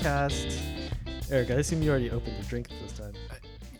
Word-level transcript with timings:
Podcast. 0.00 0.58
Eric, 1.30 1.50
I 1.50 1.54
assume 1.54 1.82
you 1.82 1.90
already 1.90 2.10
opened 2.10 2.42
the 2.42 2.46
drink 2.46 2.70
this 2.80 2.92
time. 2.92 3.12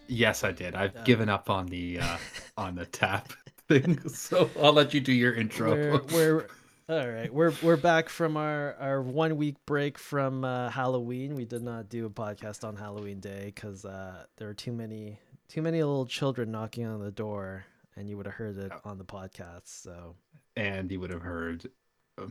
Yes, 0.06 0.44
I 0.44 0.52
did. 0.52 0.74
I've 0.74 0.94
uh, 0.94 1.02
given 1.04 1.30
up 1.30 1.48
on 1.48 1.64
the 1.64 1.98
uh, 1.98 2.18
on 2.58 2.74
the 2.74 2.84
tap 2.84 3.32
thing, 3.68 3.98
so 4.06 4.50
I'll 4.60 4.74
let 4.74 4.92
you 4.92 5.00
do 5.00 5.14
your 5.14 5.32
intro. 5.32 5.70
We're, 5.70 6.02
we're 6.12 6.46
all 6.90 7.08
right. 7.08 7.32
We're 7.32 7.54
we're 7.62 7.78
back 7.78 8.10
from 8.10 8.36
our 8.36 8.74
our 8.78 9.00
one 9.00 9.38
week 9.38 9.56
break 9.64 9.96
from 9.96 10.44
uh, 10.44 10.68
Halloween. 10.68 11.36
We 11.36 11.46
did 11.46 11.62
not 11.62 11.88
do 11.88 12.04
a 12.04 12.10
podcast 12.10 12.68
on 12.68 12.76
Halloween 12.76 13.20
Day 13.20 13.52
because 13.54 13.86
uh, 13.86 14.24
there 14.36 14.48
were 14.48 14.54
too 14.54 14.72
many 14.72 15.18
too 15.48 15.62
many 15.62 15.82
little 15.82 16.04
children 16.04 16.50
knocking 16.50 16.84
on 16.84 17.00
the 17.00 17.10
door, 17.10 17.64
and 17.96 18.10
you 18.10 18.18
would 18.18 18.26
have 18.26 18.34
heard 18.34 18.58
it 18.58 18.72
on 18.84 18.98
the 18.98 19.06
podcast. 19.06 19.68
So 19.68 20.16
and 20.54 20.92
you 20.92 21.00
would 21.00 21.10
have 21.10 21.22
heard 21.22 21.70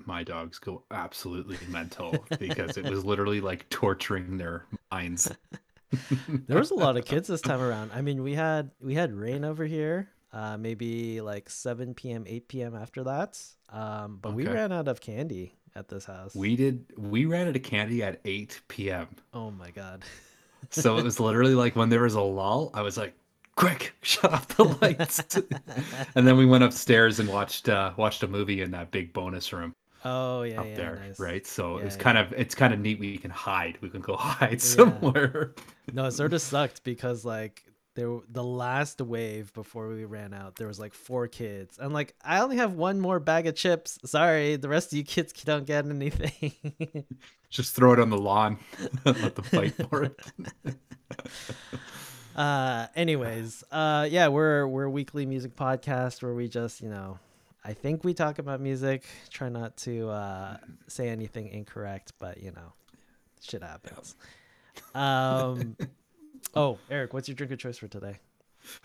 my 0.05 0.23
dogs 0.23 0.59
go 0.59 0.83
absolutely 0.91 1.57
mental 1.69 2.25
because 2.39 2.77
it 2.77 2.85
was 2.85 3.05
literally 3.05 3.41
like 3.41 3.69
torturing 3.69 4.37
their 4.37 4.65
minds. 4.91 5.31
there 6.47 6.59
was 6.59 6.71
a 6.71 6.75
lot 6.75 6.97
of 6.97 7.05
kids 7.05 7.27
this 7.27 7.41
time 7.41 7.61
around. 7.61 7.91
I 7.93 8.01
mean, 8.01 8.23
we 8.23 8.33
had 8.33 8.71
we 8.81 8.93
had 8.93 9.13
rain 9.13 9.43
over 9.43 9.65
here, 9.65 10.09
uh, 10.33 10.57
maybe 10.57 11.21
like 11.21 11.49
7 11.49 11.93
p.m., 11.93 12.25
8 12.27 12.47
p.m. 12.47 12.75
after 12.75 13.03
that. 13.03 13.41
Um, 13.69 14.19
but 14.21 14.29
okay. 14.29 14.35
we 14.35 14.47
ran 14.47 14.71
out 14.71 14.87
of 14.87 15.01
candy 15.01 15.55
at 15.75 15.87
this 15.87 16.05
house. 16.05 16.35
We 16.35 16.55
did. 16.55 16.85
We 16.97 17.25
ran 17.25 17.47
out 17.47 17.55
of 17.55 17.63
candy 17.63 18.03
at 18.03 18.19
8 18.25 18.61
p.m. 18.67 19.07
Oh 19.33 19.51
my 19.51 19.71
god. 19.71 20.03
so 20.69 20.97
it 20.97 21.03
was 21.03 21.19
literally 21.19 21.55
like 21.55 21.75
when 21.75 21.89
there 21.89 22.01
was 22.03 22.15
a 22.15 22.21
lull, 22.21 22.71
I 22.73 22.81
was 22.81 22.97
like, 22.97 23.15
quick 23.59 23.93
shut 24.01 24.31
off 24.31 24.47
the 24.55 24.63
lights 24.63 25.21
and 26.15 26.25
then 26.25 26.37
we 26.37 26.45
went 26.45 26.63
upstairs 26.63 27.19
and 27.19 27.27
watched 27.27 27.67
uh 27.67 27.91
watched 27.97 28.23
a 28.23 28.27
movie 28.27 28.61
in 28.61 28.71
that 28.71 28.89
big 28.89 29.11
bonus 29.11 29.51
room 29.51 29.75
oh 30.05 30.43
yeah 30.43 30.59
up 30.59 30.67
yeah, 30.67 30.75
there 30.75 30.95
nice. 30.95 31.19
right? 31.19 31.45
So 31.45 31.77
yeah, 31.77 31.85
it's 31.85 31.95
yeah. 31.95 32.01
kind 32.03 32.17
of 32.17 32.33
it's 32.33 32.55
kind 32.55 32.73
of 32.73 32.79
neat 32.79 32.99
we 32.99 33.17
can 33.17 33.31
hide. 33.31 33.77
We 33.81 33.89
can 33.89 34.01
go 34.01 34.15
hide 34.17 34.61
somewhere. 34.61 35.53
No 35.93 36.05
it 36.05 36.11
sort 36.11 36.33
of 36.33 36.41
sucked 36.41 36.83
because 36.83 37.25
like 37.25 37.63
there 37.95 38.19
the 38.29 38.43
last 38.43 39.01
wave 39.01 39.53
before 39.53 39.89
we 39.89 40.05
ran 40.05 40.33
out 40.33 40.55
there 40.55 40.67
was 40.67 40.79
like 40.79 40.93
four 40.93 41.27
kids. 41.27 41.77
I'm 41.81 41.91
like 41.91 42.15
i 42.23 42.39
only 42.39 42.57
have 42.57 42.73
one 42.73 42.99
more 42.99 43.19
bag 43.19 43.47
of 43.47 43.55
chips. 43.55 43.99
Sorry 44.05 44.55
the 44.55 44.69
rest 44.69 44.93
of 44.93 44.97
you 44.97 45.03
kids 45.03 45.33
don't 45.43 45.65
get 45.65 45.85
anything. 45.85 47.05
Just 47.49 47.75
throw 47.75 47.93
it 47.93 47.99
on 47.99 48.09
the 48.09 48.17
lawn 48.17 48.59
let 49.05 49.35
them 49.35 49.43
fight 49.45 49.73
for 49.89 50.03
it. 50.03 50.19
Uh 52.35 52.87
anyways 52.95 53.63
uh 53.71 54.07
yeah 54.09 54.27
we're 54.27 54.65
we're 54.67 54.85
a 54.85 54.89
weekly 54.89 55.25
music 55.25 55.55
podcast 55.55 56.21
where 56.21 56.33
we 56.33 56.47
just 56.47 56.79
you 56.79 56.87
know 56.87 57.19
i 57.69 57.73
think 57.73 58.03
we 58.03 58.15
talk 58.15 58.39
about 58.39 58.59
music. 58.59 59.05
Try 59.29 59.47
not 59.49 59.77
to 59.77 60.09
uh 60.09 60.57
say 60.87 61.07
anything 61.07 61.49
incorrect 61.49 62.13
but 62.19 62.41
you 62.41 62.51
know 62.51 62.73
shit 63.41 63.61
happens. 63.61 64.15
Um 64.95 65.77
oh 66.55 66.79
eric 66.89 67.13
what's 67.13 67.27
your 67.27 67.35
drink 67.35 67.51
of 67.51 67.59
choice 67.59 67.77
for 67.77 67.87
today? 67.87 68.15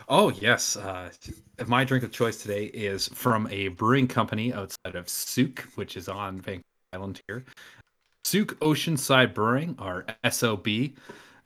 Oh 0.07 0.29
yes 0.29 0.77
uh 0.77 1.09
my 1.65 1.83
drink 1.83 2.03
of 2.03 2.11
choice 2.11 2.37
today 2.37 2.65
is 2.65 3.07
from 3.07 3.47
a 3.49 3.69
brewing 3.69 4.07
company 4.07 4.53
outside 4.53 4.93
of 4.93 5.09
Sooke 5.09 5.67
which 5.73 5.97
is 5.97 6.07
on 6.07 6.39
vancouver 6.39 6.63
island 6.93 7.21
here. 7.27 7.43
Sooke 8.23 8.59
oceanside 8.59 9.33
brewing 9.33 9.75
or 9.79 10.05
sob 10.29 10.67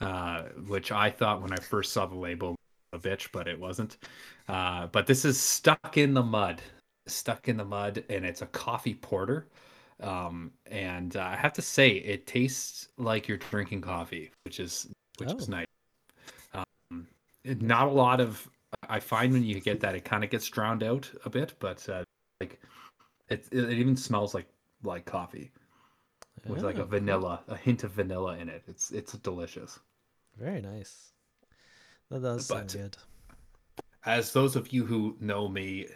uh, 0.02 0.44
which 0.68 0.92
I 0.92 1.10
thought 1.10 1.42
when 1.42 1.54
I 1.54 1.58
first 1.58 1.94
saw 1.94 2.06
the 2.06 2.16
label 2.16 2.56
a 2.94 3.00
bitch, 3.00 3.30
but 3.32 3.48
it 3.48 3.60
wasn't. 3.60 3.98
Uh, 4.48 4.88
but 4.88 5.06
this 5.06 5.26
is 5.26 5.40
stuck 5.40 5.98
in 5.98 6.14
the 6.14 6.24
mud, 6.24 6.62
stuck 7.10 7.48
in 7.48 7.58
the 7.58 7.66
mud, 7.66 8.04
and 8.10 8.26
it's 8.26 8.42
a 8.42 8.48
coffee 8.48 8.96
porter. 8.96 9.48
Um, 10.02 10.52
and 10.68 11.16
uh, 11.16 11.22
I 11.22 11.36
have 11.36 11.54
to 11.54 11.62
say, 11.62 11.90
it 11.90 12.26
tastes 12.26 12.88
like 12.98 13.28
you're 13.28 13.38
drinking 13.38 13.82
coffee, 13.82 14.32
which 14.46 14.60
is 14.60 14.88
which 15.18 15.30
oh. 15.32 15.38
is 15.38 15.50
nice. 15.50 15.66
Um, 16.54 17.08
not 17.46 17.88
a 17.88 17.92
lot 17.92 18.22
of. 18.22 18.50
I 18.88 19.00
find 19.00 19.34
when 19.34 19.44
you 19.44 19.60
get 19.60 19.80
that, 19.82 19.96
it 19.96 20.06
kind 20.06 20.24
of 20.24 20.30
gets 20.30 20.48
drowned 20.48 20.84
out 20.84 21.10
a 21.26 21.30
bit, 21.30 21.54
but 21.60 21.88
uh, 21.90 22.04
like 22.40 22.60
it, 23.30 23.48
it 23.52 23.72
even 23.72 23.98
smells 23.98 24.34
like 24.34 24.48
like 24.84 25.06
coffee 25.06 25.52
with 26.48 26.64
like 26.64 26.78
a 26.78 26.84
oh, 26.84 26.86
vanilla, 26.86 27.42
a 27.48 27.56
hint 27.56 27.84
of 27.84 27.92
vanilla 27.92 28.38
in 28.38 28.50
it. 28.50 28.64
It's 28.68 28.92
it's 28.92 29.14
delicious. 29.14 29.80
Very 30.38 30.62
nice. 30.62 31.12
That 32.10 32.22
does 32.22 32.48
but 32.48 32.72
sound 32.72 32.74
good. 32.74 32.98
As 34.06 34.32
those 34.32 34.56
of 34.56 34.72
you 34.72 34.86
who 34.86 35.18
know 35.20 35.50
me 35.50 35.88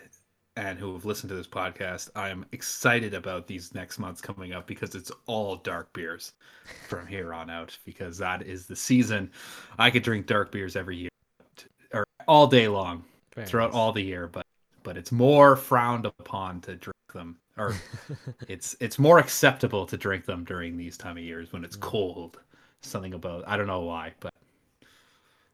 and 0.56 0.78
who 0.78 0.94
have 0.94 1.06
listened 1.06 1.30
to 1.30 1.36
this 1.36 1.48
podcast, 1.48 2.10
I 2.16 2.30
am 2.30 2.46
excited 2.52 3.14
about 3.14 3.48
these 3.48 3.74
next 3.74 3.98
months 3.98 4.22
coming 4.22 4.54
up 4.54 4.68
because 4.68 4.94
it's 4.96 5.12
all 5.26 5.56
dark 5.56 5.92
beers 5.94 6.34
from 6.88 7.08
here 7.08 7.34
on 7.34 7.50
out 7.50 7.78
because 7.86 8.18
that 8.20 8.44
is 8.44 8.68
the 8.68 8.76
season. 8.76 9.32
I 9.80 9.90
could 9.90 10.04
drink 10.04 10.28
dark 10.28 10.52
beers 10.52 10.76
every 10.76 10.98
year 10.98 11.10
or 11.94 12.06
all 12.28 12.48
day 12.48 12.68
long 12.68 13.04
Very 13.36 13.48
throughout 13.48 13.72
nice. 13.72 13.78
all 13.78 13.92
the 13.92 14.04
year, 14.04 14.28
but 14.28 14.46
but 14.84 14.98
it's 14.98 15.12
more 15.12 15.56
frowned 15.56 16.06
upon 16.06 16.62
to 16.62 16.76
drink 16.76 17.14
them 17.14 17.38
or 17.58 17.76
it's 18.48 18.76
it's 18.80 19.00
more 19.00 19.20
acceptable 19.20 19.86
to 19.86 19.98
drink 19.98 20.26
them 20.26 20.44
during 20.44 20.78
these 20.78 20.98
time 20.98 21.18
of 21.18 21.24
years 21.24 21.52
when 21.52 21.64
it's 21.64 21.78
mm. 21.78 21.82
cold 21.82 22.40
something 22.82 23.14
about 23.14 23.44
I 23.48 23.58
don't 23.58 23.68
know 23.68 23.82
why, 23.82 24.14
but 24.20 24.34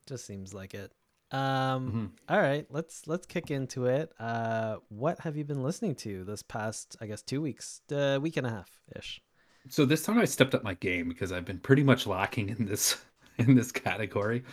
just 0.06 0.26
seems 0.26 0.54
like 0.54 0.74
it. 0.74 0.92
Um 1.32 1.40
mm-hmm. 1.40 2.06
all 2.28 2.42
right, 2.42 2.66
let's 2.70 3.08
let's 3.08 3.26
kick 3.26 3.52
into 3.52 3.86
it. 3.86 4.12
Uh 4.20 4.78
what 4.90 5.20
have 5.22 5.38
you 5.38 5.44
been 5.44 5.64
listening 5.64 5.96
to 5.96 6.24
this 6.24 6.42
past 6.42 6.98
I 7.02 7.06
guess 7.08 7.22
2 7.22 7.42
weeks, 7.42 7.82
uh, 7.92 8.20
week 8.22 8.38
and 8.38 8.48
a 8.48 8.50
half 8.50 8.70
ish? 8.96 9.22
So 9.70 9.86
this 9.86 10.04
time 10.04 10.18
I 10.18 10.26
stepped 10.26 10.56
up 10.56 10.64
my 10.64 10.74
game 10.76 11.10
because 11.10 11.32
I've 11.32 11.46
been 11.46 11.60
pretty 11.60 11.84
much 11.84 12.08
lacking 12.08 12.50
in 12.50 12.66
this 12.66 12.98
in 13.38 13.56
this 13.56 13.72
category. 13.72 14.44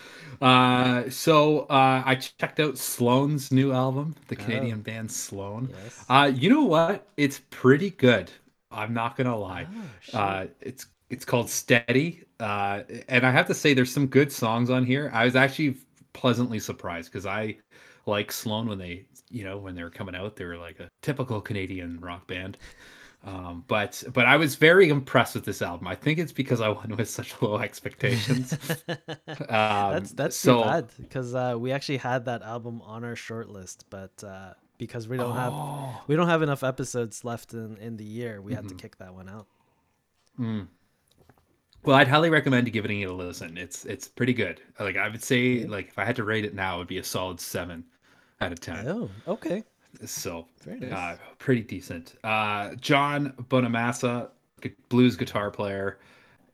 Uh, 0.40 1.08
so 1.10 1.60
uh, 1.62 2.02
I 2.04 2.14
checked 2.14 2.60
out 2.60 2.78
Sloan's 2.78 3.50
new 3.50 3.72
album, 3.72 4.14
the 4.28 4.36
Canadian 4.36 4.78
oh. 4.80 4.82
band 4.82 5.10
Sloan. 5.10 5.70
Yes. 5.84 6.04
Uh, 6.08 6.32
you 6.34 6.48
know 6.48 6.64
what? 6.64 7.08
It's 7.16 7.40
pretty 7.50 7.90
good. 7.90 8.30
I'm 8.70 8.94
not 8.94 9.16
gonna 9.16 9.36
lie. 9.36 9.66
Oh, 10.12 10.18
uh, 10.18 10.46
it's 10.60 10.86
it's 11.08 11.24
called 11.24 11.48
Steady, 11.48 12.24
uh, 12.40 12.82
and 13.08 13.24
I 13.24 13.30
have 13.30 13.46
to 13.46 13.54
say, 13.54 13.74
there's 13.74 13.92
some 13.92 14.06
good 14.06 14.32
songs 14.32 14.70
on 14.70 14.84
here. 14.84 15.10
I 15.14 15.24
was 15.24 15.36
actually 15.36 15.76
pleasantly 16.16 16.58
surprised 16.58 17.12
because 17.12 17.26
I 17.26 17.58
like 18.06 18.32
Sloan 18.32 18.68
when 18.68 18.78
they, 18.78 19.04
you 19.28 19.44
know, 19.44 19.58
when 19.58 19.74
they 19.74 19.82
were 19.82 19.90
coming 19.90 20.16
out, 20.16 20.34
they 20.34 20.46
were 20.46 20.56
like 20.56 20.80
a 20.80 20.88
typical 21.02 21.40
Canadian 21.42 22.00
rock 22.00 22.26
band. 22.26 22.56
Um, 23.22 23.64
but 23.66 24.02
but 24.14 24.24
I 24.24 24.36
was 24.36 24.54
very 24.54 24.88
impressed 24.88 25.34
with 25.34 25.44
this 25.44 25.60
album. 25.60 25.88
I 25.88 25.94
think 25.94 26.18
it's 26.18 26.32
because 26.32 26.60
I 26.60 26.68
went 26.68 26.96
with 26.96 27.10
such 27.10 27.34
low 27.42 27.58
expectations. 27.58 28.52
um, 28.88 28.96
that's 29.48 30.12
that's 30.12 30.36
so, 30.36 30.62
bad 30.62 30.88
because 30.96 31.34
uh, 31.34 31.56
we 31.58 31.72
actually 31.72 31.98
had 31.98 32.24
that 32.26 32.42
album 32.42 32.80
on 32.82 33.04
our 33.04 33.16
short 33.16 33.50
list, 33.50 33.84
but 33.90 34.22
uh, 34.24 34.54
because 34.78 35.08
we 35.08 35.16
don't 35.16 35.36
oh. 35.36 35.92
have 35.92 36.08
we 36.08 36.16
don't 36.16 36.28
have 36.28 36.42
enough 36.42 36.62
episodes 36.62 37.24
left 37.24 37.52
in 37.52 37.76
in 37.78 37.96
the 37.96 38.04
year, 38.04 38.40
we 38.40 38.52
mm-hmm. 38.52 38.56
had 38.56 38.68
to 38.68 38.74
mm-hmm. 38.74 38.78
kick 38.78 38.96
that 38.98 39.12
one 39.12 39.28
out. 39.28 39.46
Mm. 40.38 40.68
Well, 41.86 41.96
I'd 41.96 42.08
highly 42.08 42.30
recommend 42.30 42.70
giving 42.72 43.00
it 43.00 43.08
a 43.08 43.12
listen. 43.12 43.56
It's 43.56 43.84
it's 43.84 44.08
pretty 44.08 44.32
good. 44.32 44.60
Like 44.80 44.96
I 44.96 45.08
would 45.08 45.22
say, 45.22 45.64
like 45.66 45.88
if 45.88 45.98
I 45.98 46.04
had 46.04 46.16
to 46.16 46.24
rate 46.24 46.44
it 46.44 46.52
now, 46.54 46.74
it 46.74 46.78
would 46.78 46.88
be 46.88 46.98
a 46.98 47.04
solid 47.04 47.40
seven 47.40 47.84
out 48.40 48.50
of 48.52 48.60
ten. 48.60 48.88
Oh, 48.88 49.08
okay. 49.28 49.62
So 50.04 50.46
nice. 50.66 50.92
uh, 50.92 51.16
pretty 51.38 51.62
decent. 51.62 52.14
Uh, 52.24 52.74
Joe 52.74 53.30
Bonamassa, 53.48 54.30
blues 54.88 55.16
guitar 55.16 55.50
player. 55.50 55.98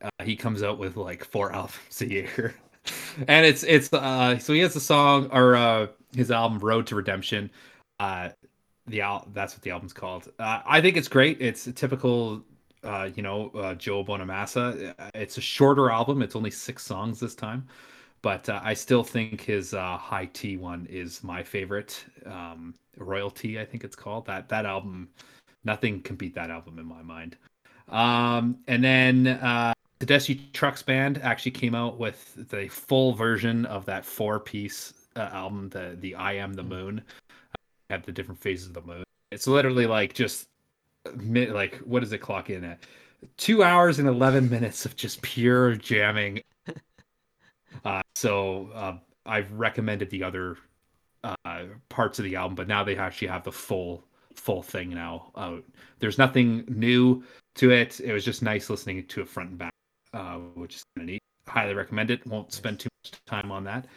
Uh, 0.01 0.23
he 0.23 0.35
comes 0.35 0.61
out 0.63 0.77
with 0.77 0.97
like 0.97 1.25
four 1.25 1.51
albums 1.55 2.01
a 2.01 2.09
year, 2.09 2.53
and 3.27 3.45
it's 3.45 3.63
it's 3.63 3.91
uh 3.91 4.37
so 4.37 4.53
he 4.53 4.59
has 4.59 4.75
a 4.75 4.79
song 4.79 5.29
or 5.31 5.55
uh 5.55 5.87
his 6.15 6.29
album 6.29 6.59
Road 6.59 6.85
to 6.87 6.95
Redemption. 6.95 7.49
Uh, 7.99 8.29
the 8.85 9.01
al- 9.01 9.27
that's 9.33 9.55
what 9.55 9.61
the 9.63 9.71
album's 9.71 9.93
called. 9.93 10.29
Uh, 10.37 10.61
I 10.65 10.79
think 10.81 10.95
it's 10.97 11.07
great. 11.07 11.41
It's 11.41 11.67
a 11.67 11.71
typical 11.71 12.43
uh, 12.83 13.09
you 13.15 13.23
know, 13.23 13.49
uh, 13.49 13.75
Joe 13.75 14.03
Bonamassa. 14.03 14.93
Uh, 14.99 15.09
it's 15.13 15.37
a 15.37 15.41
shorter 15.41 15.89
album. 15.89 16.21
It's 16.21 16.35
only 16.35 16.51
six 16.51 16.85
songs 16.85 17.19
this 17.19 17.35
time, 17.35 17.67
but 18.21 18.47
uh, 18.49 18.61
I 18.63 18.73
still 18.73 19.03
think 19.03 19.41
his 19.41 19.73
uh, 19.73 19.97
High 19.97 20.29
Tea 20.33 20.57
one 20.57 20.87
is 20.89 21.23
my 21.23 21.43
favorite. 21.43 22.03
Um, 22.25 22.73
Royal 22.97 23.31
Tea, 23.31 23.59
I 23.59 23.65
think 23.65 23.83
it's 23.83 23.95
called. 23.95 24.25
That 24.25 24.49
that 24.49 24.65
album, 24.65 25.09
nothing 25.63 26.01
can 26.01 26.15
beat 26.15 26.35
that 26.35 26.49
album 26.49 26.79
in 26.79 26.85
my 26.85 27.01
mind. 27.01 27.37
Um, 27.89 28.57
and 28.67 28.83
then 28.83 29.27
uh, 29.27 29.73
Tedeschi 29.99 30.51
Trucks 30.53 30.83
Band 30.83 31.19
actually 31.21 31.51
came 31.51 31.75
out 31.75 31.97
with 31.97 32.49
the 32.49 32.67
full 32.67 33.13
version 33.13 33.65
of 33.65 33.85
that 33.85 34.05
four 34.05 34.39
piece 34.39 34.93
uh, 35.15 35.29
album, 35.31 35.69
the 35.69 35.97
the 35.99 36.15
I 36.15 36.33
Am 36.33 36.53
the 36.53 36.63
Moon. 36.63 37.01
Have 37.89 38.05
the 38.05 38.11
different 38.11 38.39
phases 38.39 38.67
of 38.67 38.73
the 38.73 38.81
moon. 38.81 39.03
It's 39.31 39.45
literally 39.45 39.85
like 39.85 40.13
just 40.13 40.47
like 41.05 41.75
what 41.77 42.01
does 42.01 42.13
it 42.13 42.19
clock 42.19 42.49
in 42.49 42.63
at? 42.63 42.79
Two 43.37 43.63
hours 43.63 43.99
and 43.99 44.07
eleven 44.07 44.49
minutes 44.49 44.85
of 44.85 44.95
just 44.95 45.21
pure 45.21 45.75
jamming. 45.75 46.41
Uh, 47.85 48.01
so 48.15 48.69
uh, 48.75 48.97
I've 49.25 49.51
recommended 49.51 50.09
the 50.11 50.23
other 50.23 50.57
uh, 51.23 51.63
parts 51.89 52.19
of 52.19 52.25
the 52.25 52.35
album, 52.35 52.55
but 52.55 52.67
now 52.67 52.83
they 52.83 52.95
actually 52.97 53.27
have 53.29 53.43
the 53.43 53.51
full 53.51 54.05
full 54.35 54.61
thing 54.61 54.89
now 54.91 55.31
out. 55.37 55.63
There's 55.99 56.17
nothing 56.17 56.65
new. 56.67 57.23
to 57.55 57.71
it. 57.71 57.99
It 57.99 58.13
was 58.13 58.25
just 58.25 58.41
nice 58.41 58.69
listening 58.69 59.05
to 59.05 59.21
it 59.21 59.27
front 59.29 59.49
and 59.51 59.57
back, 59.59 59.73
uh, 60.13 60.35
which 60.55 60.75
is 60.75 60.83
kind 60.95 61.03
of 61.09 61.11
neat. 61.13 61.21
Highly 61.47 61.73
recommend 61.73 62.11
it. 62.11 62.25
Won't 62.27 62.53
spend 62.53 62.79
too 62.79 62.89
much 63.03 63.19
time 63.25 63.51
on 63.51 63.63
that. 63.65 63.87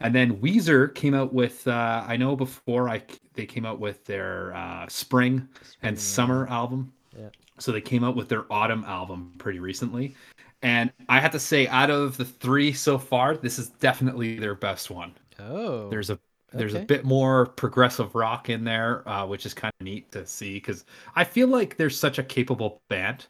And 0.00 0.14
then 0.14 0.36
Weezer 0.38 0.94
came 0.94 1.14
out 1.14 1.32
with 1.32 1.66
uh, 1.66 2.04
I 2.06 2.16
know 2.16 2.36
before 2.36 2.88
I 2.88 3.02
they 3.34 3.46
came 3.46 3.64
out 3.64 3.80
with 3.80 4.04
their 4.04 4.54
uh, 4.54 4.86
spring, 4.88 5.48
spring 5.62 5.78
and 5.82 5.98
summer 5.98 6.46
album. 6.48 6.92
Yeah. 7.18 7.28
So 7.58 7.72
they 7.72 7.80
came 7.80 8.04
out 8.04 8.16
with 8.16 8.28
their 8.28 8.50
autumn 8.52 8.84
album 8.84 9.32
pretty 9.38 9.58
recently. 9.58 10.14
And 10.62 10.92
I 11.08 11.20
have 11.20 11.30
to 11.32 11.38
say, 11.38 11.68
out 11.68 11.90
of 11.90 12.16
the 12.16 12.24
three 12.24 12.72
so 12.72 12.98
far, 12.98 13.36
this 13.36 13.58
is 13.58 13.68
definitely 13.68 14.38
their 14.38 14.54
best 14.54 14.90
one. 14.90 15.14
Oh. 15.38 15.88
There's 15.88 16.10
a 16.10 16.18
there's 16.52 16.74
okay. 16.74 16.82
a 16.82 16.86
bit 16.86 17.04
more 17.04 17.46
progressive 17.46 18.14
rock 18.14 18.48
in 18.48 18.64
there, 18.64 19.06
uh, 19.08 19.26
which 19.26 19.44
is 19.46 19.52
kind 19.52 19.72
of 19.80 19.84
neat 19.84 20.10
to 20.12 20.26
see 20.26 20.54
because 20.54 20.84
I 21.14 21.24
feel 21.24 21.48
like 21.48 21.76
there's 21.76 21.98
such 21.98 22.18
a 22.18 22.22
capable 22.22 22.80
band 22.88 23.26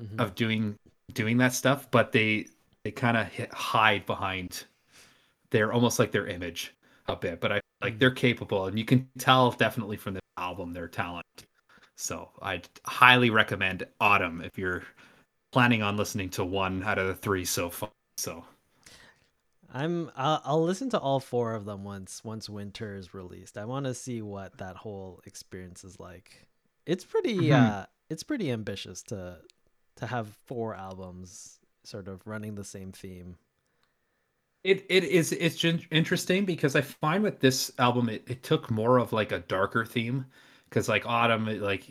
mm-hmm. 0.00 0.20
of 0.20 0.34
doing 0.34 0.78
doing 1.12 1.36
that 1.38 1.52
stuff, 1.52 1.90
but 1.90 2.12
they 2.12 2.46
they 2.84 2.90
kind 2.90 3.16
of 3.16 3.28
hide 3.52 4.06
behind 4.06 4.64
they're 5.52 5.72
almost 5.72 5.98
like 5.98 6.10
their 6.10 6.26
image 6.26 6.74
a 7.06 7.14
bit, 7.14 7.40
but 7.40 7.52
I 7.52 7.60
like 7.80 7.94
mm. 7.94 7.98
they're 8.00 8.10
capable, 8.10 8.66
and 8.66 8.78
you 8.78 8.84
can 8.84 9.08
tell 9.18 9.52
definitely 9.52 9.96
from 9.96 10.14
the 10.14 10.20
album 10.36 10.72
their 10.72 10.88
talent. 10.88 11.26
So 11.96 12.30
I'd 12.40 12.68
highly 12.84 13.30
recommend 13.30 13.86
Autumn 14.00 14.40
if 14.40 14.58
you're 14.58 14.82
planning 15.52 15.82
on 15.82 15.96
listening 15.96 16.30
to 16.30 16.44
one 16.44 16.82
out 16.82 16.98
of 16.98 17.06
the 17.06 17.14
three 17.14 17.44
so 17.44 17.70
far. 17.70 17.90
So 18.16 18.44
I'm 19.72 20.10
I'll, 20.16 20.42
I'll 20.44 20.64
listen 20.64 20.90
to 20.90 20.98
all 20.98 21.20
four 21.20 21.54
of 21.54 21.64
them 21.64 21.84
once 21.84 22.24
once 22.24 22.48
Winter 22.48 22.96
is 22.96 23.14
released. 23.14 23.56
I 23.56 23.64
want 23.64 23.86
to 23.86 23.94
see 23.94 24.22
what 24.22 24.58
that 24.58 24.76
whole 24.76 25.20
experience 25.26 25.84
is 25.84 26.00
like. 26.00 26.46
It's 26.86 27.04
pretty 27.04 27.36
mm-hmm. 27.36 27.52
uh 27.52 27.84
it's 28.10 28.22
pretty 28.22 28.50
ambitious 28.50 29.02
to 29.04 29.38
to 29.96 30.06
have 30.06 30.28
four 30.46 30.74
albums 30.74 31.58
sort 31.84 32.08
of 32.08 32.26
running 32.26 32.54
the 32.54 32.64
same 32.64 32.92
theme. 32.92 33.36
It 34.64 34.84
it 34.88 35.04
is 35.04 35.32
it's 35.32 35.64
interesting 35.90 36.44
because 36.44 36.76
I 36.76 36.82
find 36.82 37.22
with 37.22 37.40
this 37.40 37.72
album 37.78 38.08
it, 38.08 38.22
it 38.28 38.42
took 38.42 38.70
more 38.70 38.98
of 38.98 39.12
like 39.12 39.32
a 39.32 39.40
darker 39.40 39.84
theme. 39.84 40.26
Because 40.68 40.88
like 40.88 41.04
autumn 41.06 41.48
it, 41.48 41.60
like 41.60 41.90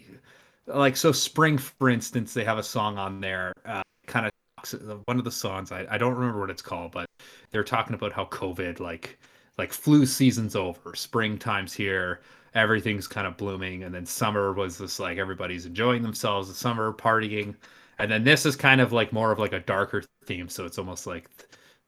like 0.68 0.96
so 0.98 1.12
spring 1.12 1.58
for 1.58 1.90
instance 1.90 2.34
they 2.34 2.44
have 2.44 2.58
a 2.58 2.64
song 2.64 2.98
on 2.98 3.20
there 3.22 3.54
uh, 3.66 3.84
kind 4.08 4.26
of 4.26 4.32
one 5.06 5.18
of 5.20 5.24
the 5.24 5.32
songs 5.32 5.72
I, 5.72 5.86
I 5.90 5.98
don't 5.98 6.16
remember 6.16 6.40
what 6.40 6.50
it's 6.50 6.62
called 6.62 6.92
but 6.92 7.08
they're 7.52 7.64
talking 7.64 7.94
about 7.96 8.12
how 8.14 8.26
covid 8.26 8.80
like 8.80 9.20
like 9.58 9.74
flu 9.74 10.06
season's 10.06 10.56
over 10.56 10.96
springtime's 10.96 11.74
here 11.74 12.22
everything's 12.54 13.08
kind 13.08 13.28
of 13.28 13.38
blooming 13.38 13.84
and 13.84 13.94
then 13.94 14.06
summer 14.06 14.54
was 14.54 14.78
just 14.78 15.00
like 15.00 15.18
everybody's 15.18 15.66
enjoying 15.66 16.02
themselves 16.02 16.50
the 16.50 16.54
summer 16.54 16.92
partying. 16.94 17.56
And 18.00 18.12
then 18.12 18.24
this 18.24 18.46
is 18.46 18.56
kind 18.56 18.82
of 18.82 18.92
like 18.92 19.14
more 19.14 19.32
of 19.32 19.40
like 19.40 19.54
a 19.54 19.60
darker 19.60 20.04
theme 20.26 20.50
so 20.50 20.66
it's 20.66 20.78
almost 20.78 21.08
like 21.08 21.30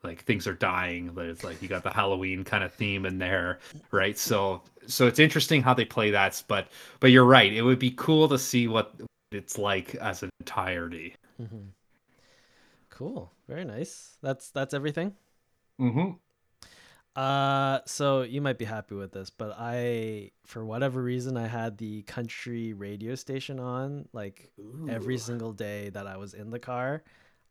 like 0.03 0.23
things 0.23 0.47
are 0.47 0.53
dying 0.53 1.11
but 1.13 1.25
it's 1.25 1.43
like 1.43 1.61
you 1.61 1.67
got 1.67 1.83
the 1.83 1.89
halloween 1.89 2.43
kind 2.43 2.63
of 2.63 2.73
theme 2.73 3.05
in 3.05 3.17
there 3.17 3.59
right? 3.91 4.17
So 4.17 4.61
so 4.87 5.07
it's 5.07 5.19
interesting 5.19 5.61
how 5.61 5.73
they 5.73 5.85
play 5.85 6.11
that 6.11 6.43
but 6.47 6.67
but 6.99 7.11
you're 7.11 7.25
right. 7.25 7.51
It 7.51 7.61
would 7.61 7.79
be 7.79 7.91
cool 7.91 8.27
to 8.29 8.37
see 8.37 8.67
what 8.67 8.93
it's 9.31 9.57
like 9.57 9.95
as 9.95 10.23
an 10.23 10.29
entirety. 10.39 11.15
Mm-hmm. 11.41 11.69
cool. 12.89 13.31
Very 13.47 13.65
nice. 13.65 14.17
That's 14.21 14.49
that's 14.49 14.73
everything? 14.73 15.13
Mm-hmm. 15.79 16.11
Uh 17.15 17.79
so 17.85 18.23
you 18.23 18.41
might 18.41 18.57
be 18.57 18.65
happy 18.65 18.95
with 18.95 19.11
this 19.11 19.29
but 19.29 19.55
i 19.59 20.31
for 20.47 20.65
whatever 20.65 20.99
reason 21.01 21.37
i 21.37 21.45
had 21.45 21.77
the 21.77 22.01
country 22.03 22.73
radio 22.73 23.13
station 23.13 23.59
on 23.59 24.07
like 24.13 24.51
Ooh. 24.59 24.87
every 24.89 25.19
single 25.19 25.53
day 25.53 25.89
that 25.89 26.07
i 26.07 26.17
was 26.17 26.33
in 26.33 26.49
the 26.49 26.59
car. 26.59 27.03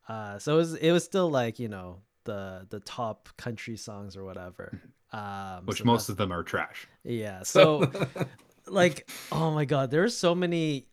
Uh 0.09 0.39
so 0.39 0.55
it 0.55 0.57
was 0.57 0.75
it 0.75 0.91
was 0.91 1.05
still 1.05 1.31
like 1.31 1.61
you 1.61 1.69
know 1.69 1.99
the 2.25 2.67
the 2.71 2.81
top 2.81 3.29
country 3.37 3.77
songs 3.77 4.17
or 4.17 4.25
whatever. 4.25 4.81
Um, 5.13 5.67
Which 5.67 5.79
so 5.79 5.85
most 5.85 6.09
of 6.09 6.17
them 6.17 6.33
are 6.33 6.43
trash. 6.43 6.89
Yeah. 7.05 7.43
So, 7.43 7.91
like, 8.67 9.11
oh 9.31 9.51
my 9.51 9.65
god, 9.65 9.91
there's 9.91 10.17
so 10.17 10.35
many 10.35 10.87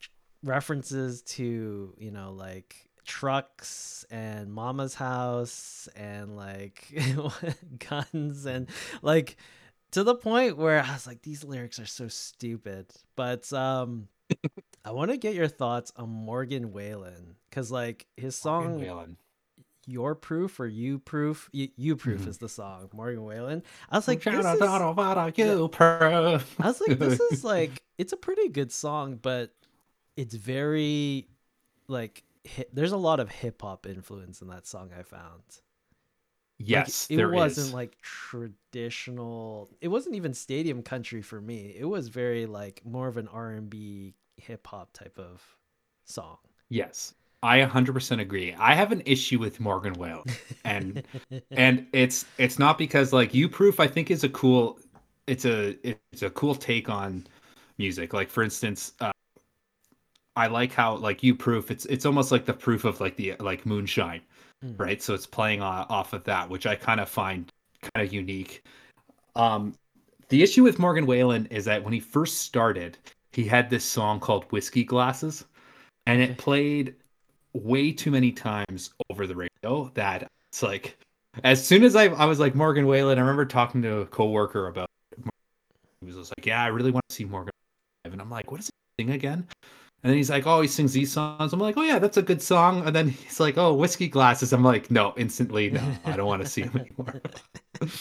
references 0.44 1.22
to 1.22 1.94
you 1.98 2.12
know 2.12 2.32
like 2.34 2.76
trucks 3.06 4.06
and 4.12 4.54
mama's 4.54 4.94
house 4.94 5.90
and 5.96 6.36
like 6.36 6.94
guns 7.90 8.46
and 8.46 8.70
like 9.02 9.36
to 9.92 10.04
the 10.04 10.16
point 10.16 10.58
where 10.58 10.84
I 10.84 10.94
was 10.94 11.08
like, 11.08 11.24
these 11.24 11.44
lyrics 11.44 11.80
are 11.80 11.86
so 11.86 12.08
stupid. 12.08 12.88
But 13.16 13.52
um 13.54 14.08
I 14.86 14.92
want 14.92 15.12
to 15.12 15.18
get 15.18 15.34
your 15.34 15.48
thoughts 15.48 15.92
on 15.96 16.10
Morgan 16.10 16.72
Whalen 16.72 17.36
because 17.50 17.72
like 17.72 18.06
his 18.16 18.36
song 18.36 18.80
your 19.90 20.16
proof 20.16 20.60
or 20.60 20.68
you 20.68 21.00
proof 21.00 21.50
you, 21.52 21.70
you 21.76 21.96
proof 21.96 22.22
mm-hmm. 22.22 22.30
is 22.30 22.38
the 22.38 22.50
song 22.50 22.90
morgan 22.94 23.24
whalen 23.24 23.64
i 23.90 23.98
was 23.98 24.08
like 24.08 24.22
this 24.22 24.46
is, 24.46 24.60
you 25.38 25.68
proof. 25.70 26.56
i 26.60 26.68
was 26.68 26.82
like 26.88 27.00
this 27.00 27.20
is 27.32 27.44
like 27.44 27.72
it's 27.98 28.14
a 28.14 28.18
pretty 28.18 28.50
good 28.50 28.72
song 28.72 29.18
but 29.22 29.52
it's 30.16 30.36
very 30.36 31.28
like 31.88 32.24
hip, 32.44 32.70
there's 32.74 32.92
a 32.92 32.98
lot 32.98 33.20
of 33.20 33.30
hip-hop 33.30 33.86
influence 33.86 34.42
in 34.42 34.48
that 34.48 34.68
song 34.68 34.92
i 34.98 35.02
found 35.02 35.42
yes 36.58 37.10
like, 37.10 37.20
it 37.20 37.28
wasn't 37.28 37.68
is. 37.68 37.74
like 37.74 37.98
traditional 38.02 39.70
it 39.82 39.88
wasn't 39.88 40.14
even 40.16 40.34
stadium 40.34 40.84
country 40.84 41.22
for 41.22 41.42
me 41.42 41.76
it 41.78 41.86
was 41.86 42.10
very 42.10 42.46
like 42.46 42.82
more 42.86 43.08
of 43.08 43.18
an 43.18 43.28
r&b 43.28 44.14
hip-hop 44.38 44.94
type 44.94 45.18
of 45.18 45.42
song 46.06 46.38
yes 46.70 47.14
I 47.42 47.62
100% 47.62 48.20
agree. 48.20 48.54
I 48.60 48.74
have 48.74 48.92
an 48.92 49.02
issue 49.06 49.40
with 49.40 49.60
Morgan 49.60 49.94
Wallen, 49.94 50.26
and 50.66 51.04
and 51.52 51.88
it's 51.94 52.26
it's 52.38 52.60
not 52.60 52.78
because 52.78 53.14
like 53.14 53.34
you 53.34 53.48
proof 53.48 53.80
I 53.80 53.88
think 53.88 54.12
is 54.12 54.24
a 54.24 54.30
cool 54.30 54.80
it's 55.28 55.46
a 55.46 55.78
it's 55.84 56.22
a 56.22 56.30
cool 56.32 56.56
take 56.56 56.90
on 56.90 57.26
music. 57.78 58.14
Like 58.14 58.30
for 58.30 58.44
instance, 58.44 58.94
uh, 59.00 59.12
I 60.36 60.48
like 60.48 60.74
how 60.74 60.96
like 60.96 61.24
you 61.24 61.34
proof 61.34 61.72
it's 61.72 61.86
it's 61.86 62.06
almost 62.06 62.32
like 62.32 62.46
the 62.46 62.54
proof 62.54 62.84
of 62.84 63.00
like 63.00 63.16
the 63.16 63.36
like 63.40 63.66
moonshine, 63.66 64.22
mm. 64.64 64.78
right? 64.78 65.02
So 65.02 65.14
it's 65.14 65.28
playing 65.28 65.62
off 65.62 66.14
of 66.14 66.24
that, 66.26 66.50
which 66.50 66.68
I 66.68 66.76
kind 66.76 67.00
of 67.00 67.08
find 67.08 67.50
kind 67.82 68.06
of 68.06 68.14
unique. 68.14 68.66
Um, 69.36 69.76
the 70.28 70.44
issue 70.44 70.64
with 70.64 70.78
Morgan 70.78 71.06
Wallen 71.06 71.46
is 71.48 71.66
that 71.66 71.84
when 71.84 71.94
he 71.94 72.00
first 72.00 72.40
started, 72.40 72.98
he 73.32 73.46
had 73.46 73.70
this 73.70 73.86
song 73.86 74.20
called 74.20 74.46
Whiskey 74.52 74.84
Glasses, 74.84 75.46
and 76.06 76.22
it 76.22 76.38
played 76.38 76.96
way 77.54 77.92
too 77.92 78.12
many 78.12 78.32
times 78.32 78.92
over 79.10 79.28
the 79.28 79.36
radio 79.36 79.92
that 79.96 80.28
it's 80.52 80.64
like 80.64 80.98
as 81.44 81.66
soon 81.66 81.84
as 81.84 81.96
I 81.96 82.06
I 82.06 82.26
was 82.26 82.40
like 82.40 82.56
Morgan 82.56 82.86
Wallen, 82.86 83.18
I 83.18 83.22
remember 83.22 83.46
talking 83.46 83.82
to 83.84 84.00
a 84.00 84.06
coworker 84.06 84.68
about 84.68 84.90
he 86.02 86.06
was 86.06 86.16
just 86.16 86.34
like, 86.38 86.46
Yeah, 86.46 86.64
I 86.64 86.68
really 86.68 86.92
want 86.92 87.04
to 87.10 87.16
see 87.16 87.26
Morgan 87.26 87.52
and 88.06 88.22
I'm 88.22 88.30
like, 88.30 88.52
What 88.52 88.60
is 88.60 88.68
he 88.98 89.04
sing 89.04 89.12
again? 89.12 89.48
And 90.04 90.12
then 90.12 90.18
he's 90.18 90.30
like, 90.30 90.48
Oh, 90.48 90.62
he 90.62 90.68
sings 90.68 90.94
these 90.94 91.12
songs. 91.12 91.54
I'm 91.54 91.60
like, 91.60 91.78
Oh 91.78 91.84
yeah, 91.84 92.00
that's 92.00 92.18
a 92.18 92.22
good 92.22 92.42
song. 92.42 92.86
And 92.86 92.96
then 92.96 93.10
he's 93.10 93.40
like, 93.40 93.58
Oh, 93.58 93.74
whiskey 93.74 94.08
glasses. 94.08 94.54
I'm 94.54 94.64
like, 94.64 94.90
no, 94.90 95.14
instantly, 95.18 95.70
no, 95.70 95.84
I 96.06 96.16
don't 96.16 96.28
want 96.28 96.42
to 96.42 96.48
see 96.48 96.62
him 96.62 96.78
anymore. 96.78 97.22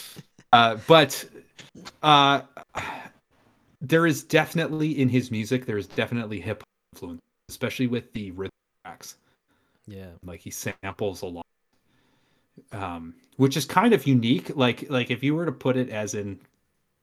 uh, 0.53 0.77
but 0.87 1.25
uh 2.03 2.41
there 3.81 4.05
is 4.05 4.23
definitely 4.23 4.99
in 4.99 5.09
his 5.09 5.31
music, 5.31 5.65
there's 5.65 5.87
definitely 5.87 6.39
hip 6.39 6.59
hop 6.59 6.65
influence, 6.93 7.21
especially 7.49 7.87
with 7.87 8.11
the 8.13 8.31
rhythm 8.31 8.51
tracks. 8.85 9.15
Yeah. 9.89 10.11
Like 10.23 10.39
he 10.39 10.51
samples 10.51 11.21
a 11.21 11.27
lot. 11.27 11.45
Um, 12.71 13.15
which 13.37 13.55
is 13.55 13.65
kind 13.65 13.93
of 13.93 14.05
unique. 14.05 14.55
Like 14.55 14.89
like 14.89 15.11
if 15.11 15.23
you 15.23 15.35
were 15.35 15.45
to 15.45 15.51
put 15.51 15.77
it 15.77 15.89
as 15.89 16.13
in 16.13 16.39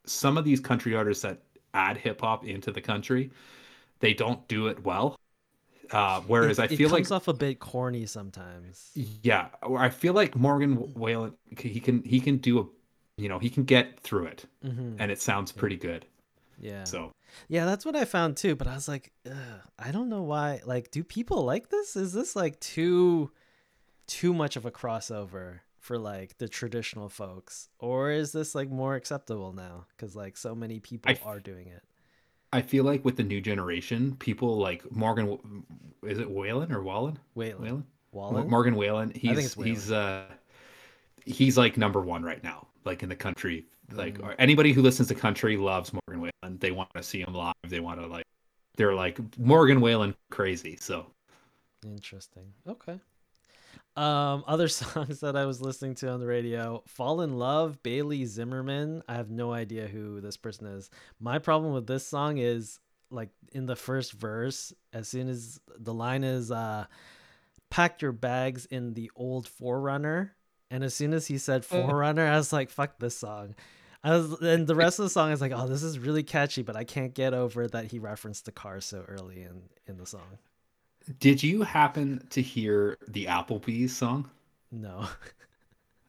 some 0.05 0.37
of 0.37 0.45
these 0.45 0.61
country 0.61 0.95
artists 0.95 1.23
that 1.23 1.41
add 1.75 1.97
hip 1.97 2.21
hop 2.21 2.47
into 2.47 2.71
the 2.71 2.81
country, 2.81 3.31
they 4.01 4.15
don't 4.15 4.47
do 4.49 4.69
it 4.69 4.85
well. 4.85 5.19
Uh, 5.91 6.21
whereas 6.27 6.59
it, 6.59 6.63
I 6.63 6.69
feel 6.69 6.91
like 6.91 7.01
it 7.01 7.09
comes 7.09 7.11
like 7.11 7.17
off 7.17 7.29
a 7.29 7.33
bit 7.33 7.59
corny 7.61 8.07
sometimes. 8.07 8.91
Yeah, 9.23 9.49
I 9.77 9.89
feel 9.89 10.15
like 10.15 10.35
Morgan 10.35 10.75
Whalen 10.95 11.35
he 11.59 11.81
can 11.81 12.03
he 12.03 12.21
can 12.21 12.39
do 12.39 12.59
a 12.61 12.65
you 13.21 13.29
know 13.29 13.39
he 13.39 13.51
can 13.51 13.65
get 13.65 14.01
through 14.01 14.27
it, 14.27 14.45
mm-hmm. 14.65 14.97
and 14.99 15.11
it 15.11 15.21
sounds 15.21 15.53
pretty 15.53 15.77
good. 15.77 16.05
Yeah. 16.59 16.85
So 16.85 17.13
yeah, 17.49 17.65
that's 17.65 17.85
what 17.85 17.97
I 17.97 18.05
found 18.05 18.37
too. 18.37 18.57
But 18.57 18.67
I 18.67 18.75
was 18.75 18.89
like, 18.89 19.13
I 19.79 19.91
don't 19.93 20.09
know 20.09 20.23
why. 20.23 20.61
Like, 20.65 20.91
do 20.91 21.05
people 21.05 21.45
like 21.45 21.69
this? 21.69 21.97
Is 21.97 22.13
this 22.13 22.37
like 22.37 22.59
too 22.61 23.31
too 24.07 24.33
much 24.33 24.57
of 24.57 24.65
a 24.65 24.71
crossover 24.71 25.61
for 25.81 25.99
like 25.99 26.39
the 26.39 26.49
traditional 26.49 27.09
folks, 27.09 27.69
or 27.79 28.11
is 28.11 28.33
this 28.33 28.55
like 28.55 28.71
more 28.71 28.95
acceptable 28.95 29.53
now? 29.53 29.87
Because 29.91 30.17
like 30.17 30.37
so 30.37 30.55
many 30.55 30.81
people 30.81 31.15
are 31.25 31.41
doing 31.41 31.69
it. 31.69 31.83
I 32.53 32.63
feel 32.63 32.85
like 32.85 33.05
with 33.05 33.17
the 33.17 33.23
new 33.23 33.41
generation, 33.41 34.17
people 34.19 34.57
like 34.57 34.91
Morgan. 34.91 35.65
Is 36.03 36.19
it 36.19 36.31
Whalen 36.31 36.73
or 36.73 36.83
Wallen? 36.83 37.19
Whalen. 37.35 37.63
Whalen. 37.63 37.87
Wallen? 38.13 38.49
Morgan 38.49 38.77
Whalen. 38.77 39.13
He's 39.15 39.55
he's 39.55 39.93
uh 39.93 40.25
he's 41.25 41.59
like 41.59 41.77
number 41.77 42.01
one 42.01 42.23
right 42.23 42.43
now, 42.43 42.67
like 42.85 43.03
in 43.03 43.09
the 43.09 43.17
country 43.17 43.67
like 43.93 44.19
mm. 44.19 44.35
anybody 44.39 44.73
who 44.73 44.83
listens 44.83 45.09
to 45.09 45.15
country 45.15 45.57
loves 45.57 45.93
Morgan 45.93 46.31
Wallen. 46.43 46.59
They 46.59 46.71
want 46.71 46.91
to 46.95 47.03
see 47.03 47.21
him 47.21 47.35
live. 47.35 47.55
They 47.69 47.81
want 47.81 48.01
to 48.01 48.07
like 48.07 48.27
they're 48.77 48.95
like 48.95 49.19
Morgan 49.39 49.81
Wallen 49.81 50.15
crazy. 50.31 50.77
So 50.81 51.07
Interesting. 51.85 52.53
Okay. 52.69 52.99
Um, 53.97 54.45
other 54.47 54.69
songs 54.69 55.21
that 55.21 55.37
I 55.37 55.47
was 55.47 55.61
listening 55.61 55.95
to 55.97 56.11
on 56.11 56.21
the 56.21 56.27
radio: 56.27 56.83
"Fall 56.87 57.21
in 57.23 57.39
Love," 57.39 57.83
Bailey 57.83 58.25
Zimmerman. 58.25 59.03
I 59.09 59.15
have 59.15 59.31
no 59.31 59.53
idea 59.53 59.87
who 59.87 60.21
this 60.21 60.37
person 60.37 60.67
is. 60.67 60.91
My 61.21 61.39
problem 61.39 61.73
with 61.73 61.87
this 61.87 62.07
song 62.07 62.39
is 62.39 62.79
like 63.11 63.31
in 63.53 63.67
the 63.67 63.77
first 63.77 64.13
verse, 64.13 64.73
as 64.93 65.09
soon 65.09 65.29
as 65.29 65.61
the 65.79 65.95
line 65.95 66.25
is 66.25 66.51
uh, 66.51 66.87
"Pack 67.71 68.03
your 68.03 68.13
bags 68.13 68.67
in 68.67 68.95
the 68.95 69.11
old 69.17 69.47
4Runner," 69.47 70.31
and 70.71 70.85
as 70.85 70.95
soon 70.95 71.13
as 71.13 71.27
he 71.27 71.39
said 71.39 71.63
4Runner, 71.63 72.29
I 72.29 72.37
was 72.37 72.53
like, 72.53 72.71
"Fuck 72.71 72.99
this 72.99 73.17
song." 73.17 73.55
I 74.03 74.11
was, 74.11 74.41
and 74.41 74.67
the 74.67 74.75
rest 74.75 74.99
of 74.99 75.05
the 75.05 75.11
song 75.11 75.33
is 75.33 75.41
like, 75.41 75.53
"Oh, 75.55 75.67
this 75.67 75.83
is 75.83 75.99
really 75.99 76.23
catchy," 76.23 76.63
but 76.63 76.77
I 76.77 76.85
can't 76.85 77.15
get 77.15 77.35
over 77.35 77.67
that 77.69 77.87
he 77.87 77.99
referenced 77.99 78.45
the 78.45 78.53
car 78.53 78.81
so 78.81 79.05
early 79.09 79.43
in 79.43 79.63
in 79.87 79.99
the 79.99 80.07
song. 80.07 80.39
Did 81.21 81.43
you 81.43 81.63
happen 81.63 82.27
to 82.31 82.43
hear 82.43 82.99
the 83.09 83.27
Applebee's 83.27 83.97
song? 83.97 84.29
No. 84.73 85.09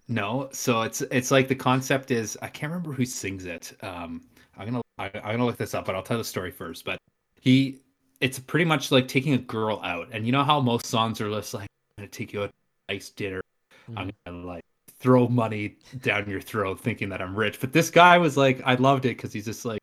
no. 0.07 0.49
So 0.51 0.81
it's 0.81 1.01
it's 1.01 1.31
like 1.31 1.47
the 1.47 1.55
concept 1.55 2.11
is 2.11 2.37
I 2.41 2.47
can't 2.47 2.71
remember 2.71 2.93
who 2.93 3.05
sings 3.05 3.45
it. 3.45 3.75
Um, 3.81 4.23
I'm 4.57 4.65
gonna 4.65 4.81
I, 4.97 5.07
am 5.07 5.21
gonna 5.21 5.45
look 5.45 5.57
this 5.57 5.75
up, 5.75 5.85
but 5.85 5.95
I'll 5.95 6.03
tell 6.03 6.17
the 6.17 6.23
story 6.23 6.51
first. 6.51 6.83
But 6.83 6.97
he, 7.39 7.81
it's 8.19 8.39
pretty 8.39 8.65
much 8.65 8.91
like 8.91 9.07
taking 9.07 9.33
a 9.33 9.37
girl 9.37 9.79
out, 9.83 10.09
and 10.11 10.25
you 10.25 10.31
know 10.31 10.43
how 10.43 10.59
most 10.59 10.87
songs 10.87 11.21
are 11.21 11.29
just 11.29 11.53
like 11.53 11.67
I'm 11.97 12.03
gonna 12.03 12.07
take 12.09 12.33
you 12.33 12.43
out 12.43 12.49
to 12.49 12.53
a 12.89 12.93
nice 12.93 13.09
dinner. 13.09 13.41
Mm-hmm. 13.89 13.97
I'm 13.99 14.11
gonna 14.25 14.45
like 14.45 14.63
throw 14.99 15.27
money 15.27 15.77
down 16.01 16.29
your 16.29 16.41
throat, 16.41 16.79
thinking 16.79 17.09
that 17.09 17.21
I'm 17.21 17.35
rich. 17.35 17.59
But 17.59 17.73
this 17.73 17.89
guy 17.89 18.17
was 18.17 18.37
like, 18.37 18.61
I 18.65 18.75
loved 18.75 19.05
it 19.05 19.17
because 19.17 19.33
he's 19.33 19.45
just 19.45 19.65
like 19.65 19.79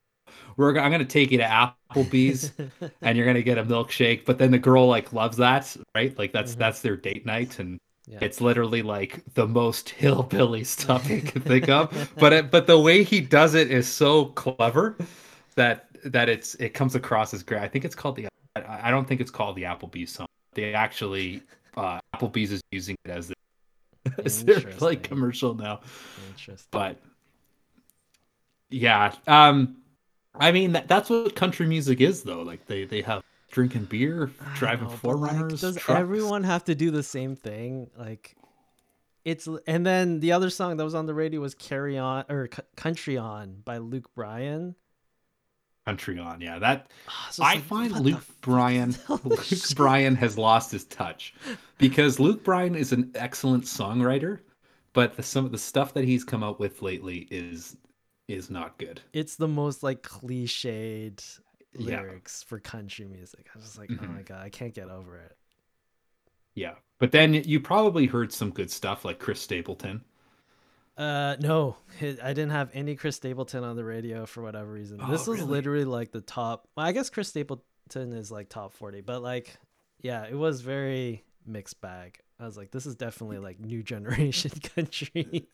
we're 0.57 0.79
I'm 0.79 0.91
gonna 0.91 1.05
take 1.05 1.31
you 1.31 1.39
to 1.39 1.45
Applebee's 1.45 2.53
and 3.03 3.17
you're 3.17 3.27
gonna 3.27 3.43
get 3.43 3.59
a 3.59 3.65
milkshake. 3.65 4.25
But 4.25 4.39
then 4.39 4.51
the 4.51 4.59
girl 4.59 4.87
like 4.87 5.13
loves 5.13 5.37
that, 5.39 5.75
right? 5.95 6.17
Like 6.19 6.33
that's 6.33 6.53
mm-hmm. 6.53 6.61
that's 6.61 6.81
their 6.81 6.97
date 6.97 7.27
night, 7.27 7.59
and 7.59 7.79
yeah. 8.07 8.19
it's 8.21 8.41
literally 8.41 8.83
like 8.83 9.23
the 9.35 9.47
most 9.47 9.89
hillbilly 9.91 10.65
stuff 10.65 11.09
you 11.09 11.23
can 11.23 11.43
think 11.43 11.69
of. 11.69 12.13
but 12.19 12.33
it, 12.33 12.51
but 12.51 12.67
the 12.67 12.79
way 12.79 13.03
he 13.03 13.21
does 13.21 13.55
it 13.55 13.71
is 13.71 13.89
so 13.89 14.27
clever 14.27 14.97
that 15.55 15.89
that 16.05 16.29
it's 16.29 16.55
it 16.57 16.71
comes 16.71 16.95
across 16.95 17.33
as 17.35 17.43
great. 17.43 17.63
I 17.63 17.69
think 17.69 17.85
it's 17.85 17.95
called 17.95 18.17
the 18.17 18.29
I 18.57 18.91
don't 18.91 19.09
think 19.09 19.21
it's 19.21 19.33
called 19.33 19.57
the 19.57 19.63
Applebee's 19.63 20.13
song. 20.13 20.27
They 20.53 20.75
actually 20.75 21.43
uh, 21.77 21.99
Applebee's 22.15 22.53
is 22.53 22.61
using 22.71 22.97
it 23.05 23.11
as, 23.11 23.33
the, 24.17 24.25
as 24.25 24.45
their 24.45 24.63
like 24.81 25.03
commercial 25.03 25.55
now. 25.55 25.81
Interesting. 26.31 26.69
But 26.71 26.99
yeah, 28.71 29.15
um, 29.27 29.77
I 30.35 30.53
mean, 30.53 30.73
that, 30.73 30.89
that's 30.89 31.11
what 31.11 31.37
country 31.37 31.67
music 31.67 32.01
is, 32.01 32.23
though. 32.23 32.43
Like 32.43 32.67
they 32.67 32.85
they 32.85 33.03
have 33.03 33.23
drinking 33.51 33.85
beer, 33.85 34.31
driving 34.57 34.89
4Runners. 34.89 35.51
Like, 35.53 35.61
does 35.61 35.77
trucks. 35.77 36.01
everyone 36.01 36.43
have 36.43 36.65
to 36.65 36.75
do 36.75 36.91
the 36.91 37.05
same 37.05 37.37
thing? 37.37 37.89
Like, 37.97 38.37
it's 39.25 39.49
and 39.67 39.87
then 39.87 40.21
the 40.21 40.33
other 40.33 40.51
song 40.51 40.77
that 40.77 40.85
was 40.85 40.95
on 40.95 41.07
the 41.07 41.15
radio 41.15 41.41
was 41.41 41.55
"Carry 41.55 41.97
On" 41.97 42.25
or 42.29 42.49
"Country 42.77 43.17
On" 43.17 43.63
by 43.65 43.79
Luke 43.79 44.13
Bryan. 44.15 44.75
Country 45.87 46.19
on, 46.19 46.41
yeah. 46.41 46.59
That 46.59 46.91
oh, 47.09 47.43
I 47.43 47.55
like, 47.55 47.65
find 47.65 48.01
Luke 48.01 48.25
Bryan. 48.41 48.97
Luke 49.25 49.45
Bryan 49.77 50.17
has 50.17 50.39
lost 50.39 50.73
his 50.73 50.85
touch 50.85 51.35
because 51.77 52.19
Luke 52.19 52.43
Bryan 52.43 52.75
is 52.75 52.93
an 52.93 53.11
excellent 53.15 53.65
songwriter, 53.65 54.41
but 54.95 55.15
the, 55.15 55.23
some 55.23 55.45
of 55.45 55.53
the 55.53 55.59
stuff 55.59 55.93
that 55.93 56.05
he's 56.05 56.25
come 56.25 56.43
out 56.43 56.59
with 56.59 56.81
lately 56.81 57.29
is 57.31 57.77
is 58.29 58.49
not 58.49 58.79
good. 58.79 59.03
It's 59.13 59.37
the 59.37 59.49
most 59.49 59.83
like 59.83 60.03
cliched 60.03 61.41
lyrics 61.75 62.43
yeah. 62.43 62.49
for 62.49 62.61
country 62.61 63.05
music. 63.07 63.49
I 63.55 63.59
was 63.59 63.67
just 63.67 63.79
like, 63.79 63.91
oh 63.91 63.95
mm-hmm. 63.95 64.05
oh 64.11 64.15
my 64.15 64.23
god, 64.23 64.43
I 64.43 64.49
can't 64.49 64.75
get 64.75 64.89
over 64.89 65.19
it. 65.19 65.37
Yeah, 66.55 66.75
but 66.99 67.13
then 67.13 67.35
you 67.35 67.61
probably 67.61 68.07
heard 68.07 68.33
some 68.33 68.51
good 68.51 68.71
stuff 68.71 69.05
like 69.05 69.19
Chris 69.19 69.41
Stapleton. 69.41 70.03
Uh, 70.97 71.37
no, 71.41 71.77
I 72.01 72.33
didn't 72.33 72.51
have 72.51 72.71
any 72.73 72.95
Chris 72.95 73.17
Stapleton 73.17 73.65
on 73.65 73.75
the 73.77 73.85
radio 73.85 74.27
for 74.27 74.43
whatever 74.43 74.71
reason. 74.71 75.01
Oh, 75.03 75.11
this 75.11 75.27
was 75.27 75.41
really? 75.41 75.51
literally 75.51 75.85
like 75.85 76.13
the 76.13 76.21
top. 76.21 76.69
Well, 76.77 76.87
I 76.87 76.93
guess 76.93 77.11
Chris 77.11 77.29
Stapleton 77.29 78.13
is 78.13 78.31
like 78.31 78.49
top 78.49 78.73
forty, 78.73 79.01
but 79.01 79.21
like, 79.21 79.57
yeah, 80.01 80.25
it 80.25 80.37
was 80.37 80.61
very 80.61 81.25
mixed 81.47 81.81
bag. 81.81 82.21
I 82.39 82.47
was 82.47 82.57
like, 82.57 82.71
this 82.71 82.87
is 82.87 82.95
definitely 82.95 83.39
like 83.39 83.59
new 83.59 83.83
generation 83.95 84.53
country. 84.75 85.49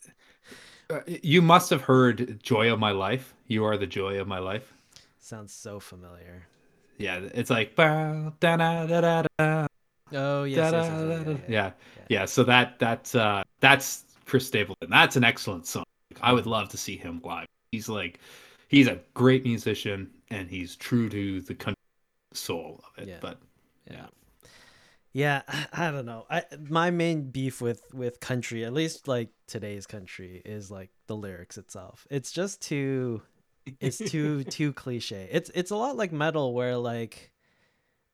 Uh, 0.90 1.00
you 1.06 1.40
must 1.40 1.70
have 1.70 1.82
heard 1.82 2.42
"Joy 2.42 2.70
of 2.70 2.78
My 2.78 2.90
Life." 2.90 3.34
You 3.46 3.64
are 3.64 3.78
the 3.78 3.86
joy 3.86 4.20
of 4.20 4.28
my 4.28 4.40
life. 4.40 4.74
Sounds 5.18 5.54
so 5.54 5.80
familiar. 5.80 6.46
Yeah, 6.98 7.20
it's 7.32 7.48
like 7.48 7.76
da 7.76 8.30
da 8.40 8.56
da 8.56 8.86
da 8.86 9.22
da. 9.38 9.66
Oh 10.12 10.44
yes, 10.44 10.72
yes, 10.72 10.72
yes, 10.72 11.22
yes 11.26 11.26
yeah, 11.26 11.44
yeah, 11.48 11.70
yeah. 12.08 12.24
So 12.26 12.44
that 12.44 12.78
that's 12.78 13.14
uh 13.14 13.42
that's 13.60 14.04
Chris 14.30 14.46
Stapleton. 14.46 14.88
That's 14.88 15.16
an 15.16 15.24
excellent 15.24 15.66
song. 15.66 15.82
I 16.22 16.32
would 16.32 16.46
love 16.46 16.68
to 16.68 16.76
see 16.76 16.96
him 16.96 17.20
live. 17.24 17.46
He's 17.72 17.88
like, 17.88 18.20
he's 18.68 18.86
a 18.86 19.00
great 19.12 19.44
musician 19.44 20.08
and 20.30 20.48
he's 20.48 20.76
true 20.76 21.08
to 21.08 21.40
the 21.40 21.54
country 21.56 21.74
soul 22.32 22.80
of 22.84 23.02
it. 23.02 23.08
Yeah. 23.08 23.16
But 23.20 23.38
yeah. 23.90 24.06
Yeah, 25.12 25.42
I 25.72 25.90
don't 25.90 26.06
know. 26.06 26.26
I 26.30 26.44
my 26.68 26.92
main 26.92 27.32
beef 27.32 27.60
with 27.60 27.82
with 27.92 28.20
country, 28.20 28.64
at 28.64 28.72
least 28.72 29.08
like 29.08 29.30
today's 29.48 29.88
country, 29.88 30.42
is 30.44 30.70
like 30.70 30.90
the 31.08 31.16
lyrics 31.16 31.58
itself. 31.58 32.06
It's 32.08 32.30
just 32.30 32.62
too 32.62 33.22
it's 33.80 33.98
too 33.98 34.44
too 34.58 34.72
cliche. 34.74 35.28
It's 35.32 35.50
it's 35.56 35.72
a 35.72 35.76
lot 35.76 35.96
like 35.96 36.12
metal 36.12 36.54
where 36.54 36.76
like 36.76 37.32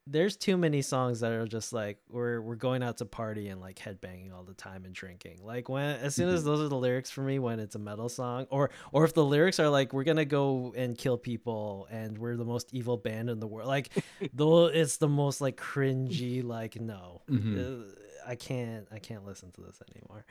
there's 0.09 0.37
too 0.37 0.57
many 0.57 0.83
songs 0.83 1.21
that 1.21 1.33
are 1.33 1.47
just 1.47 1.73
like 1.73 1.99
we're 2.09 2.41
we're 2.41 2.55
going 2.55 2.83
out 2.83 2.99
to 2.99 3.05
party 3.05 3.49
and 3.49 3.61
like 3.61 3.77
headbanging 3.77 4.33
all 4.33 4.45
the 4.45 4.55
time 4.55 4.85
and 4.85 4.95
drinking. 4.95 5.41
Like 5.43 5.69
when 5.69 5.97
as 5.97 6.15
soon 6.15 6.29
as 6.29 6.41
mm-hmm. 6.41 6.51
those 6.51 6.61
are 6.61 6.69
the 6.69 6.77
lyrics 6.77 7.11
for 7.11 7.23
me 7.23 7.41
when 7.41 7.59
it's 7.59 7.75
a 7.75 7.79
metal 7.81 8.09
song 8.09 8.47
or 8.51 8.71
or 8.93 9.05
if 9.05 9.15
the 9.15 9.25
lyrics 9.25 9.59
are 9.59 9.69
like 9.69 9.93
we're 9.93 10.05
going 10.05 10.19
to 10.19 10.25
go 10.25 10.73
and 10.77 10.97
kill 10.97 11.19
people 11.19 11.89
and 11.91 12.17
we're 12.19 12.37
the 12.37 12.45
most 12.45 12.73
evil 12.73 12.97
band 12.97 13.29
in 13.29 13.41
the 13.41 13.49
world. 13.49 13.67
Like 13.67 13.91
though 14.33 14.67
it's 14.67 14.99
the 14.99 15.09
most 15.09 15.41
like 15.41 15.57
cringy 15.57 16.45
like 16.45 16.81
no. 16.81 17.23
Mm-hmm. 17.29 17.59
Uh, 17.59 18.31
I 18.31 18.37
can't 18.37 18.87
I 18.93 19.01
can't 19.01 19.27
listen 19.27 19.51
to 19.53 19.61
this 19.61 19.83
anymore. 19.93 20.25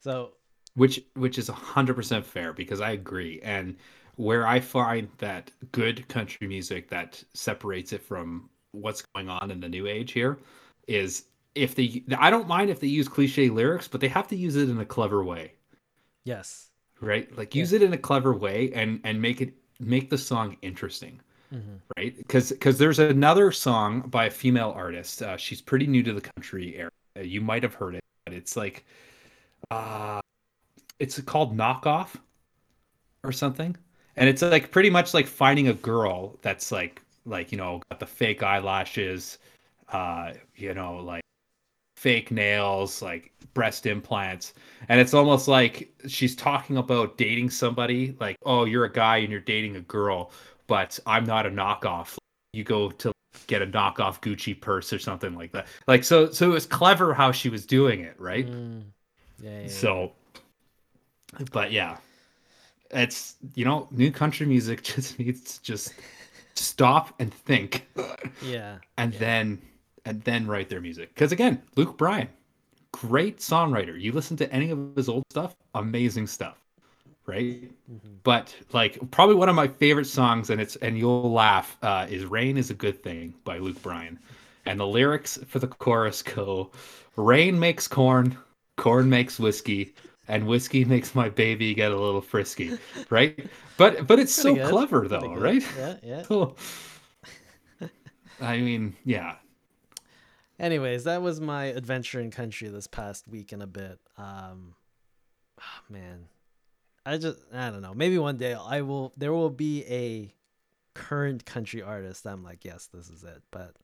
So 0.00 0.32
which 0.74 1.04
which 1.14 1.38
is 1.38 1.48
100% 1.48 2.24
fair 2.24 2.52
because 2.52 2.80
I 2.80 2.90
agree 2.90 3.40
and 3.44 3.76
where 4.16 4.46
I 4.46 4.60
find 4.60 5.08
that 5.18 5.52
good 5.70 6.08
country 6.08 6.46
music 6.48 6.90
that 6.90 7.22
separates 7.32 7.92
it 7.92 8.02
from 8.02 8.50
what's 8.72 9.02
going 9.14 9.28
on 9.28 9.50
in 9.50 9.60
the 9.60 9.68
new 9.68 9.86
age 9.86 10.12
here 10.12 10.38
is 10.86 11.24
if 11.54 11.74
they 11.74 12.02
I 12.16 12.30
don't 12.30 12.48
mind 12.48 12.70
if 12.70 12.80
they 12.80 12.86
use 12.86 13.08
cliche 13.08 13.48
lyrics, 13.48 13.88
but 13.88 14.00
they 14.00 14.08
have 14.08 14.28
to 14.28 14.36
use 14.36 14.56
it 14.56 14.68
in 14.68 14.78
a 14.78 14.84
clever 14.84 15.24
way. 15.24 15.54
Yes. 16.24 16.68
Right? 17.00 17.34
Like 17.36 17.54
use 17.54 17.72
yeah. 17.72 17.76
it 17.76 17.82
in 17.82 17.92
a 17.92 17.98
clever 17.98 18.32
way 18.32 18.72
and 18.74 19.00
and 19.04 19.20
make 19.20 19.40
it 19.40 19.54
make 19.78 20.10
the 20.10 20.18
song 20.18 20.56
interesting. 20.62 21.20
Mm-hmm. 21.52 21.76
Right? 21.96 22.28
Cuz 22.28 22.52
cuz 22.60 22.78
there's 22.78 22.98
another 22.98 23.50
song 23.52 24.02
by 24.02 24.26
a 24.26 24.30
female 24.30 24.72
artist. 24.76 25.22
Uh, 25.22 25.36
she's 25.36 25.60
pretty 25.60 25.86
new 25.86 26.02
to 26.02 26.12
the 26.12 26.20
country 26.20 26.76
area. 26.76 26.90
You 27.28 27.40
might 27.40 27.62
have 27.62 27.74
heard 27.74 27.94
it, 27.94 28.04
but 28.24 28.34
it's 28.34 28.56
like 28.56 28.84
uh 29.70 30.20
it's 30.98 31.20
called 31.22 31.56
Knockoff 31.56 32.16
or 33.24 33.32
something. 33.32 33.76
And 34.16 34.28
it's 34.28 34.42
like 34.42 34.70
pretty 34.70 34.90
much 34.90 35.14
like 35.14 35.26
finding 35.26 35.68
a 35.68 35.74
girl 35.74 36.38
that's 36.42 36.70
like 36.70 37.02
like 37.26 37.52
you 37.52 37.58
know 37.58 37.80
got 37.90 38.00
the 38.00 38.06
fake 38.06 38.42
eyelashes 38.42 39.38
uh 39.92 40.32
you 40.56 40.74
know 40.74 40.96
like 40.96 41.22
fake 42.00 42.30
nails 42.30 43.02
like 43.02 43.30
breast 43.52 43.84
implants. 43.84 44.54
And 44.88 44.98
it's 44.98 45.12
almost 45.12 45.48
like 45.48 45.92
she's 46.08 46.34
talking 46.34 46.78
about 46.78 47.18
dating 47.18 47.50
somebody 47.50 48.16
like 48.18 48.36
oh 48.46 48.64
you're 48.64 48.86
a 48.86 48.92
guy 48.92 49.18
and 49.18 49.30
you're 49.30 49.38
dating 49.38 49.76
a 49.76 49.82
girl 49.82 50.32
but 50.66 50.98
i'm 51.04 51.24
not 51.24 51.44
a 51.44 51.50
knockoff. 51.50 52.16
You 52.54 52.64
go 52.64 52.90
to 52.90 53.12
get 53.48 53.60
a 53.60 53.66
knockoff 53.66 54.22
gucci 54.22 54.58
purse 54.58 54.94
or 54.94 54.98
something 54.98 55.34
like 55.34 55.52
that. 55.52 55.66
Like 55.86 56.02
so 56.02 56.30
so 56.30 56.50
it 56.50 56.54
was 56.54 56.64
clever 56.64 57.12
how 57.12 57.32
she 57.32 57.50
was 57.50 57.66
doing 57.66 58.00
it 58.00 58.18
right? 58.18 58.46
Mm. 58.46 58.84
yeah, 59.42 59.60
yeah, 59.60 59.68
so 59.68 60.12
but 61.52 61.70
yeah 61.70 61.98
it's 62.92 63.36
you 63.54 63.66
know 63.66 63.88
new 63.90 64.10
country 64.10 64.46
music 64.46 64.82
just 64.94 65.18
needs 65.18 65.58
just 65.58 65.92
stop 66.60 67.14
and 67.18 67.32
think. 67.32 67.88
Yeah. 68.42 68.78
And 68.96 69.12
yeah. 69.12 69.18
then 69.18 69.62
and 70.04 70.22
then 70.22 70.46
write 70.46 70.68
their 70.68 70.80
music. 70.80 71.12
Because 71.14 71.32
again, 71.32 71.62
Luke 71.76 71.96
Bryan, 71.96 72.28
great 72.92 73.38
songwriter. 73.38 74.00
You 74.00 74.12
listen 74.12 74.36
to 74.38 74.52
any 74.52 74.70
of 74.70 74.96
his 74.96 75.08
old 75.08 75.24
stuff, 75.30 75.54
amazing 75.74 76.26
stuff. 76.26 76.56
Right? 77.26 77.70
Mm-hmm. 77.90 78.14
But 78.22 78.54
like 78.72 78.98
probably 79.10 79.36
one 79.36 79.48
of 79.48 79.54
my 79.54 79.68
favorite 79.68 80.06
songs, 80.06 80.50
and 80.50 80.60
it's 80.60 80.76
and 80.76 80.98
you'll 80.98 81.32
laugh, 81.32 81.76
uh, 81.82 82.06
is 82.08 82.24
Rain 82.24 82.56
is 82.56 82.70
a 82.70 82.74
Good 82.74 83.02
Thing 83.02 83.34
by 83.44 83.58
Luke 83.58 83.80
Bryan. 83.82 84.18
And 84.66 84.78
the 84.78 84.86
lyrics 84.86 85.38
for 85.46 85.58
the 85.58 85.68
chorus 85.68 86.22
go 86.22 86.70
Rain 87.16 87.58
makes 87.58 87.86
corn, 87.86 88.36
corn 88.76 89.08
makes 89.08 89.38
whiskey, 89.38 89.94
and 90.30 90.46
whiskey 90.46 90.84
makes 90.94 91.14
my 91.14 91.28
baby 91.28 91.74
get 91.74 91.92
a 91.92 92.00
little 92.00 92.22
frisky, 92.22 92.78
right? 93.10 93.46
But 93.76 94.06
but 94.06 94.18
it's 94.18 94.32
so 94.32 94.54
good. 94.54 94.68
clever 94.68 95.06
though, 95.08 95.34
right? 95.34 95.62
Yeah, 95.76 95.96
yeah. 96.02 96.22
Cool. 96.26 96.56
I 98.40 98.56
mean, 98.56 98.96
yeah. 99.04 99.34
Anyways, 100.58 101.04
that 101.04 101.20
was 101.20 101.40
my 101.40 101.64
adventure 101.66 102.20
in 102.20 102.30
country 102.30 102.68
this 102.68 102.86
past 102.86 103.28
week 103.28 103.52
and 103.52 103.62
a 103.62 103.66
bit. 103.66 103.98
Um, 104.16 104.74
oh, 105.60 105.82
man, 105.90 106.28
I 107.04 107.18
just 107.18 107.38
I 107.52 107.68
don't 107.68 107.82
know. 107.82 107.92
Maybe 107.92 108.16
one 108.16 108.38
day 108.38 108.54
I 108.54 108.80
will. 108.80 109.12
There 109.16 109.32
will 109.32 109.50
be 109.50 109.84
a 109.84 110.34
current 110.94 111.44
country 111.44 111.82
artist. 111.82 112.26
I'm 112.26 112.42
like, 112.42 112.64
yes, 112.64 112.88
this 112.92 113.10
is 113.10 113.24
it. 113.24 113.42
But 113.50 113.74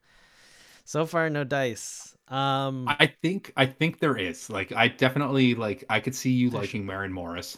so 0.87 1.05
far, 1.05 1.29
no 1.29 1.43
dice. 1.43 2.15
Um, 2.29 2.87
I 2.87 3.07
think 3.21 3.51
I 3.57 3.65
think 3.65 3.99
there 3.99 4.17
is. 4.17 4.49
Like, 4.49 4.71
I 4.71 4.87
definitely 4.87 5.53
like. 5.53 5.83
I 5.89 5.99
could 5.99 6.15
see 6.15 6.31
you 6.31 6.49
liking 6.49 6.85
Maren 6.85 7.11
Morris. 7.11 7.57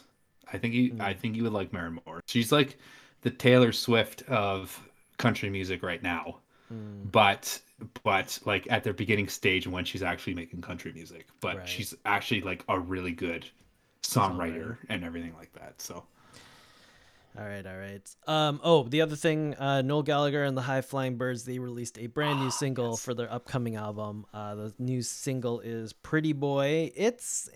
I 0.52 0.58
think 0.58 0.74
you. 0.74 0.94
Mm. 0.94 1.00
I 1.00 1.14
think 1.14 1.36
you 1.36 1.44
would 1.44 1.52
like 1.52 1.72
Maren 1.72 2.00
Morris. 2.04 2.24
She's 2.26 2.50
like 2.50 2.76
the 3.22 3.30
Taylor 3.30 3.70
Swift 3.70 4.22
of 4.22 4.82
country 5.16 5.48
music 5.48 5.84
right 5.84 6.02
now. 6.02 6.38
Mm. 6.72 7.12
But 7.12 7.60
but 8.02 8.36
like 8.44 8.66
at 8.68 8.82
their 8.82 8.92
beginning 8.92 9.28
stage 9.28 9.64
when 9.64 9.84
she's 9.84 10.02
actually 10.02 10.34
making 10.34 10.60
country 10.60 10.92
music. 10.92 11.28
But 11.40 11.58
right. 11.58 11.68
she's 11.68 11.94
actually 12.04 12.40
like 12.40 12.64
a 12.68 12.80
really 12.80 13.12
good 13.12 13.46
songwriter 14.02 14.76
and 14.88 15.04
everything 15.04 15.34
like 15.38 15.52
that. 15.52 15.80
So 15.80 16.04
all 17.38 17.44
right, 17.44 17.64
all 17.64 17.76
right. 17.76 18.16
Um, 18.26 18.60
oh, 18.64 18.82
the 18.84 19.02
other 19.02 19.14
thing, 19.14 19.54
uh, 19.54 19.82
Noel 19.82 20.02
Gallagher 20.02 20.42
and 20.42 20.56
the 20.56 20.62
High 20.62 20.80
Flying 20.80 21.16
Birds, 21.16 21.44
they 21.44 21.60
released 21.60 21.96
a 21.98 22.08
brand 22.08 22.40
new 22.40 22.48
ah, 22.48 22.50
single 22.50 22.90
yes. 22.90 23.04
for 23.04 23.14
their 23.14 23.32
upcoming 23.32 23.76
album. 23.76 24.26
Uh, 24.34 24.56
the 24.56 24.74
new 24.78 25.00
single 25.00 25.60
is 25.60 25.92
"Pretty 25.92 26.32
Boy." 26.32 26.90
It's 26.96 27.48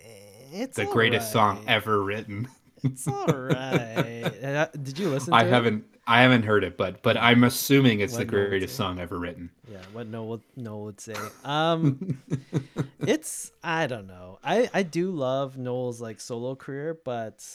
it's 0.53 0.77
the 0.77 0.85
greatest 0.85 1.25
right. 1.25 1.33
song 1.33 1.65
ever 1.67 2.01
written. 2.01 2.47
It's 2.83 3.07
all 3.07 3.25
right. 3.27 4.31
Uh, 4.45 4.67
did 4.81 4.97
you 4.97 5.09
listen? 5.09 5.33
I 5.33 5.43
haven't. 5.43 5.85
I 6.07 6.21
haven't 6.21 6.43
heard 6.43 6.63
it, 6.63 6.77
but 6.77 7.01
but 7.01 7.17
I'm 7.17 7.43
assuming 7.43 7.99
it's 7.99 8.13
what 8.13 8.19
the 8.19 8.25
greatest 8.25 8.75
song 8.75 8.99
ever 8.99 9.17
written. 9.17 9.49
Yeah, 9.69 9.79
what 9.91 10.07
Noel 10.07 10.39
Noel 10.55 10.83
would 10.83 11.01
say. 11.01 11.15
Um, 11.43 12.21
it's 12.99 13.51
I 13.63 13.87
don't 13.87 14.07
know. 14.07 14.39
I 14.43 14.69
I 14.73 14.83
do 14.83 15.11
love 15.11 15.57
Noel's 15.57 15.99
like 15.99 16.21
solo 16.21 16.55
career, 16.55 16.97
but. 17.03 17.39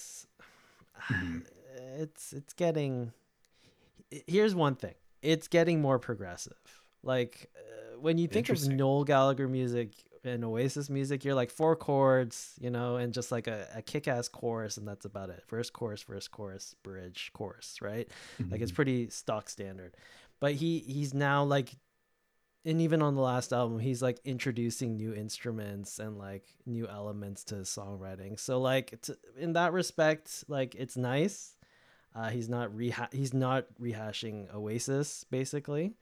Mm-hmm 1.11 1.39
it's 1.99 2.33
it's 2.33 2.53
getting 2.53 3.13
here's 4.27 4.55
one 4.55 4.75
thing 4.75 4.95
it's 5.23 5.49
getting 5.49 5.81
more 5.81 5.99
progressive. 5.99 6.83
Like 7.03 7.51
uh, 7.57 7.99
when 7.99 8.19
you 8.19 8.29
think 8.29 8.49
of 8.49 8.69
noel 8.69 9.05
gallagher 9.05 9.49
music 9.49 9.93
and 10.23 10.45
oasis 10.45 10.91
music 10.91 11.25
you're 11.25 11.35
like 11.35 11.51
four 11.51 11.75
chords 11.75 12.53
you 12.61 12.69
know 12.69 12.97
and 12.97 13.15
just 13.15 13.33
like 13.33 13.47
a, 13.47 13.67
a 13.75 13.81
kick-ass 13.81 14.29
chorus 14.29 14.77
and 14.77 14.87
that's 14.87 15.05
about 15.05 15.31
it. 15.31 15.43
First 15.47 15.73
chorus 15.73 16.03
first 16.03 16.31
chorus 16.31 16.75
bridge 16.83 17.31
chorus 17.35 17.79
right? 17.81 18.09
Mm-hmm. 18.41 18.53
like 18.53 18.61
it's 18.61 18.71
mm-hmm. 18.71 18.77
pretty 18.77 19.11
stock 19.11 19.49
standard. 19.49 19.97
But 20.41 20.55
he 20.55 20.79
he's 20.81 21.15
now 21.15 21.45
like 21.45 21.75
and 22.67 22.83
even 22.83 23.01
on 23.01 23.15
the 23.15 23.23
last 23.23 23.53
album 23.53 23.79
he's 23.79 24.03
like 24.03 24.21
introducing 24.25 24.97
new 24.97 25.15
instruments 25.15 25.99
and 25.99 26.19
like 26.19 26.45
new 26.67 26.87
elements 26.87 27.45
to 27.45 27.57
songwriting. 27.57 28.39
So 28.39 28.61
like 28.61 28.99
in 29.39 29.55
that 29.55 29.73
respect 29.73 30.45
like 30.49 30.75
it's 30.75 30.97
nice 30.97 31.57
uh, 32.15 32.31
he's 32.31 32.49
not 32.49 32.71
reha- 32.71 33.13
he's 33.13 33.35
not 33.35 33.67
rehashing 33.81 34.53
Oasis 34.55 35.25
basically. 35.31 35.95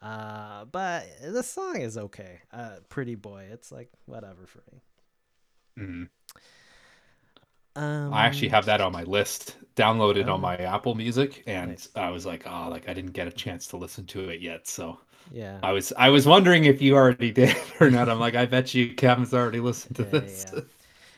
Uh, 0.00 0.64
but 0.66 1.06
the 1.22 1.42
song 1.42 1.80
is 1.80 1.98
okay. 1.98 2.40
Uh, 2.52 2.76
Pretty 2.88 3.16
Boy, 3.16 3.48
it's 3.50 3.72
like 3.72 3.90
whatever 4.06 4.46
for 4.46 4.62
me. 4.72 4.80
Mm-hmm. 5.78 6.04
Um, 7.82 8.12
I 8.12 8.26
actually 8.26 8.48
have 8.48 8.66
that 8.66 8.80
on 8.80 8.92
my 8.92 9.04
list, 9.04 9.56
downloaded 9.76 10.28
oh, 10.28 10.34
on 10.34 10.40
my 10.40 10.56
Apple 10.56 10.94
Music, 10.94 11.44
and 11.46 11.70
nice. 11.70 11.88
I 11.94 12.10
was 12.10 12.26
like, 12.26 12.44
oh, 12.46 12.68
like 12.68 12.88
I 12.88 12.92
didn't 12.92 13.12
get 13.12 13.28
a 13.28 13.32
chance 13.32 13.68
to 13.68 13.76
listen 13.76 14.04
to 14.06 14.28
it 14.28 14.40
yet, 14.40 14.66
so 14.66 14.98
yeah. 15.32 15.58
I 15.62 15.72
was 15.72 15.92
I 15.96 16.08
was 16.08 16.26
wondering 16.26 16.64
if 16.64 16.82
you 16.82 16.96
already 16.96 17.30
did 17.32 17.56
or 17.80 17.90
not. 17.90 18.08
I'm 18.08 18.18
like, 18.18 18.34
I 18.34 18.46
bet 18.46 18.74
you 18.74 18.94
Kevin's 18.94 19.34
already 19.34 19.60
listened 19.60 19.96
to 19.96 20.02
yeah, 20.02 20.08
this. 20.08 20.46
Yeah. 20.52 20.60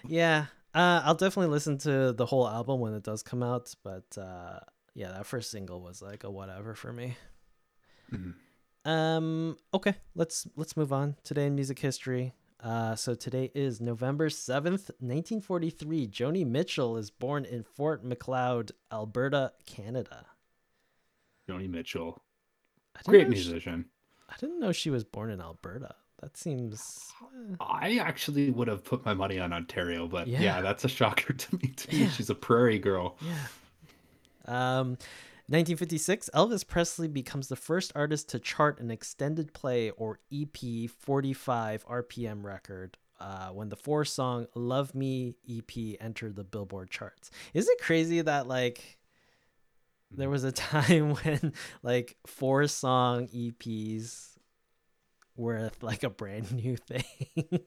yeah. 0.06 0.46
Uh, 0.72 1.02
I'll 1.04 1.14
definitely 1.14 1.50
listen 1.50 1.78
to 1.78 2.12
the 2.12 2.26
whole 2.26 2.48
album 2.48 2.80
when 2.80 2.94
it 2.94 3.02
does 3.02 3.22
come 3.22 3.42
out, 3.42 3.74
but 3.82 4.16
uh, 4.16 4.60
yeah, 4.94 5.08
that 5.08 5.26
first 5.26 5.50
single 5.50 5.80
was 5.80 6.00
like 6.00 6.22
a 6.22 6.30
whatever 6.30 6.74
for 6.74 6.92
me. 6.92 7.16
Mm-hmm. 8.12 8.90
Um. 8.90 9.56
Okay, 9.74 9.94
let's 10.14 10.46
let's 10.56 10.76
move 10.76 10.92
on. 10.92 11.16
Today 11.22 11.46
in 11.46 11.54
music 11.54 11.78
history. 11.78 12.34
Uh, 12.62 12.94
so 12.94 13.14
today 13.14 13.50
is 13.54 13.80
November 13.80 14.30
seventh, 14.30 14.90
nineteen 15.00 15.40
forty 15.40 15.70
three. 15.70 16.06
Joni 16.06 16.46
Mitchell 16.46 16.96
is 16.96 17.10
born 17.10 17.44
in 17.44 17.62
Fort 17.62 18.04
Macleod, 18.04 18.72
Alberta, 18.92 19.52
Canada. 19.66 20.26
Joni 21.48 21.68
Mitchell, 21.68 22.22
great 23.04 23.28
musician. 23.28 23.86
She, 23.88 24.32
I 24.32 24.36
didn't 24.38 24.60
know 24.60 24.72
she 24.72 24.90
was 24.90 25.04
born 25.04 25.30
in 25.30 25.40
Alberta. 25.40 25.94
That 26.20 26.36
seems. 26.36 27.12
Uh... 27.22 27.56
I 27.60 27.96
actually 27.96 28.50
would 28.50 28.68
have 28.68 28.84
put 28.84 29.04
my 29.04 29.14
money 29.14 29.38
on 29.38 29.52
Ontario, 29.52 30.06
but 30.06 30.26
yeah, 30.26 30.40
yeah 30.40 30.60
that's 30.60 30.84
a 30.84 30.88
shocker 30.88 31.32
to 31.34 31.56
me 31.56 31.68
too. 31.68 31.96
Yeah. 31.96 32.08
She's 32.10 32.30
a 32.30 32.34
prairie 32.34 32.78
girl. 32.78 33.16
Yeah. 33.20 34.80
Um, 34.80 34.98
1956, 35.50 36.30
Elvis 36.32 36.66
Presley 36.66 37.08
becomes 37.08 37.48
the 37.48 37.56
first 37.56 37.92
artist 37.96 38.28
to 38.28 38.38
chart 38.38 38.78
an 38.80 38.90
extended 38.90 39.52
play 39.52 39.90
or 39.90 40.20
EP 40.32 40.88
45 40.88 41.84
RPM 41.86 42.44
record 42.44 42.96
uh, 43.20 43.48
when 43.48 43.68
the 43.68 43.76
four 43.76 44.04
song 44.04 44.46
Love 44.54 44.94
Me 44.94 45.34
EP 45.50 45.96
entered 46.00 46.36
the 46.36 46.44
Billboard 46.44 46.90
charts. 46.90 47.30
Is 47.52 47.68
it 47.68 47.80
crazy 47.80 48.20
that 48.20 48.46
like 48.46 48.98
there 50.10 50.30
was 50.30 50.44
a 50.44 50.52
time 50.52 51.14
when 51.14 51.52
like 51.82 52.16
four 52.26 52.66
song 52.66 53.28
EPs 53.28 54.36
worth 55.40 55.82
like 55.82 56.02
a 56.02 56.10
brand 56.10 56.52
new 56.62 56.76
thing. 56.76 57.60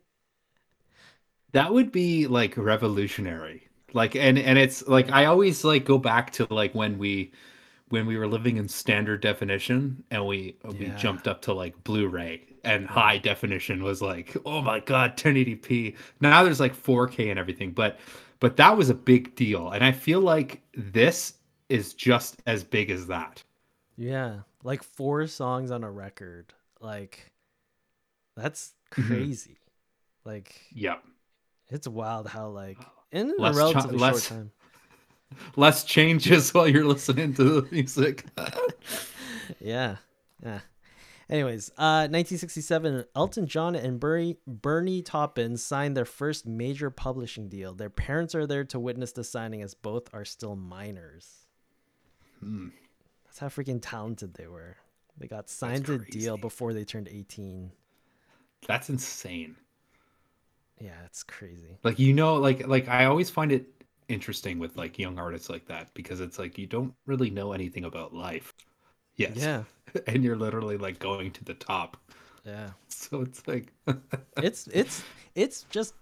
that 1.52 1.74
would 1.74 1.92
be 1.92 2.28
like 2.28 2.56
revolutionary. 2.56 3.68
Like 3.94 4.16
and 4.16 4.40
and 4.40 4.58
it's 4.58 4.88
like 4.88 5.12
I 5.12 5.26
always 5.26 5.64
like 5.64 5.86
go 5.86 5.98
back 5.98 6.32
to 6.34 6.48
like 6.50 6.74
when 6.74 6.98
we 6.98 7.32
when 7.90 8.08
we 8.08 8.18
were 8.18 8.28
living 8.28 8.58
in 8.58 8.68
standard 8.68 9.22
definition 9.22 10.04
and 10.10 10.26
we 10.26 10.58
we 10.64 10.88
jumped 10.98 11.28
up 11.28 11.42
to 11.44 11.54
like 11.54 11.84
Blu-ray 11.84 12.42
and 12.64 12.88
high 12.88 13.18
definition 13.20 13.84
was 13.84 14.02
like 14.02 14.36
oh 14.46 14.62
my 14.62 14.80
god 14.80 15.16
1080p. 15.18 15.96
Now 16.22 16.44
there's 16.44 16.60
like 16.60 16.76
4K 16.76 17.30
and 17.30 17.38
everything, 17.38 17.72
but 17.72 18.00
but 18.40 18.58
that 18.58 18.76
was 18.76 18.90
a 18.90 18.96
big 18.96 19.36
deal 19.36 19.70
and 19.72 19.84
I 19.84 19.92
feel 19.92 20.22
like 20.22 20.62
this 20.76 21.34
is 21.70 21.94
just 21.94 22.42
as 22.48 22.64
big 22.64 22.90
as 22.90 23.08
that. 23.08 23.44
Yeah, 23.96 24.40
like 24.64 24.82
four 24.82 25.28
songs 25.28 25.70
on 25.70 25.84
a 25.84 25.92
record. 25.92 26.54
Like 26.82 27.32
that's 28.36 28.74
mm-hmm. 28.92 29.08
crazy. 29.08 29.52
Mm-hmm. 29.52 30.30
Like, 30.30 30.62
yeah, 30.74 30.98
it's 31.70 31.88
wild 31.88 32.28
how 32.28 32.50
like 32.50 32.78
in 33.12 33.34
less 33.38 33.56
a 33.56 33.58
relatively 33.58 33.98
less, 33.98 34.28
short 34.28 34.40
time, 34.40 34.52
less 35.56 35.84
changes 35.84 36.54
while 36.54 36.68
you're 36.68 36.86
listening 36.86 37.34
to 37.36 37.44
the 37.44 37.68
music. 37.72 38.26
yeah, 39.60 39.98
yeah. 40.44 40.60
Anyways, 41.30 41.70
uh, 41.78 42.12
1967, 42.12 43.06
Elton 43.16 43.48
John 43.48 43.76
and 43.76 44.00
Bernie, 44.00 44.38
Bernie 44.46 45.02
Taupin 45.02 45.58
signed 45.58 45.96
their 45.96 46.06
first 46.06 46.46
major 46.46 46.90
publishing 46.90 47.48
deal. 47.48 47.74
Their 47.74 47.90
parents 47.90 48.36
are 48.36 48.46
there 48.46 48.66
to 48.66 48.80
witness 48.80 49.14
the 49.14 49.24
signing 49.24 49.62
as 49.62 49.74
both 49.74 50.14
are 50.14 50.26
still 50.26 50.56
minors. 50.56 51.48
Hmm. 52.40 52.70
That's 53.26 53.40
how 53.40 53.48
freaking 53.48 53.80
talented 53.82 54.34
they 54.36 54.48
were. 54.48 54.78
They 55.18 55.28
got 55.28 55.50
signed 55.50 55.88
a 55.90 55.98
deal 55.98 56.38
before 56.38 56.74
they 56.74 56.84
turned 56.84 57.08
18. 57.08 57.72
That's 58.68 58.90
insane. 58.90 59.56
Yeah, 60.80 60.92
it's 61.06 61.24
crazy. 61.24 61.78
Like 61.84 62.00
you 62.00 62.14
know, 62.14 62.36
like 62.36 62.68
like 62.68 62.88
I 62.88 63.06
always 63.06 63.30
find 63.30 63.52
it 63.52 63.68
interesting 64.08 64.60
with 64.60 64.76
like 64.76 65.00
young 65.00 65.18
artists 65.18 65.50
like 65.50 65.66
that 65.68 65.94
because 65.94 66.20
it's 66.20 66.38
like 66.38 66.58
you 66.58 66.68
don't 66.68 66.94
really 67.06 67.30
know 67.30 67.54
anything 67.54 67.86
about 67.86 68.14
life. 68.14 68.54
Yes. 69.16 69.38
Yeah. 69.38 69.64
and 70.08 70.24
you're 70.24 70.36
literally 70.36 70.78
like 70.78 71.00
going 71.00 71.32
to 71.32 71.44
the 71.44 71.54
top. 71.54 71.98
Yeah. 72.46 72.70
So 72.90 73.22
it's 73.22 73.46
like 73.48 73.74
it's 74.38 74.68
it's 74.68 75.04
it's 75.36 75.64
just 75.70 75.94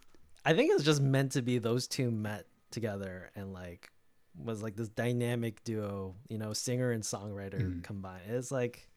I 0.46 0.54
think 0.54 0.72
it's 0.72 0.84
just 0.84 1.02
meant 1.02 1.32
to 1.32 1.42
be 1.42 1.58
those 1.58 1.88
two 1.88 2.12
met 2.12 2.46
together 2.70 3.32
and 3.36 3.54
like 3.54 3.90
was 4.38 4.62
like 4.62 4.76
this 4.76 4.90
dynamic 4.90 5.64
duo, 5.64 6.14
you 6.30 6.38
know, 6.38 6.54
singer 6.54 6.92
and 6.92 7.04
songwriter 7.04 7.60
mm. 7.60 7.84
combined. 7.84 8.22
It's 8.30 8.52
like 8.52 8.88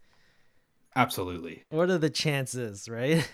Absolutely. 0.97 1.65
What 1.71 1.91
are 1.91 1.99
the 1.99 2.11
chances, 2.11 2.89
right? 2.89 3.29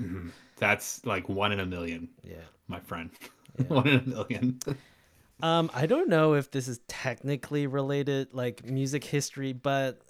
mm-hmm. 0.00 0.28
That's 0.56 1.04
like 1.04 1.28
one 1.28 1.52
in 1.52 1.60
a 1.60 1.66
million. 1.66 2.08
Yeah. 2.22 2.36
My 2.68 2.80
friend. 2.80 3.10
Yeah. 3.58 3.64
one 3.68 3.88
in 3.88 4.00
a 4.00 4.02
million. 4.02 4.58
um, 5.42 5.70
I 5.74 5.86
don't 5.86 6.08
know 6.08 6.34
if 6.34 6.50
this 6.50 6.68
is 6.68 6.80
technically 6.88 7.66
related, 7.66 8.34
like 8.34 8.64
music 8.64 9.04
history, 9.04 9.52
but 9.52 10.00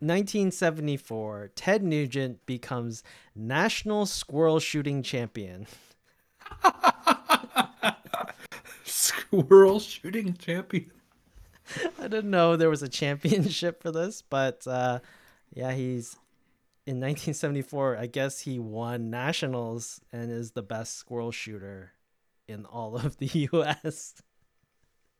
1974, 0.00 1.50
Ted 1.54 1.82
Nugent 1.82 2.44
becomes 2.46 3.02
national 3.34 4.06
squirrel 4.06 4.60
shooting 4.60 5.02
champion. 5.02 5.66
squirrel 8.84 9.80
shooting 9.80 10.34
champion. 10.34 10.90
I 11.98 12.08
didn't 12.08 12.30
know 12.30 12.56
there 12.56 12.70
was 12.70 12.82
a 12.82 12.88
championship 12.88 13.82
for 13.82 13.90
this, 13.90 14.22
but 14.22 14.66
uh, 14.66 15.00
yeah, 15.52 15.72
he's 15.72 16.16
in 16.86 17.00
1974, 17.00 17.98
I 17.98 18.06
guess 18.06 18.40
he 18.40 18.58
won 18.58 19.10
nationals 19.10 20.00
and 20.10 20.30
is 20.30 20.52
the 20.52 20.62
best 20.62 20.96
squirrel 20.96 21.30
shooter 21.30 21.92
in 22.46 22.64
all 22.64 22.96
of 22.96 23.18
the 23.18 23.26
U.S. 23.52 24.14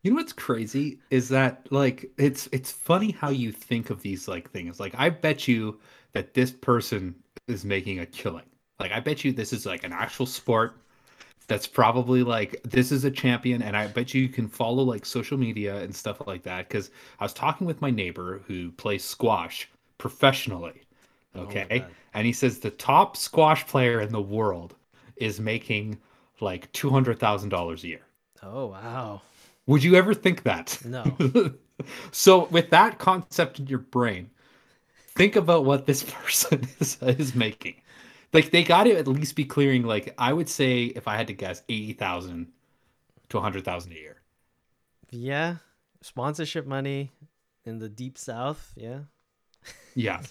You 0.03 0.13
know 0.13 0.17
what's 0.17 0.33
crazy 0.33 1.01
is 1.11 1.29
that 1.29 1.71
like 1.71 2.11
it's 2.17 2.49
it's 2.53 2.71
funny 2.71 3.11
how 3.11 3.29
you 3.29 3.53
think 3.53 3.91
of 3.91 4.01
these 4.01 4.29
like 4.29 4.51
things. 4.51 4.81
Like 4.81 4.95
I 4.97 5.11
bet 5.11 5.47
you 5.47 5.79
that 6.13 6.33
this 6.33 6.53
person 6.53 7.15
is 7.49 7.65
making 7.67 7.99
a 7.99 8.07
killing. 8.07 8.47
Like 8.81 8.93
I 8.93 9.01
bet 9.01 9.23
you 9.23 9.33
this 9.33 9.53
is 9.53 9.67
like 9.67 9.85
an 9.85 9.93
actual 9.93 10.25
sport 10.25 10.81
that's 11.49 11.67
probably 11.67 12.23
like 12.23 12.63
this 12.63 12.93
is 12.93 13.05
a 13.05 13.11
champion 13.11 13.61
and 13.61 13.77
I 13.77 13.89
bet 13.89 14.15
you 14.15 14.23
you 14.23 14.29
can 14.29 14.49
follow 14.49 14.85
like 14.85 15.05
social 15.05 15.37
media 15.37 15.77
and 15.79 15.95
stuff 15.95 16.27
like 16.27 16.45
that 16.45 16.71
cuz 16.71 16.91
I 17.21 17.25
was 17.25 17.35
talking 17.35 17.67
with 17.67 17.83
my 17.83 17.91
neighbor 17.91 18.43
who 18.47 18.71
plays 18.73 19.05
squash 19.05 19.69
professionally. 19.99 20.83
Oh 21.35 21.43
okay? 21.43 21.85
And 22.15 22.27
he 22.27 22.33
says 22.33 22.59
the 22.59 22.71
top 22.71 23.17
squash 23.17 23.67
player 23.67 24.01
in 24.01 24.11
the 24.11 24.21
world 24.21 24.75
is 25.17 25.41
making 25.41 25.99
like 26.41 26.73
$200,000 26.73 27.85
a 27.85 27.87
year. 27.87 28.01
Oh 28.43 28.67
wow. 28.67 29.23
Would 29.67 29.85
you 29.85 29.97
ever 29.97 30.15
think 30.15 30.45
that? 30.45 30.79
No. 30.85 31.05
so 32.11 32.47
with 32.47 32.71
that 32.71 32.99
concept 32.99 33.59
in 33.59 33.67
your 33.67 33.81
brain, 33.81 34.31
think 35.15 35.37
about 35.37 35.65
what 35.65 35.87
this 35.87 36.03
person 36.09 36.67
is, 36.81 36.99
is 37.03 37.35
making. 37.35 37.75
Like 38.33 38.51
they 38.51 38.63
got 38.65 38.85
to 38.85 38.97
at 38.97 39.09
least 39.09 39.37
be 39.37 39.45
clearing 39.45 39.83
like 39.85 40.15
I 40.19 40.33
would 40.33 40.49
say 40.49 40.85
if 40.85 41.09
I 41.09 41.17
had 41.17 41.27
to 41.29 41.35
guess 41.35 41.63
80,000 41.69 42.49
to 43.31 43.37
100,000 43.37 43.93
a 43.93 43.95
year. 43.95 44.23
Yeah. 45.11 45.57
Sponsorship 46.03 46.67
money 46.67 47.11
in 47.65 47.79
the 47.79 47.89
deep 47.89 48.17
south, 48.17 48.73
yeah. 48.77 49.01
Yeah. 49.95 50.23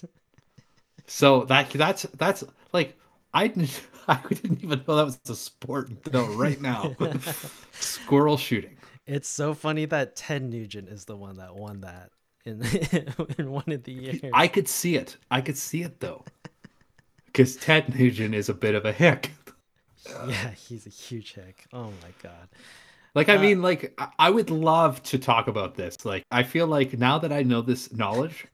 so 1.06 1.44
that 1.44 1.70
that's 1.70 2.02
that's 2.16 2.44
like 2.72 2.96
I 3.34 3.48
didn't 3.48 3.80
I 4.08 4.20
didn't 4.28 4.64
even 4.64 4.82
know 4.86 4.96
that 4.96 5.04
was 5.04 5.20
a 5.28 5.34
sport 5.34 5.90
until 5.90 6.26
right 6.36 6.60
now. 6.60 6.96
Squirrel 7.72 8.36
shooting. 8.36 8.76
It's 9.06 9.28
so 9.28 9.54
funny 9.54 9.84
that 9.86 10.16
Ted 10.16 10.42
Nugent 10.42 10.88
is 10.88 11.04
the 11.04 11.16
one 11.16 11.36
that 11.36 11.54
won 11.54 11.80
that 11.82 12.10
in 12.44 12.62
in 13.38 13.50
one 13.50 13.70
of 13.70 13.84
the 13.84 13.92
years. 13.92 14.20
I 14.32 14.48
could 14.48 14.68
see 14.68 14.96
it. 14.96 15.16
I 15.30 15.40
could 15.40 15.56
see 15.56 15.82
it 15.82 16.00
though, 16.00 16.24
because 17.26 17.56
Ted 17.56 17.94
Nugent 17.94 18.34
is 18.34 18.48
a 18.48 18.54
bit 18.54 18.74
of 18.74 18.84
a 18.84 18.92
hick. 18.92 19.32
yeah, 20.26 20.50
he's 20.50 20.86
a 20.86 20.90
huge 20.90 21.34
hick. 21.34 21.66
Oh 21.72 21.92
my 22.02 22.12
god. 22.22 22.48
Like 23.14 23.28
I 23.28 23.36
uh, 23.36 23.42
mean, 23.42 23.62
like 23.62 23.98
I 24.18 24.30
would 24.30 24.50
love 24.50 25.02
to 25.04 25.18
talk 25.18 25.48
about 25.48 25.74
this. 25.74 26.04
Like 26.04 26.24
I 26.30 26.42
feel 26.42 26.66
like 26.66 26.98
now 26.98 27.18
that 27.18 27.32
I 27.32 27.42
know 27.42 27.60
this 27.60 27.92
knowledge, 27.92 28.46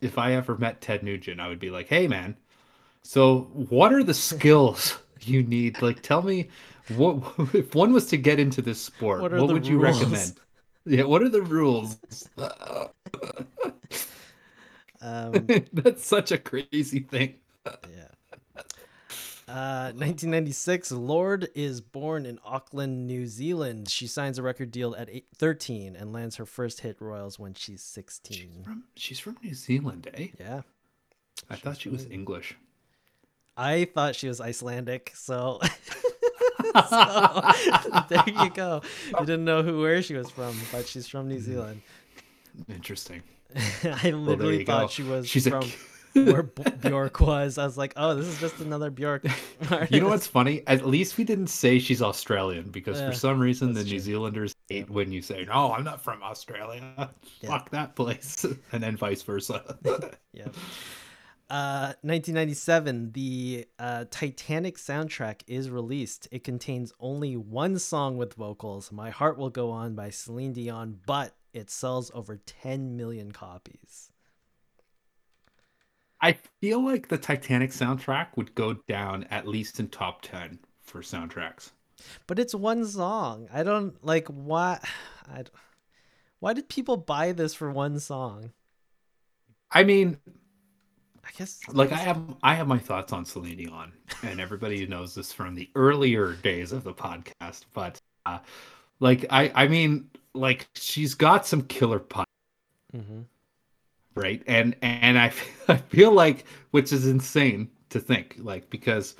if 0.00 0.18
I 0.18 0.32
ever 0.34 0.56
met 0.58 0.80
Ted 0.80 1.02
Nugent, 1.02 1.40
I 1.40 1.48
would 1.48 1.58
be 1.60 1.70
like, 1.70 1.88
"Hey, 1.88 2.06
man, 2.08 2.36
so 3.02 3.42
what 3.54 3.92
are 3.94 4.04
the 4.04 4.14
skills 4.14 4.98
you 5.22 5.42
need? 5.42 5.82
Like, 5.82 6.02
tell 6.02 6.22
me 6.22 6.48
what 6.88 7.22
if 7.54 7.74
one 7.74 7.92
was 7.92 8.06
to 8.08 8.16
get 8.18 8.38
into 8.40 8.62
this 8.62 8.80
sport? 8.82 9.22
What, 9.22 9.32
what 9.32 9.50
would 9.50 9.64
rules? 9.64 9.66
you 9.66 9.78
recommend? 9.78 10.40
Yeah, 10.86 11.04
what 11.04 11.22
are 11.22 11.28
the 11.28 11.42
rules? 11.42 11.98
um, 15.00 15.52
That's 15.72 16.06
such 16.06 16.32
a 16.32 16.38
crazy 16.38 17.00
thing. 17.00 17.36
yeah. 17.86 18.08
Uh, 19.48 19.94
1996, 19.94 20.90
Lorde 20.90 21.48
is 21.54 21.80
born 21.80 22.26
in 22.26 22.40
Auckland, 22.44 23.06
New 23.06 23.26
Zealand. 23.26 23.88
She 23.88 24.08
signs 24.08 24.38
a 24.38 24.42
record 24.42 24.72
deal 24.72 24.96
at 24.96 25.08
eight, 25.08 25.26
13 25.36 25.94
and 25.94 26.12
lands 26.12 26.36
her 26.36 26.46
first 26.46 26.80
hit 26.80 27.00
royals 27.00 27.38
when 27.38 27.54
she's 27.54 27.82
16. 27.82 28.34
She's 28.34 28.64
from, 28.64 28.84
she's 28.96 29.18
from 29.20 29.36
New 29.42 29.54
Zealand, 29.54 30.10
eh? 30.14 30.28
Yeah. 30.40 30.62
I 31.48 31.54
she's 31.54 31.62
thought 31.62 31.80
she 31.80 31.88
was 31.88 32.06
English. 32.06 32.56
I 33.56 33.84
thought 33.84 34.16
she 34.16 34.28
was 34.28 34.40
Icelandic, 34.40 35.12
so 35.14 35.60
so, 36.88 37.50
there 38.08 38.24
you 38.26 38.50
go. 38.50 38.82
You 39.18 39.26
didn't 39.26 39.44
know 39.44 39.62
who 39.62 39.80
where 39.80 40.02
she 40.02 40.14
was 40.14 40.30
from, 40.30 40.56
but 40.72 40.86
she's 40.86 41.06
from 41.06 41.28
New 41.28 41.40
Zealand. 41.40 41.82
Interesting. 42.68 43.22
I 43.84 44.10
literally 44.10 44.58
well, 44.58 44.66
thought 44.66 44.82
go. 44.82 44.88
she 44.88 45.02
was 45.02 45.28
she's 45.28 45.48
from 45.48 45.62
a... 45.62 45.66
where 46.24 46.42
Bjork 46.42 47.20
was. 47.20 47.58
I 47.58 47.64
was 47.64 47.76
like, 47.76 47.92
oh, 47.96 48.14
this 48.14 48.26
is 48.26 48.40
just 48.40 48.60
another 48.60 48.90
Bjork. 48.90 49.24
you 49.90 50.00
know 50.00 50.08
what's 50.08 50.26
funny? 50.26 50.62
At 50.66 50.86
least 50.86 51.16
we 51.16 51.24
didn't 51.24 51.48
say 51.48 51.78
she's 51.78 52.02
Australian 52.02 52.70
because 52.70 53.00
yeah, 53.00 53.10
for 53.10 53.16
some 53.16 53.38
reason 53.38 53.72
the 53.72 53.82
true. 53.82 53.92
New 53.92 53.98
Zealanders 54.00 54.54
hate 54.68 54.90
when 54.90 55.12
you 55.12 55.22
say, 55.22 55.44
"No, 55.44 55.72
I'm 55.72 55.84
not 55.84 56.02
from 56.02 56.22
Australia. 56.22 57.10
Yeah. 57.40 57.50
Fuck 57.50 57.70
that 57.70 57.96
place," 57.96 58.46
and 58.72 58.82
then 58.82 58.96
vice 58.96 59.22
versa. 59.22 59.76
yeah. 60.32 60.48
1997, 61.48 63.06
uh, 63.06 63.10
the 63.12 63.66
uh, 63.78 64.04
Titanic 64.10 64.76
soundtrack 64.76 65.42
is 65.46 65.70
released. 65.70 66.28
It 66.30 66.44
contains 66.44 66.92
only 66.98 67.36
one 67.36 67.78
song 67.78 68.16
with 68.16 68.34
vocals, 68.34 68.90
My 68.90 69.10
Heart 69.10 69.38
Will 69.38 69.50
Go 69.50 69.70
On 69.70 69.94
by 69.94 70.10
Celine 70.10 70.52
Dion, 70.52 70.98
but 71.06 71.36
it 71.52 71.70
sells 71.70 72.10
over 72.14 72.36
10 72.36 72.96
million 72.96 73.32
copies. 73.32 74.10
I 76.20 76.38
feel 76.60 76.84
like 76.84 77.08
the 77.08 77.18
Titanic 77.18 77.70
soundtrack 77.70 78.28
would 78.36 78.54
go 78.54 78.74
down 78.88 79.24
at 79.30 79.46
least 79.46 79.80
in 79.80 79.88
top 79.88 80.22
10 80.22 80.58
for 80.82 81.00
soundtracks. 81.00 81.72
But 82.26 82.38
it's 82.38 82.54
one 82.54 82.86
song. 82.86 83.48
I 83.52 83.62
don't 83.62 84.02
like 84.04 84.28
why 84.28 84.80
I 85.30 85.44
why 86.40 86.52
did 86.52 86.68
people 86.68 86.96
buy 86.96 87.32
this 87.32 87.54
for 87.54 87.70
one 87.70 87.98
song? 87.98 88.52
I 89.70 89.84
mean, 89.84 90.18
I 91.24 91.30
guess 91.36 91.60
like 91.68 91.92
I 91.92 91.96
have 91.96 92.22
I 92.42 92.54
have 92.54 92.68
my 92.68 92.78
thoughts 92.78 93.12
on 93.12 93.24
Celine 93.24 93.56
Dion, 93.56 93.92
and 94.22 94.40
everybody 94.40 94.86
knows 94.86 95.14
this 95.14 95.32
from 95.32 95.54
the 95.54 95.68
earlier 95.74 96.34
days 96.34 96.72
of 96.72 96.84
the 96.84 96.92
podcast. 96.92 97.64
But 97.72 98.00
uh, 98.26 98.38
like 99.00 99.26
I 99.30 99.50
I 99.54 99.68
mean 99.68 100.10
like 100.34 100.68
she's 100.74 101.14
got 101.14 101.46
some 101.46 101.62
killer 101.62 101.98
pop, 101.98 102.28
mm-hmm. 102.94 103.22
Right? 104.16 104.42
And 104.46 104.74
and 104.82 105.18
I 105.18 105.32
I 105.68 105.76
feel 105.76 106.12
like 106.12 106.46
which 106.72 106.92
is 106.92 107.06
insane 107.06 107.70
to 107.90 108.00
think 108.00 108.36
like 108.38 108.68
because 108.70 109.14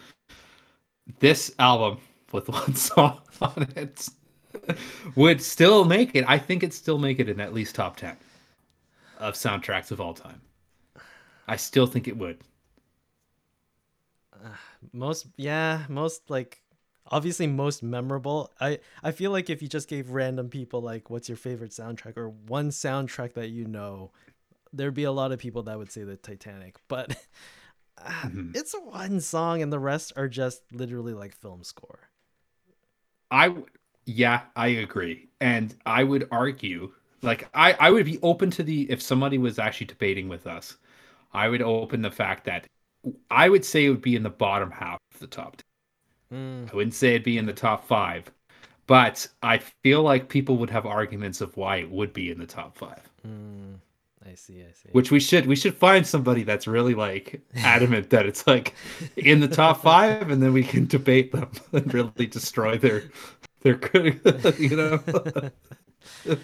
this 1.21 1.55
album 1.59 1.99
with 2.33 2.49
one 2.51 2.75
song 2.75 3.21
on 3.41 3.69
it 3.77 4.09
would 5.15 5.41
still 5.43 5.85
make 5.85 6.15
it. 6.15 6.25
I 6.27 6.39
think 6.39 6.63
it 6.63 6.73
still 6.75 6.99
make 6.99 7.21
it 7.21 7.29
in 7.29 7.41
at 7.41 7.55
least 7.55 7.75
top 7.77 7.97
ten 7.97 8.17
of 9.19 9.35
soundtracks 9.35 9.91
of 9.91 10.01
all 10.01 10.15
time. 10.15 10.41
I 11.49 11.57
still 11.57 11.87
think 11.87 12.09
it 12.09 12.17
would. 12.17 12.39
Most, 14.93 15.27
yeah, 15.37 15.85
most 15.89 16.31
like 16.31 16.63
obviously 17.09 17.47
most 17.47 17.83
memorable. 17.83 18.53
I 18.61 18.79
I 19.03 19.13
feel 19.13 19.31
like 19.31 19.51
if 19.51 19.63
you 19.63 19.69
just 19.69 19.89
gave 19.89 20.11
random 20.11 20.49
people 20.49 20.81
like 20.81 21.11
what's 21.11 21.29
your 21.29 21.37
favorite 21.37 21.73
soundtrack 21.73 22.17
or 22.17 22.29
one 22.31 22.71
soundtrack 22.71 23.35
that 23.35 23.49
you 23.49 23.67
know, 23.67 24.13
there'd 24.73 24.95
be 24.95 25.05
a 25.05 25.13
lot 25.13 25.33
of 25.33 25.39
people 25.39 25.63
that 25.65 25.79
would 25.79 25.91
say 25.91 26.05
the 26.05 26.17
Titanic. 26.17 26.77
But 26.89 27.17
uh, 27.99 28.11
mm-hmm. 28.11 28.53
it's 28.55 28.75
one 28.85 29.21
song 29.21 29.63
and 29.63 29.73
the 29.73 29.79
rest 29.79 30.13
are 30.17 30.29
just 30.29 30.63
literally 30.73 31.15
like 31.15 31.35
film 31.35 31.63
score. 31.65 32.11
I 33.31 33.55
yeah, 34.05 34.43
I 34.55 34.69
agree. 34.69 35.29
And 35.41 35.75
I 35.85 36.05
would 36.05 36.29
argue 36.31 36.93
like 37.23 37.49
I 37.55 37.73
I 37.75 37.91
would 37.91 38.07
be 38.07 38.19
open 38.23 38.51
to 38.53 38.63
the 38.63 38.91
if 38.91 39.03
somebody 39.03 39.39
was 39.39 39.59
actually 39.59 39.87
debating 39.87 40.29
with 40.29 40.47
us 40.47 40.77
I 41.33 41.49
would 41.49 41.63
open 41.63 42.03
the 42.03 42.11
fact 42.11 42.45
that 42.45 42.67
I 43.31 43.49
would 43.49 43.65
say 43.65 43.87
it 43.87 43.91
would 43.91 44.03
be 44.03 44.17
in 44.17 44.23
the 44.23 44.31
bottom 44.31 44.71
half 44.71 44.99
of 45.13 45.21
the 45.21 45.27
top 45.27 45.57
Mm. 46.33 46.73
I 46.73 46.77
wouldn't 46.77 46.95
say 46.95 47.11
it'd 47.11 47.23
be 47.23 47.39
in 47.39 47.47
the 47.47 47.53
top 47.53 47.87
five, 47.87 48.31
but 48.87 49.29
I 49.43 49.59
feel 49.83 50.03
like 50.03 50.29
people 50.29 50.57
would 50.59 50.71
have 50.71 50.87
arguments 50.87 51.41
of 51.41 51.57
why 51.57 51.77
it 51.77 51.91
would 51.91 52.13
be 52.13 52.31
in 52.31 52.39
the 52.39 52.47
top 52.47 52.77
five. 52.77 53.03
Mm. 53.27 53.77
I 54.27 54.35
see, 54.35 54.63
I 54.63 54.73
see. 54.73 54.89
Which 54.93 55.11
we 55.11 55.21
should 55.21 55.47
we 55.47 55.57
should 55.57 55.75
find 55.75 56.07
somebody 56.07 56.43
that's 56.43 56.67
really 56.67 56.95
like 56.95 57.41
adamant 57.57 58.11
that 58.11 58.27
it's 58.27 58.47
like 58.47 58.75
in 59.17 59.41
the 59.41 59.49
top 59.49 59.83
five, 59.83 60.31
and 60.31 60.43
then 60.43 60.53
we 60.53 60.65
can 60.65 60.87
debate 60.87 61.33
them 61.33 61.51
and 61.73 61.93
really 61.93 62.27
destroy 62.27 62.77
their 62.79 63.05
their 63.63 63.79
you 64.59 64.77
know. 64.77 65.01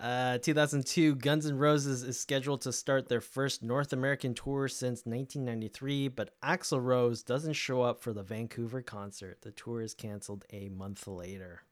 Uh, 0.00 0.38
2002, 0.38 1.16
Guns 1.16 1.44
N' 1.44 1.58
Roses 1.58 2.04
is 2.04 2.20
scheduled 2.20 2.60
to 2.60 2.72
start 2.72 3.08
their 3.08 3.20
first 3.20 3.64
North 3.64 3.92
American 3.92 4.32
tour 4.32 4.68
since 4.68 5.04
1993, 5.04 6.06
but 6.06 6.40
Axl 6.40 6.80
Rose 6.80 7.24
doesn't 7.24 7.54
show 7.54 7.82
up 7.82 8.00
for 8.00 8.12
the 8.12 8.22
Vancouver 8.22 8.80
concert. 8.80 9.38
The 9.42 9.50
tour 9.50 9.82
is 9.82 9.94
canceled 9.94 10.44
a 10.52 10.68
month 10.68 11.08
later. 11.08 11.62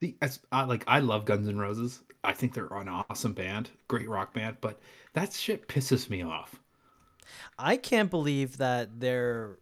The 0.00 0.16
as, 0.22 0.40
I, 0.52 0.64
like 0.64 0.84
I 0.86 1.00
love 1.00 1.24
Guns 1.24 1.48
N' 1.48 1.58
Roses. 1.58 2.02
I 2.24 2.32
think 2.32 2.54
they're 2.54 2.66
an 2.66 2.88
awesome 2.88 3.32
band, 3.32 3.70
great 3.86 4.08
rock 4.08 4.34
band, 4.34 4.58
but 4.60 4.80
that 5.14 5.32
shit 5.32 5.68
pisses 5.68 6.10
me 6.10 6.22
off. 6.22 6.60
I 7.58 7.76
can't 7.76 8.10
believe 8.10 8.58
that 8.58 9.00
their 9.00 9.58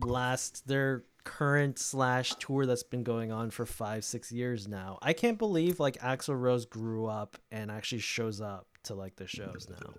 last 0.00 0.66
their 0.66 1.04
current 1.24 1.78
slash 1.78 2.34
tour 2.38 2.64
that's 2.64 2.82
been 2.82 3.02
going 3.02 3.30
on 3.30 3.50
for 3.50 3.66
five 3.66 4.02
six 4.02 4.32
years 4.32 4.66
now 4.66 4.98
i 5.02 5.12
can't 5.12 5.36
believe 5.36 5.78
like 5.78 5.98
axl 5.98 6.40
rose 6.40 6.64
grew 6.64 7.04
up 7.04 7.36
and 7.50 7.70
actually 7.70 7.98
shows 7.98 8.40
up 8.40 8.66
to 8.82 8.94
like 8.94 9.14
the 9.16 9.26
shows 9.26 9.66
now 9.68 9.92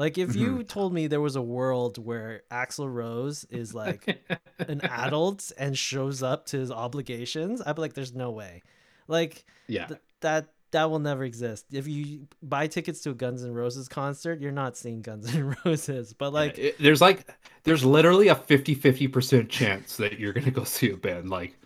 Like 0.00 0.16
if 0.16 0.34
you 0.34 0.52
mm-hmm. 0.52 0.62
told 0.62 0.94
me 0.94 1.08
there 1.08 1.20
was 1.20 1.36
a 1.36 1.42
world 1.42 2.02
where 2.02 2.40
Axl 2.50 2.90
Rose 2.90 3.44
is 3.50 3.74
like 3.74 4.24
an 4.58 4.80
adult 4.84 5.52
and 5.58 5.76
shows 5.76 6.22
up 6.22 6.46
to 6.46 6.58
his 6.58 6.70
obligations, 6.70 7.60
I'd 7.60 7.76
be 7.76 7.82
like, 7.82 7.92
"There's 7.92 8.14
no 8.14 8.30
way." 8.30 8.62
Like, 9.08 9.44
yeah, 9.66 9.88
th- 9.88 10.00
that 10.22 10.54
that 10.70 10.90
will 10.90 11.00
never 11.00 11.22
exist. 11.22 11.66
If 11.70 11.86
you 11.86 12.28
buy 12.42 12.66
tickets 12.66 13.02
to 13.02 13.10
a 13.10 13.14
Guns 13.14 13.44
N' 13.44 13.52
Roses 13.52 13.88
concert, 13.88 14.40
you're 14.40 14.52
not 14.52 14.74
seeing 14.74 15.02
Guns 15.02 15.34
N' 15.34 15.54
Roses. 15.66 16.14
But 16.14 16.32
like, 16.32 16.56
yeah, 16.56 16.64
it, 16.64 16.78
there's 16.78 17.02
like, 17.02 17.30
there's 17.64 17.84
literally 17.84 18.28
a 18.28 18.36
50 18.36 18.76
50 18.76 19.06
percent 19.08 19.50
chance 19.50 19.98
that 19.98 20.18
you're 20.18 20.32
gonna 20.32 20.50
go 20.50 20.64
see 20.64 20.90
a 20.90 20.96
band. 20.96 21.28
Like, 21.28 21.60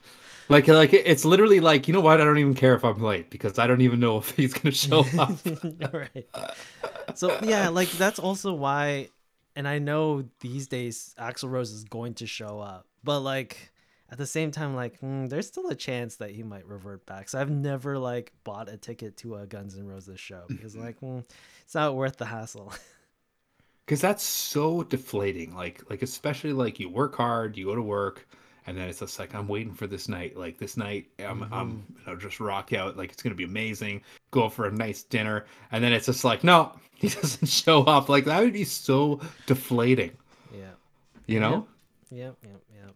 like, 0.48 0.68
like 0.68 0.92
it's 0.92 1.24
literally 1.24 1.60
like, 1.60 1.88
you 1.88 1.94
know 1.94 2.00
what? 2.00 2.20
I 2.20 2.24
don't 2.24 2.38
even 2.38 2.54
care 2.54 2.74
if 2.74 2.84
I'm 2.84 3.02
late 3.02 3.30
because 3.30 3.58
I 3.58 3.66
don't 3.66 3.80
even 3.80 4.00
know 4.00 4.18
if 4.18 4.30
he's 4.30 4.52
gonna 4.54 4.74
show 4.74 5.04
up. 5.18 5.32
right. 5.92 6.28
So 7.14 7.38
yeah, 7.42 7.68
like 7.68 7.90
that's 7.92 8.18
also 8.18 8.52
why, 8.52 9.08
and 9.56 9.66
I 9.66 9.78
know 9.78 10.24
these 10.40 10.68
days 10.68 11.14
Axl 11.18 11.50
Rose 11.50 11.70
is 11.70 11.84
going 11.84 12.14
to 12.14 12.26
show 12.26 12.60
up, 12.60 12.86
but 13.02 13.20
like 13.20 13.72
at 14.10 14.18
the 14.18 14.26
same 14.26 14.50
time, 14.50 14.74
like 14.74 15.00
mm, 15.00 15.28
there's 15.28 15.46
still 15.46 15.68
a 15.68 15.74
chance 15.74 16.16
that 16.16 16.30
he 16.30 16.42
might 16.42 16.66
revert 16.66 17.06
back. 17.06 17.28
So 17.28 17.40
I've 17.40 17.50
never 17.50 17.98
like 17.98 18.32
bought 18.44 18.68
a 18.68 18.76
ticket 18.76 19.16
to 19.18 19.36
a 19.36 19.46
Guns 19.46 19.76
N' 19.76 19.86
Roses 19.86 20.20
show 20.20 20.44
because 20.48 20.76
like 20.76 21.00
mm, 21.00 21.24
it's 21.62 21.74
not 21.74 21.94
worth 21.94 22.16
the 22.16 22.26
hassle. 22.26 22.72
Because 23.86 24.00
that's 24.00 24.22
so 24.22 24.82
deflating. 24.82 25.54
Like 25.54 25.82
like 25.90 26.00
especially 26.00 26.54
like 26.54 26.80
you 26.80 26.88
work 26.88 27.16
hard, 27.16 27.58
you 27.58 27.66
go 27.66 27.74
to 27.74 27.82
work, 27.82 28.26
and 28.66 28.76
then 28.76 28.88
it's 28.88 29.00
just 29.00 29.18
like 29.18 29.34
I'm 29.34 29.48
waiting 29.48 29.74
for 29.74 29.86
this 29.86 30.08
night. 30.08 30.36
Like 30.36 30.58
this 30.58 30.76
night, 30.76 31.06
I'm 31.18 31.40
mm-hmm. 31.40 31.54
I'm 31.54 31.84
you 31.98 32.06
know 32.06 32.16
just 32.16 32.40
rock 32.40 32.72
out. 32.72 32.96
Like 32.96 33.12
it's 33.12 33.22
gonna 33.22 33.34
be 33.34 33.44
amazing. 33.44 34.02
Go 34.30 34.48
for 34.48 34.66
a 34.66 34.72
nice 34.72 35.02
dinner, 35.02 35.46
and 35.72 35.82
then 35.82 35.92
it's 35.92 36.06
just 36.06 36.24
like 36.24 36.44
no, 36.44 36.72
he 36.94 37.08
doesn't 37.08 37.48
show 37.48 37.82
up. 37.82 38.08
Like 38.08 38.24
that 38.24 38.40
would 38.40 38.52
be 38.52 38.64
so 38.64 39.20
deflating. 39.46 40.12
Yeah. 40.52 40.70
You 41.26 41.40
know. 41.40 41.66
Yep. 42.10 42.36
Yep. 42.42 42.60
Yep. 42.82 42.94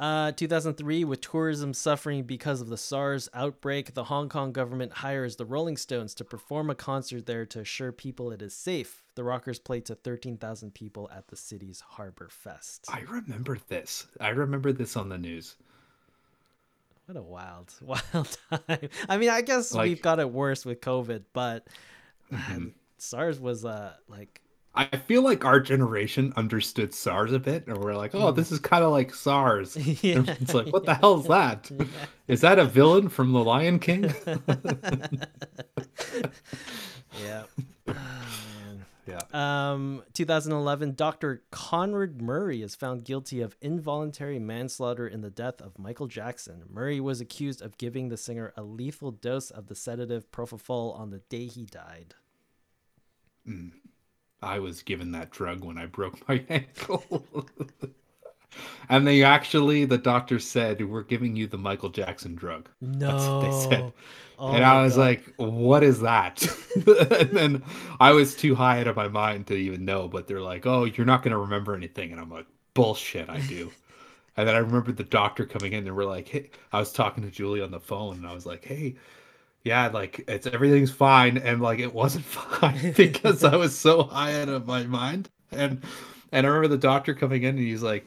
Uh, 0.00 0.32
2003, 0.32 1.04
with 1.04 1.20
tourism 1.20 1.74
suffering 1.74 2.22
because 2.22 2.62
of 2.62 2.70
the 2.70 2.78
SARS 2.78 3.28
outbreak, 3.34 3.92
the 3.92 4.04
Hong 4.04 4.30
Kong 4.30 4.50
government 4.50 4.94
hires 4.94 5.36
the 5.36 5.44
Rolling 5.44 5.76
Stones 5.76 6.14
to 6.14 6.24
perform 6.24 6.70
a 6.70 6.74
concert 6.74 7.26
there 7.26 7.44
to 7.44 7.60
assure 7.60 7.92
people 7.92 8.32
it 8.32 8.40
is 8.40 8.54
safe. 8.54 9.02
The 9.14 9.24
rockers 9.24 9.58
play 9.58 9.80
to 9.82 9.94
13,000 9.94 10.72
people 10.72 11.10
at 11.14 11.28
the 11.28 11.36
city's 11.36 11.80
Harbor 11.80 12.30
Fest. 12.30 12.86
I 12.88 13.00
remember 13.00 13.58
this. 13.68 14.06
I 14.18 14.30
remember 14.30 14.72
this 14.72 14.96
on 14.96 15.10
the 15.10 15.18
news. 15.18 15.56
What 17.04 17.18
a 17.18 17.22
wild, 17.22 17.74
wild 17.82 18.38
time. 18.48 18.88
I 19.06 19.18
mean, 19.18 19.28
I 19.28 19.42
guess 19.42 19.74
like, 19.74 19.84
we've 19.84 20.00
got 20.00 20.18
it 20.18 20.30
worse 20.30 20.64
with 20.64 20.80
COVID, 20.80 21.24
but 21.34 21.66
mm-hmm. 22.32 22.68
SARS 22.96 23.38
was 23.38 23.66
uh 23.66 23.92
like 24.08 24.40
I 24.80 24.96
feel 24.96 25.22
like 25.22 25.44
our 25.44 25.60
generation 25.60 26.32
understood 26.36 26.94
SARS 26.94 27.34
a 27.34 27.38
bit, 27.38 27.66
and 27.66 27.76
we're 27.76 27.94
like, 27.94 28.14
"Oh, 28.14 28.32
this 28.32 28.50
is 28.50 28.58
kind 28.58 28.82
of 28.82 28.90
like 28.92 29.14
SARS." 29.14 29.76
yeah, 30.02 30.22
it's 30.26 30.54
like, 30.54 30.72
"What 30.72 30.86
the 30.86 30.94
hell 30.94 31.20
is 31.20 31.26
that? 31.26 31.70
Yeah. 31.80 31.86
Is 32.28 32.40
that 32.42 32.58
a 32.58 32.64
villain 32.64 33.08
from 33.08 33.32
The 33.32 33.42
Lion 33.42 33.78
King?" 33.78 34.04
yeah. 37.22 37.42
yeah. 39.06 39.20
Um, 39.32 40.02
2011, 40.14 40.94
Dr. 40.94 41.42
Conrad 41.50 42.22
Murray 42.22 42.62
is 42.62 42.74
found 42.74 43.04
guilty 43.04 43.40
of 43.40 43.56
involuntary 43.60 44.38
manslaughter 44.38 45.06
in 45.08 45.20
the 45.20 45.30
death 45.30 45.60
of 45.60 45.78
Michael 45.78 46.06
Jackson. 46.06 46.62
Murray 46.70 47.00
was 47.00 47.20
accused 47.20 47.60
of 47.60 47.76
giving 47.76 48.08
the 48.08 48.16
singer 48.16 48.52
a 48.56 48.62
lethal 48.62 49.10
dose 49.10 49.50
of 49.50 49.66
the 49.66 49.74
sedative 49.74 50.30
propofol 50.30 50.96
on 50.98 51.10
the 51.10 51.18
day 51.18 51.46
he 51.46 51.66
died. 51.66 52.14
Mm. 53.46 53.72
I 54.42 54.58
was 54.58 54.82
given 54.82 55.12
that 55.12 55.30
drug 55.30 55.64
when 55.64 55.78
I 55.78 55.86
broke 55.86 56.26
my 56.28 56.44
ankle. 56.48 57.46
and 58.88 59.06
they 59.06 59.22
actually, 59.22 59.84
the 59.84 59.98
doctor 59.98 60.38
said, 60.38 60.84
We're 60.88 61.02
giving 61.02 61.36
you 61.36 61.46
the 61.46 61.58
Michael 61.58 61.90
Jackson 61.90 62.34
drug. 62.34 62.68
No. 62.80 63.06
That's 63.06 63.28
what 63.28 63.40
they 63.40 63.50
said. 63.50 63.92
Oh 64.38 64.56
and 64.56 64.64
I 64.64 64.82
was 64.82 64.96
God. 64.96 64.98
like, 64.98 65.34
What 65.36 65.82
is 65.84 66.00
that? 66.00 66.42
and 66.76 67.30
then 67.30 67.62
I 68.00 68.12
was 68.12 68.34
too 68.36 68.54
high 68.54 68.80
out 68.80 68.88
of 68.88 68.96
my 68.96 69.08
mind 69.08 69.46
to 69.48 69.54
even 69.54 69.84
know, 69.84 70.08
but 70.08 70.26
they're 70.26 70.40
like, 70.40 70.66
Oh, 70.66 70.84
you're 70.84 71.06
not 71.06 71.22
going 71.22 71.32
to 71.32 71.38
remember 71.38 71.74
anything. 71.74 72.12
And 72.12 72.20
I'm 72.20 72.30
like, 72.30 72.46
Bullshit, 72.74 73.28
I 73.28 73.40
do. 73.42 73.72
and 74.36 74.48
then 74.48 74.56
I 74.56 74.60
remember 74.60 74.92
the 74.92 75.04
doctor 75.04 75.46
coming 75.46 75.72
in 75.72 75.86
and 75.86 75.96
we're 75.96 76.04
like, 76.06 76.28
Hey, 76.28 76.50
I 76.72 76.78
was 76.80 76.92
talking 76.92 77.24
to 77.24 77.30
Julie 77.30 77.62
on 77.62 77.70
the 77.70 77.80
phone 77.80 78.16
and 78.16 78.26
I 78.26 78.34
was 78.34 78.46
like, 78.46 78.64
Hey, 78.64 78.96
yeah, 79.64 79.88
like 79.88 80.24
it's 80.28 80.46
everything's 80.46 80.90
fine, 80.90 81.38
and 81.38 81.60
like 81.60 81.78
it 81.78 81.92
wasn't 81.92 82.24
fine 82.26 82.92
because 82.96 83.44
I 83.44 83.56
was 83.56 83.76
so 83.76 84.04
high 84.04 84.40
out 84.40 84.48
of 84.48 84.66
my 84.66 84.84
mind. 84.84 85.28
And 85.52 85.82
and 86.32 86.46
I 86.46 86.50
remember 86.50 86.68
the 86.68 86.78
doctor 86.78 87.14
coming 87.14 87.42
in 87.42 87.50
and 87.56 87.58
he's 87.58 87.82
like, 87.82 88.06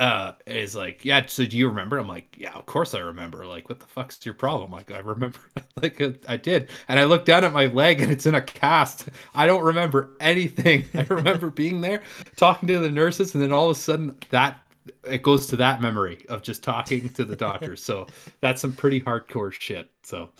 uh, 0.00 0.32
is 0.46 0.74
like, 0.74 1.04
yeah. 1.04 1.24
So 1.26 1.46
do 1.46 1.56
you 1.56 1.68
remember? 1.68 1.98
I'm 1.98 2.08
like, 2.08 2.36
yeah, 2.36 2.52
of 2.52 2.66
course 2.66 2.94
I 2.94 2.98
remember. 2.98 3.46
Like, 3.46 3.68
what 3.68 3.80
the 3.80 3.86
fuck's 3.86 4.24
your 4.24 4.34
problem? 4.34 4.70
Like, 4.70 4.90
I 4.90 4.98
remember, 4.98 5.38
like 5.82 6.00
I 6.28 6.36
did. 6.36 6.68
And 6.88 6.98
I 6.98 7.04
looked 7.04 7.26
down 7.26 7.44
at 7.44 7.52
my 7.52 7.66
leg 7.66 8.00
and 8.00 8.10
it's 8.12 8.26
in 8.26 8.34
a 8.34 8.42
cast. 8.42 9.08
I 9.34 9.46
don't 9.46 9.62
remember 9.64 10.10
anything. 10.20 10.84
I 10.94 11.06
remember 11.08 11.50
being 11.50 11.80
there, 11.80 12.02
talking 12.36 12.68
to 12.68 12.78
the 12.78 12.90
nurses, 12.90 13.34
and 13.34 13.42
then 13.42 13.52
all 13.52 13.70
of 13.70 13.76
a 13.76 13.80
sudden 13.80 14.16
that 14.30 14.58
it 15.04 15.22
goes 15.22 15.46
to 15.46 15.56
that 15.56 15.82
memory 15.82 16.24
of 16.28 16.42
just 16.42 16.62
talking 16.62 17.08
to 17.10 17.24
the 17.24 17.36
doctor. 17.36 17.76
so 17.76 18.06
that's 18.40 18.60
some 18.60 18.72
pretty 18.72 19.00
hardcore 19.00 19.52
shit. 19.52 19.90
So 20.02 20.30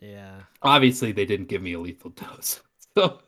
yeah. 0.00 0.40
Obviously, 0.62 1.12
they 1.12 1.24
didn't 1.24 1.48
give 1.48 1.62
me 1.62 1.74
a 1.74 1.78
lethal 1.78 2.10
dose, 2.10 2.60
so 2.96 3.20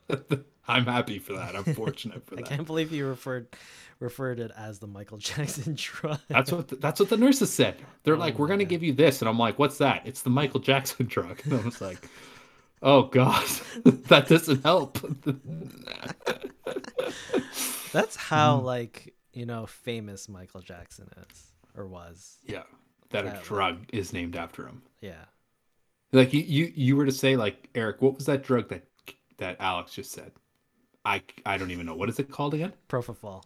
I'm 0.68 0.87
happy 0.87 1.18
for 1.18 1.35
that. 1.35 1.54
I'm 1.56 1.74
fortunate 1.74 2.24
for 2.26 2.37
that. 2.37 2.44
I 2.44 2.48
can't 2.48 2.66
believe 2.66 2.92
you 2.92 3.06
referred 3.06 3.48
referred 4.00 4.40
it 4.40 4.50
as 4.56 4.78
the 4.78 4.87
Michael 4.87 5.18
Jackson 5.18 5.74
drug. 5.76 6.18
That's 6.28 6.52
what 6.52 6.68
the, 6.68 6.76
that's 6.76 7.00
what 7.00 7.08
the 7.08 7.16
nurses 7.16 7.52
said. 7.52 7.76
They're 8.04 8.14
oh, 8.14 8.18
like, 8.18 8.38
"We're 8.38 8.48
gonna 8.48 8.64
give 8.64 8.82
you 8.82 8.92
this," 8.92 9.22
and 9.22 9.28
I'm 9.28 9.38
like, 9.38 9.58
"What's 9.58 9.78
that?" 9.78 10.02
It's 10.04 10.22
the 10.22 10.30
Michael 10.30 10.61
Jackson 10.61 11.06
drug. 11.06 11.40
And 11.44 11.54
I 11.54 11.61
was 11.62 11.80
like, 11.80 12.08
"Oh 12.82 13.04
God, 13.04 13.46
that 13.85 14.28
doesn't 14.28 14.62
help." 14.62 14.98
that's 17.92 18.16
how 18.16 18.58
mm. 18.58 18.64
like 18.64 19.14
you 19.32 19.46
know 19.46 19.66
famous 19.66 20.28
Michael 20.28 20.61
Jackson 20.61 21.08
is 21.30 21.52
or 21.76 21.87
was. 21.87 22.38
Yeah, 22.44 22.62
that, 23.11 23.24
that 23.24 23.42
a 23.42 23.44
drug 23.44 23.78
like, 23.80 23.94
is 23.94 24.12
named 24.12 24.37
after 24.37 24.66
him. 24.66 24.82
Yeah. 25.00 25.24
Like 26.12 26.33
you, 26.33 26.42
you, 26.42 26.72
you 26.75 26.96
were 26.96 27.07
to 27.07 27.12
say 27.12 27.37
like 27.37 27.68
Eric, 27.75 28.03
what 28.03 28.14
was 28.14 28.27
that 28.27 28.42
drug 28.42 28.68
that 28.68 28.85
that 29.38 29.57
Alex 29.61 29.94
just 29.94 30.12
said? 30.12 30.33
I 31.05 31.22
I 31.46 31.57
don't 31.57 31.70
even 31.70 31.87
know 31.87 31.94
what 31.94 32.09
is 32.09 32.18
it 32.18 32.31
called 32.31 32.55
again. 32.55 32.72
Propofol. 32.88 33.42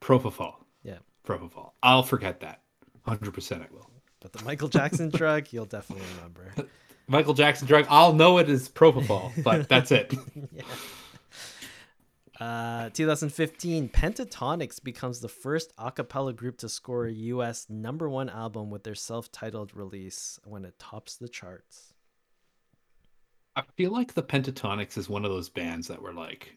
Propofol. 0.00 0.54
Yeah. 0.82 0.98
Propofol. 1.26 1.72
I'll 1.82 2.02
forget 2.02 2.40
that. 2.40 2.62
Hundred 3.04 3.32
percent, 3.32 3.62
I 3.62 3.74
will. 3.74 3.90
But 4.20 4.32
the 4.32 4.44
Michael 4.44 4.68
Jackson 4.68 5.10
drug, 5.10 5.48
you'll 5.52 5.66
definitely 5.66 6.04
remember. 6.16 6.52
Michael 7.06 7.34
Jackson 7.34 7.66
drug, 7.66 7.86
I'll 7.88 8.12
know 8.12 8.38
it 8.38 8.50
is 8.50 8.68
propofol, 8.68 9.42
but 9.42 9.68
that's 9.68 9.90
it. 9.92 10.12
yeah. 10.52 10.62
Uh, 12.40 12.88
2015, 12.90 13.88
Pentatonix 13.88 14.82
becomes 14.82 15.20
the 15.20 15.28
first 15.28 15.72
a 15.76 15.90
cappella 15.90 16.32
group 16.32 16.56
to 16.58 16.68
score 16.68 17.06
a 17.06 17.12
US 17.12 17.66
number 17.68 18.08
one 18.08 18.28
album 18.28 18.70
with 18.70 18.84
their 18.84 18.94
self 18.94 19.32
titled 19.32 19.74
release 19.74 20.38
when 20.44 20.64
it 20.64 20.78
tops 20.78 21.16
the 21.16 21.28
charts. 21.28 21.94
I 23.56 23.62
feel 23.76 23.90
like 23.90 24.14
the 24.14 24.22
Pentatonix 24.22 24.96
is 24.96 25.08
one 25.08 25.24
of 25.24 25.32
those 25.32 25.48
bands 25.48 25.88
that 25.88 26.00
were 26.00 26.12
like, 26.12 26.56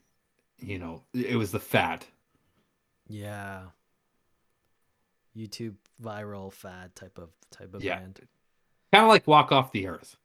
you 0.60 0.78
know, 0.78 1.02
it 1.16 1.36
was 1.36 1.52
the 1.52 1.60
fad. 1.60 2.06
Yeah. 3.08 3.62
YouTube 5.36 5.76
viral 6.02 6.54
fad 6.54 6.94
type 6.96 7.18
of 7.18 7.30
type 7.50 7.74
of 7.74 7.84
yeah. 7.84 7.98
band. 7.98 8.20
Kind 8.94 9.04
of 9.04 9.10
like 9.10 9.26
Walk 9.26 9.52
Off 9.52 9.72
the 9.72 9.88
Earth. 9.88 10.16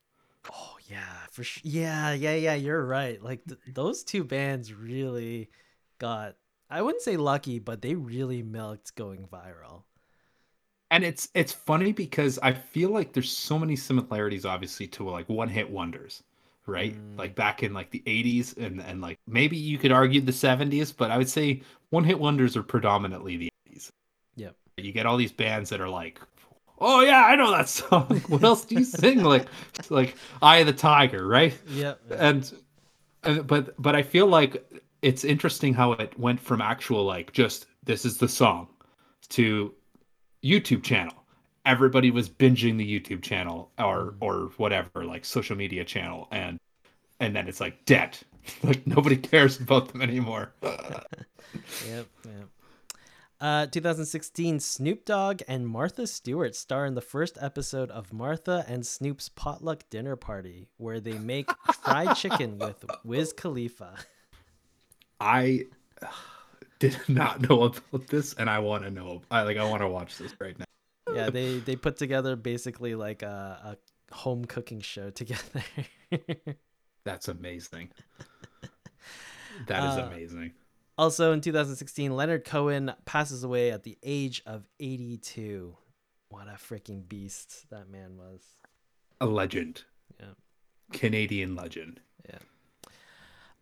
Oh 0.53 0.77
yeah, 0.89 1.27
for 1.31 1.45
sure. 1.45 1.63
Yeah, 1.65 2.13
yeah, 2.13 2.35
yeah. 2.35 2.55
You're 2.55 2.85
right. 2.85 3.23
Like 3.23 3.45
th- 3.47 3.61
those 3.73 4.05
two 4.05 4.25
bands 4.25 4.73
really 4.73 5.51
got. 5.99 6.37
I 6.69 6.83
wouldn't 6.83 7.03
say 7.03 7.17
lucky, 7.17 7.59
but 7.59 7.81
they 7.83 7.95
really 7.95 8.43
milked 8.43 8.95
going 8.97 9.29
viral. 9.33 9.83
And 10.91 11.05
it's 11.05 11.29
it's 11.35 11.53
funny 11.53 11.93
because 11.93 12.39
I 12.43 12.53
feel 12.53 12.91
like 12.91 13.13
there's 13.13 13.31
so 13.31 13.59
many 13.59 13.77
similarities, 13.77 14.45
obviously, 14.45 14.87
to 14.89 15.09
like 15.09 15.29
one 15.29 15.49
hit 15.49 15.69
wonders, 15.69 16.23
right? 16.67 16.95
Mm. 16.95 17.19
Like 17.19 17.35
back 17.35 17.63
in 17.63 17.75
like 17.75 17.91
the 17.91 18.03
80s 18.07 18.57
and 18.57 18.81
and 18.81 19.01
like 19.01 19.19
maybe 19.27 19.57
you 19.57 19.79
could 19.79 19.93
argue 19.93 20.21
the 20.21 20.33
70s, 20.33 20.97
but 20.97 21.11
I 21.11 21.19
would 21.19 21.29
say 21.29 21.63
one 21.91 22.05
hit 22.05 22.19
wonders 22.19 22.57
are 22.57 22.63
predominantly 22.63 23.37
the 23.37 23.51
80s. 23.69 23.89
Yep. 24.37 24.57
You 24.77 24.93
get 24.93 25.07
all 25.07 25.17
these 25.17 25.33
bands 25.33 25.71
that 25.71 25.81
are 25.81 25.89
like 25.89 26.21
oh 26.79 27.01
yeah, 27.01 27.25
I 27.25 27.37
know 27.37 27.51
that 27.51 27.69
song. 27.69 28.23
what 28.29 28.43
else 28.43 28.65
do 28.65 28.77
you 28.77 28.85
sing? 28.85 29.23
Like 29.23 29.47
like 29.91 30.17
Eye 30.43 30.59
of 30.59 30.67
the 30.67 30.73
Tiger, 30.73 31.27
right? 31.27 31.57
Yeah. 31.69 31.95
And, 32.11 32.53
and 33.23 33.47
but 33.47 33.81
but 33.81 33.95
I 33.95 34.03
feel 34.03 34.27
like 34.27 34.65
it's 35.03 35.25
interesting 35.25 35.75
how 35.75 35.93
it 35.93 36.19
went 36.19 36.41
from 36.41 36.61
actual 36.61 37.05
like 37.05 37.33
just 37.33 37.67
this 37.85 38.05
is 38.05 38.19
the 38.19 38.29
song 38.29 38.69
to 39.31 39.75
YouTube 40.45 40.83
channel. 40.83 41.15
Everybody 41.65 42.11
was 42.11 42.29
binging 42.29 42.79
the 42.79 43.01
YouTube 43.01 43.23
channel 43.23 43.71
or 43.79 44.13
mm. 44.13 44.17
or 44.21 44.51
whatever, 44.57 45.05
like 45.05 45.25
social 45.25 45.57
media 45.57 45.85
channel. 45.85 46.29
And 46.31 46.59
and 47.21 47.35
then 47.35 47.49
it's 47.49 47.61
like 47.61 47.85
dead. 47.85 48.19
like 48.63 48.87
nobody 48.87 49.17
cares 49.17 49.61
about 49.61 49.89
them 49.89 50.03
anymore. 50.03 50.53
yep, 50.63 52.07
yep. 52.25 52.49
Uh, 53.39 53.67
2016, 53.67 54.61
Snoop 54.61 55.05
Dogg 55.05 55.43
and 55.47 55.69
Martha 55.69 56.07
Stewart 56.07 56.57
star 56.57 56.87
in 56.87 56.95
the 56.95 57.03
first 57.03 57.37
episode 57.39 57.91
of 57.91 58.11
Martha 58.11 58.65
and 58.67 58.87
Snoop's 58.87 59.29
potluck 59.29 59.85
dinner 59.91 60.17
party, 60.17 60.69
where 60.79 61.01
they 61.01 61.19
make 61.19 61.51
fried 61.83 62.17
chicken 62.17 62.57
with 62.59 62.83
Wiz 63.05 63.35
Khalifa. 63.35 63.99
I 65.21 65.67
did 66.79 66.97
not 67.09 67.47
know 67.47 67.65
about 67.65 68.07
this, 68.07 68.33
and 68.35 68.49
I 68.49 68.59
want 68.61 68.85
to 68.85 68.91
know. 68.91 69.21
I 69.31 69.43
like. 69.43 69.59
I 69.59 69.69
want 69.69 69.83
to 69.83 69.89
watch 69.89 70.17
this 70.17 70.35
right 70.41 70.59
now. 70.59 70.65
Yeah, 71.15 71.29
they 71.31 71.59
they 71.59 71.77
put 71.77 71.99
together 71.99 72.37
basically 72.37 72.95
like 72.95 73.23
a, 73.23 73.77
a 74.11 74.15
home 74.15 74.47
cooking 74.47 74.81
show 74.81 75.11
together. 75.21 75.63
That's 77.05 77.29
amazing. 77.29 77.91
That 79.67 79.85
is 79.85 79.99
uh, 79.99 80.09
amazing. 80.11 80.53
Also 80.99 81.33
in 81.33 81.41
2016, 81.41 82.17
Leonard 82.17 82.45
Cohen 82.45 82.93
passes 83.05 83.45
away 83.45 83.71
at 83.71 83.83
the 83.83 83.99
age 84.03 84.43
of 84.47 84.67
82. 84.81 85.77
What 86.29 86.49
a 86.49 86.53
freaking 86.53 87.07
beast 87.07 87.69
that 87.71 87.91
man 87.91 88.17
was. 88.17 88.43
A 89.21 89.27
legend. 89.27 89.85
Yeah. 90.19 90.27
Canadian 90.93 91.55
legend. 91.55 92.01
Yeah. 92.29 92.39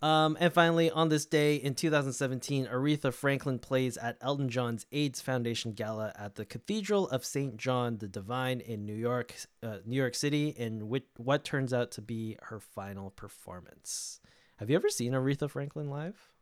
Um, 0.01 0.37
and 0.38 0.53
finally, 0.53 0.90
on 0.90 1.09
this 1.09 1.25
day 1.25 1.57
in 1.57 1.75
2017, 1.75 2.66
Aretha 2.66 3.12
Franklin 3.12 3.59
plays 3.59 3.97
at 3.97 4.18
Elton 4.20 4.49
John's 4.49 4.87
AIDS 4.92 5.20
Foundation 5.20 5.73
Gala 5.73 6.12
at 6.16 6.35
the 6.35 6.44
Cathedral 6.44 7.09
of 7.09 7.25
St. 7.25 7.57
John 7.57 7.97
the 7.99 8.07
Divine 8.07 8.61
in 8.61 8.85
New 8.85 8.94
York, 8.94 9.35
uh, 9.62 9.79
New 9.87 9.97
York 9.97 10.14
City, 10.14 10.49
in 10.49 10.88
which, 10.88 11.07
what 11.16 11.42
turns 11.42 11.73
out 11.73 11.90
to 11.92 12.03
be 12.03 12.37
her 12.42 12.61
final 12.61 13.11
performance. 13.11 14.20
Have 14.59 14.68
you 14.68 14.77
ever 14.77 14.90
seen 14.90 15.12
Aretha 15.14 15.49
Franklin 15.49 15.88
live? 15.88 16.34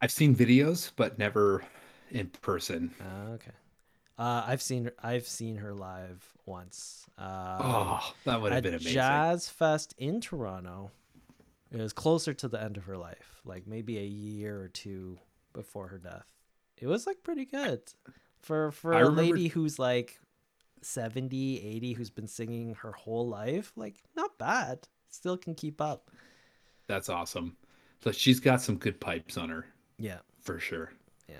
I've 0.00 0.10
seen 0.10 0.34
videos, 0.34 0.92
but 0.94 1.18
never 1.18 1.64
in 2.10 2.28
person. 2.28 2.94
Uh, 3.00 3.32
okay. 3.32 3.52
Uh, 4.18 4.44
I've 4.46 4.62
seen 4.62 4.90
I've 5.02 5.26
seen 5.26 5.56
her 5.56 5.74
live 5.74 6.24
once. 6.46 7.06
Uh, 7.18 7.58
oh, 7.60 8.14
that 8.24 8.40
would 8.40 8.52
have 8.52 8.62
been 8.62 8.74
amazing. 8.74 8.94
Jazz 8.94 9.48
Fest 9.48 9.94
in 9.98 10.20
Toronto. 10.20 10.90
It 11.70 11.80
was 11.80 11.92
closer 11.92 12.32
to 12.32 12.48
the 12.48 12.62
end 12.62 12.76
of 12.76 12.84
her 12.84 12.96
life, 12.96 13.40
like 13.44 13.66
maybe 13.66 13.98
a 13.98 14.04
year 14.04 14.58
or 14.60 14.68
two 14.68 15.18
before 15.52 15.88
her 15.88 15.98
death. 15.98 16.26
It 16.78 16.86
was 16.86 17.06
like 17.06 17.22
pretty 17.22 17.44
good 17.44 17.80
for 18.40 18.70
for 18.70 18.94
I 18.94 19.00
a 19.00 19.04
remember... 19.04 19.34
lady 19.34 19.48
who's 19.48 19.78
like 19.78 20.18
70, 20.82 21.62
80 21.62 21.92
who's 21.94 22.10
been 22.10 22.28
singing 22.28 22.74
her 22.76 22.92
whole 22.92 23.28
life. 23.28 23.72
Like 23.76 23.96
not 24.14 24.38
bad. 24.38 24.88
Still 25.10 25.36
can 25.36 25.54
keep 25.54 25.80
up. 25.80 26.10
That's 26.86 27.08
awesome. 27.08 27.56
So 28.02 28.12
she's 28.12 28.40
got 28.40 28.62
some 28.62 28.76
good 28.76 29.00
pipes 29.00 29.36
on 29.36 29.48
her. 29.48 29.66
Yeah. 29.98 30.18
For 30.42 30.58
sure. 30.58 30.92
Yeah. 31.28 31.36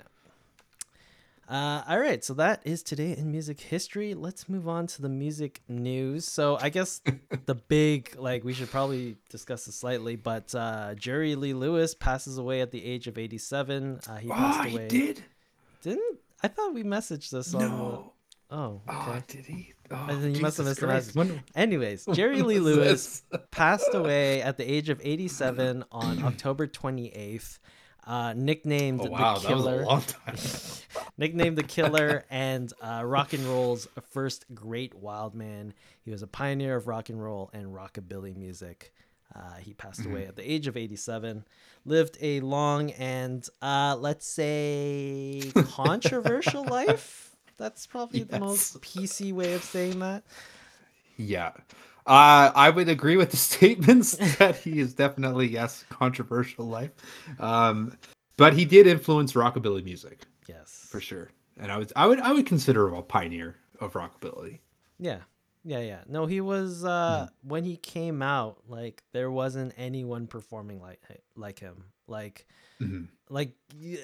Uh, 1.49 1.83
all 1.87 1.99
right, 1.99 2.23
so 2.23 2.33
that 2.33 2.61
is 2.65 2.83
today 2.83 3.15
in 3.17 3.31
music 3.31 3.61
history. 3.61 4.13
Let's 4.13 4.49
move 4.49 4.67
on 4.67 4.87
to 4.87 5.01
the 5.01 5.09
music 5.09 5.61
news. 5.69 6.25
So 6.25 6.57
I 6.59 6.69
guess 6.69 7.01
the 7.45 7.55
big, 7.55 8.15
like, 8.17 8.43
we 8.43 8.53
should 8.53 8.69
probably 8.69 9.15
discuss 9.29 9.65
this 9.65 9.75
slightly, 9.75 10.15
but 10.15 10.53
uh, 10.53 10.95
Jerry 10.95 11.35
Lee 11.35 11.53
Lewis 11.53 11.93
passes 11.93 12.37
away 12.37 12.61
at 12.61 12.71
the 12.71 12.83
age 12.83 13.07
of 13.07 13.17
87. 13.17 14.01
Uh, 14.07 14.15
he 14.17 14.29
oh, 14.29 14.33
passed 14.33 14.73
away. 14.73 14.83
He 14.83 14.87
did? 14.87 15.23
Didn't 15.81 16.19
I 16.43 16.47
thought 16.47 16.73
we 16.73 16.83
messaged 16.83 17.31
this 17.31 17.53
no. 17.53 17.59
on 17.59 17.69
the... 17.69 18.03
Oh, 18.49 18.81
okay. 18.87 19.11
Oh, 19.11 19.23
did 19.27 19.45
he? 19.45 19.73
Oh, 19.91 20.07
you 20.09 20.27
Jesus 20.27 20.41
must 20.41 20.57
have 20.57 20.65
missed 20.67 20.79
Christ. 20.79 21.13
the 21.13 21.23
message. 21.23 21.41
Anyways, 21.55 22.05
Jerry 22.13 22.41
Lee 22.41 22.59
Lewis 22.59 23.23
passed 23.51 23.93
away 23.93 24.41
at 24.41 24.57
the 24.57 24.63
age 24.63 24.89
of 24.89 25.01
87 25.03 25.83
on 25.91 26.23
October 26.23 26.67
28th 26.67 27.59
uh, 28.07 28.33
nicknamed 28.33 29.01
oh, 29.03 29.09
wow, 29.09 29.37
the 29.37 29.47
Killer. 29.47 29.85
nicknamed 31.17 31.57
the 31.57 31.63
Killer 31.63 32.25
and 32.29 32.71
uh, 32.81 33.03
rock 33.05 33.33
and 33.33 33.43
roll's 33.45 33.87
first 34.11 34.45
great 34.55 34.95
wild 34.95 35.35
man. 35.35 35.73
He 36.03 36.11
was 36.11 36.23
a 36.23 36.27
pioneer 36.27 36.77
of 36.77 36.87
rock 36.87 37.09
and 37.09 37.21
roll 37.21 37.49
and 37.53 37.67
rockabilly 37.67 38.35
music. 38.35 38.93
Uh, 39.35 39.55
he 39.55 39.73
passed 39.73 40.01
mm-hmm. 40.01 40.11
away 40.11 40.25
at 40.25 40.37
the 40.37 40.49
age 40.49 40.67
of 40.67 40.77
87. 40.77 41.43
Lived 41.85 42.17
a 42.21 42.39
long 42.39 42.91
and, 42.91 43.47
uh, 43.61 43.95
let's 43.99 44.25
say, 44.25 45.51
controversial 45.53 46.63
life. 46.69 47.35
That's 47.57 47.85
probably 47.85 48.19
yes. 48.19 48.29
the 48.29 48.39
most 48.39 48.81
PC 48.81 49.33
way 49.33 49.53
of 49.53 49.63
saying 49.63 49.99
that. 49.99 50.23
Yeah. 51.17 51.51
Uh, 52.07 52.51
I 52.55 52.69
would 52.69 52.87
agree 52.87 53.17
with 53.17 53.31
the 53.31 53.37
statements 53.37 54.11
that 54.37 54.55
he 54.55 54.79
is 54.79 54.93
definitely 54.93 55.47
yes 55.47 55.85
controversial 55.89 56.65
life, 56.65 56.91
um, 57.39 57.97
but 58.37 58.53
he 58.53 58.65
did 58.65 58.87
influence 58.87 59.33
rockabilly 59.33 59.83
music. 59.83 60.21
Yes, 60.47 60.87
for 60.89 61.01
sure. 61.01 61.29
And 61.57 61.71
I 61.71 61.77
would 61.77 61.91
I 61.95 62.07
would 62.07 62.19
I 62.21 62.31
would 62.31 62.45
consider 62.45 62.87
him 62.87 62.93
a 62.93 63.01
pioneer 63.01 63.57
of 63.81 63.93
rockabilly. 63.93 64.59
Yeah, 64.99 65.19
yeah, 65.65 65.79
yeah. 65.81 65.99
No, 66.07 66.25
he 66.25 66.39
was 66.39 66.85
uh, 66.85 67.27
mm. 67.27 67.29
when 67.41 67.65
he 67.65 67.75
came 67.75 68.21
out. 68.21 68.59
Like 68.69 69.03
there 69.11 69.29
wasn't 69.29 69.73
anyone 69.77 70.27
performing 70.27 70.81
like 70.81 71.01
like 71.35 71.59
him. 71.59 71.85
Like 72.07 72.45
Mm-hmm. 72.81 73.05
Like 73.29 73.53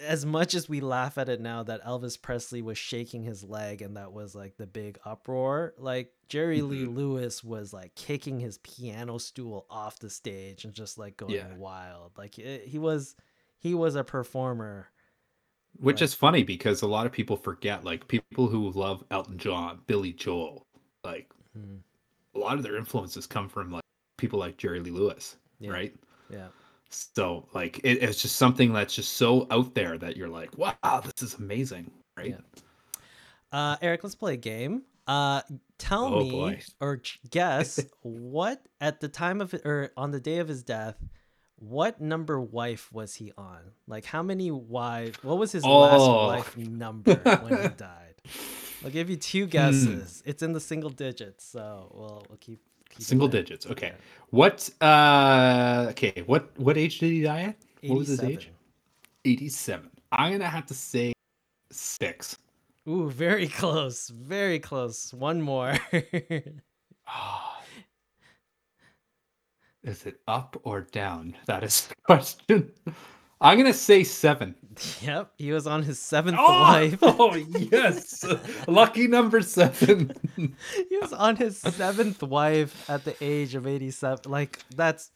as 0.06 0.26
much 0.26 0.54
as 0.54 0.68
we 0.68 0.82
laugh 0.82 1.18
at 1.18 1.30
it 1.30 1.40
now 1.40 1.64
that 1.64 1.84
Elvis 1.86 2.22
Presley 2.22 2.62
was 2.62 2.78
shaking 2.78 3.24
his 3.24 3.44
leg 3.44 3.82
and 3.82 3.96
that 3.96 4.12
was 4.12 4.36
like 4.36 4.58
the 4.58 4.68
big 4.68 4.98
uproar, 5.06 5.74
like 5.78 6.12
Jerry 6.28 6.60
mm-hmm. 6.60 6.70
Lee 6.70 6.86
Lewis 6.86 7.44
was 7.44 7.72
like 7.72 7.96
kicking 7.96 8.40
his 8.40 8.58
piano 8.60 9.18
stool 9.18 9.66
off 9.70 10.00
the 10.00 10.10
stage 10.10 10.66
and 10.66 10.74
just 10.74 10.98
like 10.98 11.18
going 11.18 11.36
yeah. 11.36 11.54
wild. 11.56 12.12
Like 12.18 12.38
it, 12.38 12.68
he 12.68 12.80
was 12.80 13.16
he 13.60 13.74
was 13.74 13.96
a 13.96 14.04
performer. 14.04 14.90
Which 15.80 16.02
is 16.02 16.14
funny 16.14 16.44
because 16.44 16.82
a 16.82 16.88
lot 16.88 17.06
of 17.06 17.12
people 17.12 17.38
forget 17.38 17.84
like 17.84 18.08
people 18.08 18.48
who 18.48 18.70
love 18.72 19.04
Elton 19.10 19.38
John, 19.38 19.80
Billy 19.88 20.12
Joel, 20.12 20.68
like 21.04 21.30
mm-hmm. 21.58 21.78
a 22.36 22.40
lot 22.40 22.58
of 22.58 22.64
their 22.64 22.76
influences 22.76 23.26
come 23.26 23.48
from 23.48 23.72
like 23.72 23.84
people 24.18 24.38
like 24.38 24.58
Jerry 24.58 24.82
Lee 24.82 24.92
Lewis, 24.92 25.38
yeah. 25.60 25.72
right? 25.72 25.96
Yeah. 26.30 26.48
So 26.94 27.48
like 27.54 27.80
it, 27.84 28.04
it's 28.04 28.22
just 28.22 28.36
something 28.36 28.74
that's 28.74 28.96
just 28.96 29.14
so 29.14 29.48
out 29.52 29.74
there 29.74 29.98
that 29.98 30.18
you're 30.18 30.30
like, 30.30 30.58
wow, 30.58 31.02
this 31.04 31.22
is 31.22 31.36
amazing, 31.36 31.92
right? 32.18 32.32
Yeah. 32.32 32.62
Uh, 33.52 33.78
Eric, 33.82 34.04
let's 34.04 34.16
play 34.16 34.34
a 34.34 34.38
game. 34.38 34.84
Uh, 35.06 35.42
tell 35.78 36.06
oh, 36.06 36.20
me 36.20 36.32
boy. 36.32 36.62
or 36.82 37.02
guess 37.30 37.80
what 38.02 38.66
at 38.80 39.00
the 39.02 39.10
time 39.10 39.42
of 39.42 39.54
it 39.54 39.66
or 39.66 39.92
on 39.98 40.12
the 40.12 40.20
day 40.20 40.38
of 40.38 40.48
his 40.48 40.64
death, 40.64 40.96
what 41.58 42.02
number 42.02 42.40
wife 42.40 42.92
was 42.92 43.16
he 43.16 43.32
on? 43.38 43.60
Like 43.88 44.06
how 44.06 44.24
many 44.24 44.52
wives? 44.52 45.24
What 45.24 45.38
was 45.38 45.52
his 45.52 45.64
oh. 45.66 45.80
last 45.80 46.56
wife 46.56 46.58
number 46.58 47.16
when 47.16 47.62
he 47.62 47.68
died? 47.78 48.16
I'll 48.84 48.92
give 48.92 49.10
you 49.10 49.16
two 49.16 49.46
guesses. 49.46 50.22
Hmm. 50.24 50.30
It's 50.30 50.44
in 50.44 50.54
the 50.54 50.60
single 50.60 50.90
digits, 50.90 51.46
so 51.46 51.92
we'll 51.94 52.26
we'll 52.30 52.38
keep 52.38 52.62
Single 53.00 53.28
digits. 53.28 53.66
Okay. 53.66 53.94
What? 54.30 54.70
Uh. 54.82 55.88
Okay. 55.90 56.24
What? 56.26 56.50
What 56.58 56.78
age 56.78 57.00
did 57.00 57.12
he 57.12 57.22
die 57.22 57.42
at? 57.42 57.56
What 57.90 58.00
was 58.00 58.08
his 58.08 58.24
age? 58.24 58.52
Eighty-seven. 59.26 59.90
I'm 60.12 60.32
gonna 60.32 60.46
have 60.46 60.66
to 60.68 60.74
say 60.74 61.14
six. 61.72 62.38
Ooh, 62.88 63.10
very 63.10 63.48
close. 63.48 64.10
Very 64.10 64.60
close. 64.60 65.14
One 65.14 65.42
more. 65.42 65.78
Is 69.84 70.06
it 70.06 70.22
up 70.28 70.60
or 70.64 70.82
down? 70.82 71.36
That 71.46 71.64
is 71.64 71.88
the 71.88 71.96
question. 72.06 72.72
I'm 73.44 73.58
gonna 73.58 73.74
say 73.74 74.04
seven. 74.04 74.56
Yep, 75.02 75.34
he 75.38 75.52
was 75.52 75.68
on 75.68 75.84
his 75.84 76.00
seventh 76.00 76.38
oh, 76.40 76.62
wife. 76.62 76.98
Oh 77.04 77.36
yes, 77.36 78.26
lucky 78.68 79.08
number 79.08 79.42
seven. 79.42 80.14
he 80.36 80.98
was 81.00 81.14
on 81.14 81.36
his 81.36 81.58
seventh 81.58 82.24
wife 82.24 82.90
at 82.90 83.04
the 83.04 83.16
age 83.22 83.54
of 83.54 83.68
eighty-seven. 83.68 84.32
Like 84.32 84.60
that's 84.76 85.12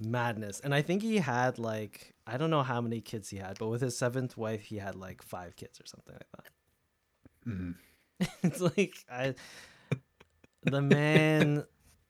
madness. 0.00 0.60
And 0.60 0.74
I 0.74 0.82
think 0.82 1.02
he 1.02 1.18
had 1.18 1.58
like 1.58 2.14
I 2.26 2.36
don't 2.36 2.50
know 2.50 2.62
how 2.62 2.80
many 2.80 3.00
kids 3.00 3.28
he 3.28 3.38
had, 3.38 3.58
but 3.58 3.68
with 3.68 3.82
his 3.82 3.98
seventh 3.98 4.36
wife, 4.36 4.62
he 4.62 4.78
had 4.78 4.94
like 4.94 5.22
five 5.22 5.56
kids 5.56 5.80
or 5.80 5.86
something 5.86 6.14
like 6.14 6.30
that. 6.36 7.50
Mm. 7.50 7.74
it's 8.44 8.60
like 8.60 8.94
I, 9.10 9.34
the 10.62 10.80
man 10.80 11.64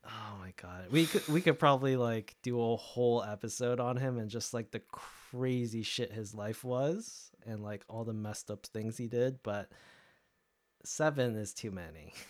Oh 0.06 0.36
my 0.40 0.52
god, 0.60 0.86
we 0.90 1.06
could 1.06 1.26
we 1.28 1.40
could 1.40 1.58
probably 1.58 1.96
like 1.96 2.34
do 2.42 2.60
a 2.60 2.76
whole 2.76 3.22
episode 3.22 3.80
on 3.80 3.96
him 3.96 4.18
and 4.18 4.28
just 4.28 4.52
like 4.52 4.70
the 4.70 4.82
crazy 4.90 5.82
shit 5.82 6.12
his 6.12 6.34
life 6.34 6.62
was 6.64 7.30
and 7.46 7.62
like 7.62 7.84
all 7.88 8.04
the 8.04 8.12
messed 8.12 8.50
up 8.50 8.66
things 8.66 8.96
he 8.96 9.08
did, 9.08 9.38
but 9.42 9.70
seven 10.84 11.36
is 11.36 11.54
too 11.54 11.70
many. 11.70 12.12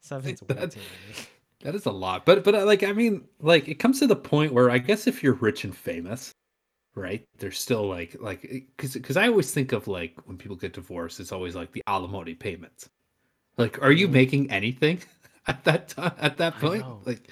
Seven's 0.00 0.40
way 0.42 0.48
too 0.48 0.54
many. 0.54 0.70
That 1.62 1.74
is 1.74 1.86
a 1.86 1.90
lot, 1.90 2.26
but 2.26 2.44
but 2.44 2.54
uh, 2.54 2.66
like 2.66 2.82
I 2.82 2.92
mean, 2.92 3.24
like 3.40 3.66
it 3.66 3.76
comes 3.76 3.98
to 4.00 4.06
the 4.06 4.14
point 4.14 4.52
where 4.52 4.70
I 4.70 4.76
guess 4.76 5.06
if 5.06 5.22
you're 5.22 5.32
rich 5.32 5.64
and 5.64 5.74
famous, 5.74 6.34
right? 6.94 7.24
There's 7.38 7.58
still 7.58 7.88
like 7.88 8.14
like 8.20 8.42
because 8.76 8.92
because 8.92 9.16
I 9.16 9.26
always 9.26 9.50
think 9.52 9.72
of 9.72 9.88
like 9.88 10.14
when 10.26 10.36
people 10.36 10.56
get 10.56 10.74
divorced, 10.74 11.18
it's 11.18 11.32
always 11.32 11.56
like 11.56 11.72
the 11.72 11.82
alimony 11.86 12.34
payments. 12.34 12.90
Like, 13.56 13.82
are 13.82 13.90
you 13.90 14.06
mm-hmm. 14.06 14.14
making 14.14 14.50
anything? 14.50 15.00
at 15.46 15.64
that 15.64 15.88
time 15.88 16.12
at 16.18 16.36
that 16.38 16.58
point 16.58 16.84
like 17.06 17.30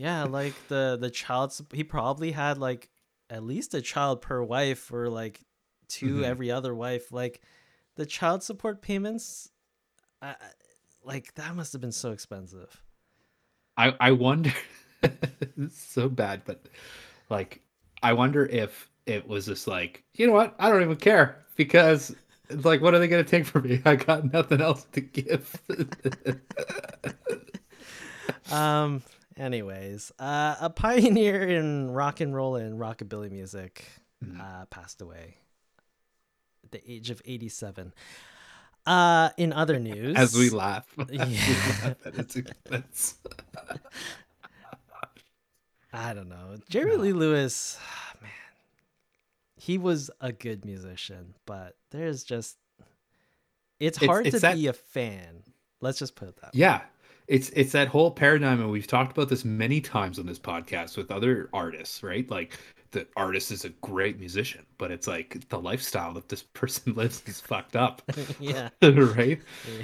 Yeah, 0.00 0.24
like 0.24 0.54
the 0.68 0.96
the 0.98 1.10
child 1.10 1.54
he 1.74 1.84
probably 1.84 2.32
had 2.32 2.56
like 2.56 2.88
at 3.28 3.44
least 3.44 3.74
a 3.74 3.82
child 3.82 4.22
per 4.22 4.42
wife 4.42 4.90
or 4.90 5.10
like 5.10 5.40
2 5.88 6.06
mm-hmm. 6.06 6.24
every 6.24 6.50
other 6.50 6.74
wife. 6.74 7.12
Like 7.12 7.42
the 7.96 8.06
child 8.06 8.42
support 8.42 8.80
payments 8.80 9.50
I, 10.22 10.36
like 11.04 11.34
that 11.34 11.54
must 11.54 11.74
have 11.74 11.82
been 11.82 11.92
so 11.92 12.12
expensive. 12.12 12.82
I 13.76 13.94
I 14.00 14.12
wonder 14.12 14.52
it's 15.02 15.78
so 15.82 16.08
bad, 16.08 16.42
but 16.46 16.66
like 17.28 17.60
I 18.02 18.14
wonder 18.14 18.46
if 18.46 18.88
it 19.04 19.28
was 19.28 19.44
just 19.44 19.66
like, 19.66 20.02
you 20.14 20.26
know 20.26 20.32
what? 20.32 20.54
I 20.58 20.70
don't 20.70 20.80
even 20.80 20.96
care 20.96 21.44
because 21.56 22.16
it's 22.50 22.64
like, 22.64 22.80
what 22.80 22.94
are 22.94 22.98
they 22.98 23.08
going 23.08 23.24
to 23.24 23.30
take 23.30 23.46
from 23.46 23.62
me? 23.62 23.80
I 23.84 23.96
got 23.96 24.32
nothing 24.32 24.60
else 24.60 24.86
to 24.92 25.00
give. 25.00 25.60
um. 28.52 29.02
Anyways, 29.36 30.12
uh, 30.18 30.56
a 30.60 30.68
pioneer 30.68 31.42
in 31.48 31.92
rock 31.92 32.20
and 32.20 32.34
roll 32.34 32.56
and 32.56 32.78
rockabilly 32.78 33.30
music 33.30 33.86
mm. 34.22 34.38
uh, 34.38 34.66
passed 34.66 35.00
away 35.00 35.38
at 36.64 36.72
the 36.72 36.92
age 36.92 37.08
of 37.08 37.22
87. 37.24 37.94
Uh, 38.84 39.30
in 39.38 39.54
other 39.54 39.78
news, 39.78 40.16
as 40.16 40.34
we 40.34 40.50
laugh, 40.50 40.86
yeah. 41.08 41.24
we 42.04 42.44
laugh. 42.70 43.14
I 45.92 46.12
don't 46.12 46.28
know. 46.28 46.56
Jerry 46.68 46.96
no. 46.96 47.02
Lee 47.02 47.12
Lewis 47.12 47.78
he 49.60 49.76
was 49.76 50.10
a 50.22 50.32
good 50.32 50.64
musician, 50.64 51.34
but 51.44 51.76
there's 51.90 52.24
just 52.24 52.56
it's 53.78 53.98
hard 53.98 54.26
it's, 54.26 54.34
it's 54.34 54.40
to 54.42 54.48
that, 54.48 54.56
be 54.56 54.68
a 54.68 54.72
fan. 54.72 55.42
Let's 55.82 55.98
just 55.98 56.14
put 56.16 56.28
it 56.28 56.36
that. 56.40 56.54
Yeah. 56.54 56.78
Way. 56.78 56.84
It's 57.28 57.50
it's 57.50 57.72
that 57.72 57.88
whole 57.88 58.10
paradigm 58.10 58.60
and 58.60 58.70
we've 58.70 58.86
talked 58.86 59.12
about 59.12 59.28
this 59.28 59.44
many 59.44 59.80
times 59.80 60.18
on 60.18 60.24
this 60.24 60.38
podcast 60.38 60.96
with 60.96 61.10
other 61.10 61.50
artists, 61.52 62.02
right? 62.02 62.28
Like 62.30 62.58
the 62.92 63.06
artist 63.16 63.52
is 63.52 63.66
a 63.66 63.68
great 63.68 64.18
musician, 64.18 64.64
but 64.78 64.90
it's 64.90 65.06
like 65.06 65.46
the 65.50 65.60
lifestyle 65.60 66.14
that 66.14 66.30
this 66.30 66.42
person 66.54 66.94
lives 66.94 67.22
is 67.26 67.40
fucked 67.40 67.76
up. 67.76 68.00
yeah. 68.40 68.70
right? 68.82 69.40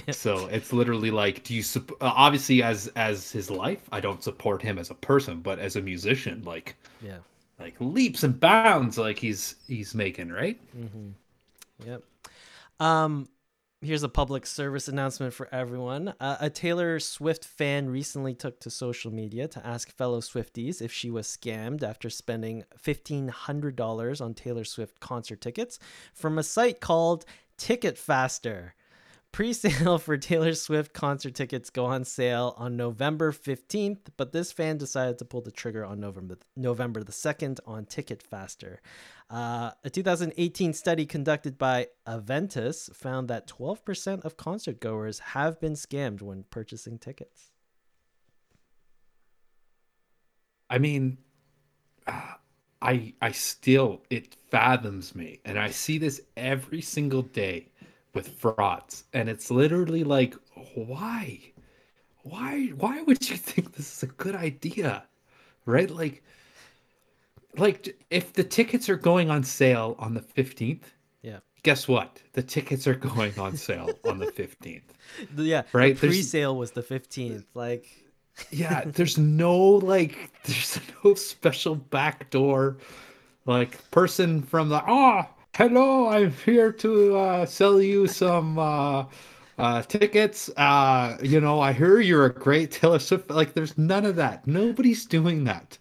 Yeah. 0.07 0.13
So 0.13 0.47
it's 0.47 0.73
literally 0.73 1.11
like 1.11 1.45
do 1.45 1.55
you 1.55 1.63
uh, 2.01 2.13
obviously 2.17 2.63
as 2.63 2.91
as 2.97 3.31
his 3.31 3.51
life, 3.51 3.83
I 3.93 4.01
don't 4.01 4.25
support 4.25 4.63
him 4.63 4.79
as 4.79 4.91
a 4.91 4.95
person, 4.95 5.41
but 5.41 5.59
as 5.59 5.77
a 5.77 5.83
musician 5.83 6.43
like 6.45 6.77
Yeah 7.03 7.19
like 7.59 7.75
leaps 7.81 8.23
and 8.23 8.39
bounds 8.39 8.99
like 8.99 9.19
he's 9.19 9.57
he's 9.67 9.95
making 9.95 10.31
right? 10.31 10.59
Mm-hmm. 10.77 11.09
yep. 11.87 12.03
Um 12.81 13.29
here's 13.83 14.03
a 14.03 14.09
public 14.09 14.47
service 14.47 14.89
announcement 14.89 15.33
for 15.33 15.49
everyone. 15.53 16.13
Uh, 16.19 16.37
a 16.41 16.51
taylor 16.51 16.99
swift 16.99 17.45
fan 17.45 17.89
recently 17.89 18.35
took 18.35 18.59
to 18.61 18.71
social 18.71 19.13
media 19.13 19.47
to 19.49 19.65
ask 19.67 19.91
fellow 19.93 20.21
swifties 20.21 20.83
if 20.83 20.93
she 20.93 21.11
was 21.11 21.27
scammed 21.27 21.83
after 21.83 22.11
spending 22.11 22.65
$1500 22.83 24.21
on 24.21 24.35
taylor 24.35 24.65
swift 24.65 24.99
concert 25.01 25.41
tickets 25.41 25.79
from 26.15 26.39
a 26.39 26.43
site 26.43 26.81
called 26.81 27.25
ticket 27.57 27.97
faster 27.99 28.75
Pre-sale 29.37 29.99
for 29.99 30.17
Taylor 30.17 30.55
Swift 30.55 30.95
concert 30.95 31.35
tickets 31.35 31.69
go 31.69 31.85
on 31.85 32.07
sale 32.07 32.55
on 32.57 32.75
November 32.75 33.33
15th, 33.33 33.99
but 34.17 34.33
this 34.33 34.51
fan 34.51 34.79
decided 34.79 35.19
to 35.19 35.27
pull 35.27 35.43
the 35.43 35.51
trigger 35.51 35.85
on 35.85 36.01
November 36.01 36.39
November 36.57 37.05
the 37.05 37.13
2nd 37.13 37.59
on 37.67 37.85
Ticket 37.85 38.23
Faster. 38.23 38.81
Uh, 39.29 39.73
a 39.85 39.91
2018 39.91 40.73
study 40.73 41.05
conducted 41.05 41.59
by 41.59 41.89
Aventis 42.07 42.91
found 42.97 43.29
that 43.29 43.47
12% 43.47 44.25
of 44.25 44.39
concert 44.39 44.81
goers 44.81 45.19
have 45.19 45.61
been 45.61 45.75
scammed 45.75 46.23
when 46.23 46.45
purchasing 46.45 46.99
tickets. 46.99 47.51
I 50.71 50.79
mean, 50.79 51.19
I 52.81 53.13
I 53.21 53.33
still 53.33 54.01
it 54.09 54.35
fathoms 54.51 55.15
me, 55.15 55.41
and 55.45 55.59
I 55.59 55.69
see 55.73 55.99
this 55.99 56.23
every 56.39 56.81
single 56.81 57.21
day 57.21 57.69
with 58.17 58.29
frauds. 58.29 59.05
And 59.13 59.29
it's 59.29 59.51
literally 59.51 60.03
like 60.03 60.35
why? 60.75 61.39
Why 62.23 62.69
why 62.77 63.03
would 63.03 63.29
you 63.31 63.37
think 63.37 63.77
this 63.77 63.95
is 63.95 64.03
a 64.03 64.13
good 64.13 64.35
idea? 64.35 65.05
Right? 65.67 65.91
Like 65.91 66.25
like 67.57 67.97
if 68.11 68.33
the 68.33 68.43
tickets 68.43 68.89
are 68.89 68.97
going 68.97 69.31
on 69.31 69.45
sale 69.45 69.95
on 69.99 70.15
the 70.15 70.21
15th 70.21 70.83
yeah. 71.23 71.39
guess 71.63 71.87
what? 71.89 72.23
The 72.33 72.43
tickets 72.43 72.87
are 72.87 72.95
going 72.95 73.39
on 73.39 73.57
sale 73.57 73.91
on 74.05 74.19
the 74.19 74.27
15th 74.27 74.83
yeah 75.37 75.63
right? 75.73 75.99
The 75.99 76.09
pre-sale 76.09 76.57
was 76.57 76.73
the 76.73 76.83
15th 76.83 77.45
like 77.55 77.87
yeah 78.51 78.85
there's 78.87 79.19
no 79.19 79.57
like 79.59 80.31
there's 80.45 80.81
no 81.05 81.15
special 81.15 81.77
back 81.77 82.31
door 82.31 82.79
like 83.45 83.91
person 83.91 84.43
from 84.43 84.69
the 84.69 84.83
oh 84.87 85.23
hello, 85.57 86.09
I'm 86.09 86.33
here 86.45 86.71
to 86.71 87.17
uh, 87.17 87.47
sell 87.47 87.81
you 87.81 88.07
some 88.07 88.59
uh, 88.59 89.07
uh, 89.57 89.83
tickets. 89.83 90.51
Uh, 90.51 91.17
you 91.23 91.41
know, 91.41 91.61
I 91.61 91.73
hear 91.73 91.99
you're 91.99 92.27
a 92.27 92.33
great 92.33 92.71
Taylor 92.73 92.99
Swift. 92.99 93.31
Like, 93.31 93.55
there's 93.55 93.79
none 93.79 94.05
of 94.05 94.17
that. 94.17 94.47
Nobody's 94.47 95.07
doing 95.07 95.45
that, 95.45 95.79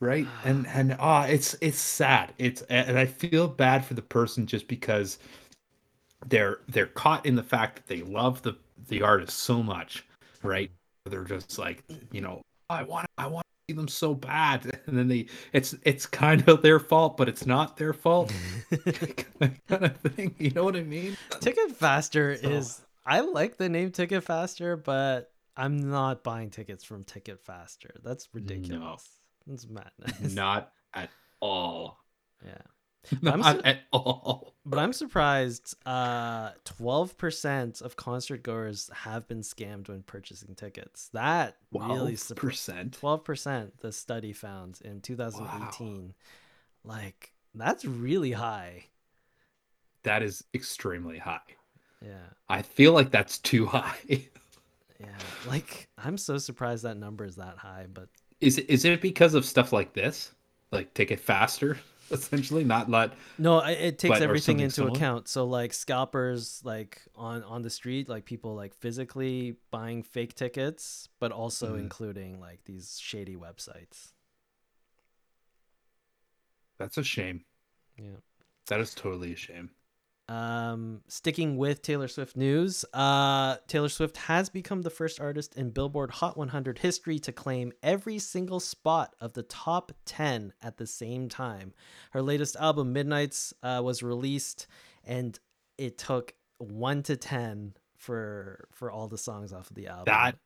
right? 0.00 0.26
And 0.44 0.66
and 0.66 0.96
ah, 0.98 1.22
uh, 1.22 1.26
it's 1.26 1.54
it's 1.60 1.78
sad. 1.78 2.34
It's 2.38 2.62
and 2.62 2.98
I 2.98 3.06
feel 3.06 3.46
bad 3.46 3.84
for 3.84 3.94
the 3.94 4.02
person 4.02 4.46
just 4.46 4.66
because 4.66 5.18
they're 6.26 6.58
they're 6.68 6.86
caught 6.86 7.24
in 7.24 7.36
the 7.36 7.42
fact 7.42 7.76
that 7.76 7.86
they 7.86 8.02
love 8.02 8.42
the 8.42 8.56
the 8.88 9.02
artist 9.02 9.38
so 9.38 9.62
much, 9.62 10.04
right? 10.42 10.70
They're 11.04 11.24
just 11.24 11.58
like, 11.58 11.84
you 12.10 12.20
know, 12.20 12.42
I 12.70 12.82
want 12.82 13.06
I 13.18 13.28
want 13.28 13.43
them 13.72 13.88
so 13.88 14.14
bad 14.14 14.80
and 14.86 14.98
then 14.98 15.08
they 15.08 15.26
it's 15.52 15.74
it's 15.84 16.04
kind 16.04 16.46
of 16.48 16.60
their 16.60 16.78
fault 16.78 17.16
but 17.16 17.28
it's 17.28 17.46
not 17.46 17.76
their 17.76 17.92
fault. 17.92 18.32
Kind 19.68 19.84
of 19.84 19.96
thing 19.96 20.34
you 20.38 20.50
know 20.50 20.64
what 20.64 20.76
i 20.76 20.82
mean? 20.82 21.16
Ticket 21.40 21.72
faster 21.72 22.36
so. 22.36 22.48
is 22.48 22.82
i 23.06 23.20
like 23.20 23.56
the 23.56 23.68
name 23.68 23.90
ticket 23.90 24.22
faster 24.22 24.76
but 24.76 25.32
i'm 25.56 25.90
not 25.90 26.22
buying 26.22 26.50
tickets 26.50 26.84
from 26.84 27.04
ticket 27.04 27.40
faster. 27.40 27.94
That's 28.04 28.28
ridiculous. 28.34 29.08
No. 29.46 29.52
that's 29.52 29.66
madness. 29.66 30.34
Not 30.34 30.70
at 30.92 31.10
all. 31.40 31.98
Yeah 32.44 32.58
Not 33.22 33.56
su- 33.56 33.62
at 33.64 33.80
all. 33.92 34.52
But 34.66 34.78
I'm 34.78 34.94
surprised. 34.94 35.74
Uh, 35.86 36.52
twelve 36.64 37.18
percent 37.18 37.82
of 37.82 37.96
concert 37.96 38.42
goers 38.42 38.88
have 38.94 39.28
been 39.28 39.42
scammed 39.42 39.90
when 39.90 40.02
purchasing 40.02 40.54
tickets. 40.54 41.10
That 41.12 41.58
really 41.70 42.16
percent. 42.34 42.94
Twelve 42.94 43.24
percent. 43.24 43.76
The 43.82 43.92
study 43.92 44.32
found 44.32 44.80
in 44.82 45.02
2018. 45.02 46.14
Wow. 46.82 46.94
Like 46.96 47.34
that's 47.54 47.84
really 47.84 48.32
high. 48.32 48.84
That 50.04 50.22
is 50.22 50.44
extremely 50.54 51.18
high. 51.18 51.40
Yeah. 52.00 52.28
I 52.48 52.62
feel 52.62 52.92
like 52.94 53.10
that's 53.10 53.38
too 53.38 53.66
high. 53.66 53.98
yeah. 54.08 55.18
Like 55.46 55.88
I'm 55.98 56.16
so 56.16 56.38
surprised 56.38 56.84
that 56.84 56.96
number 56.96 57.26
is 57.26 57.36
that 57.36 57.58
high. 57.58 57.86
But 57.92 58.08
is 58.40 58.58
it, 58.58 58.70
is 58.70 58.84
it 58.86 59.00
because 59.00 59.34
of 59.34 59.44
stuff 59.44 59.72
like 59.72 59.92
this? 59.92 60.32
Like 60.72 60.92
Ticket 60.94 61.20
Faster? 61.20 61.78
essentially 62.10 62.64
not 62.64 62.90
let 62.90 63.12
no 63.38 63.58
it 63.60 63.98
takes 63.98 64.20
everything 64.20 64.60
into 64.60 64.74
stolen? 64.74 64.96
account. 64.96 65.28
So 65.28 65.44
like 65.46 65.72
scalpers 65.72 66.60
like 66.64 67.02
on 67.16 67.42
on 67.44 67.62
the 67.62 67.70
street 67.70 68.08
like 68.08 68.24
people 68.24 68.54
like 68.54 68.74
physically 68.74 69.56
buying 69.70 70.02
fake 70.02 70.34
tickets 70.34 71.08
but 71.18 71.32
also 71.32 71.74
mm. 71.74 71.80
including 71.80 72.40
like 72.40 72.64
these 72.64 72.98
shady 73.00 73.36
websites. 73.36 74.12
That's 76.78 76.98
a 76.98 77.04
shame. 77.04 77.44
Yeah. 77.96 78.16
That 78.66 78.80
is 78.80 78.94
totally 78.94 79.32
a 79.32 79.36
shame 79.36 79.70
um, 80.28 81.02
sticking 81.08 81.56
with 81.56 81.82
Taylor 81.82 82.08
Swift 82.08 82.36
news, 82.36 82.84
uh, 82.92 83.56
Taylor 83.66 83.88
Swift 83.88 84.16
has 84.16 84.48
become 84.48 84.82
the 84.82 84.90
first 84.90 85.20
artist 85.20 85.54
in 85.56 85.70
Billboard 85.70 86.10
Hot 86.12 86.36
100 86.36 86.78
history 86.78 87.18
to 87.20 87.32
claim 87.32 87.72
every 87.82 88.18
single 88.18 88.60
spot 88.60 89.14
of 89.20 89.34
the 89.34 89.42
top 89.42 89.92
10 90.06 90.52
at 90.62 90.78
the 90.78 90.86
same 90.86 91.28
time. 91.28 91.72
Her 92.12 92.22
latest 92.22 92.56
album, 92.56 92.92
Midnights, 92.92 93.52
uh, 93.62 93.82
was 93.84 94.02
released, 94.02 94.66
and 95.04 95.38
it 95.76 95.98
took 95.98 96.34
one 96.58 97.02
to 97.02 97.16
10 97.16 97.74
for 97.96 98.68
for 98.72 98.90
all 98.90 99.08
the 99.08 99.18
songs 99.18 99.52
off 99.52 99.70
of 99.70 99.76
the 99.76 99.88
album. 99.88 100.04
That 100.06 100.36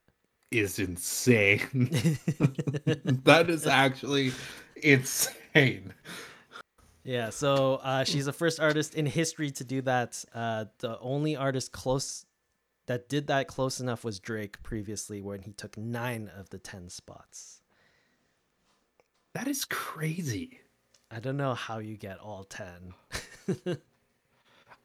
is 0.51 0.79
insane. 0.79 1.61
that 3.25 3.47
is 3.49 3.67
actually 3.67 4.33
insane. 4.77 5.93
Yeah, 7.09 7.31
so 7.31 7.77
uh, 7.77 8.05
she's 8.05 8.27
the 8.27 8.35
first 8.35 8.61
artist 8.61 8.95
in 8.95 9.07
history 9.07 9.51
to 9.53 9.65
do 9.65 9.81
that. 9.81 10.23
Uh, 10.35 10.67
the 10.81 11.01
only 11.01 11.37
artist 11.37 11.73
close 11.73 12.27
that 12.85 13.09
did 13.09 13.29
that 13.29 13.49
close 13.49 13.81
enough 13.81 14.05
was 14.05 14.21
Drake 14.21 14.63
previously, 14.63 15.23
when 15.23 15.41
he 15.41 15.53
took 15.53 15.79
nine 15.79 16.31
of 16.39 16.51
the 16.51 16.59
ten 16.59 16.91
spots. 16.91 17.63
That 19.33 19.49
is 19.49 19.65
crazy. 19.65 20.61
I 21.11 21.19
don't 21.21 21.39
know 21.39 21.55
how 21.55 21.79
you 21.79 21.97
get 21.97 22.19
all 22.19 22.45
ten. 22.45 22.93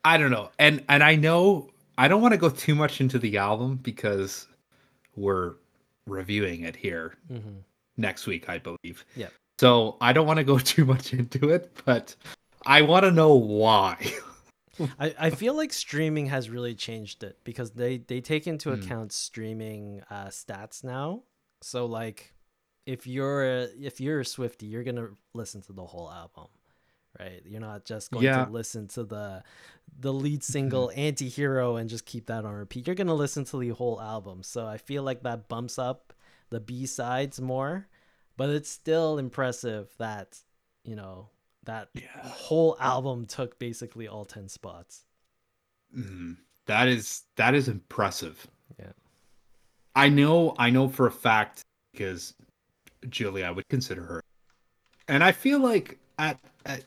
I 0.06 0.18
don't 0.18 0.32
know, 0.32 0.50
and 0.58 0.82
and 0.88 1.04
I 1.04 1.18
know 1.18 1.72
I 1.98 2.08
don't 2.08 2.22
want 2.22 2.32
to 2.32 2.38
go 2.38 2.50
too 2.50 2.74
much 2.74 3.02
into 3.02 3.20
the 3.20 3.38
album 3.38 3.82
because 3.84 4.48
we're 5.18 5.56
reviewing 6.08 6.62
it 6.62 6.78
here. 6.78 7.16
Mm-hmm. 7.30 7.60
next 7.98 8.28
week, 8.28 8.48
I 8.48 8.60
believe. 8.60 9.04
Yeah. 9.14 9.28
So 9.64 9.96
I 10.02 10.12
don't 10.12 10.28
want 10.28 10.40
to 10.40 10.44
go 10.44 10.60
too 10.74 10.84
much 10.84 11.14
into 11.14 11.50
it, 11.50 11.72
but 11.86 12.18
I 12.66 12.82
want 12.82 13.06
to 13.06 13.12
know 13.12 13.36
why. 13.36 13.96
I, 15.00 15.16
I 15.18 15.30
feel 15.30 15.56
like 15.56 15.72
streaming 15.72 16.26
has 16.26 16.50
really 16.50 16.76
changed 16.76 17.24
it 17.24 17.38
because 17.46 17.72
they, 17.72 18.00
they 18.00 18.20
take 18.20 18.46
into 18.46 18.72
Mm. 18.72 18.84
account 18.84 19.14
streaming 19.14 20.02
uh, 20.10 20.26
stats 20.26 20.84
now. 20.84 21.24
So 21.62 21.86
like 21.86 22.34
if 22.86 23.08
you're 23.08 23.44
a, 23.46 23.68
if 23.80 24.02
you're 24.02 24.20
a 24.20 24.26
Swifty, 24.26 24.66
you're 24.66 24.84
gonna 24.84 25.12
listen 25.34 25.62
to 25.62 25.72
the 25.72 25.86
whole 25.86 26.12
album, 26.12 26.48
right? 27.18 27.42
You're 27.46 27.62
not 27.62 27.86
just 27.86 28.12
going 28.12 28.26
Yeah. 28.26 28.44
to 28.44 28.52
listen 28.52 28.90
to 28.90 29.06
the 29.06 29.44
the 29.98 30.12
lead 30.12 30.44
single 30.56 30.92
"Anti-Hero" 30.94 31.78
and 31.78 31.90
just 31.90 32.06
keep 32.06 32.26
that 32.26 32.44
on 32.44 32.54
repeat. 32.54 32.86
You're 32.86 32.98
gonna 32.98 33.14
listen 33.14 33.46
to 33.46 33.60
the 33.60 33.70
whole 33.70 34.02
album. 34.02 34.44
So 34.44 34.68
I 34.68 34.78
feel 34.78 35.04
like 35.04 35.24
that 35.24 35.48
bumps 35.48 35.80
up 35.80 36.12
the 36.50 36.60
B 36.60 36.86
sides 36.86 37.40
more, 37.40 37.88
but 38.38 38.50
it's 38.50 38.70
still 38.70 39.18
impressive 39.18 39.94
that 39.98 40.40
you 40.84 40.96
know 40.96 41.30
that 41.64 41.90
Yeah. 41.94 42.28
whole 42.28 42.76
album 42.80 43.26
took 43.26 43.58
basically 43.60 44.08
all 44.08 44.26
ten 44.26 44.50
spots. 44.50 45.06
Mhm. 45.96 46.38
That 46.66 46.88
is 46.88 47.24
that 47.36 47.56
is 47.56 47.68
impressive. 47.68 48.48
Yeah. 48.80 48.94
I 49.96 50.10
know 50.10 50.56
I 50.58 50.70
know 50.70 50.88
for 50.90 51.08
a 51.08 51.12
fact 51.12 51.62
because 51.92 52.34
Julie, 53.10 53.44
I 53.44 53.52
would 53.52 53.68
consider 53.70 54.04
her, 54.04 54.24
and 55.08 55.24
I 55.24 55.32
feel 55.32 55.60
like 55.60 56.00
at 56.18 56.40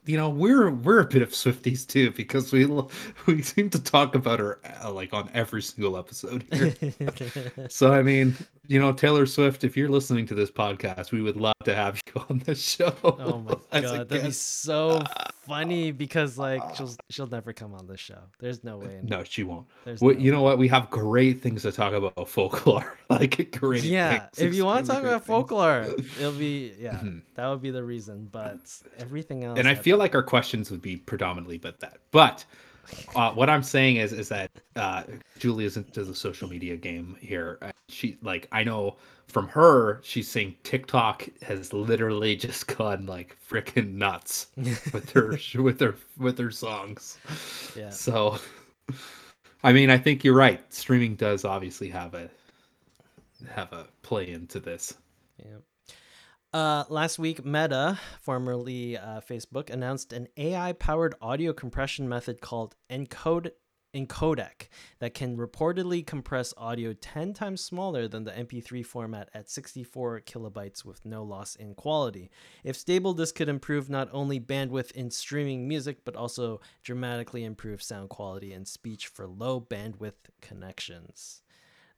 you 0.04 0.16
know 0.16 0.28
we're 0.28 0.70
we're 0.70 1.00
a 1.00 1.06
bit 1.06 1.22
of 1.22 1.30
Swifties 1.30 1.86
too 1.86 2.10
because 2.12 2.52
we 2.52 2.66
we 3.26 3.42
seem 3.42 3.70
to 3.70 3.82
talk 3.82 4.14
about 4.14 4.38
her 4.38 4.58
uh, 4.82 4.90
like 4.90 5.12
on 5.12 5.28
every 5.34 5.62
single 5.62 5.96
episode 5.96 6.44
here. 6.52 6.74
so 7.68 7.92
I 7.92 8.02
mean, 8.02 8.36
you 8.66 8.80
know, 8.80 8.92
Taylor 8.92 9.26
Swift, 9.26 9.64
if 9.64 9.76
you're 9.76 9.88
listening 9.88 10.26
to 10.26 10.34
this 10.34 10.50
podcast, 10.50 11.12
we 11.12 11.22
would 11.22 11.36
love 11.36 11.55
to 11.66 11.74
have 11.74 12.00
you 12.06 12.22
on 12.30 12.38
the 12.40 12.54
show. 12.54 12.94
Oh 13.04 13.38
my 13.38 13.54
god, 13.80 14.08
that'd 14.08 14.24
be 14.24 14.30
so 14.32 15.02
funny 15.46 15.92
because 15.92 16.36
like 16.38 16.62
she'll 16.74 16.90
she'll 17.10 17.26
never 17.28 17.52
come 17.52 17.74
on 17.74 17.86
the 17.86 17.96
show. 17.96 18.18
There's 18.40 18.64
no 18.64 18.78
way. 18.78 19.00
No, 19.02 19.22
she 19.24 19.42
won't. 19.44 19.66
there's 19.84 20.00
Well, 20.00 20.14
no 20.14 20.20
you 20.20 20.32
know 20.32 20.42
what? 20.42 20.58
We 20.58 20.68
have 20.68 20.90
great 20.90 21.40
things 21.42 21.62
to 21.62 21.72
talk 21.72 21.92
about 21.92 22.28
folklore. 22.28 22.96
like 23.10 23.56
great. 23.60 23.84
Yeah, 23.84 24.26
things, 24.30 24.48
if 24.48 24.54
you 24.54 24.64
want 24.64 24.86
to 24.86 24.92
talk 24.92 25.02
about 25.02 25.20
things. 25.24 25.26
folklore, 25.26 25.82
it'll 26.18 26.32
be 26.32 26.72
yeah, 26.78 26.94
Mhm. 26.98 27.22
that 27.34 27.46
would 27.48 27.62
be 27.62 27.70
the 27.70 27.84
reason. 27.84 28.28
But 28.32 28.58
everything 28.98 29.44
else, 29.44 29.58
and 29.58 29.68
I 29.68 29.74
feel 29.74 29.98
like 29.98 30.14
our 30.14 30.22
questions 30.22 30.70
would 30.70 30.82
be 30.82 30.96
predominantly 30.96 31.56
about 31.56 31.80
that. 31.80 31.98
But 32.10 32.44
uh, 33.14 33.32
what 33.32 33.50
I'm 33.50 33.62
saying 33.62 33.96
is, 33.96 34.12
is 34.12 34.28
that 34.28 34.50
uh, 34.76 35.02
Julie 35.38 35.64
isn't 35.64 35.92
to 35.94 36.04
the 36.04 36.14
social 36.14 36.48
media 36.48 36.76
game 36.76 37.16
here. 37.20 37.58
Uh, 37.62 37.72
She 37.88 38.18
like 38.22 38.48
I 38.52 38.64
know 38.64 38.96
from 39.28 39.48
her, 39.48 40.00
she's 40.02 40.28
saying 40.28 40.56
TikTok 40.62 41.28
has 41.42 41.72
literally 41.72 42.36
just 42.46 42.66
gone 42.76 43.06
like 43.06 43.36
freaking 43.48 43.94
nuts 43.94 44.48
with 44.56 45.10
her 45.12 45.38
with 45.60 45.80
her 45.80 45.96
with 46.18 46.38
her 46.38 46.50
songs. 46.50 47.18
Yeah. 47.76 47.90
So, 47.90 48.38
I 49.62 49.72
mean, 49.72 49.90
I 49.90 49.98
think 49.98 50.24
you're 50.24 50.34
right. 50.34 50.60
Streaming 50.72 51.16
does 51.16 51.44
obviously 51.44 51.88
have 51.88 52.14
a 52.14 52.30
have 53.48 53.72
a 53.72 53.86
play 54.02 54.30
into 54.30 54.60
this. 54.60 54.94
Yeah. 55.38 55.58
Uh, 56.56 56.84
last 56.88 57.18
week, 57.18 57.44
Meta, 57.44 58.00
formerly 58.22 58.96
uh, 58.96 59.20
Facebook, 59.20 59.68
announced 59.68 60.14
an 60.14 60.26
AI-powered 60.38 61.14
audio 61.20 61.52
compression 61.52 62.08
method 62.08 62.40
called 62.40 62.74
Encode 62.88 63.50
Encodec 63.94 64.68
that 64.98 65.12
can 65.12 65.36
reportedly 65.36 66.06
compress 66.06 66.54
audio 66.56 66.94
10 66.94 67.34
times 67.34 67.60
smaller 67.60 68.08
than 68.08 68.24
the 68.24 68.30
MP3 68.30 68.86
format 68.86 69.28
at 69.34 69.50
64 69.50 70.22
kilobytes 70.22 70.82
with 70.82 71.04
no 71.04 71.22
loss 71.22 71.56
in 71.56 71.74
quality. 71.74 72.30
If 72.64 72.74
stable, 72.74 73.12
this 73.12 73.32
could 73.32 73.50
improve 73.50 73.90
not 73.90 74.08
only 74.10 74.40
bandwidth 74.40 74.92
in 74.92 75.10
streaming 75.10 75.68
music, 75.68 76.06
but 76.06 76.16
also 76.16 76.62
dramatically 76.82 77.44
improve 77.44 77.82
sound 77.82 78.08
quality 78.08 78.54
and 78.54 78.66
speech 78.66 79.08
for 79.08 79.26
low 79.26 79.60
bandwidth 79.60 80.30
connections. 80.40 81.42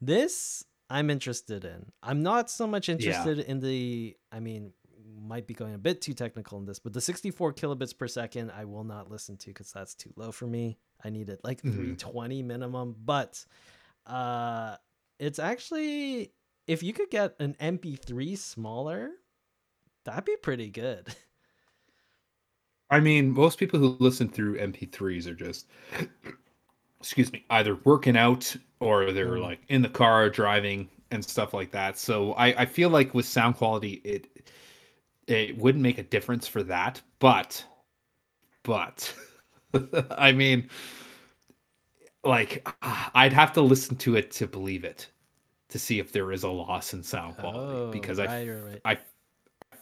This 0.01 0.65
I'm 0.91 1.11
interested 1.11 1.65
in. 1.65 1.93
I'm 2.03 2.23
not 2.23 2.49
so 2.51 2.67
much 2.67 2.89
interested 2.89 3.39
in 3.41 3.61
the. 3.61 4.17
I 4.33 4.41
mean, 4.41 4.73
might 5.21 5.47
be 5.47 5.55
going 5.55 5.75
a 5.75 5.79
bit 5.79 6.01
too 6.01 6.15
technical 6.15 6.59
in 6.59 6.65
this, 6.65 6.79
but 6.79 6.93
the 6.93 7.01
64 7.01 7.53
kilobits 7.53 7.97
per 7.97 8.09
second 8.09 8.51
I 8.51 8.65
will 8.65 8.85
not 8.85 9.11
listen 9.11 9.37
to 9.39 9.47
because 9.49 9.71
that's 9.73 9.95
too 9.95 10.13
low 10.17 10.33
for 10.33 10.47
me. 10.47 10.79
I 11.05 11.11
need 11.11 11.29
it 11.29 11.41
like 11.45 11.63
Mhm. 11.63 11.99
320 11.99 12.43
minimum. 12.43 12.97
But 13.05 13.45
uh, 14.07 14.77
it's 15.19 15.39
actually 15.39 16.35
if 16.67 16.83
you 16.83 16.93
could 16.93 17.11
get 17.11 17.37
an 17.41 17.55
MP3 17.61 18.37
smaller, 18.37 19.11
that'd 20.05 20.25
be 20.25 20.37
pretty 20.37 20.71
good. 20.71 21.15
I 22.91 23.01
mean, 23.01 23.31
most 23.31 23.59
people 23.59 23.79
who 23.79 23.97
listen 24.01 24.29
through 24.31 24.59
MP3s 24.59 25.27
are 25.27 25.35
just, 25.35 25.69
excuse 27.01 27.33
me, 27.33 27.45
either 27.51 27.77
working 27.85 28.17
out 28.17 28.55
or 28.81 29.13
they're 29.13 29.39
Mm. 29.39 29.43
like 29.43 29.61
in 29.69 29.83
the 29.83 29.89
car 29.89 30.31
driving 30.31 30.89
and 31.11 31.25
stuff 31.25 31.55
like 31.55 31.71
that. 31.73 31.99
So 31.99 32.33
I, 32.35 32.63
I 32.63 32.67
feel 32.67 32.91
like 32.91 33.15
with 33.15 33.27
sound 33.27 33.57
quality, 33.57 34.01
it 34.05 34.29
it 35.27 35.57
wouldn't 35.59 35.83
make 35.83 35.99
a 35.99 36.03
difference 36.03 36.47
for 36.49 36.63
that. 36.65 37.03
But, 37.19 37.65
but, 38.65 39.15
I 40.11 40.33
mean, 40.33 40.69
like 42.25 42.67
I'd 43.15 43.33
have 43.33 43.53
to 43.55 43.61
listen 43.63 43.97
to 43.99 44.17
it 44.17 44.31
to 44.33 44.47
believe 44.47 44.85
it, 44.85 45.09
to 45.71 45.79
see 45.79 45.99
if 45.99 46.13
there 46.13 46.33
is 46.33 46.45
a 46.45 46.51
loss 46.51 46.95
in 46.95 47.03
sound 47.03 47.37
quality 47.37 47.87
Oh, 47.87 47.91
because 47.91 48.19
I 48.21 48.29
right, 48.29 48.47
right, 48.49 48.63
right. 48.63 48.83
I 48.85 48.99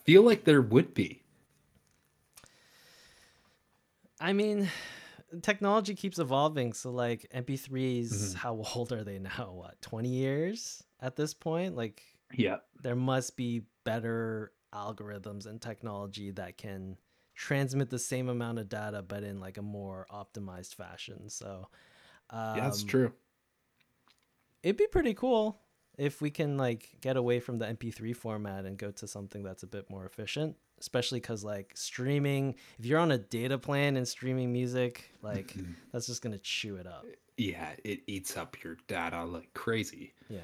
feel 0.04 0.22
like 0.22 0.44
there 0.44 0.62
would 0.62 0.94
be. 0.94 1.22
I 4.20 4.32
mean, 4.32 4.70
technology 5.42 5.94
keeps 5.94 6.18
evolving. 6.18 6.72
So 6.72 6.90
like 6.90 7.26
MP3s, 7.34 8.34
Mhm. 8.34 8.36
how 8.36 8.62
old 8.74 8.92
are 8.92 9.04
they 9.04 9.18
now? 9.18 9.52
What, 9.52 9.80
20 9.82 10.08
years 10.08 10.82
at 11.00 11.16
this 11.16 11.34
point? 11.34 11.76
Like 11.76 12.02
Yeah. 12.32 12.58
there 12.82 12.96
must 12.96 13.36
be 13.36 13.62
better 13.84 14.52
algorithms 14.74 15.46
and 15.46 15.60
technology 15.60 16.30
that 16.32 16.56
can 16.58 16.98
transmit 17.34 17.90
the 17.90 17.98
same 17.98 18.28
amount 18.28 18.58
of 18.58 18.68
data 18.68 19.02
but 19.02 19.22
in 19.22 19.38
like 19.40 19.58
a 19.58 19.62
more 19.62 20.06
optimized 20.10 20.74
fashion. 20.74 21.28
So 21.28 21.68
um, 22.30 22.56
Yeah, 22.56 22.64
that's 22.64 22.82
true. 22.82 23.12
It'd 24.62 24.76
be 24.76 24.86
pretty 24.88 25.14
cool 25.14 25.60
if 25.96 26.20
we 26.20 26.30
can 26.30 26.56
like 26.56 26.96
get 27.00 27.16
away 27.16 27.40
from 27.40 27.58
the 27.58 27.66
MP3 27.66 28.14
format 28.14 28.64
and 28.64 28.76
go 28.76 28.90
to 28.92 29.06
something 29.06 29.42
that's 29.42 29.62
a 29.62 29.66
bit 29.66 29.88
more 29.90 30.04
efficient, 30.04 30.56
especially 30.78 31.20
cuz 31.20 31.42
like 31.44 31.72
streaming, 31.74 32.54
if 32.78 32.84
you're 32.86 32.98
on 33.00 33.10
a 33.12 33.18
data 33.18 33.58
plan 33.58 33.96
and 33.96 34.06
streaming 34.06 34.52
music, 34.52 35.12
like 35.22 35.54
Mhm. 35.54 35.74
that's 35.92 36.06
just 36.06 36.22
to 36.32 36.38
chew 36.38 36.76
it 36.76 36.86
up. 36.86 37.04
yeah, 37.38 37.74
it 37.84 38.00
eats 38.06 38.36
up 38.36 38.62
your 38.64 38.76
data 38.86 39.24
like 39.24 39.52
crazy. 39.54 40.14
Yeah. 40.28 40.40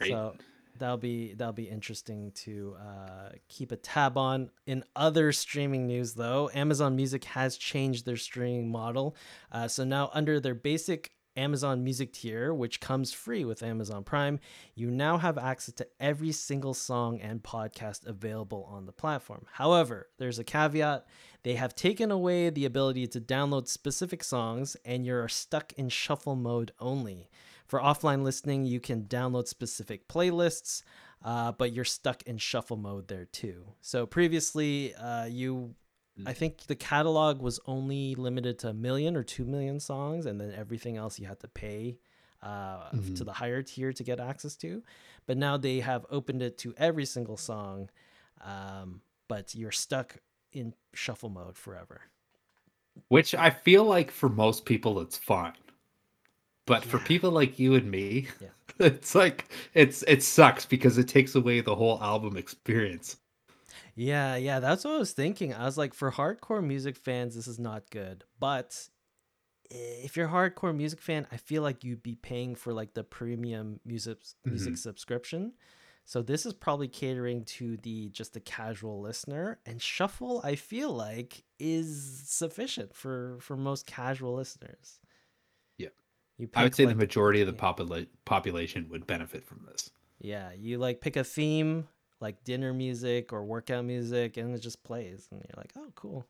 Right. 0.00 0.10
So 0.10 0.36
that'll 0.78 0.96
be 0.96 1.34
that'll 1.34 1.52
be 1.52 1.68
interesting 1.68 2.32
to 2.32 2.76
uh, 2.80 3.28
keep 3.48 3.70
a 3.72 3.76
tab 3.76 4.18
on. 4.18 4.50
In 4.66 4.82
other 4.96 5.30
streaming 5.32 5.86
news, 5.86 6.14
though, 6.14 6.50
Amazon 6.54 6.96
Music 6.96 7.24
has 7.24 7.56
changed 7.56 8.04
their 8.04 8.16
streaming 8.16 8.68
model. 8.70 9.14
Uh, 9.52 9.68
so 9.68 9.84
now 9.84 10.10
under 10.12 10.40
their 10.40 10.54
basic 10.54 11.12
Amazon 11.36 11.82
Music 11.82 12.12
tier, 12.12 12.52
which 12.54 12.80
comes 12.80 13.12
free 13.12 13.44
with 13.44 13.62
Amazon 13.62 14.04
Prime, 14.04 14.38
you 14.74 14.90
now 14.90 15.18
have 15.18 15.38
access 15.38 15.74
to 15.74 15.86
every 15.98 16.32
single 16.32 16.74
song 16.74 17.20
and 17.20 17.42
podcast 17.42 18.06
available 18.06 18.68
on 18.70 18.86
the 18.86 18.92
platform. 18.92 19.46
However, 19.52 20.08
there's 20.18 20.38
a 20.38 20.44
caveat. 20.44 21.06
They 21.42 21.54
have 21.54 21.74
taken 21.74 22.10
away 22.10 22.50
the 22.50 22.64
ability 22.64 23.06
to 23.08 23.20
download 23.20 23.68
specific 23.68 24.24
songs, 24.24 24.76
and 24.84 25.04
you're 25.04 25.28
stuck 25.28 25.72
in 25.74 25.88
shuffle 25.88 26.36
mode 26.36 26.72
only. 26.78 27.28
For 27.66 27.80
offline 27.80 28.22
listening, 28.22 28.66
you 28.66 28.80
can 28.80 29.04
download 29.04 29.48
specific 29.48 30.06
playlists, 30.08 30.82
uh, 31.24 31.52
but 31.52 31.72
you're 31.72 31.84
stuck 31.84 32.22
in 32.24 32.38
shuffle 32.38 32.76
mode 32.76 33.08
there 33.08 33.24
too. 33.24 33.64
So 33.80 34.06
previously, 34.06 34.94
uh, 34.94 35.24
you, 35.24 35.74
I 36.26 36.32
think 36.32 36.66
the 36.66 36.76
catalog 36.76 37.40
was 37.40 37.58
only 37.66 38.14
limited 38.14 38.58
to 38.60 38.68
a 38.68 38.72
million 38.74 39.16
or 39.16 39.24
two 39.24 39.44
million 39.44 39.80
songs, 39.80 40.26
and 40.26 40.40
then 40.40 40.52
everything 40.52 40.96
else 40.96 41.18
you 41.18 41.26
had 41.26 41.40
to 41.40 41.48
pay 41.48 41.98
uh, 42.42 42.90
Mhm. 42.92 43.16
to 43.16 43.24
the 43.24 43.32
higher 43.32 43.62
tier 43.62 43.90
to 43.92 44.04
get 44.04 44.20
access 44.20 44.54
to. 44.56 44.82
But 45.26 45.38
now 45.38 45.56
they 45.56 45.80
have 45.80 46.04
opened 46.10 46.42
it 46.42 46.58
to 46.58 46.74
every 46.76 47.06
single 47.06 47.38
song, 47.38 47.88
um, 48.42 49.00
but 49.28 49.54
you're 49.54 49.72
stuck 49.72 50.18
in 50.52 50.74
shuffle 50.92 51.30
mode 51.30 51.56
forever. 51.56 52.02
Which 53.08 53.34
I 53.34 53.48
feel 53.48 53.84
like 53.84 54.10
for 54.10 54.28
most 54.28 54.66
people 54.66 55.00
it's 55.00 55.16
fine. 55.16 55.54
But 56.66 56.84
for 56.84 56.98
people 56.98 57.30
like 57.30 57.58
you 57.58 57.74
and 57.74 57.90
me, 57.90 58.28
Yeah. 58.40 58.48
it's 58.78 59.14
like 59.14 59.48
it's 59.72 60.02
it 60.06 60.22
sucks 60.22 60.66
because 60.66 60.98
it 60.98 61.08
takes 61.08 61.34
away 61.34 61.60
the 61.60 61.74
whole 61.74 61.98
album 62.02 62.36
experience. 62.36 63.16
Yeah, 63.96 64.36
yeah, 64.36 64.60
that's 64.60 64.84
what 64.84 64.94
I 64.94 64.98
was 64.98 65.12
thinking. 65.12 65.54
I 65.54 65.64
was 65.64 65.78
like, 65.78 65.94
for 65.94 66.10
hardcore 66.10 66.64
music 66.64 66.96
fans, 66.96 67.36
this 67.36 67.46
is 67.46 67.58
not 67.58 67.90
good. 67.90 68.24
But 68.40 68.88
if 69.70 70.16
you're 70.16 70.26
a 70.26 70.30
hardcore 70.30 70.76
music 70.76 71.00
fan, 71.00 71.26
I 71.30 71.36
feel 71.36 71.62
like 71.62 71.84
you'd 71.84 72.02
be 72.02 72.16
paying 72.16 72.54
for 72.54 72.72
like 72.72 72.94
the 72.94 73.04
premium 73.04 73.80
music 73.84 74.18
music 74.44 74.74
mm-hmm. 74.74 74.76
subscription. 74.76 75.52
So 76.06 76.20
this 76.20 76.44
is 76.44 76.52
probably 76.52 76.88
catering 76.88 77.44
to 77.44 77.78
the 77.78 78.10
just 78.10 78.34
the 78.34 78.40
casual 78.40 79.00
listener, 79.00 79.58
and 79.64 79.80
shuffle 79.80 80.40
I 80.44 80.56
feel 80.56 80.92
like 80.92 81.44
is 81.58 82.22
sufficient 82.26 82.94
for 82.94 83.38
for 83.40 83.56
most 83.56 83.86
casual 83.86 84.34
listeners. 84.34 85.00
Yeah, 85.78 85.88
you 86.36 86.48
I 86.54 86.64
would 86.64 86.74
say 86.74 86.84
like, 86.84 86.94
the 86.94 86.98
majority 86.98 87.40
of 87.40 87.46
the 87.46 87.54
popula- 87.54 88.08
population 88.26 88.88
would 88.90 89.06
benefit 89.06 89.46
from 89.46 89.66
this. 89.70 89.90
Yeah, 90.18 90.50
you 90.52 90.78
like 90.78 91.00
pick 91.00 91.16
a 91.16 91.24
theme 91.24 91.88
like 92.24 92.42
dinner 92.42 92.72
music 92.72 93.32
or 93.34 93.44
workout 93.44 93.84
music, 93.84 94.38
and 94.38 94.54
it 94.54 94.60
just 94.60 94.82
plays, 94.82 95.28
and 95.30 95.40
you're 95.40 95.62
like, 95.62 95.72
oh, 95.76 95.92
cool. 95.94 96.26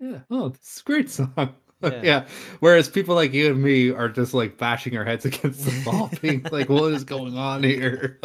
Yeah. 0.00 0.18
Oh, 0.28 0.46
it's 0.46 0.80
a 0.80 0.84
great 0.84 1.08
song. 1.18 1.54
Yeah. 1.80 2.00
yeah. 2.02 2.26
Whereas 2.58 2.88
people 2.88 3.14
like 3.14 3.32
you 3.32 3.52
and 3.52 3.62
me 3.62 3.90
are 3.90 4.08
just 4.08 4.34
like 4.34 4.58
bashing 4.58 4.96
our 4.96 5.04
heads 5.04 5.24
against 5.30 5.64
the 5.64 5.82
wall, 5.86 6.10
being 6.20 6.44
like, 6.50 6.68
what 6.68 6.92
is 6.92 7.04
going 7.04 7.38
on 7.38 7.62
here? 7.62 8.18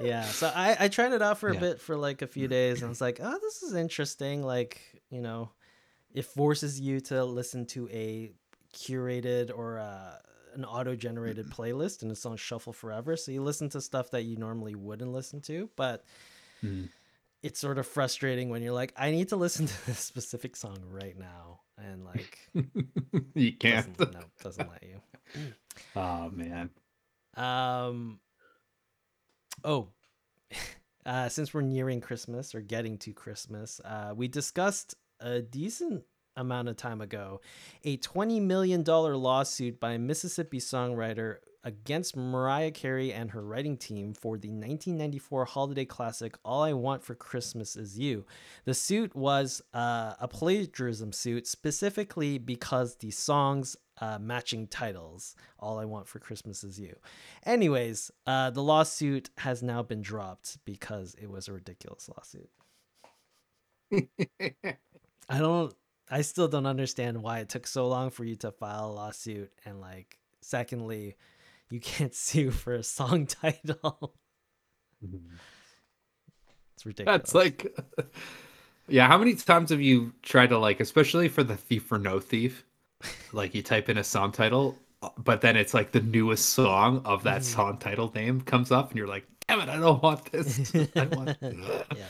yeah. 0.00 0.24
So 0.24 0.52
I, 0.54 0.76
I 0.78 0.88
tried 0.88 1.12
it 1.12 1.22
out 1.22 1.38
for 1.38 1.48
a 1.48 1.54
yeah. 1.54 1.60
bit 1.60 1.80
for 1.80 1.96
like 1.96 2.22
a 2.22 2.26
few 2.26 2.46
days 2.46 2.82
and 2.82 2.90
it's 2.90 3.00
like, 3.00 3.18
oh, 3.22 3.38
this 3.42 3.62
is 3.62 3.74
interesting. 3.74 4.42
Like, 4.42 4.80
you 5.10 5.20
know, 5.20 5.50
it 6.12 6.26
forces 6.26 6.80
you 6.80 7.00
to 7.00 7.24
listen 7.24 7.66
to 7.66 7.88
a 7.90 8.30
curated 8.72 9.50
or 9.56 9.80
uh, 9.80 10.16
an 10.54 10.64
auto 10.64 10.94
generated 10.96 11.50
playlist 11.50 12.02
and 12.02 12.10
it's 12.10 12.26
on 12.26 12.36
shuffle 12.36 12.72
forever. 12.72 13.16
So 13.16 13.32
you 13.32 13.42
listen 13.42 13.68
to 13.70 13.80
stuff 13.80 14.10
that 14.10 14.22
you 14.22 14.36
normally 14.36 14.74
wouldn't 14.74 15.12
listen 15.12 15.40
to, 15.42 15.68
but 15.76 16.04
mm. 16.62 16.88
it's 17.42 17.60
sort 17.60 17.78
of 17.78 17.86
frustrating 17.86 18.48
when 18.48 18.62
you're 18.62 18.72
like, 18.72 18.92
I 18.96 19.10
need 19.10 19.28
to 19.30 19.36
listen 19.36 19.66
to 19.66 19.86
this 19.86 19.98
specific 19.98 20.56
song 20.56 20.78
right 20.88 21.18
now. 21.18 21.60
And 21.76 22.04
like, 22.04 22.38
you 23.34 23.52
can't. 23.52 23.96
Doesn't, 23.96 24.14
no, 24.14 24.20
doesn't 24.42 24.70
let 24.70 24.82
you. 24.82 25.00
oh, 25.96 26.30
man. 26.30 26.70
Um, 27.36 28.20
oh, 29.64 29.88
uh, 31.06 31.28
since 31.28 31.52
we're 31.52 31.62
nearing 31.62 32.00
Christmas 32.00 32.54
or 32.54 32.60
getting 32.60 32.96
to 32.98 33.12
Christmas, 33.12 33.80
uh, 33.84 34.12
we 34.14 34.28
discussed 34.28 34.94
a 35.20 35.40
decent 35.40 36.04
amount 36.36 36.68
of 36.68 36.76
time 36.76 37.00
ago 37.00 37.40
a 37.84 37.96
$20 37.98 38.40
million 38.40 38.82
lawsuit 38.84 39.78
by 39.80 39.92
a 39.92 39.98
Mississippi 39.98 40.58
songwriter 40.58 41.38
against 41.64 42.14
Mariah 42.14 42.70
Carey 42.70 43.12
and 43.12 43.30
her 43.30 43.42
writing 43.42 43.76
team 43.76 44.12
for 44.12 44.36
the 44.36 44.48
1994 44.48 45.46
holiday 45.46 45.84
classic 45.84 46.36
All 46.44 46.62
I 46.62 46.74
Want 46.74 47.02
for 47.02 47.14
Christmas 47.14 47.74
Is 47.74 47.98
You. 47.98 48.26
The 48.66 48.74
suit 48.74 49.16
was 49.16 49.62
uh, 49.72 50.12
a 50.20 50.28
plagiarism 50.28 51.12
suit 51.12 51.46
specifically 51.46 52.38
because 52.38 52.96
the 52.96 53.10
songs 53.10 53.76
uh, 54.00 54.18
matching 54.20 54.66
titles 54.66 55.34
All 55.58 55.78
I 55.78 55.86
Want 55.86 56.06
for 56.06 56.18
Christmas 56.18 56.62
Is 56.62 56.78
You. 56.78 56.96
Anyways, 57.44 58.10
uh, 58.26 58.50
the 58.50 58.62
lawsuit 58.62 59.30
has 59.38 59.62
now 59.62 59.82
been 59.82 60.02
dropped 60.02 60.58
because 60.66 61.16
it 61.20 61.30
was 61.30 61.48
a 61.48 61.54
ridiculous 61.54 62.10
lawsuit. 62.14 62.50
I 65.28 65.38
don't 65.38 65.74
I 66.14 66.20
still 66.20 66.46
don't 66.46 66.64
understand 66.64 67.20
why 67.24 67.40
it 67.40 67.48
took 67.48 67.66
so 67.66 67.88
long 67.88 68.10
for 68.10 68.22
you 68.22 68.36
to 68.36 68.52
file 68.52 68.90
a 68.90 68.92
lawsuit 68.92 69.50
and 69.64 69.80
like 69.80 70.16
secondly 70.42 71.16
you 71.70 71.80
can't 71.80 72.14
sue 72.26 72.52
for 72.52 72.72
a 72.74 72.84
song 72.84 73.26
title. 73.42 74.14
It's 76.74 76.86
ridiculous. 76.86 77.18
That's 77.18 77.34
like 77.34 77.76
Yeah, 78.86 79.08
how 79.08 79.18
many 79.18 79.34
times 79.34 79.70
have 79.70 79.80
you 79.80 80.12
tried 80.22 80.50
to 80.50 80.58
like 80.58 80.78
especially 80.78 81.28
for 81.28 81.42
the 81.42 81.56
thief 81.56 81.90
or 81.90 81.98
no 81.98 82.20
thief? 82.20 82.64
Like 83.32 83.52
you 83.52 83.62
type 83.62 83.88
in 83.88 83.98
a 83.98 84.04
song 84.04 84.30
title 84.30 84.78
but 85.18 85.40
then 85.40 85.56
it's 85.56 85.74
like 85.74 85.90
the 85.90 86.00
newest 86.00 86.50
song 86.50 87.02
of 87.04 87.24
that 87.24 87.40
mm. 87.40 87.44
song 87.44 87.78
title 87.78 88.12
name 88.14 88.40
comes 88.40 88.70
up 88.70 88.90
and 88.90 88.96
you're 88.98 89.08
like, 89.08 89.26
"Damn 89.48 89.60
it, 89.60 89.68
I 89.68 89.76
don't 89.76 90.02
want 90.02 90.30
this." 90.32 90.72
I 90.96 91.06
want... 91.06 91.36
yeah. 91.42 92.06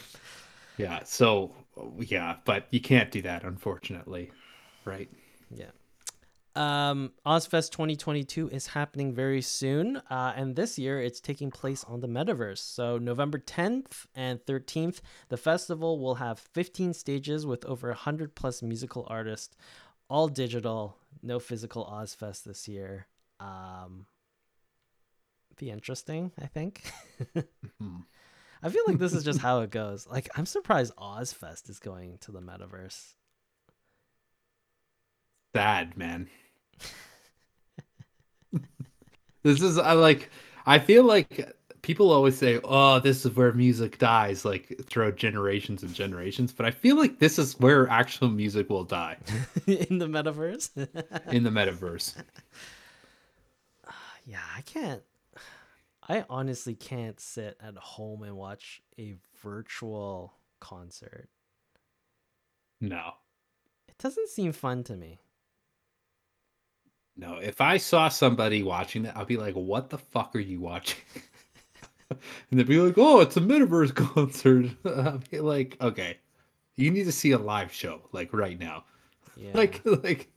Yeah, 0.77 1.03
so 1.05 1.55
yeah, 1.99 2.37
but 2.45 2.66
you 2.70 2.81
can't 2.81 3.11
do 3.11 3.22
that, 3.22 3.45
unfortunately, 3.45 4.31
right? 4.85 5.09
Yeah. 5.51 5.70
Um, 6.57 7.11
Ozzfest 7.27 7.72
2022 7.72 8.49
is 8.51 8.68
happening 8.68 9.12
very 9.12 9.43
soon, 9.43 9.97
uh, 10.09 10.33
and 10.37 10.55
this 10.55 10.79
year 10.79 11.01
it's 11.01 11.20
taking 11.20 11.51
place 11.51 11.85
on 11.85 12.01
the 12.01 12.07
metaverse. 12.07 12.59
So, 12.59 12.97
November 12.97 13.39
10th 13.39 14.07
and 14.14 14.39
13th, 14.47 15.01
the 15.31 15.37
festival 15.37 15.99
will 15.99 16.14
have 16.16 16.39
15 16.39 16.95
stages 16.95 17.45
with 17.45 17.64
over 17.64 17.89
100 17.89 18.37
plus 18.37 18.62
musical 18.62 19.05
artists, 19.11 19.57
all 20.09 20.29
digital, 20.29 20.97
no 21.22 21.41
physical 21.41 21.85
Ozzfest 21.87 22.45
this 22.45 22.68
year. 22.68 23.09
Um, 23.41 24.07
be 25.57 25.70
interesting, 25.70 26.31
I 26.41 26.47
think. 26.47 26.83
mm-hmm. 27.37 27.97
I 28.65 28.71
feel 28.71 28.83
like 28.89 28.99
this 28.99 29.12
is 29.12 29.23
just 29.23 29.39
how 29.47 29.61
it 29.61 29.71
goes. 29.71 30.09
Like 30.11 30.29
I'm 30.37 30.47
surprised 30.47 30.97
Ozzfest 30.97 31.69
is 31.69 31.79
going 31.79 32.19
to 32.23 32.33
the 32.33 32.41
metaverse. 32.41 33.12
Sad 35.55 35.97
man. 35.97 36.29
this 39.43 39.61
is 39.61 39.79
I 39.79 39.93
like 39.93 40.31
I 40.67 40.79
feel 40.79 41.05
like 41.05 41.55
people 41.83 42.11
always 42.11 42.37
say, 42.37 42.59
"Oh, 42.65 42.99
this 42.99 43.27
is 43.27 43.37
where 43.37 43.53
music 43.53 43.99
dies," 43.99 44.45
like 44.45 44.81
throughout 44.87 45.17
generations 45.17 45.83
and 45.83 45.95
generations. 45.95 46.53
But 46.53 46.67
I 46.67 46.71
feel 46.71 46.97
like 46.97 47.19
this 47.19 47.39
is 47.39 47.61
where 47.61 47.87
actual 47.89 48.31
music 48.31 48.71
will 48.71 48.85
die 48.85 49.19
in 49.67 49.99
the 49.99 50.07
metaverse. 50.07 50.71
in 51.31 51.45
the 51.45 51.51
metaverse. 51.51 52.15
yeah, 54.27 54.41
I 54.57 54.62
can't. 54.62 55.03
I 56.09 56.24
honestly 56.28 56.74
can't 56.74 57.18
sit 57.18 57.57
at 57.62 57.76
home 57.76 58.22
and 58.22 58.36
watch 58.36 58.82
a 58.98 59.14
virtual 59.42 60.34
concert. 60.61 61.28
No. 62.80 63.12
It 63.88 63.96
doesn't 63.98 64.28
seem 64.28 64.52
fun 64.52 64.84
to 64.84 64.96
me. 64.96 65.20
No, 67.16 67.36
if 67.36 67.61
I 67.61 67.76
saw 67.76 68.09
somebody 68.09 68.62
watching 68.62 69.05
that, 69.05 69.16
I'd 69.16 69.28
be 69.28 69.36
like, 69.36 69.55
what 69.55 69.88
the 69.88 69.98
fuck 69.98 70.34
are 70.34 70.40
you 70.40 70.61
watching? 70.61 71.00
and 72.11 72.18
they'd 72.59 72.66
be 72.66 72.80
like, 72.80 72.98
oh, 72.98 73.20
it's 73.20 73.36
a 73.36 73.40
metaverse 73.40 73.94
concert. 74.14 74.70
I'd 74.84 75.30
be 75.30 75.40
like, 75.40 75.76
okay, 75.80 76.18
you 76.76 76.90
need 76.90 77.05
to 77.05 77.12
see 77.12 77.30
a 77.30 77.38
live 77.38 77.72
show, 77.72 78.02
like 78.12 78.32
right 78.32 78.59
now. 78.59 78.84
Yeah. 79.36 79.52
like, 79.55 79.80
like, 79.84 80.28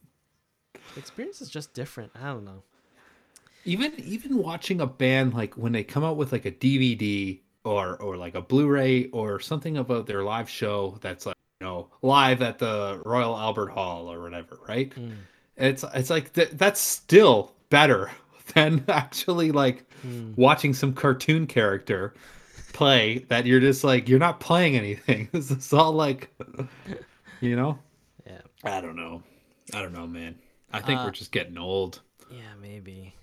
the 0.94 1.00
experience 1.00 1.42
is 1.42 1.50
just 1.50 1.74
different. 1.74 2.12
I 2.16 2.28
don't 2.28 2.46
know 2.46 2.64
even 3.68 3.94
even 4.00 4.38
watching 4.38 4.82
a 4.82 4.88
band 4.88 5.34
like 5.34 5.54
when 5.56 5.74
they 5.74 5.84
come 5.84 6.04
out 6.04 6.16
with 6.16 6.32
like 6.32 6.46
a 6.46 6.52
DVD 6.52 7.40
or 7.66 7.98
or 7.98 8.16
like 8.16 8.34
a 8.34 8.42
Blu-ray 8.42 9.10
or 9.10 9.40
something 9.40 9.78
about 9.78 10.08
their 10.08 10.24
live 10.24 10.50
show 10.50 10.98
that's 11.02 11.26
like 11.26 11.36
you 11.60 11.68
know 11.68 11.90
live 12.02 12.42
at 12.42 12.60
the 12.60 13.02
Royal 13.06 13.38
Albert 13.38 13.70
Hall 13.70 14.12
or 14.12 14.22
whatever, 14.22 14.58
right? 14.68 14.90
Mm. 14.96 15.18
It's 15.58 15.84
it's 15.94 16.10
like 16.10 16.34
th- 16.34 16.52
that's 16.54 16.80
still 16.80 17.54
better 17.70 18.10
than 18.56 18.86
actually 18.88 19.52
like 19.52 19.84
mm. 20.06 20.36
watching 20.38 20.74
some 20.74 20.94
cartoon 20.94 21.46
character 21.46 22.14
play 22.72 23.26
that 23.28 23.46
you're 23.46 23.60
just 23.60 23.84
like 23.84 24.08
you're 24.08 24.18
not 24.18 24.40
playing 24.40 24.78
anything. 24.78 25.28
This 25.34 25.52
is 25.52 25.74
all 25.74 25.92
like 25.92 26.34
you 27.42 27.56
know? 27.56 27.78
Yeah. 28.26 28.42
I 28.66 28.82
don't 28.82 28.98
know. 28.98 29.24
I 29.74 29.82
don't 29.82 29.94
know, 29.94 30.06
man. 30.06 30.36
I 30.74 30.82
think 30.82 31.00
uh, 31.00 31.04
we're 31.06 31.12
just 31.12 31.32
getting 31.32 31.58
old. 31.58 32.02
Yeah, 32.30 32.42
maybe. 32.62 33.14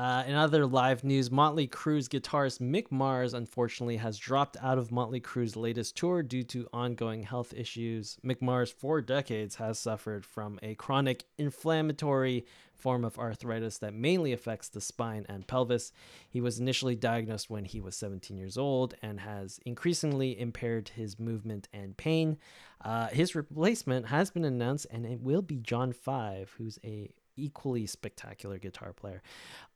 Uh, 0.00 0.24
in 0.26 0.34
other 0.34 0.64
live 0.64 1.04
news, 1.04 1.30
Motley 1.30 1.66
Crue's 1.66 2.08
guitarist 2.08 2.58
Mick 2.58 2.90
Mars 2.90 3.34
unfortunately 3.34 3.98
has 3.98 4.16
dropped 4.16 4.56
out 4.62 4.78
of 4.78 4.90
Motley 4.90 5.20
Crue's 5.20 5.56
latest 5.56 5.94
tour 5.94 6.22
due 6.22 6.42
to 6.44 6.66
ongoing 6.72 7.22
health 7.22 7.52
issues. 7.54 8.16
Mick 8.24 8.40
Mars, 8.40 8.70
for 8.70 9.02
decades, 9.02 9.56
has 9.56 9.78
suffered 9.78 10.24
from 10.24 10.58
a 10.62 10.74
chronic 10.76 11.26
inflammatory 11.36 12.46
form 12.72 13.04
of 13.04 13.18
arthritis 13.18 13.76
that 13.76 13.92
mainly 13.92 14.32
affects 14.32 14.70
the 14.70 14.80
spine 14.80 15.26
and 15.28 15.46
pelvis. 15.46 15.92
He 16.30 16.40
was 16.40 16.58
initially 16.58 16.94
diagnosed 16.94 17.50
when 17.50 17.66
he 17.66 17.78
was 17.78 17.94
17 17.94 18.38
years 18.38 18.56
old 18.56 18.94
and 19.02 19.20
has 19.20 19.60
increasingly 19.66 20.40
impaired 20.40 20.88
his 20.88 21.18
movement 21.18 21.68
and 21.74 21.94
pain. 21.94 22.38
Uh, 22.82 23.08
his 23.08 23.34
replacement 23.34 24.06
has 24.06 24.30
been 24.30 24.46
announced, 24.46 24.86
and 24.90 25.04
it 25.04 25.20
will 25.20 25.42
be 25.42 25.58
John 25.58 25.92
Five, 25.92 26.54
who's 26.56 26.78
a 26.82 27.10
equally 27.36 27.86
spectacular 27.86 28.58
guitar 28.58 28.92
player. 28.92 29.22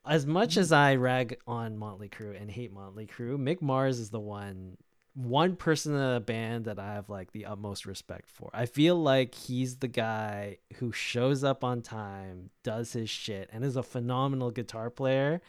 As 0.06 0.26
much 0.26 0.56
as 0.56 0.72
I 0.72 0.96
rag 0.96 1.38
on 1.46 1.76
Motley 1.76 2.08
Crue 2.08 2.40
and 2.40 2.50
hate 2.50 2.72
Motley 2.72 3.06
Crue, 3.06 3.38
Mick 3.38 3.62
Mars 3.62 3.98
is 3.98 4.10
the 4.10 4.20
one 4.20 4.76
one 5.14 5.54
person 5.54 5.94
in 5.94 6.00
a 6.00 6.20
band 6.20 6.64
that 6.64 6.78
I 6.78 6.94
have 6.94 7.08
like 7.08 7.30
the 7.32 7.46
utmost 7.46 7.86
respect 7.86 8.28
for. 8.28 8.50
I 8.52 8.66
feel 8.66 8.96
like 9.00 9.34
he's 9.34 9.76
the 9.76 9.88
guy 9.88 10.58
who 10.76 10.90
shows 10.90 11.44
up 11.44 11.62
on 11.62 11.82
time, 11.82 12.50
does 12.64 12.92
his 12.92 13.08
shit, 13.08 13.48
and 13.52 13.64
is 13.64 13.76
a 13.76 13.82
phenomenal 13.82 14.50
guitar 14.50 14.90
player. 14.90 15.40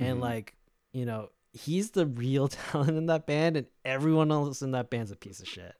Mm-hmm. 0.00 0.10
And 0.10 0.20
like, 0.20 0.54
you 0.92 1.06
know, 1.06 1.30
he's 1.52 1.92
the 1.92 2.06
real 2.06 2.48
talent 2.70 2.96
in 2.96 3.06
that 3.06 3.26
band, 3.26 3.56
and 3.56 3.66
everyone 3.84 4.32
else 4.32 4.62
in 4.62 4.72
that 4.72 4.90
band's 4.90 5.12
a 5.12 5.16
piece 5.16 5.40
of 5.40 5.48
shit. 5.48 5.74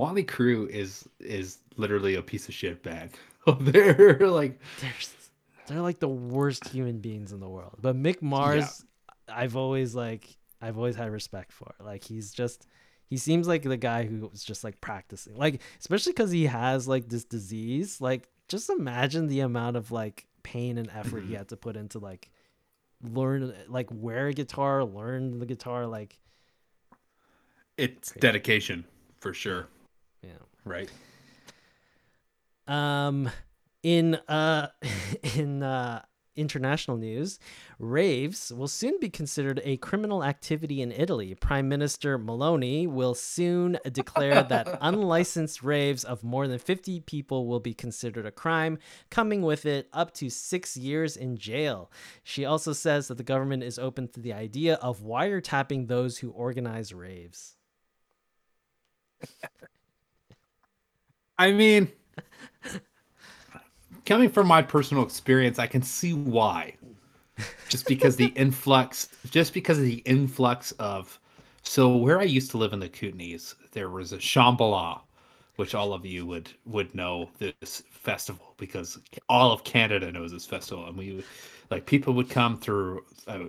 Motley 0.00 0.24
Crue 0.24 0.68
is 0.68 1.08
is 1.20 1.58
literally 1.76 2.14
a 2.14 2.22
piece 2.22 2.48
of 2.48 2.54
shit 2.54 2.82
band. 2.82 3.10
they're 3.60 4.16
like 4.28 4.58
they're, 4.80 4.92
they're 5.66 5.80
like 5.82 5.98
the 5.98 6.08
worst 6.08 6.66
human 6.68 7.00
beings 7.00 7.32
in 7.32 7.40
the 7.40 7.48
world. 7.48 7.76
But 7.80 7.96
Mick 7.96 8.22
Mars, 8.22 8.84
I've 9.28 9.56
always 9.56 9.94
like 9.94 10.36
I've 10.62 10.76
always 10.78 10.96
had 10.96 11.10
respect 11.12 11.52
for. 11.52 11.74
Like 11.80 12.02
he's 12.04 12.32
just 12.32 12.66
he 13.06 13.16
seems 13.16 13.46
like 13.46 13.62
the 13.62 13.76
guy 13.76 14.04
who 14.04 14.26
was 14.28 14.42
just 14.42 14.64
like 14.64 14.80
practicing. 14.80 15.36
Like 15.36 15.60
especially 15.78 16.12
cuz 16.14 16.30
he 16.30 16.46
has 16.46 16.88
like 16.88 17.08
this 17.08 17.24
disease. 17.24 18.00
Like 18.00 18.28
just 18.48 18.70
imagine 18.70 19.26
the 19.26 19.40
amount 19.40 19.76
of 19.76 19.90
like 19.92 20.26
pain 20.42 20.78
and 20.78 20.88
effort 20.94 21.24
he 21.24 21.34
Mhm. 21.34 21.38
had 21.38 21.48
to 21.48 21.56
put 21.56 21.76
into 21.76 21.98
like 21.98 22.30
learn 23.02 23.52
like 23.68 23.88
wear 23.92 24.28
a 24.28 24.32
guitar, 24.32 24.82
learn 24.84 25.38
the 25.38 25.46
guitar 25.46 25.86
like 25.86 26.18
It's 27.76 28.12
Crazy. 28.12 28.20
dedication 28.20 28.84
for 29.18 29.32
sure, 29.34 29.68
yeah. 30.22 30.30
right? 30.64 30.90
Um, 32.66 33.30
in 33.82 34.14
uh, 34.28 34.68
in 35.34 35.62
uh, 35.62 36.02
international 36.36 36.96
news, 36.96 37.38
raves 37.78 38.52
will 38.52 38.68
soon 38.68 38.98
be 39.00 39.10
considered 39.10 39.60
a 39.64 39.76
criminal 39.78 40.24
activity 40.24 40.80
in 40.80 40.92
Italy. 40.92 41.34
Prime 41.34 41.68
Minister 41.68 42.18
Meloni 42.18 42.88
will 42.88 43.14
soon 43.14 43.78
declare 43.92 44.42
that 44.42 44.78
unlicensed 44.80 45.62
raves 45.62 46.04
of 46.04 46.24
more 46.24 46.48
than 46.48 46.58
50 46.58 47.00
people 47.00 47.46
will 47.46 47.60
be 47.60 47.74
considered 47.74 48.26
a 48.26 48.30
crime, 48.30 48.78
coming 49.10 49.42
with 49.42 49.66
it 49.66 49.88
up 49.92 50.14
to 50.14 50.30
six 50.30 50.76
years 50.76 51.16
in 51.16 51.36
jail. 51.36 51.90
She 52.22 52.44
also 52.44 52.72
says 52.72 53.08
that 53.08 53.18
the 53.18 53.24
government 53.24 53.62
is 53.62 53.78
open 53.78 54.08
to 54.08 54.20
the 54.20 54.32
idea 54.32 54.74
of 54.76 55.00
wiretapping 55.00 55.88
those 55.88 56.18
who 56.18 56.30
organize 56.30 56.92
raves. 56.92 57.56
I 61.40 61.52
mean, 61.52 61.88
coming 64.04 64.28
from 64.28 64.46
my 64.46 64.60
personal 64.60 65.02
experience, 65.02 65.58
I 65.58 65.66
can 65.66 65.80
see 65.80 66.12
why. 66.12 66.74
Just 67.70 67.86
because 67.86 68.14
the 68.14 68.26
influx, 68.36 69.08
just 69.30 69.54
because 69.54 69.78
of 69.78 69.84
the 69.84 70.02
influx 70.04 70.72
of, 70.72 71.18
so 71.62 71.96
where 71.96 72.20
I 72.20 72.24
used 72.24 72.50
to 72.50 72.58
live 72.58 72.74
in 72.74 72.78
the 72.78 72.90
Kootenays, 72.90 73.54
there 73.72 73.88
was 73.88 74.12
a 74.12 74.18
Shambhala, 74.18 75.00
which 75.56 75.74
all 75.74 75.94
of 75.94 76.04
you 76.04 76.26
would 76.26 76.50
would 76.66 76.94
know 76.94 77.30
this 77.38 77.84
festival 77.90 78.52
because 78.58 78.98
all 79.30 79.50
of 79.50 79.64
Canada 79.64 80.12
knows 80.12 80.32
this 80.32 80.44
festival, 80.44 80.88
and 80.88 80.96
we, 80.98 81.24
like, 81.70 81.86
people 81.86 82.12
would 82.12 82.28
come 82.28 82.58
through. 82.58 83.02
Uh, 83.26 83.44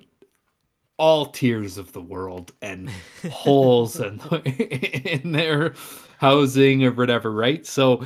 all 1.01 1.25
tiers 1.25 1.79
of 1.79 1.91
the 1.93 2.01
world 2.01 2.53
and 2.61 2.89
holes 3.31 3.99
and 3.99 4.21
in 4.45 5.31
their 5.31 5.73
housing 6.19 6.83
or 6.85 6.91
whatever, 6.91 7.31
right? 7.31 7.65
So 7.65 8.05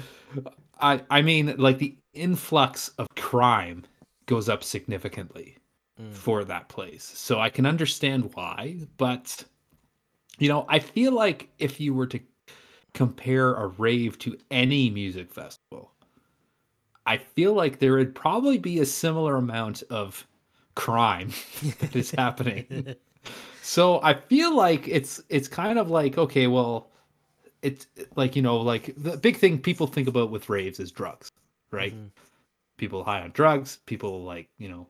I 0.79 1.01
I 1.09 1.21
mean 1.21 1.55
like 1.57 1.77
the 1.77 1.97
influx 2.13 2.87
of 2.97 3.07
crime 3.15 3.83
goes 4.25 4.47
up 4.49 4.63
significantly 4.63 5.57
Mm. 5.97 6.13
for 6.13 6.43
that 6.43 6.67
place. 6.67 7.05
So 7.05 7.39
I 7.39 7.49
can 7.49 7.65
understand 7.65 8.29
why, 8.33 8.79
but 8.97 9.45
you 10.39 10.49
know, 10.49 10.65
I 10.67 10.79
feel 10.79 11.13
like 11.13 11.47
if 11.57 11.79
you 11.79 11.93
were 11.93 12.07
to 12.07 12.19
compare 12.93 13.53
a 13.53 13.67
rave 13.67 14.19
to 14.19 14.37
any 14.51 14.89
music 14.89 15.31
festival, 15.31 15.93
I 17.05 17.15
feel 17.17 17.53
like 17.53 17.79
there 17.79 17.93
would 17.95 18.13
probably 18.13 18.57
be 18.57 18.79
a 18.81 18.85
similar 18.85 19.37
amount 19.37 19.83
of 19.89 20.27
crime 20.76 21.32
that 21.80 21.95
is 21.95 22.11
happening. 22.11 22.95
So 23.61 24.01
I 24.03 24.13
feel 24.13 24.55
like 24.55 24.88
it's 24.88 25.21
it's 25.30 25.47
kind 25.47 25.80
of 25.80 25.89
like 25.89 26.17
okay, 26.17 26.47
well, 26.47 26.91
it's 27.61 27.88
like 28.15 28.36
you 28.36 28.41
know, 28.41 28.57
like 28.57 28.93
the 28.97 29.17
big 29.17 29.38
thing 29.38 29.59
people 29.59 29.88
think 29.88 30.07
about 30.07 30.32
with 30.32 30.49
raves 30.49 30.80
is 30.80 30.91
drugs, 30.91 31.32
right? 31.71 31.93
Mhm. 31.93 32.11
People 32.78 33.03
high 33.03 33.21
on 33.21 33.32
drugs, 33.32 33.80
people 33.86 34.23
like 34.23 34.49
you 34.59 34.69
know, 34.69 34.88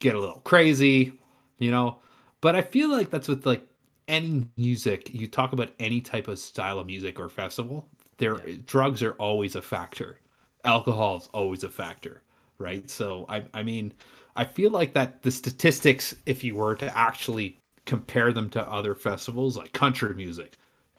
get 0.00 0.14
a 0.14 0.20
little 0.20 0.40
crazy, 0.40 1.12
you 1.58 1.70
know. 1.70 1.98
But 2.40 2.56
I 2.56 2.62
feel 2.62 2.90
like 2.90 3.10
that's 3.10 3.28
with 3.28 3.46
like 3.46 3.66
any 4.08 4.48
music. 4.56 5.12
You 5.14 5.26
talk 5.28 5.52
about 5.52 5.70
any 5.78 6.00
type 6.00 6.28
of 6.28 6.38
style 6.38 6.78
of 6.78 6.86
music 6.86 7.18
or 7.18 7.28
festival, 7.28 7.88
there 8.18 8.40
Yeah. 8.48 8.56
drugs 8.66 9.02
are 9.02 9.12
always 9.14 9.56
a 9.56 9.62
factor. 9.62 10.18
Alcohol 10.64 11.16
is 11.18 11.28
always 11.34 11.64
a 11.64 11.68
factor, 11.70 12.22
right? 12.58 12.88
So 12.90 13.26
I 13.28 13.44
I 13.54 13.62
mean, 13.62 13.92
I 14.36 14.44
feel 14.44 14.70
like 14.70 14.94
that 14.94 15.22
the 15.22 15.30
statistics, 15.30 16.14
if 16.26 16.42
you 16.42 16.56
were 16.56 16.74
to 16.76 16.96
actually 16.96 17.58
compare 17.86 18.32
them 18.32 18.50
to 18.50 18.68
other 18.70 18.94
festivals 18.94 19.56
like 19.56 19.72
country 19.72 20.14
music, 20.14 20.56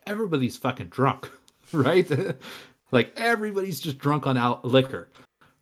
everybody's 0.07 0.57
fucking 0.57 0.87
drunk, 0.87 1.29
right? 1.73 2.09
like 2.91 3.11
everybody's 3.17 3.79
just 3.79 3.97
drunk 3.97 4.27
on 4.27 4.37
al- 4.37 4.61
liquor, 4.63 5.09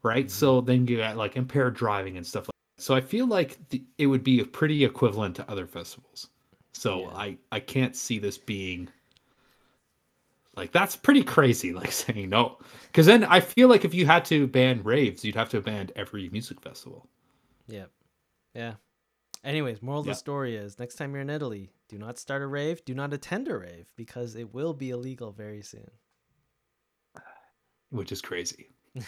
right? 0.04 0.26
Mm-hmm. 0.26 0.30
So 0.30 0.62
then 0.62 0.88
you 0.88 0.98
got 0.98 1.18
like 1.18 1.36
impaired 1.36 1.76
driving 1.76 2.18
and 2.18 2.26
stuff 2.26 2.44
like 2.44 2.56
that. 2.78 2.84
So 2.84 2.94
I 2.96 3.02
feel 3.02 3.28
like 3.28 3.58
the, 3.70 3.84
it 3.98 4.08
would 4.08 4.24
be 4.24 4.44
pretty 4.44 4.84
equivalent 4.84 5.36
to 5.38 5.50
other 5.50 5.66
festivals. 5.68 6.28
So 6.74 7.02
Yeah. 7.02 7.16
I 7.16 7.38
I 7.52 7.60
can't 7.60 7.96
see 7.96 8.20
this 8.20 8.38
being 8.38 8.90
like 10.56 10.72
that's 10.72 10.96
pretty 10.96 11.24
crazy 11.24 11.74
like 11.82 11.92
saying 11.92 12.30
no 12.30 12.58
because 12.88 13.06
then 13.06 13.24
i 13.24 13.40
feel 13.40 13.68
like 13.68 13.86
if 13.86 13.94
you 13.94 14.06
had 14.06 14.24
to 14.26 14.48
ban 14.48 14.82
raves 14.84 15.24
you'd 15.26 15.36
have 15.36 15.50
to 15.50 15.62
ban 15.62 15.90
every 15.96 16.30
music 16.30 16.62
festival 16.62 17.08
Yep. 17.68 17.92
Yeah. 18.54 18.74
Anyways, 19.44 19.82
moral 19.82 20.02
of 20.02 20.06
the 20.06 20.16
story 20.16 20.56
is 20.56 20.80
next 20.80 20.96
time 20.96 21.12
you're 21.12 21.22
in 21.22 21.30
Italy, 21.30 21.72
do 21.90 21.98
not 21.98 22.18
start 22.18 22.42
a 22.42 22.48
rave, 22.48 22.86
do 22.86 22.94
not 22.94 23.14
attend 23.14 23.48
a 23.50 23.58
rave 23.58 23.92
because 23.98 24.36
it 24.36 24.54
will 24.54 24.74
be 24.74 24.90
illegal 24.90 25.32
very 25.32 25.62
soon. 25.62 25.90
which 27.90 28.12
is 28.12 28.22
crazy 28.22 28.70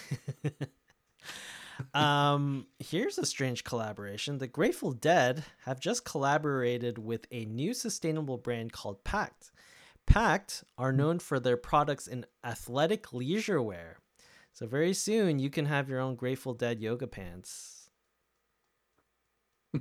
um, 1.94 2.68
here's 2.80 3.18
a 3.18 3.26
strange 3.26 3.64
collaboration. 3.64 4.38
The 4.38 4.48
Grateful 4.48 4.92
Dead 4.92 5.44
have 5.66 5.80
just 5.80 6.06
collaborated 6.06 6.98
with 6.98 7.28
a 7.32 7.46
new 7.46 7.74
sustainable 7.74 8.38
brand 8.38 8.72
called 8.72 9.04
Pact. 9.04 9.52
Pact 10.06 10.64
are 10.78 10.92
known 10.92 11.20
for 11.20 11.40
their 11.40 11.58
products 11.58 12.08
in 12.08 12.26
athletic 12.44 13.12
leisure 13.14 13.62
wear. 13.62 13.98
So 14.54 14.66
very 14.68 14.94
soon 14.94 15.40
you 15.40 15.50
can 15.50 15.66
have 15.66 15.90
your 15.90 16.00
own 16.00 16.16
Grateful 16.16 16.54
Dead 16.54 16.80
yoga 16.80 17.08
pants. 17.08 17.75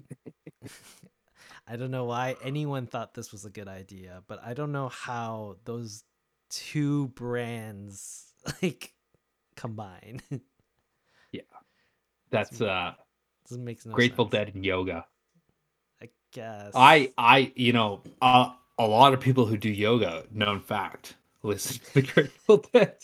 I 1.66 1.76
don't 1.76 1.90
know 1.90 2.04
why 2.04 2.36
anyone 2.42 2.86
thought 2.86 3.14
this 3.14 3.32
was 3.32 3.44
a 3.44 3.50
good 3.50 3.68
idea, 3.68 4.22
but 4.26 4.40
I 4.44 4.54
don't 4.54 4.72
know 4.72 4.88
how 4.88 5.56
those 5.64 6.04
two 6.50 7.08
brands 7.08 8.32
like 8.62 8.94
combine. 9.56 10.20
Yeah. 11.32 11.42
That's 12.30 12.60
uh 12.60 12.94
Doesn't 13.48 13.64
make 13.64 13.84
no 13.86 13.94
grateful 13.94 14.24
sense. 14.24 14.30
dead 14.30 14.54
and 14.54 14.64
yoga 14.64 15.06
I 16.00 16.10
guess. 16.32 16.74
i 16.74 17.12
i 17.16 17.52
you 17.56 17.72
know 17.72 18.02
uh, 18.22 18.52
a 18.78 18.86
lot 18.86 19.14
of 19.14 19.20
people 19.20 19.46
who 19.46 19.56
do 19.56 19.70
yoga 19.70 20.24
known 20.32 20.60
fact 20.60 21.14
listen 21.42 21.78
to 21.86 21.94
the 21.94 22.02
grateful 22.02 22.64
dead 22.72 22.96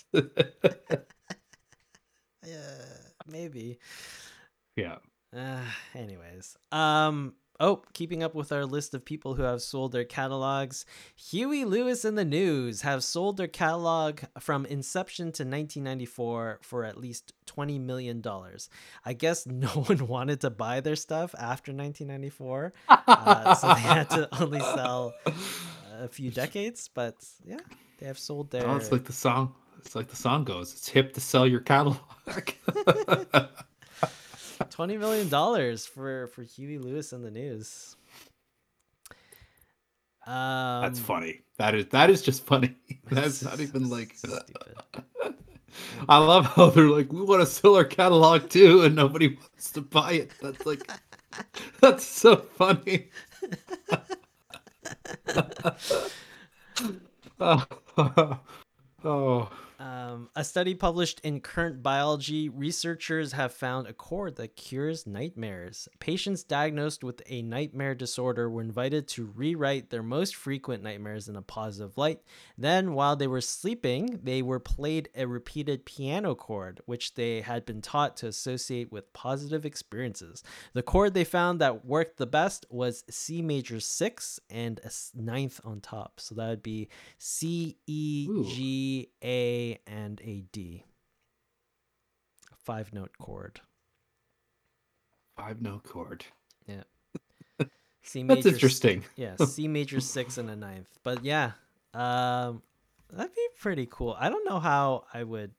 Yeah, 2.42 2.84
maybe. 3.26 3.78
yeah 4.76 4.96
Uh, 5.36 5.60
anyways, 5.94 6.56
um. 6.72 7.34
Oh, 7.62 7.82
keeping 7.92 8.22
up 8.22 8.34
with 8.34 8.52
our 8.52 8.64
list 8.64 8.94
of 8.94 9.04
people 9.04 9.34
who 9.34 9.42
have 9.42 9.60
sold 9.60 9.92
their 9.92 10.06
catalogs, 10.06 10.86
Huey 11.14 11.66
Lewis 11.66 12.06
and 12.06 12.16
the 12.16 12.24
News 12.24 12.80
have 12.80 13.04
sold 13.04 13.36
their 13.36 13.48
catalog 13.48 14.20
from 14.38 14.64
inception 14.64 15.26
to 15.26 15.42
1994 15.42 16.60
for 16.62 16.86
at 16.86 16.96
least 16.96 17.34
$20 17.46 17.78
million. 17.78 18.24
I 19.04 19.12
guess 19.12 19.46
no 19.46 19.68
one 19.68 20.06
wanted 20.06 20.40
to 20.40 20.48
buy 20.48 20.80
their 20.80 20.96
stuff 20.96 21.34
after 21.34 21.70
1994, 21.72 22.72
uh, 22.88 23.54
so 23.54 23.68
they 23.74 23.80
had 23.80 24.08
to 24.08 24.26
only 24.42 24.60
sell 24.60 25.12
a 26.00 26.08
few 26.08 26.30
decades, 26.30 26.88
but 26.94 27.14
yeah, 27.44 27.58
they 27.98 28.06
have 28.06 28.18
sold 28.18 28.50
their. 28.50 28.66
oh, 28.66 28.76
it's 28.76 28.90
like 28.90 29.04
the 29.04 29.12
song 29.12 29.54
it's 29.78 29.94
like 29.94 30.08
the 30.08 30.16
song 30.16 30.44
goes 30.44 30.72
it's 30.72 30.88
hip 30.88 31.12
to 31.14 31.20
sell 31.20 31.46
your 31.46 31.60
catalog 31.60 31.96
Twenty 34.68 34.96
million 34.96 35.28
dollars 35.28 35.86
for 35.86 36.26
for 36.28 36.42
Huey 36.42 36.78
Lewis 36.78 37.12
and 37.12 37.24
the 37.24 37.30
News. 37.30 37.96
Um, 40.26 40.82
that's 40.82 41.00
funny 41.00 41.40
that 41.60 41.74
is 41.74 41.86
that 41.88 42.08
is 42.10 42.22
just 42.22 42.46
funny 42.46 42.74
that's 43.10 43.42
not 43.42 43.60
even 43.60 43.88
like 43.88 44.14
stupid. 44.16 44.56
I 46.08 46.18
love 46.18 46.46
how 46.46 46.70
they're 46.70 46.88
like, 46.88 47.12
we 47.12 47.22
want 47.22 47.42
to 47.42 47.46
sell 47.46 47.76
our 47.76 47.84
catalog 47.84 48.48
too, 48.48 48.82
and 48.82 48.96
nobody 48.96 49.36
wants 49.36 49.70
to 49.72 49.82
buy 49.82 50.14
it. 50.14 50.32
That's 50.42 50.66
like, 50.66 50.90
that's 51.80 52.04
so 52.04 52.36
funny. 52.36 53.08
oh, 57.38 57.64
oh, 59.04 59.50
Um, 59.80 60.28
a 60.36 60.44
study 60.44 60.74
published 60.74 61.20
in 61.20 61.40
Current 61.40 61.82
Biology, 61.82 62.50
researchers 62.50 63.32
have 63.32 63.54
found 63.54 63.86
a 63.86 63.94
chord 63.94 64.36
that 64.36 64.54
cures 64.54 65.06
nightmares. 65.06 65.88
Patients 66.00 66.42
diagnosed 66.42 67.02
with 67.02 67.22
a 67.26 67.40
nightmare 67.40 67.94
disorder 67.94 68.50
were 68.50 68.60
invited 68.60 69.08
to 69.08 69.32
rewrite 69.34 69.88
their 69.88 70.02
most 70.02 70.36
frequent 70.36 70.82
nightmares 70.82 71.28
in 71.28 71.36
a 71.36 71.40
positive 71.40 71.96
light. 71.96 72.20
Then, 72.58 72.92
while 72.92 73.16
they 73.16 73.26
were 73.26 73.40
sleeping, 73.40 74.20
they 74.22 74.42
were 74.42 74.60
played 74.60 75.08
a 75.14 75.26
repeated 75.26 75.86
piano 75.86 76.34
chord, 76.34 76.82
which 76.84 77.14
they 77.14 77.40
had 77.40 77.64
been 77.64 77.80
taught 77.80 78.18
to 78.18 78.26
associate 78.26 78.92
with 78.92 79.10
positive 79.14 79.64
experiences. 79.64 80.42
The 80.74 80.82
chord 80.82 81.14
they 81.14 81.24
found 81.24 81.58
that 81.62 81.86
worked 81.86 82.18
the 82.18 82.26
best 82.26 82.66
was 82.68 83.02
C 83.08 83.40
major 83.40 83.80
6 83.80 84.40
and 84.50 84.78
a 84.84 84.90
ninth 85.18 85.58
on 85.64 85.80
top. 85.80 86.20
So 86.20 86.34
that 86.34 86.50
would 86.50 86.62
be 86.62 86.90
C, 87.16 87.78
E, 87.86 88.28
G, 88.46 89.08
A, 89.24 89.69
and 89.86 90.20
a 90.24 90.42
D. 90.52 90.84
Five 92.64 92.92
note 92.92 93.12
chord. 93.18 93.60
Five 95.36 95.62
note 95.62 95.84
chord. 95.84 96.24
Yeah. 96.66 96.82
C 98.02 98.22
major. 98.22 98.42
That's 98.42 98.54
interesting. 98.54 99.04
Yeah, 99.16 99.36
C 99.44 99.68
major 99.68 100.00
six 100.00 100.38
and 100.38 100.50
a 100.50 100.56
ninth. 100.56 100.88
But 101.02 101.24
yeah, 101.24 101.52
um, 101.94 102.62
that'd 103.12 103.34
be 103.34 103.48
pretty 103.58 103.88
cool. 103.90 104.16
I 104.18 104.28
don't 104.28 104.44
know 104.48 104.60
how 104.60 105.04
I 105.12 105.24
would. 105.24 105.52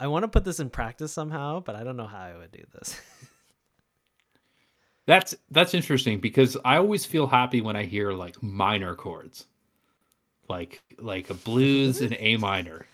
I 0.00 0.06
want 0.06 0.24
to 0.24 0.28
put 0.28 0.44
this 0.44 0.60
in 0.60 0.70
practice 0.70 1.12
somehow, 1.12 1.60
but 1.60 1.74
I 1.74 1.82
don't 1.84 1.96
know 1.96 2.06
how 2.06 2.20
I 2.20 2.36
would 2.36 2.52
do 2.52 2.62
this. 2.72 3.00
that's 5.06 5.34
that's 5.50 5.74
interesting 5.74 6.20
because 6.20 6.56
I 6.64 6.76
always 6.76 7.04
feel 7.04 7.26
happy 7.26 7.60
when 7.60 7.76
I 7.76 7.84
hear 7.84 8.12
like 8.12 8.42
minor 8.42 8.94
chords 8.94 9.46
like 10.48 10.82
like 10.98 11.30
a 11.30 11.34
blues 11.34 12.00
and 12.00 12.16
A 12.18 12.36
minor. 12.36 12.86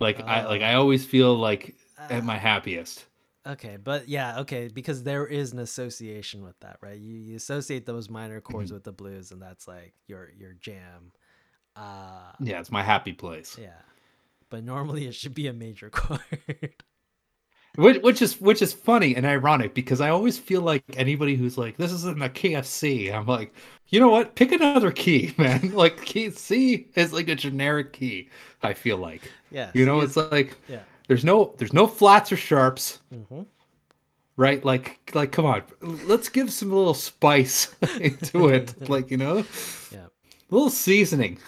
Like 0.00 0.20
uh, 0.20 0.24
I 0.24 0.44
like 0.46 0.62
I 0.62 0.74
oh. 0.74 0.80
always 0.80 1.04
feel 1.04 1.34
like 1.36 1.76
uh, 1.98 2.12
at 2.12 2.24
my 2.24 2.36
happiest. 2.36 3.04
Okay, 3.46 3.78
but 3.82 4.08
yeah, 4.08 4.40
okay, 4.40 4.68
because 4.68 5.02
there 5.04 5.26
is 5.26 5.52
an 5.52 5.58
association 5.58 6.44
with 6.44 6.58
that, 6.60 6.76
right? 6.82 6.98
You, 6.98 7.14
you 7.14 7.36
associate 7.36 7.86
those 7.86 8.10
minor 8.10 8.40
chords 8.42 8.68
mm-hmm. 8.68 8.74
with 8.74 8.84
the 8.84 8.92
blues, 8.92 9.30
and 9.30 9.40
that's 9.40 9.66
like 9.66 9.94
your 10.06 10.30
your 10.38 10.52
jam. 10.54 11.12
Uh, 11.74 12.32
yeah, 12.40 12.60
it's 12.60 12.70
my 12.70 12.82
happy 12.82 13.12
place. 13.12 13.56
Yeah, 13.58 13.80
but 14.50 14.64
normally 14.64 15.06
it 15.06 15.14
should 15.14 15.34
be 15.34 15.46
a 15.46 15.52
major 15.52 15.88
chord 15.90 16.82
which, 17.78 18.02
which 18.02 18.22
is 18.22 18.40
which 18.40 18.60
is 18.60 18.72
funny 18.72 19.14
and 19.14 19.24
ironic 19.24 19.72
because 19.72 20.00
I 20.00 20.10
always 20.10 20.36
feel 20.36 20.62
like 20.62 20.82
anybody 20.96 21.36
who's 21.36 21.56
like 21.56 21.76
this 21.76 21.92
isn't 21.92 22.20
a 22.20 22.28
KFC, 22.28 23.14
I'm 23.14 23.26
like, 23.26 23.54
you 23.88 24.00
know 24.00 24.08
what? 24.08 24.34
Pick 24.34 24.50
another 24.50 24.90
key, 24.90 25.32
man. 25.38 25.70
like 25.72 26.02
key 26.04 26.30
C 26.30 26.88
is 26.96 27.12
like 27.12 27.28
a 27.28 27.36
generic 27.36 27.92
key. 27.92 28.30
I 28.64 28.74
feel 28.74 28.96
like, 28.96 29.30
yeah, 29.52 29.70
you 29.74 29.86
know, 29.86 30.00
it's 30.00 30.16
like, 30.16 30.58
yeah, 30.68 30.80
there's 31.06 31.24
no 31.24 31.54
there's 31.58 31.72
no 31.72 31.86
flats 31.86 32.32
or 32.32 32.36
sharps. 32.36 32.98
Mm-hmm. 33.14 33.42
Right, 34.36 34.64
like, 34.64 35.00
like, 35.14 35.32
come 35.32 35.46
on, 35.46 35.62
let's 35.80 36.28
give 36.28 36.52
some 36.52 36.70
little 36.70 36.94
spice 36.94 37.74
into 38.00 38.48
it, 38.48 38.88
like, 38.88 39.10
you 39.10 39.16
know, 39.16 39.44
yeah, 39.90 40.06
a 40.06 40.54
little 40.54 40.70
seasoning 40.70 41.38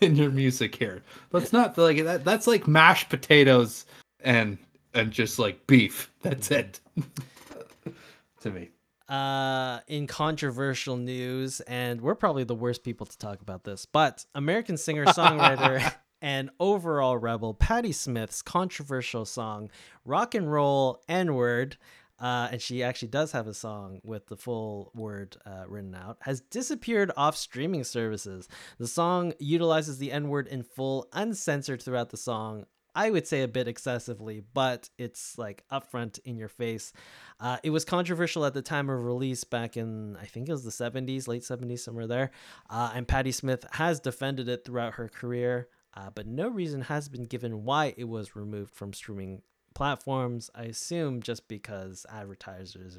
in 0.00 0.16
your 0.16 0.30
music 0.30 0.74
here. 0.74 1.02
Let's 1.32 1.52
not 1.52 1.76
like 1.76 2.02
that. 2.04 2.24
That's 2.24 2.46
like 2.46 2.66
mashed 2.66 3.10
potatoes 3.10 3.84
and 4.20 4.58
and 4.94 5.10
just 5.10 5.38
like 5.38 5.66
beef. 5.66 6.12
That's 6.22 6.50
it. 6.50 6.80
to 8.40 8.50
me. 8.50 8.70
Uh, 9.08 9.80
in 9.88 10.06
controversial 10.06 10.96
news, 10.96 11.60
and 11.62 12.00
we're 12.00 12.14
probably 12.14 12.44
the 12.44 12.54
worst 12.54 12.84
people 12.84 13.06
to 13.06 13.18
talk 13.18 13.40
about 13.40 13.64
this, 13.64 13.84
but 13.84 14.24
American 14.36 14.76
singer 14.76 15.04
songwriter 15.06 15.92
and 16.22 16.50
overall 16.60 17.18
rebel 17.18 17.52
Patti 17.52 17.90
Smith's 17.90 18.40
controversial 18.40 19.24
song 19.24 19.68
"Rock 20.04 20.36
and 20.36 20.50
Roll 20.50 21.02
N 21.08 21.34
Word." 21.34 21.76
Uh, 22.20 22.48
and 22.52 22.60
she 22.60 22.82
actually 22.82 23.08
does 23.08 23.32
have 23.32 23.46
a 23.46 23.54
song 23.54 23.98
with 24.04 24.26
the 24.26 24.36
full 24.36 24.92
word 24.94 25.38
uh, 25.46 25.64
written 25.66 25.94
out, 25.94 26.18
has 26.20 26.42
disappeared 26.42 27.10
off 27.16 27.34
streaming 27.34 27.82
services. 27.82 28.46
The 28.78 28.86
song 28.86 29.32
utilizes 29.38 29.96
the 29.96 30.12
N 30.12 30.28
word 30.28 30.46
in 30.46 30.62
full, 30.62 31.08
uncensored 31.14 31.82
throughout 31.82 32.10
the 32.10 32.18
song, 32.18 32.66
I 32.94 33.10
would 33.10 33.26
say 33.26 33.42
a 33.42 33.48
bit 33.48 33.68
excessively, 33.68 34.42
but 34.54 34.88
it's 34.98 35.38
like 35.38 35.64
upfront 35.70 36.18
in 36.24 36.36
your 36.36 36.48
face. 36.48 36.92
Uh, 37.38 37.58
it 37.62 37.70
was 37.70 37.84
controversial 37.84 38.44
at 38.44 38.54
the 38.54 38.62
time 38.62 38.90
of 38.90 39.04
release 39.04 39.44
back 39.44 39.76
in, 39.76 40.16
I 40.16 40.26
think 40.26 40.48
it 40.48 40.52
was 40.52 40.64
the 40.64 40.70
70s, 40.70 41.28
late 41.28 41.42
70s, 41.42 41.80
somewhere 41.80 42.06
there. 42.06 42.30
Uh, 42.68 42.92
and 42.94 43.06
Patti 43.06 43.32
Smith 43.32 43.64
has 43.72 44.00
defended 44.00 44.48
it 44.48 44.64
throughout 44.64 44.94
her 44.94 45.08
career, 45.08 45.68
uh, 45.94 46.10
but 46.14 46.26
no 46.26 46.48
reason 46.48 46.82
has 46.82 47.08
been 47.08 47.26
given 47.26 47.64
why 47.64 47.94
it 47.96 48.04
was 48.04 48.36
removed 48.36 48.74
from 48.74 48.92
streaming 48.92 49.42
platforms. 49.74 50.50
I 50.54 50.64
assume 50.64 51.22
just 51.22 51.48
because 51.48 52.04
advertisers 52.10 52.98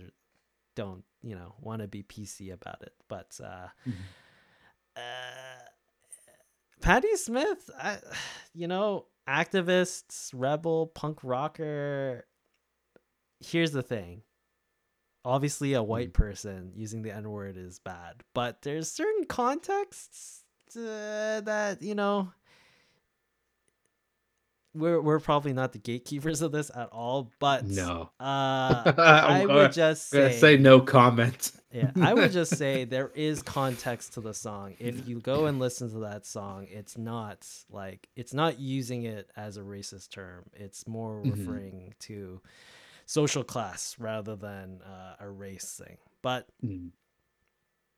don't, 0.76 1.04
you 1.22 1.36
know, 1.36 1.56
want 1.60 1.82
to 1.82 1.88
be 1.88 2.04
PC 2.04 2.54
about 2.54 2.82
it. 2.82 2.94
But, 3.08 3.40
uh, 3.44 3.68
mm-hmm. 3.88 3.92
Uh, 4.96 5.62
Patti 6.82 7.16
Smith, 7.16 7.70
I, 7.78 8.00
you 8.54 8.68
know, 8.68 9.06
activists, 9.32 10.32
rebel, 10.34 10.88
punk 10.88 11.20
rocker. 11.24 12.26
Here's 13.40 13.72
the 13.72 13.82
thing. 13.82 14.24
Obviously, 15.24 15.74
a 15.74 15.84
white 15.84 16.10
mm. 16.10 16.14
person 16.14 16.72
using 16.76 17.02
the 17.02 17.16
N 17.16 17.30
word 17.30 17.56
is 17.56 17.80
bad, 17.80 18.24
but 18.34 18.62
there's 18.64 18.92
certain 18.92 19.26
contexts 19.26 20.44
uh, 20.76 21.42
that, 21.42 21.78
you 21.82 21.96
know, 21.96 22.32
we're 24.74 25.02
we're 25.02 25.20
probably 25.20 25.54
not 25.54 25.74
the 25.74 25.80
gatekeepers 25.80 26.42
of 26.42 26.52
this 26.52 26.72
at 26.74 26.90
all, 26.90 27.30
but 27.40 27.66
no, 27.66 28.10
uh, 28.20 28.94
I 28.98 29.46
would 29.46 29.74
just 29.74 30.10
say, 30.10 30.32
say 30.34 30.58
no 30.58 30.80
comment. 30.80 31.52
yeah, 31.74 31.92
I 32.02 32.14
would 32.14 32.32
just 32.34 32.56
say 32.56 32.86
there 32.86 33.12
is 33.14 33.44
context 33.44 34.14
to 34.14 34.22
the 34.22 34.34
song. 34.34 34.76
If 34.80 35.08
you 35.08 35.20
go 35.20 35.48
and 35.48 35.60
listen 35.60 35.92
to 35.92 36.00
that 36.00 36.26
song, 36.26 36.68
it's 36.70 36.98
not 36.98 37.46
like 37.70 38.08
it's 38.16 38.34
not 38.34 38.60
using 38.60 39.04
it 39.04 39.30
as 39.36 39.58
a 39.58 39.62
racist 39.62 40.12
term. 40.12 40.46
It's 40.54 40.88
more 40.88 41.16
mm-hmm. 41.16 41.32
referring 41.32 41.94
to 42.02 42.42
social 43.06 43.44
class 43.44 43.98
rather 44.00 44.38
than 44.38 44.82
uh, 44.82 45.16
a 45.20 45.30
race 45.30 45.82
thing. 45.84 45.98
But 46.22 46.48
mm. 46.64 46.92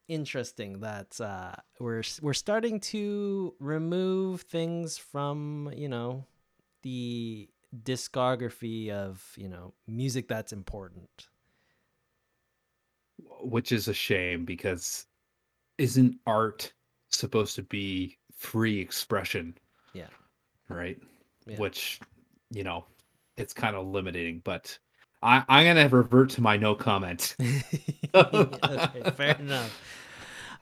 interesting 0.07 0.79
that 0.79 1.21
uh, 1.21 1.53
we're 1.79 2.03
we're 2.21 2.33
starting 2.33 2.79
to 2.79 3.53
remove 3.59 4.41
things 4.41 4.97
from 4.97 5.71
you 5.75 5.87
know 5.87 6.25
the 6.83 7.49
discography 7.83 8.89
of 8.91 9.23
you 9.35 9.49
know 9.49 9.73
music 9.87 10.27
that's 10.27 10.53
important. 10.53 11.27
Which 13.41 13.71
is 13.71 13.87
a 13.87 13.93
shame 13.93 14.45
because 14.45 15.05
isn't 15.77 16.17
art 16.27 16.71
supposed 17.09 17.55
to 17.55 17.63
be 17.63 18.17
free 18.35 18.79
expression? 18.79 19.55
Yeah. 19.93 20.07
Right? 20.69 20.99
Yeah. 21.45 21.57
which 21.57 21.99
you 22.51 22.63
know 22.63 22.85
it's 23.35 23.53
kind 23.53 23.75
of 23.75 23.87
limiting 23.87 24.41
but 24.43 24.77
I, 25.21 25.43
i'm 25.49 25.65
gonna 25.65 25.89
revert 25.89 26.29
to 26.31 26.41
my 26.41 26.57
no 26.57 26.75
comment. 26.75 27.35
Okay, 28.15 29.09
fair 29.15 29.35
enough 29.39 29.75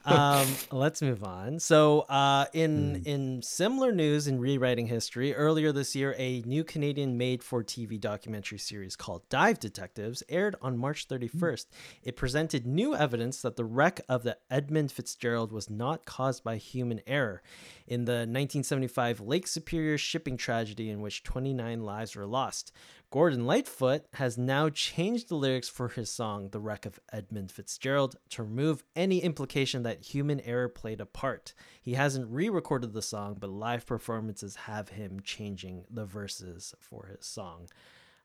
um, 0.05 0.47
let's 0.71 1.01
move 1.01 1.23
on. 1.23 1.59
So, 1.59 2.01
uh, 2.01 2.45
in 2.53 3.01
mm. 3.03 3.07
in 3.07 3.41
similar 3.41 3.91
news 3.91 4.27
in 4.27 4.39
rewriting 4.39 4.87
history, 4.87 5.33
earlier 5.35 5.71
this 5.71 5.95
year, 5.95 6.15
a 6.17 6.41
new 6.41 6.63
Canadian 6.63 7.17
made-for-TV 7.17 7.99
documentary 7.99 8.57
series 8.57 8.95
called 8.95 9.27
Dive 9.29 9.59
Detectives 9.59 10.23
aired 10.29 10.55
on 10.61 10.77
March 10.77 11.07
31st. 11.07 11.31
Mm. 11.31 11.65
It 12.03 12.15
presented 12.15 12.65
new 12.65 12.95
evidence 12.95 13.41
that 13.41 13.55
the 13.55 13.65
wreck 13.65 14.01
of 14.09 14.23
the 14.23 14.37
Edmund 14.49 14.91
Fitzgerald 14.91 15.51
was 15.51 15.69
not 15.69 16.05
caused 16.05 16.43
by 16.43 16.57
human 16.57 17.01
error. 17.05 17.41
In 17.87 18.05
the 18.05 18.11
1975 18.11 19.19
Lake 19.19 19.47
Superior 19.47 19.97
shipping 19.97 20.37
tragedy, 20.37 20.89
in 20.89 21.01
which 21.01 21.23
29 21.23 21.83
lives 21.83 22.15
were 22.15 22.25
lost, 22.25 22.71
Gordon 23.11 23.45
Lightfoot 23.45 24.05
has 24.13 24.37
now 24.37 24.69
changed 24.69 25.27
the 25.27 25.35
lyrics 25.35 25.67
for 25.67 25.89
his 25.89 26.09
song, 26.09 26.47
The 26.49 26.61
Wreck 26.61 26.85
of 26.85 26.97
Edmund 27.11 27.51
Fitzgerald, 27.51 28.15
to 28.29 28.43
remove 28.43 28.85
any 28.95 29.19
implication 29.19 29.83
that 29.83 30.05
human 30.05 30.39
error 30.39 30.69
played 30.69 31.01
a 31.01 31.05
part. 31.05 31.53
He 31.81 31.95
hasn't 31.95 32.31
re 32.31 32.47
recorded 32.47 32.93
the 32.93 33.01
song, 33.01 33.35
but 33.37 33.49
live 33.49 33.85
performances 33.85 34.55
have 34.55 34.89
him 34.89 35.19
changing 35.25 35.83
the 35.89 36.05
verses 36.05 36.73
for 36.79 37.07
his 37.07 37.25
song. 37.25 37.67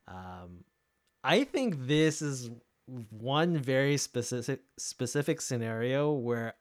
Um, 0.06 0.64
I 1.24 1.42
think 1.42 1.88
this 1.88 2.22
is 2.22 2.52
one 3.10 3.58
very 3.58 3.96
specific 3.96 4.60
specific 4.78 5.40
scenario 5.40 6.12
where 6.12 6.54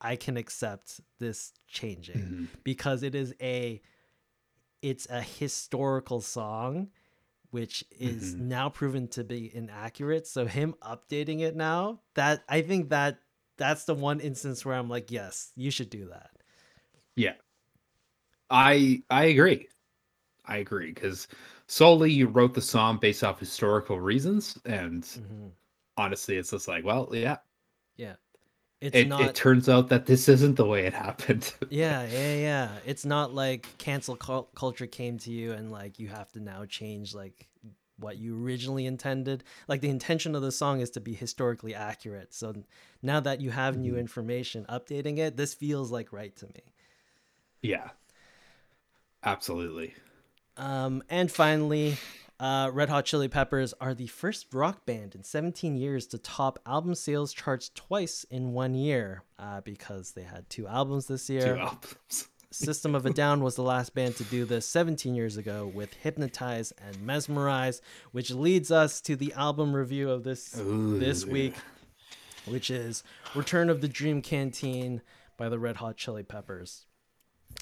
I 0.00 0.16
can 0.16 0.38
accept 0.38 1.02
this 1.18 1.52
changing 1.68 2.16
mm-hmm. 2.16 2.44
because 2.64 3.02
it 3.02 3.14
is 3.14 3.34
a 3.42 3.82
it's 4.80 5.06
a 5.10 5.20
historical 5.20 6.22
song 6.22 6.88
which 7.56 7.82
is 7.90 8.34
mm-hmm. 8.34 8.48
now 8.48 8.68
proven 8.68 9.08
to 9.08 9.24
be 9.24 9.50
inaccurate. 9.56 10.26
So 10.26 10.44
him 10.44 10.74
updating 10.82 11.40
it 11.40 11.56
now, 11.56 12.02
that 12.12 12.44
I 12.50 12.60
think 12.60 12.90
that 12.90 13.16
that's 13.56 13.84
the 13.84 13.94
one 13.94 14.20
instance 14.20 14.62
where 14.62 14.74
I'm 14.74 14.90
like, 14.90 15.10
yes, 15.10 15.52
you 15.56 15.70
should 15.70 15.88
do 15.88 16.10
that. 16.10 16.28
Yeah. 17.14 17.32
I 18.50 19.02
I 19.08 19.24
agree. 19.24 19.68
I 20.44 20.58
agree 20.58 20.92
because 20.92 21.28
solely 21.66 22.12
you 22.12 22.28
wrote 22.28 22.52
the 22.52 22.60
song 22.60 22.98
based 22.98 23.24
off 23.24 23.40
historical 23.40 23.98
reasons, 24.00 24.58
and 24.66 25.02
mm-hmm. 25.02 25.46
honestly, 25.96 26.36
it's 26.36 26.50
just 26.50 26.68
like, 26.68 26.84
well, 26.84 27.08
yeah, 27.10 27.38
yeah. 27.96 28.16
It's 28.80 28.94
it, 28.94 29.08
not... 29.08 29.22
it 29.22 29.34
turns 29.34 29.68
out 29.68 29.88
that 29.88 30.06
this 30.06 30.28
isn't 30.28 30.56
the 30.56 30.66
way 30.66 30.86
it 30.86 30.92
happened. 30.92 31.52
yeah, 31.70 32.06
yeah, 32.06 32.34
yeah. 32.34 32.68
It's 32.84 33.04
not 33.04 33.34
like 33.34 33.66
cancel 33.78 34.16
culture 34.16 34.86
came 34.86 35.18
to 35.20 35.30
you 35.30 35.52
and 35.52 35.70
like 35.70 35.98
you 35.98 36.08
have 36.08 36.30
to 36.32 36.40
now 36.40 36.64
change 36.66 37.14
like 37.14 37.48
what 37.98 38.18
you 38.18 38.42
originally 38.44 38.84
intended. 38.84 39.44
Like 39.66 39.80
the 39.80 39.88
intention 39.88 40.34
of 40.34 40.42
the 40.42 40.52
song 40.52 40.80
is 40.80 40.90
to 40.90 41.00
be 41.00 41.14
historically 41.14 41.74
accurate. 41.74 42.34
So 42.34 42.54
now 43.02 43.20
that 43.20 43.40
you 43.40 43.50
have 43.50 43.76
new 43.76 43.92
mm-hmm. 43.92 44.00
information, 44.00 44.66
updating 44.68 45.18
it, 45.18 45.36
this 45.36 45.54
feels 45.54 45.90
like 45.90 46.12
right 46.12 46.36
to 46.36 46.46
me. 46.46 46.74
Yeah. 47.62 47.90
Absolutely. 49.24 49.94
Um, 50.58 51.02
and 51.08 51.30
finally, 51.30 51.96
uh, 52.38 52.70
Red 52.72 52.88
Hot 52.88 53.04
Chili 53.04 53.28
Peppers 53.28 53.72
are 53.80 53.94
the 53.94 54.06
first 54.08 54.52
rock 54.52 54.84
band 54.84 55.14
in 55.14 55.24
17 55.24 55.76
years 55.76 56.06
to 56.08 56.18
top 56.18 56.58
album 56.66 56.94
sales 56.94 57.32
charts 57.32 57.70
twice 57.74 58.24
in 58.30 58.52
one 58.52 58.74
year 58.74 59.22
uh, 59.38 59.60
because 59.62 60.12
they 60.12 60.22
had 60.22 60.48
two 60.50 60.66
albums 60.66 61.06
this 61.06 61.30
year. 61.30 61.54
Two 61.54 61.60
albums. 61.60 62.28
System 62.52 62.94
of 62.94 63.04
a 63.04 63.10
Down 63.10 63.42
was 63.42 63.56
the 63.56 63.62
last 63.62 63.94
band 63.94 64.16
to 64.16 64.24
do 64.24 64.44
this 64.44 64.66
17 64.66 65.14
years 65.14 65.36
ago 65.36 65.70
with 65.74 65.92
Hypnotize 65.94 66.72
and 66.72 67.02
Mesmerize, 67.02 67.82
which 68.12 68.30
leads 68.30 68.70
us 68.70 69.00
to 69.02 69.16
the 69.16 69.32
album 69.34 69.74
review 69.74 70.10
of 70.10 70.22
this 70.22 70.56
Ooh. 70.58 70.98
this 70.98 71.26
week, 71.26 71.54
which 72.46 72.70
is 72.70 73.02
Return 73.34 73.68
of 73.68 73.80
the 73.80 73.88
Dream 73.88 74.22
Canteen 74.22 75.02
by 75.36 75.48
the 75.48 75.58
Red 75.58 75.76
Hot 75.76 75.96
Chili 75.96 76.22
Peppers. 76.22 76.86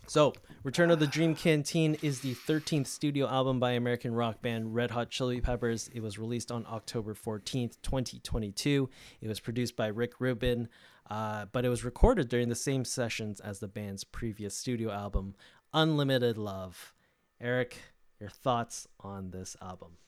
So, 0.07 0.33
Return 0.63 0.91
of 0.91 1.01
the 1.01 1.07
Dream 1.07 1.35
Canteen 1.35 1.97
is 2.03 2.21
the 2.21 2.35
13th 2.35 2.87
studio 2.87 3.27
album 3.29 3.59
by 3.59 3.73
American 3.73 4.15
rock 4.15 4.43
band 4.43 4.75
Red 4.75 4.91
Hot 4.91 5.11
Chili 5.11 5.41
Peppers. 5.41 5.89
It 5.93 6.01
was 6.01 6.19
released 6.19 6.53
on 6.53 6.67
October 6.71 7.15
14th, 7.15 7.77
2022. 7.83 8.89
It 9.21 9.29
was 9.29 9.41
produced 9.41 9.77
by 9.77 9.87
Rick 9.87 10.21
Rubin, 10.21 10.69
uh, 11.11 11.47
but 11.53 11.65
it 11.65 11.69
was 11.69 11.85
recorded 11.85 12.29
during 12.29 12.49
the 12.49 12.55
same 12.55 12.85
sessions 12.85 13.41
as 13.41 13.59
the 13.59 13.69
band's 13.69 14.05
previous 14.05 14.57
studio 14.57 14.91
album, 14.91 15.35
Unlimited 15.73 16.39
Love. 16.39 16.95
Eric, 17.41 17.77
your 18.21 18.31
thoughts 18.31 18.87
on 19.01 19.31
this 19.31 19.57
album? 19.61 19.99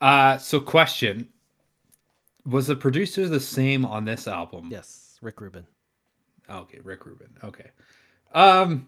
Uh, 0.00 0.38
so 0.38 0.58
question 0.60 1.28
Was 2.44 2.66
the 2.66 2.76
producer 2.76 3.28
the 3.28 3.40
same 3.40 3.84
on 3.84 4.04
this 4.04 4.26
album? 4.26 4.68
Yes, 4.70 5.18
Rick 5.22 5.40
Rubin. 5.40 5.66
Okay, 6.50 6.78
Rick 6.82 7.06
Rubin. 7.06 7.28
Okay. 7.44 7.70
Um, 8.34 8.86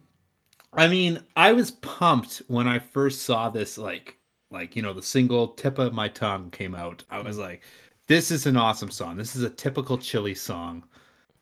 I 0.74 0.88
mean, 0.88 1.22
I 1.36 1.52
was 1.52 1.72
pumped 1.72 2.42
when 2.48 2.68
I 2.68 2.78
first 2.80 3.22
saw 3.22 3.50
this. 3.50 3.78
Like, 3.78 4.18
like 4.50 4.76
you 4.76 4.82
know, 4.82 4.92
the 4.94 5.02
single 5.02 5.48
"Tip 5.48 5.78
of 5.78 5.94
My 5.94 6.08
Tongue" 6.08 6.50
came 6.50 6.74
out. 6.74 7.04
I 7.10 7.20
was 7.22 7.38
like, 7.38 7.62
"This 8.08 8.30
is 8.30 8.46
an 8.46 8.56
awesome 8.56 8.90
song. 8.90 9.16
This 9.16 9.36
is 9.36 9.42
a 9.44 9.50
typical 9.50 9.98
Chili 9.98 10.34
song, 10.34 10.84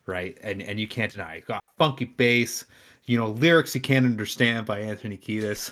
right?" 0.07 0.37
And 0.43 0.61
and 0.63 0.79
you 0.79 0.87
can't 0.87 1.11
deny 1.11 1.35
it. 1.37 1.47
Got 1.47 1.63
funky 1.77 2.05
bass, 2.05 2.65
you 3.05 3.17
know, 3.17 3.29
lyrics 3.29 3.75
you 3.75 3.81
can't 3.81 4.05
understand 4.05 4.65
by 4.65 4.79
Anthony 4.79 5.17
Kiedis, 5.17 5.71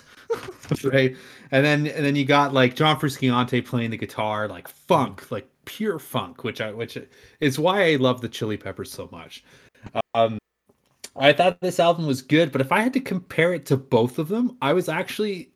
right? 0.92 1.16
And 1.50 1.64
then 1.64 1.86
and 1.88 2.04
then 2.04 2.16
you 2.16 2.24
got 2.24 2.52
like 2.54 2.76
John 2.76 2.98
Frusciante 3.00 3.64
playing 3.64 3.90
the 3.90 3.96
guitar, 3.98 4.48
like 4.48 4.68
funk, 4.68 5.30
like 5.30 5.48
pure 5.64 5.98
funk, 5.98 6.44
which 6.44 6.60
I 6.60 6.72
which 6.72 6.98
is 7.40 7.58
why 7.58 7.92
I 7.92 7.96
love 7.96 8.20
the 8.20 8.28
Chili 8.28 8.56
Peppers 8.56 8.90
so 8.92 9.08
much. 9.12 9.44
I 11.16 11.32
thought 11.32 11.60
this 11.60 11.80
album 11.80 12.06
was 12.06 12.22
good, 12.22 12.52
but 12.52 12.60
if 12.60 12.72
I 12.72 12.80
had 12.80 12.92
to 12.94 13.00
compare 13.00 13.52
it 13.52 13.66
to 13.66 13.76
both 13.76 14.18
of 14.18 14.28
them, 14.28 14.56
I 14.62 14.72
was 14.72 14.88
actually 14.88 15.52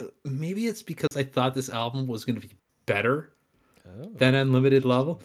uh, 0.00 0.04
maybe 0.24 0.66
it's 0.66 0.82
because 0.82 1.16
I 1.16 1.22
thought 1.22 1.54
this 1.54 1.70
album 1.70 2.06
was 2.06 2.24
going 2.24 2.40
to 2.40 2.46
be 2.46 2.54
better 2.86 3.32
oh. 3.86 4.10
than 4.16 4.34
Unlimited 4.34 4.84
Love. 4.84 5.22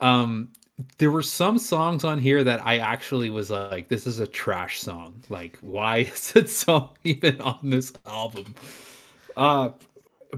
Um, 0.00 0.50
there 0.98 1.10
were 1.10 1.22
some 1.22 1.58
songs 1.58 2.04
on 2.04 2.18
here 2.20 2.44
that 2.44 2.64
I 2.64 2.78
actually 2.78 3.30
was 3.30 3.50
like, 3.50 3.88
this 3.88 4.06
is 4.06 4.20
a 4.20 4.26
trash 4.26 4.80
song. 4.80 5.22
Like, 5.28 5.58
why 5.60 5.98
is 6.14 6.32
it 6.36 6.48
song 6.48 6.90
even 7.04 7.40
on 7.40 7.58
this 7.62 7.92
album? 8.06 8.54
Uh, 9.36 9.70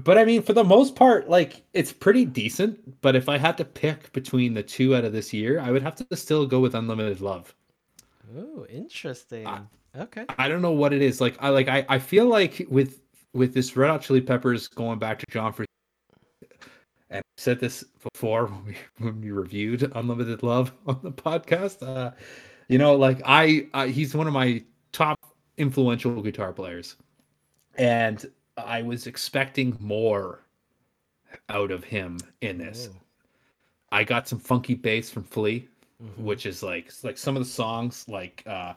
but 0.03 0.17
I 0.17 0.25
mean, 0.25 0.41
for 0.41 0.53
the 0.53 0.63
most 0.63 0.95
part, 0.95 1.29
like 1.29 1.63
it's 1.73 1.91
pretty 1.91 2.25
decent. 2.25 3.01
But 3.01 3.15
if 3.15 3.29
I 3.29 3.37
had 3.37 3.57
to 3.57 3.65
pick 3.65 4.11
between 4.13 4.53
the 4.53 4.63
two 4.63 4.95
out 4.95 5.05
of 5.05 5.13
this 5.13 5.33
year, 5.33 5.59
I 5.59 5.71
would 5.71 5.83
have 5.83 5.95
to 5.95 6.15
still 6.15 6.45
go 6.45 6.59
with 6.59 6.75
Unlimited 6.75 7.21
Love. 7.21 7.53
Oh, 8.37 8.65
interesting. 8.67 9.47
I, 9.47 9.61
okay. 9.97 10.25
I 10.37 10.47
don't 10.47 10.61
know 10.61 10.71
what 10.71 10.93
it 10.93 11.01
is. 11.01 11.19
Like 11.19 11.35
I 11.39 11.49
like 11.49 11.67
I, 11.67 11.85
I 11.89 11.99
feel 11.99 12.25
like 12.25 12.65
with 12.69 13.01
with 13.33 13.53
this 13.53 13.75
Red 13.75 13.89
Hot 13.89 14.01
Chili 14.01 14.21
Peppers 14.21 14.67
going 14.67 14.99
back 14.99 15.19
to 15.19 15.25
John 15.29 15.53
for 15.53 15.65
and 17.09 17.19
I 17.19 17.21
said 17.37 17.59
this 17.59 17.83
before 18.13 18.45
when 18.45 18.65
we 18.65 18.75
when 18.97 19.21
we 19.21 19.31
reviewed 19.31 19.91
Unlimited 19.95 20.43
Love 20.43 20.71
on 20.87 20.99
the 21.03 21.11
podcast. 21.11 21.85
Uh, 21.85 22.11
you 22.67 22.77
know, 22.77 22.95
like 22.95 23.21
I, 23.25 23.67
I 23.73 23.87
he's 23.87 24.15
one 24.15 24.27
of 24.27 24.33
my 24.33 24.63
top 24.93 25.19
influential 25.57 26.21
guitar 26.21 26.53
players, 26.53 26.95
and 27.77 28.25
I 28.57 28.81
was 28.81 29.07
expecting 29.07 29.77
more 29.79 30.45
out 31.49 31.71
of 31.71 31.83
him 31.83 32.17
in 32.39 32.57
this. 32.57 32.89
Oh. 32.91 32.97
I 33.91 34.05
got 34.05 34.27
some 34.27 34.39
funky 34.39 34.73
bass 34.73 35.09
from 35.09 35.23
Flea 35.23 35.67
mm-hmm. 36.01 36.23
which 36.23 36.45
is 36.45 36.63
like 36.63 36.91
like 37.03 37.17
some 37.17 37.35
of 37.35 37.43
the 37.43 37.49
songs 37.49 38.05
like 38.07 38.43
uh 38.47 38.73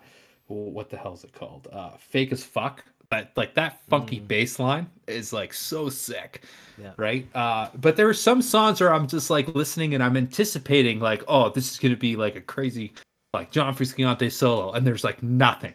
what 0.47 0.91
the 0.91 0.97
hell 0.97 1.14
is 1.14 1.25
it 1.25 1.33
called? 1.33 1.68
Uh 1.72 1.91
Fake 1.99 2.33
as 2.33 2.45
Fuck. 2.45 2.85
But 3.11 3.31
like 3.37 3.55
that 3.55 3.81
funky 3.89 4.18
mm. 4.18 4.27
bass 4.27 4.59
line 4.59 4.89
is 5.07 5.33
like 5.33 5.53
so 5.53 5.89
sick. 5.89 6.45
Yeah. 6.81 6.93
Right? 6.97 7.27
Uh 7.35 7.68
but 7.81 7.97
there 7.97 8.09
are 8.09 8.14
some 8.14 8.43
songs 8.43 8.81
where 8.81 8.93
I'm 8.93 9.07
just 9.07 9.31
like 9.31 9.49
listening 9.55 9.95
and 9.95 10.03
I'm 10.03 10.16
anticipating 10.16 11.01
like, 11.01 11.22
oh, 11.29 11.51
this 11.51 11.70
is 11.70 11.79
gonna 11.79 11.97
be 11.97 12.16
like 12.16 12.37
a 12.37 12.41
crazy 12.41 12.93
like 13.33 13.51
John 13.51 13.75
Frusciante 13.75 14.31
solo, 14.31 14.72
and 14.72 14.87
there's 14.87 15.05
like 15.05 15.22
nothing. 15.22 15.75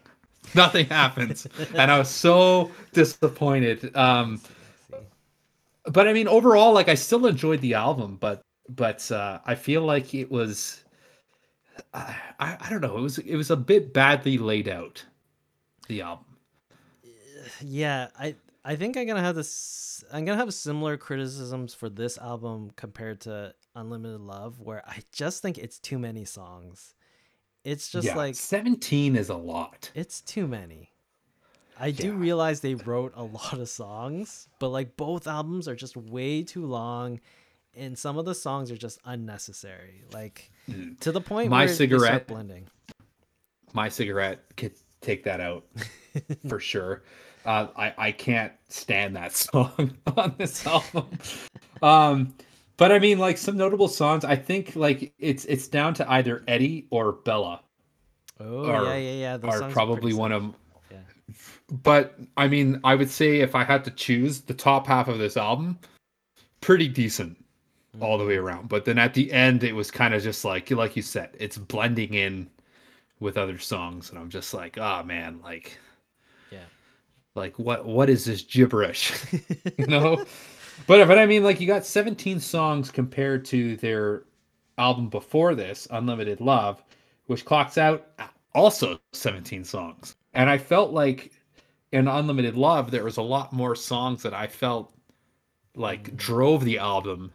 Nothing 0.56 0.88
happens. 0.88 1.45
and 1.76 1.91
I 1.91 2.00
was 2.00 2.10
so 2.10 2.72
disappointed. 2.93 3.95
Um 3.95 4.41
but 5.86 6.08
I 6.08 6.14
mean 6.14 6.28
overall, 6.28 6.74
like 6.74 6.89
I 6.89 6.95
still 6.95 7.26
enjoyed 7.26 7.62
the 7.62 7.74
album, 7.76 8.18
but 8.20 8.41
but 8.70 9.10
uh 9.12 9.39
I 9.45 9.56
feel 9.56 9.82
like 9.82 10.14
it 10.14 10.30
was 10.32 10.84
I, 11.94 12.16
I 12.40 12.70
don't 12.70 12.82
know. 12.82 12.98
It 12.98 13.02
was 13.02 13.18
it 13.20 13.36
was 13.36 13.52
a 13.52 13.58
bit 13.58 13.94
badly 13.94 14.38
laid 14.38 14.68
out. 14.68 15.06
The 15.88 16.02
album. 16.02 16.26
Yeah, 17.62 18.10
I 18.18 18.36
I 18.64 18.76
think 18.76 18.98
I'm 18.98 19.08
gonna 19.08 19.22
have 19.22 19.36
this. 19.36 20.04
I'm 20.12 20.26
gonna 20.26 20.38
have 20.38 20.54
similar 20.54 20.98
criticisms 20.98 21.74
for 21.74 21.90
this 21.90 22.18
album 22.18 22.72
compared 22.76 23.22
to 23.22 23.54
Unlimited 23.76 24.22
Love, 24.22 24.60
where 24.60 24.84
I 24.88 25.00
just 25.12 25.42
think 25.42 25.58
it's 25.58 25.80
too 25.80 26.00
many 26.00 26.26
songs. 26.26 26.94
It's 27.64 27.90
just 27.90 28.08
yeah, 28.08 28.16
like 28.16 28.36
17 28.36 29.16
is 29.16 29.30
a 29.30 29.36
lot. 29.36 29.92
It's 29.94 30.22
too 30.22 30.48
many. 30.48 30.92
I 31.80 31.88
yeah. 31.88 32.02
do 32.02 32.14
realize 32.14 32.60
they 32.60 32.76
wrote 32.76 33.14
a 33.16 33.24
lot 33.24 33.54
of 33.54 33.70
songs, 33.70 34.48
but 34.60 34.70
like 34.70 34.98
both 34.98 35.28
albums 35.28 35.68
are 35.68 35.76
just 35.76 35.96
way 35.96 36.44
too 36.44 36.66
long 36.66 37.20
and 37.80 37.98
some 37.98 38.18
of 38.18 38.26
the 38.26 38.36
songs 38.36 38.72
are 38.72 38.78
just 38.78 39.00
unnecessary. 39.06 40.04
Like 40.14 40.52
mm. 40.70 41.00
to 41.00 41.12
the 41.12 41.22
point 41.22 41.50
my 41.50 41.66
where 41.66 41.74
cigarette 41.74 42.28
blending. 42.28 42.68
My 43.74 43.90
cigarette 43.90 44.44
could 44.58 44.74
take 45.02 45.24
that 45.24 45.40
out 45.40 45.66
for 46.48 46.60
sure. 46.60 47.04
Uh, 47.46 47.68
I 47.76 47.94
I 47.98 48.12
can't 48.12 48.54
stand 48.68 49.16
that 49.16 49.34
song 49.36 49.98
on 50.18 50.36
this 50.38 50.66
album. 50.68 51.08
um, 51.82 52.34
but 52.78 52.92
I 52.92 53.00
mean, 53.00 53.20
like 53.20 53.38
some 53.38 53.58
notable 53.58 53.88
songs. 53.88 54.26
I 54.26 54.36
think 54.36 54.76
like 54.76 55.14
it's 55.18 55.46
it's 55.46 55.68
down 55.68 55.94
to 55.96 56.12
either 56.12 56.44
Eddie 56.48 56.88
or 56.92 57.14
Bella. 57.14 57.62
Oh 58.40 58.66
are, 58.66 58.84
yeah, 58.86 58.96
yeah, 58.96 59.12
yeah. 59.12 59.38
Those 59.38 59.62
are 59.62 59.72
probably 59.72 60.14
one 60.14 60.32
of 60.32 60.42
them. 60.42 60.56
Yeah. 60.92 60.98
But 61.72 62.18
I 62.38 62.48
mean, 62.48 62.80
I 62.84 62.96
would 62.96 63.10
say 63.10 63.40
if 63.40 63.56
I 63.56 63.64
had 63.64 63.84
to 63.86 63.92
choose 63.92 64.42
the 64.42 64.54
top 64.54 64.88
half 64.88 65.08
of 65.08 65.18
this 65.18 65.38
album, 65.38 65.80
pretty 66.62 66.88
decent 66.88 67.39
all 68.00 68.18
the 68.18 68.26
way 68.26 68.36
around. 68.36 68.70
But 68.70 68.86
then 68.86 68.98
at 68.98 69.14
the 69.14 69.32
end, 69.32 69.64
it 69.64 69.74
was 69.74 69.92
kind 69.92 70.14
of 70.14 70.22
just 70.22 70.46
like, 70.46 70.70
like 70.72 70.96
you 70.96 71.02
said, 71.02 71.36
it's 71.40 71.58
blending 71.58 72.14
in 72.14 72.50
with 73.20 73.38
other 73.38 73.58
songs, 73.58 74.10
and 74.10 74.20
I'm 74.20 74.30
just 74.30 74.54
like, 74.54 74.78
oh 74.78 75.04
man, 75.04 75.40
like, 75.44 75.78
yeah, 76.52 76.60
like 77.36 77.58
what 77.60 77.86
what 77.86 78.10
is 78.10 78.26
this 78.26 78.42
gibberish, 78.42 79.14
you 79.78 79.88
know? 79.88 80.26
but 80.88 81.06
but 81.08 81.18
I 81.18 81.26
mean, 81.26 81.44
like, 81.44 81.60
you 81.60 81.68
got 81.68 81.86
17 81.86 82.40
songs 82.40 82.92
compared 82.92 83.44
to 83.46 83.76
their 83.78 84.24
album 84.78 85.10
before 85.10 85.56
this, 85.56 85.88
Unlimited 85.92 86.40
Love, 86.40 86.84
which 87.28 87.46
clocks 87.46 87.78
out 87.78 88.08
also 88.56 89.00
17 89.14 89.64
songs, 89.64 90.16
and 90.34 90.50
I 90.50 90.58
felt 90.58 90.92
like 90.92 91.34
in 91.92 92.08
Unlimited 92.08 92.56
Love 92.56 92.92
there 92.92 93.04
was 93.04 93.18
a 93.18 93.22
lot 93.22 93.52
more 93.52 93.76
songs 93.76 94.24
that 94.24 94.34
I 94.34 94.48
felt 94.48 94.94
like 95.76 96.12
mm. 96.12 96.16
drove 96.16 96.64
the 96.64 96.78
album 96.78 97.32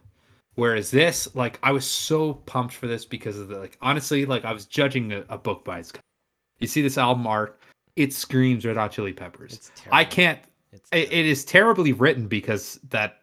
Whereas 0.55 0.89
this, 0.89 1.33
like, 1.35 1.59
I 1.63 1.71
was 1.71 1.85
so 1.85 2.33
pumped 2.33 2.73
for 2.73 2.87
this 2.87 3.05
because 3.05 3.37
of 3.37 3.49
the 3.49 3.57
like. 3.57 3.77
Honestly, 3.81 4.25
like, 4.25 4.45
I 4.45 4.53
was 4.53 4.65
judging 4.65 5.11
a, 5.11 5.23
a 5.29 5.37
book 5.37 5.65
by 5.65 5.79
its. 5.79 5.91
cover. 5.91 6.01
You 6.59 6.67
see 6.67 6.81
this 6.81 6.97
album 6.97 7.27
art, 7.27 7.59
it 7.95 8.13
screams 8.13 8.65
Red 8.65 8.77
Hot 8.77 8.91
Chili 8.91 9.13
Peppers. 9.13 9.71
I 9.91 10.05
can't. 10.05 10.39
It's 10.71 10.89
it, 10.91 11.11
it 11.11 11.25
is 11.25 11.43
terribly 11.43 11.93
written 11.93 12.27
because 12.27 12.79
that 12.89 13.19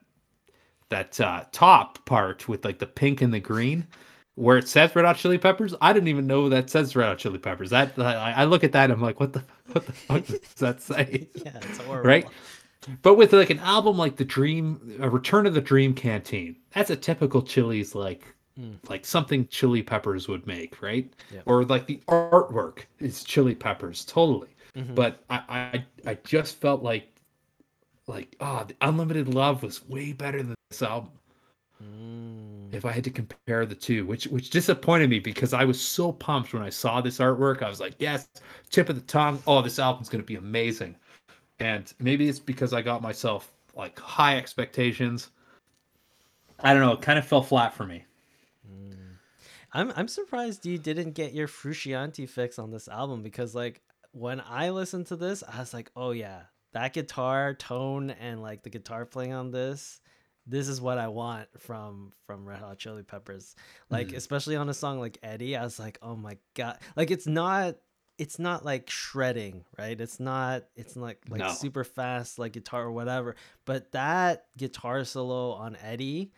that 0.91 1.19
uh, 1.21 1.45
top 1.53 2.05
part 2.05 2.49
with 2.49 2.65
like 2.65 2.79
the 2.79 2.87
pink 2.87 3.23
and 3.23 3.33
the 3.33 3.41
green 3.41 3.87
where 4.35 4.57
it 4.57 4.69
says 4.69 4.95
Red 4.95 5.05
Hot 5.05 5.17
Chili 5.17 5.39
Peppers, 5.39 5.75
I 5.81 5.93
didn't 5.93 6.09
even 6.09 6.27
know 6.27 6.49
that 6.49 6.71
says 6.71 6.97
Red 6.97 7.07
Hot 7.07 7.19
Chili 7.19 7.39
Peppers. 7.39 7.71
That 7.71 7.99
I, 7.99 8.33
I 8.33 8.45
look 8.45 8.65
at 8.65 8.73
that, 8.73 8.85
and 8.85 8.95
I'm 8.95 9.01
like, 9.01 9.21
what 9.21 9.33
the 9.33 9.43
what 9.73 9.87
the 9.87 9.93
fuck 9.93 10.27
does 10.27 10.41
that 10.59 10.81
say? 10.81 11.29
yeah, 11.35 11.57
it's 11.57 11.79
horrible. 11.79 12.09
right? 12.09 12.27
But 13.03 13.15
with 13.15 13.33
like 13.33 13.51
an 13.51 13.61
album 13.61 13.97
like 13.97 14.17
the 14.17 14.25
Dream, 14.25 14.97
a 15.01 15.09
Return 15.09 15.47
of 15.47 15.55
the 15.55 15.61
Dream 15.61 15.95
Canteen, 15.95 16.57
that's 16.75 16.91
a 16.91 16.97
typical 16.97 17.43
Chili's 17.43 17.95
like 17.95 18.25
Mm. 18.61 18.77
like 18.91 19.07
something 19.07 19.49
Chili 19.49 19.83
Peppers 19.83 20.29
would 20.29 20.47
make, 20.47 20.83
right? 20.83 21.11
Or 21.47 21.65
like 21.65 21.87
the 21.87 22.03
artwork 22.09 22.81
is 22.99 23.25
Chili 23.25 23.55
Peppers, 23.55 24.05
totally. 24.05 24.49
Mhm. 24.77 24.95
But 24.95 25.25
I, 25.31 25.41
I 25.49 26.11
I 26.11 26.19
just 26.25 26.61
felt 26.61 26.83
like 26.83 27.09
like 28.09 28.37
oh, 28.41 28.65
the 28.69 28.75
Unlimited 28.83 29.33
Love 29.33 29.63
was 29.63 29.89
way 29.89 30.13
better 30.13 30.43
than 30.43 30.55
this 30.69 30.83
album 30.83 31.13
Mm. 31.83 32.73
if 32.75 32.85
I 32.85 32.93
had 32.93 33.05
to 33.05 33.11
compare 33.11 33.67
the 33.67 33.75
two, 33.75 34.07
which 34.07 34.27
which 34.27 34.51
disappointed 34.51 35.09
me 35.11 35.19
because 35.19 35.53
I 35.53 35.65
was 35.65 35.81
so 35.81 36.13
pumped 36.13 36.53
when 36.53 36.63
I 36.63 36.71
saw 36.71 37.01
this 37.01 37.19
artwork. 37.19 37.63
I 37.63 37.69
was 37.69 37.81
like, 37.81 37.95
yes, 37.99 38.29
tip 38.71 38.89
of 38.89 38.97
the 38.97 39.03
tongue. 39.03 39.43
Oh, 39.47 39.63
this 39.63 39.79
album's 39.79 40.09
gonna 40.09 40.23
be 40.25 40.37
amazing. 40.37 40.95
And 41.63 41.93
maybe 41.99 42.29
it's 42.29 42.39
because 42.41 42.73
I 42.73 42.83
got 42.83 43.03
myself 43.03 43.53
like 43.75 43.99
high 43.99 44.37
expectations. 44.37 45.31
I 46.61 46.73
don't 46.73 46.83
know, 46.83 46.93
it 46.93 47.03
kind 47.03 47.19
of 47.19 47.27
fell 47.27 47.43
flat 47.43 47.75
for 47.75 47.85
me. 47.87 48.05
I'm 49.73 49.93
I'm 49.97 50.09
surprised 50.09 50.67
you 50.67 50.79
didn't 50.79 51.13
get 51.13 51.33
your 51.33 51.49
Frusciante 51.49 52.29
fix 52.29 52.59
on 52.59 52.71
this 52.71 52.89
album 52.89 53.23
because 53.23 53.55
like 53.55 53.81
when 54.13 54.43
I 54.47 54.71
listened 54.71 55.07
to 55.07 55.17
this, 55.17 55.43
I 55.43 55.61
was 55.61 55.73
like, 55.73 55.91
oh 55.97 56.11
yeah, 56.11 56.43
that 56.73 56.93
guitar 56.93 57.55
tone 57.55 58.11
and 58.11 58.43
like 58.43 58.63
the 58.63 58.71
guitar 58.71 59.07
playing 59.07 59.33
on 59.33 59.51
this, 59.51 60.01
this 60.47 60.69
is 60.69 60.81
what 60.81 60.99
I 60.99 61.09
want 61.09 61.49
from 61.59 62.13
from 62.27 62.47
Red 62.47 62.59
Hot 62.59 62.79
Chili 62.79 63.03
Peppers. 63.03 63.57
Like 63.89 64.09
Mhm. 64.09 64.17
especially 64.17 64.57
on 64.57 64.69
a 64.69 64.75
song 64.75 65.01
like 65.01 65.19
Eddie, 65.23 65.57
I 65.57 65.65
was 65.65 65.79
like, 65.79 65.99
oh 66.03 66.17
my 66.17 66.37
god, 66.55 66.79
like 66.95 67.11
it's 67.11 67.27
not 67.27 67.77
it's 68.19 68.39
not 68.39 68.65
like 68.65 68.89
shredding, 68.91 69.65
right? 69.79 70.01
It's 70.01 70.21
not 70.21 70.65
it's 70.77 70.97
not 70.97 71.05
like 71.05 71.29
No. 71.29 71.51
super 71.53 71.85
fast 71.85 72.39
like 72.39 72.53
guitar 72.53 72.85
or 72.85 72.93
whatever. 72.93 73.35
But 73.65 73.93
that 73.93 74.47
guitar 74.57 75.05
solo 75.05 75.53
on 75.53 75.77
Eddie, 75.83 76.33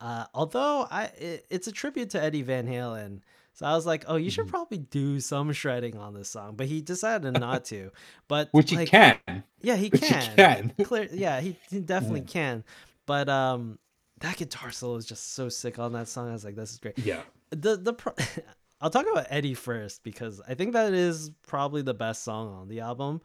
uh, 0.00 0.26
although 0.34 0.86
I 0.90 1.04
it, 1.18 1.46
it's 1.50 1.66
a 1.66 1.72
tribute 1.72 2.10
to 2.10 2.22
Eddie 2.22 2.42
Van 2.42 2.66
Halen. 2.66 3.20
So 3.54 3.66
I 3.66 3.74
was 3.74 3.84
like, 3.84 4.04
oh, 4.08 4.16
you 4.16 4.30
should 4.30 4.46
Mhm. 4.46 4.50
probably 4.50 4.78
do 4.78 5.20
some 5.20 5.52
shredding 5.52 5.96
on 5.98 6.14
this 6.14 6.30
song, 6.30 6.54
but 6.56 6.66
he 6.68 6.80
decided 6.80 7.32
not 7.40 7.64
to. 7.66 7.90
But 8.26 8.48
Which 8.52 8.70
he 8.70 8.76
like, 8.76 8.88
can. 8.88 9.18
yeah, 9.60 9.76
he 9.76 9.88
Which 9.90 10.00
he 10.00 10.06
can. 10.08 10.36
can. 10.36 10.74
Clear, 10.84 11.08
yeah, 11.12 11.40
he, 11.40 11.56
he 11.70 11.80
definitely 11.80 12.22
can. 12.22 12.64
But 13.04 13.28
um, 13.28 13.78
that 14.20 14.36
guitar 14.38 14.70
solo 14.70 14.96
is 14.96 15.04
just 15.04 15.34
so 15.34 15.48
sick 15.50 15.78
on 15.78 15.92
that 15.92 16.08
song. 16.08 16.30
I 16.30 16.32
was 16.32 16.44
like, 16.44 16.56
this 16.56 16.72
is 16.72 16.78
great 16.78 16.98
Yeah. 16.98 17.20
the 17.50 17.76
the 17.76 17.92
pro- 17.92 18.14
I'll 18.82 18.90
talk 18.90 19.06
about 19.10 19.28
Eddie 19.30 19.54
first 19.54 20.02
because 20.02 20.42
I 20.46 20.54
think 20.54 20.72
that 20.72 20.92
is 20.92 21.30
probably 21.46 21.82
the 21.82 21.94
best 21.94 22.24
song 22.24 22.52
on 22.52 22.68
the 22.68 22.80
album. 22.80 23.20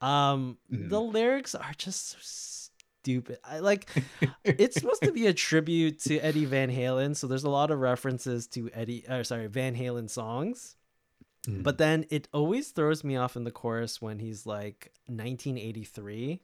Um 0.00 0.56
the 0.70 1.00
lyrics 1.00 1.54
are 1.54 1.72
just 1.76 2.10
so 2.10 2.18
stupid. 3.02 3.38
I 3.44 3.58
like 3.58 3.90
it's 4.44 4.76
supposed 4.80 5.02
to 5.02 5.12
be 5.12 5.26
a 5.26 5.34
tribute 5.34 5.98
to 6.00 6.18
Eddie 6.18 6.44
Van 6.44 6.70
Halen, 6.70 7.16
so 7.16 7.26
there's 7.26 7.44
a 7.44 7.50
lot 7.50 7.70
of 7.70 7.80
references 7.80 8.46
to 8.48 8.70
Eddie 8.72 9.04
or 9.08 9.24
sorry, 9.24 9.48
Van 9.48 9.74
Halen 9.74 10.08
songs. 10.08 10.76
Mm. 11.46 11.62
But 11.62 11.78
then 11.78 12.06
it 12.10 12.28
always 12.32 12.68
throws 12.68 13.02
me 13.02 13.16
off 13.16 13.36
in 13.36 13.44
the 13.44 13.50
chorus 13.50 14.00
when 14.00 14.18
he's 14.18 14.46
like 14.46 14.92
1983. 15.06 16.40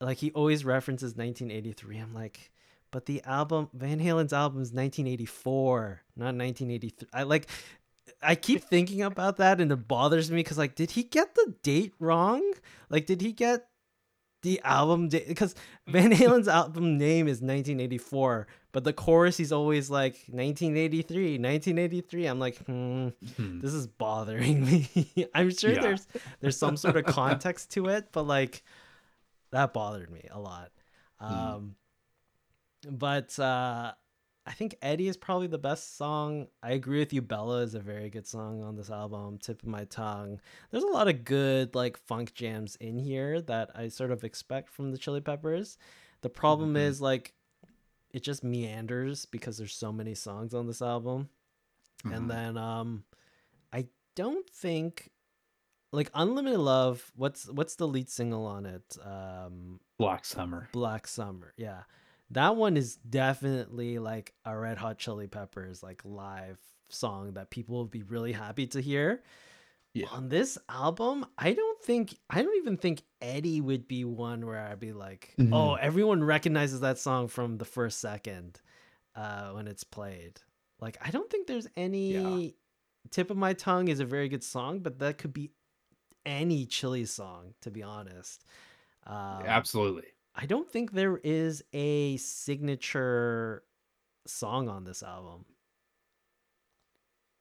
Like 0.00 0.18
he 0.18 0.30
always 0.32 0.64
references 0.64 1.16
1983. 1.16 1.98
I'm 1.98 2.14
like, 2.14 2.52
but 2.94 3.06
the 3.06 3.20
album 3.24 3.68
Van 3.74 3.98
Halen's 3.98 4.32
album 4.32 4.62
is 4.62 4.70
1984, 4.72 6.00
not 6.16 6.34
1983. 6.36 7.08
I 7.12 7.22
like 7.24 7.48
I 8.22 8.34
keep 8.36 8.62
thinking 8.64 9.02
about 9.02 9.36
that 9.38 9.60
and 9.60 9.72
it 9.72 9.88
bothers 9.88 10.30
me 10.30 10.42
cuz 10.44 10.56
like 10.56 10.74
did 10.76 10.92
he 10.92 11.02
get 11.02 11.34
the 11.34 11.54
date 11.62 11.92
wrong? 11.98 12.42
Like 12.88 13.06
did 13.06 13.20
he 13.20 13.32
get 13.32 13.66
the 14.42 14.60
album 14.62 15.08
date 15.08 15.26
because 15.26 15.54
Van 15.88 16.12
Halen's 16.12 16.48
album 16.48 16.98
name 16.98 17.26
is 17.28 17.40
1984, 17.40 18.46
but 18.72 18.84
the 18.84 18.92
chorus 18.92 19.36
he's 19.38 19.52
always 19.52 19.88
like 19.90 20.14
1983, 20.28 21.38
1983. 21.38 22.26
I'm 22.26 22.38
like, 22.38 22.58
hmm, 22.66 23.08
Hmm. 23.36 23.60
this 23.60 23.72
is 23.74 23.86
bothering 23.86 24.64
me. 24.64 25.28
I'm 25.34 25.50
sure 25.50 25.72
Yeah. 25.72 25.80
there's 25.80 26.06
there's 26.40 26.58
some 26.58 26.76
sort 26.76 26.96
of 26.96 27.04
context 27.20 27.72
to 27.72 27.88
it, 27.88 28.08
but 28.12 28.24
like 28.26 28.62
that 29.50 29.72
bothered 29.72 30.10
me 30.10 30.28
a 30.30 30.38
lot. 30.38 30.70
Um 31.20 31.76
but 32.90 33.38
uh 33.38 33.92
I 34.46 34.52
think 34.52 34.76
Eddie 34.82 35.08
is 35.08 35.16
probably 35.16 35.46
the 35.46 35.56
best 35.56 35.96
song. 35.96 36.48
I 36.62 36.72
agree 36.72 36.98
with 36.98 37.14
you. 37.14 37.22
Bella 37.22 37.62
is 37.62 37.74
a 37.74 37.80
very 37.80 38.10
good 38.10 38.26
song 38.26 38.62
on 38.62 38.76
this 38.76 38.90
album. 38.90 39.38
Tip 39.38 39.62
of 39.62 39.68
my 39.68 39.84
tongue. 39.86 40.38
There's 40.70 40.82
a 40.84 40.88
lot 40.88 41.08
of 41.08 41.24
good 41.24 41.74
like 41.74 41.96
funk 41.96 42.34
jams 42.34 42.76
in 42.76 42.98
here 42.98 43.40
that 43.40 43.70
I 43.74 43.88
sort 43.88 44.10
of 44.10 44.22
expect 44.22 44.68
from 44.70 44.90
the 44.92 44.98
Chili 44.98 45.22
Peppers. 45.22 45.78
The 46.20 46.28
problem 46.28 46.74
Mhm. 46.74 46.80
is 46.80 47.00
like 47.00 47.32
it 48.10 48.22
just 48.22 48.44
meanders 48.44 49.24
because 49.26 49.56
there's 49.56 49.74
so 49.74 49.90
many 49.92 50.14
songs 50.14 50.52
on 50.54 50.66
this 50.66 50.82
album 50.82 51.30
Mhm. 52.04 52.16
and 52.16 52.30
then 52.30 52.56
um 52.58 53.04
i 53.72 53.88
don't 54.14 54.48
think 54.48 55.10
like 55.90 56.10
unlimited 56.14 56.60
love 56.60 57.10
what's 57.16 57.48
what's 57.50 57.74
the 57.76 57.88
lead 57.88 58.08
single 58.08 58.46
on 58.46 58.66
it 58.66 58.96
um 59.04 59.80
Black 59.98 60.24
Summer. 60.24 60.68
black 60.72 61.06
summer 61.08 61.54
yeah 61.56 61.82
that 62.30 62.56
one 62.56 62.76
is 62.76 62.96
definitely 62.96 63.98
like 63.98 64.34
a 64.44 64.56
red 64.56 64.78
hot 64.78 64.98
chili 64.98 65.26
peppers 65.26 65.82
like 65.82 66.02
live 66.04 66.58
song 66.88 67.32
that 67.34 67.50
people 67.50 67.76
will 67.76 67.84
be 67.86 68.02
really 68.02 68.32
happy 68.32 68.66
to 68.68 68.80
hear 68.80 69.22
Yeah. 69.94 70.06
on 70.12 70.28
this 70.28 70.58
album 70.68 71.26
i 71.38 71.52
don't 71.52 71.82
think 71.82 72.16
i 72.30 72.42
don't 72.42 72.56
even 72.56 72.76
think 72.76 73.02
eddie 73.20 73.60
would 73.60 73.86
be 73.88 74.04
one 74.04 74.46
where 74.46 74.60
i'd 74.60 74.80
be 74.80 74.92
like 74.92 75.34
oh 75.52 75.76
Mhm. 75.76 75.78
everyone 75.80 76.22
recognizes 76.24 76.80
that 76.80 76.98
song 76.98 77.28
from 77.28 77.58
the 77.58 77.64
first 77.64 78.00
second 78.00 78.60
uh 79.16 79.50
when 79.52 79.66
it's 79.68 79.84
played 79.84 80.40
like 80.80 80.96
i 81.00 81.10
don't 81.10 81.30
think 81.30 81.46
there's 81.46 81.68
any 81.76 82.56
tip 83.10 83.30
of 83.30 83.36
my 83.36 83.52
tongue 83.52 83.88
is 83.88 84.00
a 84.00 84.04
very 84.04 84.28
good 84.28 84.42
song 84.44 84.80
but 84.80 84.98
that 84.98 85.18
could 85.18 85.32
be 85.32 85.50
any 86.26 86.64
chili 86.66 87.04
song 87.04 87.54
to 87.60 87.70
be 87.70 87.82
honest 87.82 88.44
um, 89.06 89.42
Absolutely. 89.44 90.06
I 90.36 90.46
don't 90.46 90.68
think 90.70 90.92
there 90.92 91.18
is 91.24 91.62
a 91.72 92.16
signature 92.16 93.62
song 94.26 94.68
on 94.68 94.84
this 94.84 95.02
album 95.02 95.44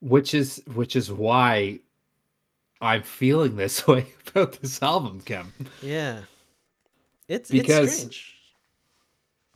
Which 0.02 0.34
is 0.34 0.62
which 0.74 0.96
is 0.96 1.12
why 1.12 1.80
I'm 2.82 3.04
feeling 3.04 3.56
this 3.56 3.88
way 3.88 4.06
about 4.28 4.60
this 4.62 4.82
album, 4.84 5.22
Kim. 5.22 5.54
yeah 5.82 6.22
it's 7.30 7.50
Because- 7.50 7.86
it's 7.88 7.96
strange 7.96 8.30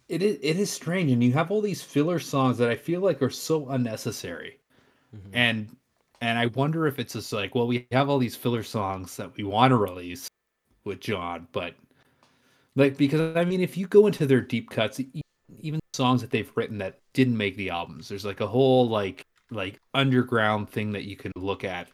It 0.07 0.21
is 0.23 0.37
it 0.41 0.55
is 0.57 0.71
strange, 0.71 1.11
and 1.11 1.21
you 1.21 1.33
have 1.33 1.51
all 1.51 1.59
these 1.61 1.81
filler 1.83 2.17
songs 2.19 2.57
that 2.59 2.69
I 2.69 2.77
feel 2.77 3.01
like 3.01 3.21
are 3.21 3.29
so 3.29 3.67
unnecessary. 3.69 4.57
Mhm. 5.13 5.29
And 5.33 5.75
and 6.21 6.39
I 6.39 6.45
wonder 6.47 6.87
if 6.87 6.97
it's 6.97 7.11
just 7.13 7.33
like, 7.33 7.53
well, 7.53 7.67
we 7.67 7.85
have 7.91 8.09
all 8.09 8.17
these 8.17 8.35
filler 8.35 8.63
songs 8.63 9.17
that 9.17 9.35
we 9.35 9.43
want 9.43 9.71
to 9.71 9.75
release 9.75 10.29
with 10.85 11.01
John, 11.01 11.47
but 11.51 11.75
like 12.77 12.97
because 12.97 13.35
I 13.37 13.45
mean, 13.45 13.61
if 13.61 13.77
you 13.77 13.87
go 13.87 14.07
into 14.07 14.27
their 14.27 14.41
deep 14.41 14.71
cuts, 14.71 15.01
even 15.61 15.81
songs 15.93 16.21
that 16.21 16.31
they've 16.31 16.51
written 16.55 16.79
that 16.79 16.99
didn't 17.13 17.37
make 17.37 17.57
the 17.57 17.71
albums, 17.71 18.09
there's 18.09 18.25
like 18.25 18.41
a 18.41 18.47
whole 18.47 18.89
like 18.89 19.25
like 19.51 19.79
underground 19.95 20.69
thing 20.69 20.93
that 20.93 21.05
you 21.05 21.17
can 21.17 21.33
look 21.37 21.65
at 21.65 21.89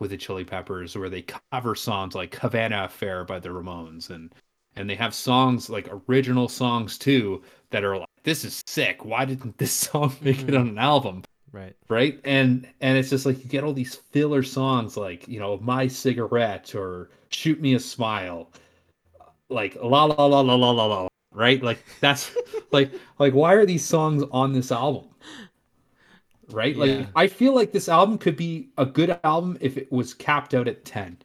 with 0.00 0.10
the 0.10 0.16
Chili 0.18 0.44
Peppers, 0.44 0.96
where 0.96 1.10
they 1.10 1.24
cover 1.52 1.74
songs 1.74 2.14
like 2.14 2.36
Havana 2.36 2.84
Affair 2.84 3.24
by 3.24 3.40
the 3.40 3.50
Ramones, 3.50 4.10
and 4.10 4.34
and 4.76 4.90
they 4.90 4.96
have 4.96 5.14
songs 5.14 5.70
like 5.70 5.88
original 6.08 6.48
songs 6.48 6.98
too 6.98 7.42
that 7.70 7.84
are 7.84 7.98
like, 7.98 8.08
this 8.24 8.44
is 8.44 8.62
sick. 8.66 9.04
Why 9.04 9.26
didn't 9.26 9.58
this 9.58 9.72
song 9.88 10.14
make 10.22 10.44
it 10.48 10.54
Mhm. 10.54 10.56
on 10.56 10.68
an 10.68 10.78
album? 10.78 11.24
right 11.52 11.76
right 11.88 12.20
and 12.24 12.68
and 12.80 12.98
it's 12.98 13.10
just 13.10 13.26
like 13.26 13.38
you 13.42 13.50
get 13.50 13.64
all 13.64 13.72
these 13.72 13.94
filler 13.94 14.42
songs 14.42 14.96
like 14.96 15.26
you 15.28 15.38
know 15.40 15.58
my 15.58 15.86
cigarette 15.86 16.74
or 16.74 17.10
shoot 17.30 17.60
me 17.60 17.74
a 17.74 17.80
smile 17.80 18.50
like 19.48 19.76
la 19.82 20.04
la 20.04 20.26
la 20.26 20.40
la 20.40 20.54
la 20.54 20.70
la 20.70 20.84
la 20.86 21.08
right? 21.32 21.62
Like 21.62 21.84
that's 22.00 22.34
like 22.72 22.92
like 23.18 23.34
why 23.34 23.54
are 23.54 23.66
these 23.66 23.84
songs 23.84 24.24
on 24.32 24.52
this 24.52 24.70
album? 24.72 25.08
Right? 26.50 26.76
Like 26.76 26.90
Yeah. 26.90 27.06
i 27.14 27.26
feel 27.26 27.54
like 27.54 27.72
this 27.72 27.88
album 27.88 28.18
could 28.18 28.36
be 28.36 28.70
a 28.78 28.86
good 28.86 29.18
album 29.24 29.58
if 29.60 29.76
it 29.76 29.90
was 29.92 30.14
capped 30.14 30.54
out 30.54 30.66
at 30.68 30.84
10 30.84 31.18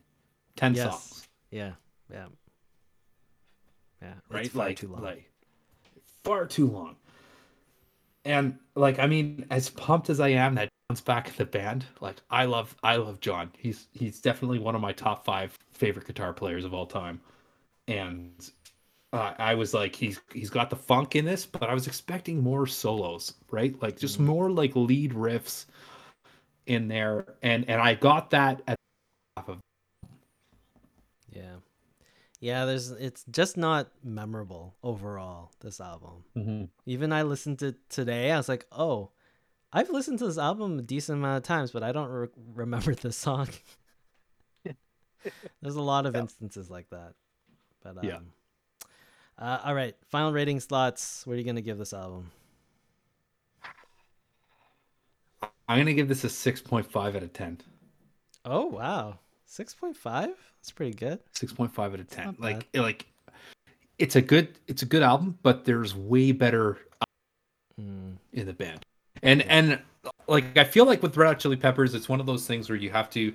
10 0.55 0.75
Yes. 0.75 0.83
songs. 0.83 1.27
Yeah, 1.51 1.73
yeah, 2.11 2.25
yeah. 4.01 4.13
right? 4.29 4.49
far 4.51 4.65
like 4.67 4.77
too 4.77 4.87
long. 4.87 5.01
like 5.01 5.29
far 6.23 6.45
too 6.45 6.67
long. 6.67 6.95
And 8.25 8.57
like 8.75 8.99
i 8.99 9.07
mean 9.07 9.45
as 9.49 9.69
pumped 9.69 10.09
as 10.09 10.19
i 10.19 10.29
am 10.29 10.55
that 10.55 10.69
john's 10.89 11.01
back 11.01 11.27
in 11.27 11.33
the 11.37 11.45
band 11.45 11.85
like 12.01 12.15
i 12.31 12.45
love 12.45 12.75
i 12.83 12.95
love 12.95 13.19
john. 13.19 13.51
He's 13.57 13.87
he's 13.93 14.19
definitely 14.21 14.59
one 14.59 14.75
of 14.75 14.81
my 14.81 14.93
top 14.93 15.23
five 15.25 15.57
favorite 15.73 16.07
guitar 16.07 16.33
players 16.33 16.65
of 16.65 16.73
all 16.73 16.85
time 16.87 17.21
and 17.87 18.51
uh, 19.13 19.33
I 19.37 19.53
was 19.53 19.73
like, 19.73 19.95
he's 19.95 20.19
he's 20.33 20.49
got 20.49 20.69
the 20.69 20.75
funk 20.75 21.15
in 21.15 21.23
this, 21.23 21.45
but 21.45 21.69
I 21.69 21.73
was 21.73 21.85
expecting 21.85 22.41
more 22.41 22.65
solos, 22.65 23.35
right? 23.51 23.79
Like 23.81 23.97
just 23.97 24.15
mm-hmm. 24.15 24.25
more 24.25 24.49
like 24.49 24.75
lead 24.75 25.11
riffs 25.11 25.65
in 26.65 26.87
there, 26.87 27.35
and 27.43 27.69
and 27.69 27.79
I 27.79 27.93
got 27.93 28.31
that 28.31 28.61
at 28.67 28.75
half 29.37 29.49
of. 29.49 29.59
Yeah, 31.31 31.57
yeah. 32.39 32.65
There's 32.65 32.89
it's 32.89 33.23
just 33.29 33.55
not 33.55 33.89
memorable 34.03 34.75
overall. 34.81 35.51
This 35.59 35.79
album. 35.79 36.23
Mm-hmm. 36.35 36.63
Even 36.87 37.13
I 37.13 37.21
listened 37.21 37.59
to 37.59 37.75
today. 37.89 38.31
I 38.31 38.37
was 38.37 38.49
like, 38.49 38.65
oh, 38.71 39.11
I've 39.71 39.91
listened 39.91 40.19
to 40.19 40.25
this 40.25 40.39
album 40.39 40.79
a 40.79 40.81
decent 40.81 41.19
amount 41.19 41.37
of 41.37 41.43
times, 41.43 41.71
but 41.71 41.83
I 41.83 41.91
don't 41.91 42.09
re- 42.09 42.27
remember 42.55 42.95
this 42.95 43.17
song. 43.17 43.49
There's 45.61 45.75
a 45.75 45.81
lot 45.81 46.07
of 46.07 46.15
yeah. 46.15 46.21
instances 46.21 46.71
like 46.71 46.89
that. 46.89 47.13
But 47.83 47.97
um, 47.97 48.03
yeah. 48.03 48.19
Uh, 49.37 49.59
all 49.65 49.73
right, 49.73 49.95
final 50.07 50.31
rating 50.31 50.59
slots. 50.59 51.25
What 51.25 51.33
are 51.33 51.37
you 51.37 51.43
gonna 51.43 51.61
give 51.61 51.77
this 51.77 51.93
album? 51.93 52.31
I'm 55.67 55.77
gonna 55.79 55.93
give 55.93 56.07
this 56.07 56.23
a 56.23 56.29
six 56.29 56.61
point 56.61 56.89
five 56.89 57.15
out 57.15 57.23
of 57.23 57.33
ten. 57.33 57.59
Oh 58.45 58.65
wow, 58.65 59.19
six 59.45 59.73
point 59.73 59.97
five. 59.97 60.29
That's 60.59 60.71
pretty 60.71 60.93
good. 60.93 61.19
Six 61.31 61.51
point 61.51 61.73
five 61.73 61.93
out 61.93 61.99
of 61.99 62.09
ten. 62.09 62.35
Like 62.39 62.67
like, 62.73 63.07
it's 63.97 64.15
a 64.15 64.21
good 64.21 64.59
it's 64.67 64.81
a 64.81 64.85
good 64.85 65.03
album, 65.03 65.37
but 65.41 65.65
there's 65.65 65.95
way 65.95 66.31
better 66.31 66.77
mm. 67.79 68.15
in 68.33 68.45
the 68.45 68.53
band. 68.53 68.85
And 69.21 69.39
yeah. 69.41 69.45
and 69.49 69.79
like 70.27 70.57
I 70.57 70.63
feel 70.63 70.85
like 70.85 71.01
with 71.01 71.17
Red 71.17 71.27
Hot 71.27 71.39
Chili 71.39 71.55
Peppers, 71.55 71.95
it's 71.95 72.09
one 72.09 72.19
of 72.19 72.25
those 72.25 72.45
things 72.45 72.69
where 72.69 72.77
you 72.77 72.89
have 72.91 73.09
to 73.11 73.33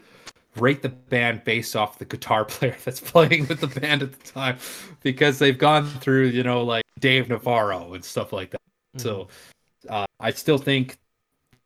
rate 0.61 0.83
the 0.83 0.89
band 0.89 1.45
based 1.45 1.77
off 1.77 1.99
the 1.99 2.05
guitar 2.05 2.45
player 2.47 2.77
that's 2.85 3.01
playing 3.01 3.47
with 3.49 3.61
the 3.61 3.81
band 3.81 4.03
at 4.03 4.13
the 4.13 4.33
time 4.33 4.59
because 5.03 5.39
they've 5.39 5.59
gone 5.59 5.87
through, 5.87 6.27
you 6.27 6.43
know, 6.43 6.63
like 6.63 6.85
Dave 6.99 7.29
Navarro 7.29 7.95
and 7.95 8.05
stuff 8.05 8.33
like 8.33 8.51
that. 8.51 8.61
Mm-hmm. 8.97 9.03
So 9.03 9.29
uh, 9.89 10.07
I 10.21 10.31
still 10.31 10.59
think 10.59 10.99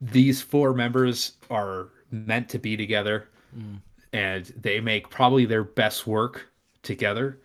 these 0.00 0.42
four 0.42 0.74
members 0.74 1.32
are 1.50 1.88
meant 2.10 2.48
to 2.50 2.58
be 2.58 2.76
together 2.76 3.28
mm. 3.56 3.80
and 4.12 4.46
they 4.60 4.80
make 4.80 5.08
probably 5.10 5.44
their 5.44 5.64
best 5.64 6.06
work 6.06 6.48
together. 6.82 7.38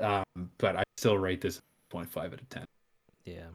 Um, 0.00 0.24
but 0.58 0.76
I 0.76 0.84
still 0.96 1.18
rate 1.18 1.40
this 1.40 1.60
0.5 1.92 2.16
out 2.16 2.32
of 2.34 2.48
10. 2.48 2.64
Yeah. 3.24 3.48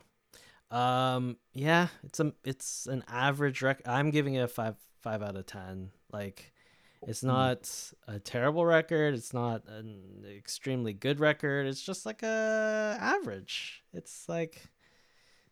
Um, 0.74 1.38
yeah, 1.54 1.90
it's 2.04 2.20
a 2.20 2.34
it's 2.44 2.88
an 2.88 3.04
average 3.08 3.62
rec. 3.62 3.88
I'm 3.88 4.10
giving 4.10 4.34
it 4.34 4.40
a 4.40 4.48
five 4.48 4.76
five 5.02 5.22
out 5.22 5.36
of 5.36 5.46
ten. 5.46 5.92
Like, 6.12 6.53
it's 7.08 7.22
hmm. 7.22 7.28
not 7.28 7.92
a 8.08 8.20
terrible 8.20 8.66
record. 8.66 9.14
It's 9.14 9.34
not 9.34 9.64
an 9.68 10.26
extremely 10.38 10.94
good 10.94 11.20
record. 11.20 11.68
It's 11.68 11.82
just 11.82 12.06
like 12.06 12.24
a 12.24 12.98
average. 13.00 13.84
It's 13.94 14.28
like 14.28 14.62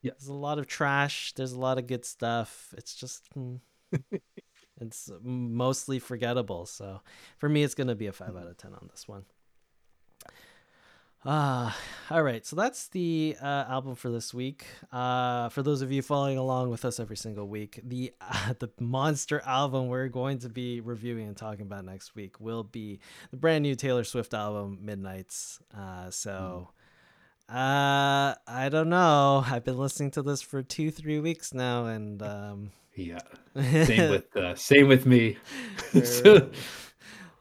yeah. 0.01 0.11
there's 0.17 0.27
a 0.27 0.33
lot 0.33 0.59
of 0.59 0.67
trash. 0.67 1.33
There's 1.33 1.53
a 1.53 1.59
lot 1.59 1.77
of 1.77 1.87
good 1.87 2.05
stuff. 2.05 2.73
It's 2.77 2.95
just 2.95 3.23
mm, 3.37 3.59
it's 4.81 5.09
mostly 5.23 5.99
forgettable. 5.99 6.65
So 6.65 7.01
for 7.37 7.49
me, 7.49 7.63
it's 7.63 7.75
gonna 7.75 7.95
be 7.95 8.07
a 8.07 8.11
five 8.11 8.35
out 8.35 8.47
of 8.47 8.57
ten 8.57 8.73
on 8.73 8.87
this 8.91 9.07
one. 9.07 9.25
Ah, 11.23 11.77
uh, 12.10 12.15
all 12.15 12.23
right. 12.23 12.43
So 12.43 12.56
that's 12.56 12.88
the 12.88 13.35
uh, 13.39 13.65
album 13.69 13.93
for 13.93 14.10
this 14.10 14.34
week. 14.34 14.65
Uh, 14.91 15.49
for 15.49 15.61
those 15.61 15.84
of 15.84 15.91
you 15.91 16.02
following 16.02 16.39
along 16.39 16.72
with 16.72 16.84
us 16.84 16.99
every 16.99 17.15
single 17.15 17.48
week, 17.48 17.80
the 17.84 18.11
uh, 18.19 18.53
the 18.60 18.72
monster 18.80 19.39
album 19.45 19.88
we're 19.88 20.07
going 20.07 20.39
to 20.39 20.49
be 20.49 20.81
reviewing 20.81 21.27
and 21.27 21.38
talking 21.38 21.61
about 21.61 21.85
next 21.85 22.15
week 22.15 22.39
will 22.39 22.64
be 22.64 22.99
the 23.30 23.38
brand 23.38 23.61
new 23.61 23.76
Taylor 23.76 24.03
Swift 24.03 24.34
album, 24.34 24.80
Midnights. 24.81 25.60
Uh, 25.77 26.10
so, 26.10 26.69
uh, 27.48 28.34
I 28.48 28.69
don't 28.72 28.89
know. 28.89 29.43
I've 29.45 29.64
been 29.64 29.77
listening 29.77 30.10
to 30.11 30.23
this 30.23 30.41
for 30.41 30.64
two, 30.64 30.89
three 30.89 31.19
weeks 31.19 31.53
now, 31.53 31.85
and 31.85 32.23
um, 32.23 32.72
yeah, 32.95 33.19
same 33.56 34.10
with 34.10 34.35
uh, 34.35 34.56
same 34.56 34.88
with 34.88 35.06
me. 35.06 35.38
so, 36.03 36.49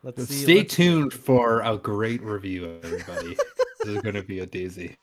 let's 0.03 0.27
see, 0.27 0.43
stay 0.43 0.65
tuned 0.65 1.15
for 1.15 1.63
a 1.63 1.79
great 1.79 2.21
review, 2.21 2.79
everybody 2.83 3.39
this 3.81 3.97
is 3.97 4.03
gonna 4.03 4.23
be 4.23 4.41
a 4.41 4.47
daisy. 4.47 4.97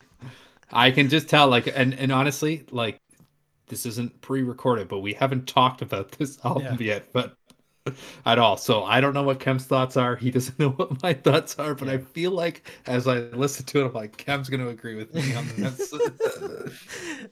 I 0.71 0.91
can 0.91 1.09
just 1.09 1.29
tell, 1.29 1.47
like, 1.47 1.67
and 1.67 1.93
and 1.93 2.11
honestly, 2.11 2.65
like, 2.71 2.99
this 3.67 3.85
isn't 3.85 4.21
pre-recorded, 4.21 4.87
but 4.87 4.99
we 4.99 5.13
haven't 5.13 5.47
talked 5.47 5.81
about 5.81 6.11
this 6.13 6.37
album 6.45 6.77
yeah. 6.79 6.95
yet, 6.95 7.13
but 7.13 7.35
at 8.25 8.39
all. 8.39 8.57
So 8.57 8.83
I 8.83 8.99
don't 8.99 9.13
know 9.13 9.23
what 9.23 9.39
Kem's 9.39 9.65
thoughts 9.65 9.95
are. 9.97 10.15
He 10.15 10.31
doesn't 10.31 10.57
know 10.59 10.69
what 10.71 11.01
my 11.03 11.13
thoughts 11.13 11.57
are, 11.59 11.73
but 11.73 11.87
yeah. 11.87 11.95
I 11.95 11.97
feel 11.99 12.31
like 12.31 12.69
as 12.85 13.07
I 13.07 13.19
listen 13.19 13.65
to 13.67 13.81
it, 13.81 13.85
I'm 13.87 13.93
like, 13.93 14.17
Kem's 14.17 14.49
gonna 14.49 14.67
agree 14.67 14.95
with 14.95 15.13
me 15.13 15.33
on 15.35 15.47
this. 15.55 15.93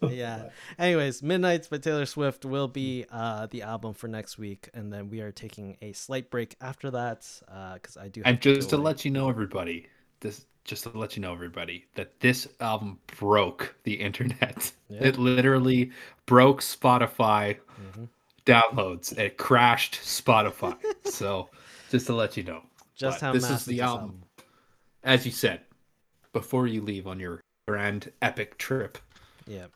yeah. 0.01 0.49
Anyways, 0.77 1.21
Midnights 1.23 1.67
by 1.67 1.77
Taylor 1.77 2.05
Swift 2.05 2.45
will 2.45 2.67
be 2.67 3.05
uh, 3.11 3.47
the 3.47 3.63
album 3.63 3.93
for 3.93 4.07
next 4.07 4.37
week, 4.37 4.69
and 4.73 4.91
then 4.91 5.09
we 5.09 5.21
are 5.21 5.31
taking 5.31 5.77
a 5.81 5.93
slight 5.93 6.29
break 6.29 6.55
after 6.61 6.91
that 6.91 7.25
because 7.73 7.97
uh, 7.97 8.01
I 8.01 8.07
do. 8.07 8.21
and 8.25 8.41
just 8.41 8.69
to, 8.69 8.77
to 8.77 8.81
let 8.81 9.05
you 9.05 9.11
know, 9.11 9.29
everybody, 9.29 9.87
this 10.19 10.45
just 10.65 10.83
to 10.83 10.89
let 10.97 11.15
you 11.15 11.21
know, 11.21 11.31
everybody, 11.31 11.85
that 11.95 12.19
this 12.19 12.47
album 12.59 12.99
broke 13.17 13.75
the 13.83 13.93
internet. 14.01 14.71
Yeah. 14.89 15.05
It 15.05 15.17
literally 15.17 15.91
broke 16.25 16.61
Spotify 16.61 17.57
mm-hmm. 17.81 18.05
downloads. 18.45 19.17
It 19.17 19.37
crashed 19.37 19.95
Spotify. 19.95 20.75
so, 21.05 21.49
just 21.89 22.07
to 22.07 22.15
let 22.15 22.35
you 22.35 22.43
know, 22.43 22.63
just 22.95 23.21
but 23.21 23.27
how 23.27 23.33
this 23.33 23.49
is 23.49 23.63
the 23.65 23.81
album. 23.81 24.03
album. 24.03 24.23
As 25.03 25.25
you 25.25 25.31
said, 25.31 25.61
before 26.33 26.67
you 26.67 26.81
leave 26.81 27.07
on 27.07 27.19
your 27.19 27.41
grand 27.67 28.11
epic 28.21 28.57
trip. 28.57 28.97
Yeah. 29.47 29.67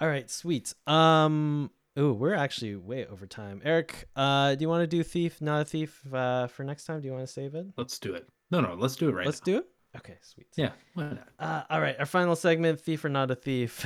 All 0.00 0.08
right, 0.08 0.30
sweet. 0.30 0.74
Um. 0.86 1.70
Oh, 1.96 2.12
we're 2.12 2.34
actually 2.34 2.76
way 2.76 3.06
over 3.06 3.26
time. 3.26 3.60
Eric, 3.64 4.06
uh, 4.14 4.54
do 4.54 4.62
you 4.62 4.68
want 4.68 4.82
to 4.82 4.86
do 4.86 5.02
thief, 5.02 5.40
not 5.40 5.62
a 5.62 5.64
thief, 5.64 6.00
uh, 6.14 6.46
for 6.46 6.62
next 6.62 6.84
time? 6.84 7.00
Do 7.00 7.08
you 7.08 7.12
want 7.12 7.26
to 7.26 7.32
save 7.32 7.56
it? 7.56 7.66
Let's 7.76 7.98
do 7.98 8.14
it. 8.14 8.28
No, 8.52 8.60
no, 8.60 8.74
let's 8.74 8.94
do 8.94 9.08
it 9.08 9.14
right. 9.16 9.26
Let's 9.26 9.40
now. 9.40 9.52
do 9.52 9.58
it. 9.58 9.66
Okay, 9.98 10.16
sweet. 10.22 10.46
Yeah, 10.56 10.70
why 10.94 11.04
not? 11.04 11.28
Uh, 11.38 11.62
all 11.70 11.80
right, 11.80 11.96
our 11.98 12.06
final 12.06 12.36
segment, 12.36 12.80
thief 12.80 13.04
or 13.04 13.08
not 13.08 13.30
a 13.30 13.34
thief, 13.34 13.84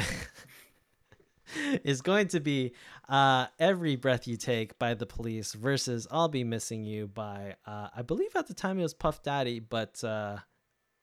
is 1.85 2.03
going 2.03 2.29
to 2.29 2.41
be 2.41 2.73
uh, 3.09 3.47
"Every 3.59 3.97
Breath 3.97 4.27
You 4.27 4.37
Take" 4.37 4.79
by 4.79 4.95
the 4.95 5.07
Police 5.07 5.55
versus 5.55 6.07
"I'll 6.11 6.29
Be 6.29 6.45
Missing 6.45 6.85
You" 6.85 7.09
by 7.09 7.57
uh, 7.67 7.89
I 7.97 8.03
believe 8.03 8.37
at 8.37 8.47
the 8.47 8.55
time 8.55 8.79
it 8.79 8.83
was 8.83 8.95
Puff 8.95 9.23
Daddy, 9.23 9.61
but 9.61 10.03
uh, 10.05 10.37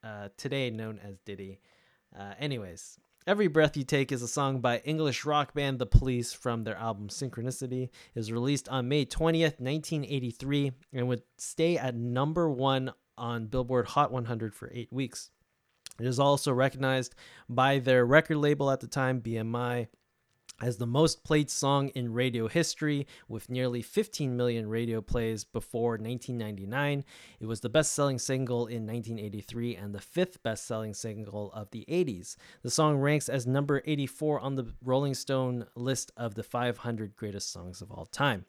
uh, 0.03 0.29
today 0.37 0.69
known 0.69 0.99
as 1.03 1.19
Diddy. 1.19 1.59
Uh, 2.17 2.33
anyways, 2.39 2.99
Every 3.27 3.47
Breath 3.47 3.77
You 3.77 3.83
Take 3.83 4.11
is 4.11 4.23
a 4.23 4.27
song 4.27 4.59
by 4.59 4.79
English 4.79 5.23
rock 5.23 5.53
band 5.53 5.77
The 5.77 5.85
Police 5.85 6.33
from 6.33 6.63
their 6.63 6.77
album 6.77 7.09
Synchronicity. 7.09 7.83
It 7.83 8.15
was 8.15 8.31
released 8.31 8.67
on 8.69 8.87
May 8.87 9.05
20th, 9.05 9.59
1983, 9.59 10.71
and 10.93 11.07
would 11.07 11.21
stay 11.37 11.77
at 11.77 11.95
number 11.95 12.49
one 12.49 12.91
on 13.19 13.45
Billboard 13.45 13.87
Hot 13.89 14.11
100 14.11 14.55
for 14.55 14.71
eight 14.73 14.91
weeks. 14.91 15.29
It 15.99 16.05
is 16.05 16.19
also 16.19 16.53
recognized 16.53 17.13
by 17.49 17.79
their 17.79 18.05
record 18.05 18.37
label 18.37 18.71
at 18.71 18.79
the 18.79 18.87
time, 18.87 19.21
BMI, 19.21 19.87
as 20.61 20.77
the 20.77 20.87
most 20.87 21.23
played 21.23 21.49
song 21.49 21.89
in 21.89 22.13
radio 22.13 22.47
history 22.47 23.07
with 23.27 23.49
nearly 23.49 23.81
15 23.81 24.35
million 24.35 24.67
radio 24.67 25.01
plays 25.01 25.43
before 25.43 25.91
1999. 25.91 27.03
It 27.39 27.45
was 27.45 27.61
the 27.61 27.69
best 27.69 27.93
selling 27.93 28.19
single 28.19 28.67
in 28.67 28.85
1983 28.85 29.75
and 29.75 29.93
the 29.93 30.01
fifth 30.01 30.41
best 30.43 30.65
selling 30.65 30.93
single 30.93 31.51
of 31.53 31.71
the 31.71 31.85
80s. 31.89 32.35
The 32.61 32.69
song 32.69 32.97
ranks 32.97 33.29
as 33.29 33.47
number 33.47 33.81
84 33.85 34.39
on 34.39 34.55
the 34.55 34.73
Rolling 34.83 35.13
Stone 35.13 35.65
list 35.75 36.11
of 36.17 36.35
the 36.35 36.43
500 36.43 37.15
greatest 37.15 37.51
songs 37.51 37.81
of 37.81 37.91
all 37.91 38.05
time. 38.05 38.45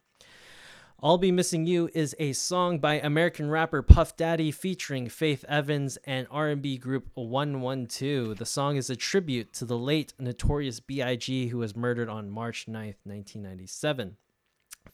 I'll 1.02 1.16
Be 1.16 1.32
Missing 1.32 1.64
You 1.64 1.89
is 1.94 2.14
a 2.18 2.35
song 2.35 2.78
by 2.78 3.01
American 3.01 3.48
rapper 3.48 3.81
Puff 3.81 4.18
Daddy 4.18 4.51
featuring 4.51 5.09
Faith 5.09 5.47
Evans 5.48 5.97
and 6.05 6.27
R&B 6.31 6.77
group 6.77 7.09
112. 7.14 8.36
The 8.36 8.44
song 8.44 8.77
is 8.77 8.90
a 8.90 8.97
tribute 8.97 9.51
to 9.55 9.64
the 9.64 9.78
late 9.78 10.12
Notorious 10.18 10.78
B.I.G. 10.78 11.47
who 11.47 11.56
was 11.56 11.74
murdered 11.74 12.10
on 12.10 12.28
March 12.28 12.66
9th, 12.66 12.97
1997. 13.05 14.18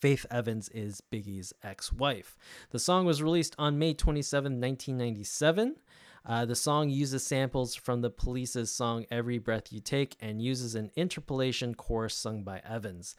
Faith 0.01 0.25
Evans 0.31 0.69
is 0.69 1.01
Biggie's 1.01 1.53
ex-wife. 1.65 2.37
The 2.71 2.79
song 2.79 3.05
was 3.05 3.21
released 3.21 3.57
on 3.59 3.77
May 3.77 3.93
27, 3.93 4.61
1997. 4.61 5.75
Uh, 6.25 6.45
the 6.45 6.55
song 6.55 6.89
uses 6.89 7.27
samples 7.27 7.75
from 7.75 8.03
the 8.03 8.11
police's 8.11 8.71
song 8.71 9.07
Every 9.11 9.39
Breath 9.39 9.73
You 9.73 9.81
Take 9.81 10.17
and 10.21 10.41
uses 10.41 10.77
an 10.77 10.93
interpolation 10.95 11.75
chorus 11.75 12.15
sung 12.15 12.45
by 12.45 12.63
Evans. 12.65 13.17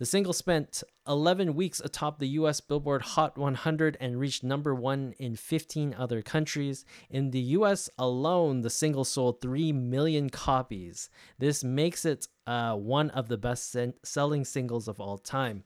The 0.00 0.06
single 0.06 0.32
spent 0.32 0.82
11 1.06 1.54
weeks 1.54 1.78
atop 1.78 2.18
the 2.20 2.28
US 2.28 2.62
Billboard 2.62 3.02
Hot 3.02 3.36
100 3.36 3.98
and 4.00 4.18
reached 4.18 4.42
number 4.42 4.74
one 4.74 5.12
in 5.18 5.36
15 5.36 5.94
other 5.98 6.22
countries. 6.22 6.86
In 7.10 7.32
the 7.32 7.40
US 7.58 7.90
alone, 7.98 8.62
the 8.62 8.70
single 8.70 9.04
sold 9.04 9.42
3 9.42 9.72
million 9.72 10.30
copies. 10.30 11.10
This 11.38 11.62
makes 11.62 12.06
it 12.06 12.28
uh, 12.46 12.76
one 12.76 13.10
of 13.10 13.28
the 13.28 13.36
best 13.36 13.76
selling 14.02 14.46
singles 14.46 14.88
of 14.88 15.00
all 15.00 15.18
time. 15.18 15.64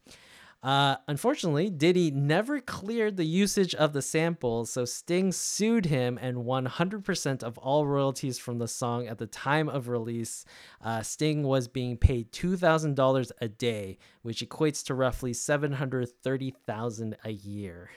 Uh, 0.65 0.97
unfortunately, 1.09 1.69
Diddy 1.69 2.11
never 2.11 2.59
cleared 2.59 3.19
the 3.19 3.27
usage 3.27 3.75
of 3.75 3.93
the 3.93 4.01
samples, 4.01 4.71
so 4.71 4.87
Sting 4.87 5.31
sued 5.31 5.85
him 5.85 6.19
and 6.23 6.47
won 6.47 6.67
100% 6.67 7.43
of 7.43 7.59
all 7.59 7.87
royalties 7.87 8.39
from 8.39 8.59
the 8.59 8.67
song 8.67 9.07
at 9.07 9.19
the 9.19 9.27
time 9.27 9.69
of 9.69 9.89
release. 9.89 10.47
Uh, 10.81 11.03
Sting 11.03 11.43
was 11.43 11.69
being 11.69 11.99
paid 11.99 12.33
$2,000 12.33 13.31
a 13.43 13.49
day, 13.49 13.99
which 14.23 14.41
equates 14.41 14.83
to 14.87 14.95
roughly 14.95 15.33
$730,000 15.33 17.15
a 17.25 17.33
year. 17.33 17.91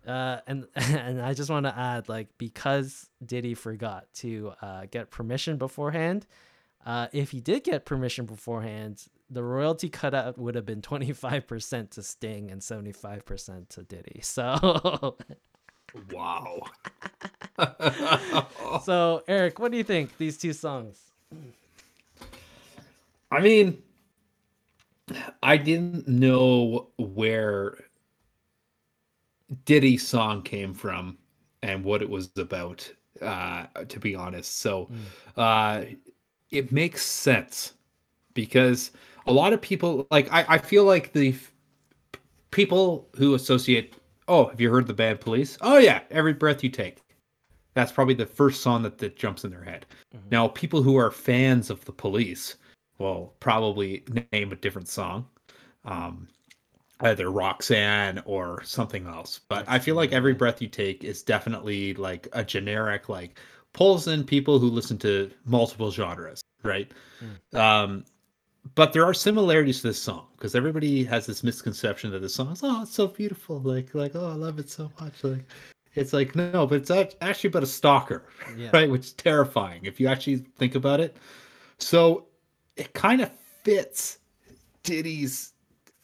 Uh, 0.08 0.40
and 0.46 0.66
and 0.74 1.20
I 1.20 1.34
just 1.34 1.50
want 1.50 1.66
to 1.66 1.78
add, 1.78 2.08
like, 2.08 2.28
because 2.38 3.10
Diddy 3.24 3.54
forgot 3.54 4.06
to 4.14 4.54
uh, 4.62 4.86
get 4.90 5.10
permission 5.10 5.58
beforehand, 5.58 6.26
uh, 6.86 7.08
if 7.12 7.30
he 7.30 7.40
did 7.40 7.62
get 7.64 7.84
permission 7.84 8.24
beforehand, 8.24 9.04
the 9.28 9.42
royalty 9.42 9.90
cutout 9.90 10.38
would 10.38 10.54
have 10.54 10.64
been 10.64 10.80
twenty 10.80 11.12
five 11.12 11.46
percent 11.46 11.90
to 11.92 12.02
Sting 12.02 12.50
and 12.50 12.62
seventy 12.62 12.92
five 12.92 13.26
percent 13.26 13.68
to 13.70 13.82
Diddy. 13.82 14.20
So, 14.22 15.16
wow. 16.12 16.62
so 18.84 19.22
Eric, 19.28 19.58
what 19.58 19.70
do 19.70 19.78
you 19.78 19.84
think 19.84 20.16
these 20.16 20.38
two 20.38 20.52
songs? 20.52 20.98
I 23.30 23.40
mean, 23.40 23.82
I 25.42 25.58
didn't 25.58 26.08
know 26.08 26.88
where 26.96 27.76
Diddy's 29.64 30.06
song 30.06 30.42
came 30.42 30.74
from 30.74 31.18
and 31.62 31.84
what 31.84 32.02
it 32.02 32.10
was 32.10 32.30
about, 32.36 32.90
uh, 33.22 33.66
to 33.88 33.98
be 33.98 34.14
honest. 34.14 34.58
So 34.58 34.86
mm. 34.86 34.98
uh, 35.36 35.84
it 36.50 36.72
makes 36.72 37.04
sense 37.04 37.74
because 38.34 38.92
a 39.26 39.32
lot 39.32 39.52
of 39.52 39.60
people, 39.60 40.06
like, 40.10 40.32
I, 40.32 40.44
I 40.48 40.58
feel 40.58 40.84
like 40.84 41.12
the 41.12 41.30
f- 41.30 41.52
people 42.50 43.08
who 43.16 43.34
associate, 43.34 43.94
oh, 44.28 44.46
have 44.46 44.60
you 44.60 44.70
heard 44.70 44.86
the 44.86 44.94
band 44.94 45.20
police? 45.20 45.58
Oh, 45.60 45.78
yeah, 45.78 46.00
every 46.10 46.32
breath 46.32 46.62
you 46.62 46.70
take. 46.70 47.02
That's 47.74 47.92
probably 47.92 48.14
the 48.14 48.26
first 48.26 48.62
song 48.62 48.82
that, 48.82 48.98
that 48.98 49.16
jumps 49.16 49.44
in 49.44 49.50
their 49.50 49.62
head. 49.62 49.86
Mm-hmm. 50.14 50.28
Now, 50.30 50.48
people 50.48 50.82
who 50.82 50.96
are 50.96 51.10
fans 51.10 51.70
of 51.70 51.84
the 51.84 51.92
police 51.92 52.56
will 52.98 53.34
probably 53.40 54.04
name 54.32 54.52
a 54.52 54.56
different 54.56 54.88
song. 54.88 55.26
Um, 55.84 56.28
either 57.00 57.30
Roxanne 57.30 58.22
or 58.24 58.62
something 58.64 59.06
else. 59.06 59.40
But 59.48 59.64
I 59.68 59.78
feel 59.78 59.94
like 59.94 60.12
every 60.12 60.34
breath 60.34 60.60
you 60.60 60.68
take 60.68 61.04
is 61.04 61.22
definitely 61.22 61.94
like 61.94 62.28
a 62.32 62.44
generic 62.44 63.08
like 63.08 63.38
pulls 63.72 64.08
in 64.08 64.24
people 64.24 64.58
who 64.58 64.68
listen 64.68 64.98
to 64.98 65.30
multiple 65.44 65.90
genres, 65.90 66.42
right? 66.62 66.90
Mm. 67.52 67.58
Um, 67.58 68.04
but 68.74 68.92
there 68.92 69.04
are 69.04 69.14
similarities 69.14 69.80
to 69.80 69.88
this 69.88 70.00
song 70.00 70.26
because 70.36 70.54
everybody 70.54 71.04
has 71.04 71.26
this 71.26 71.42
misconception 71.42 72.10
that 72.10 72.20
the 72.20 72.28
song 72.28 72.52
is 72.52 72.60
oh 72.62 72.82
it's 72.82 72.92
so 72.92 73.06
beautiful 73.06 73.60
like 73.60 73.94
like 73.94 74.14
oh 74.14 74.28
I 74.28 74.34
love 74.34 74.58
it 74.58 74.68
so 74.68 74.90
much 75.00 75.24
like 75.24 75.44
it's 75.94 76.12
like 76.12 76.34
no 76.34 76.66
but 76.66 76.88
it's 76.88 77.16
actually 77.20 77.48
about 77.48 77.62
a 77.62 77.66
stalker 77.66 78.24
yeah. 78.56 78.70
right 78.74 78.90
which 78.90 79.06
is 79.06 79.12
terrifying 79.14 79.84
if 79.84 79.98
you 79.98 80.08
actually 80.08 80.36
think 80.58 80.74
about 80.74 81.00
it 81.00 81.16
so 81.78 82.26
it 82.76 82.92
kind 82.92 83.20
of 83.20 83.30
fits 83.62 84.18
Diddy's 84.82 85.52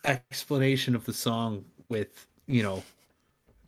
explanation 0.05 0.95
of 0.95 1.05
the 1.05 1.13
song 1.13 1.65
with 1.89 2.27
you 2.47 2.63
know 2.63 2.83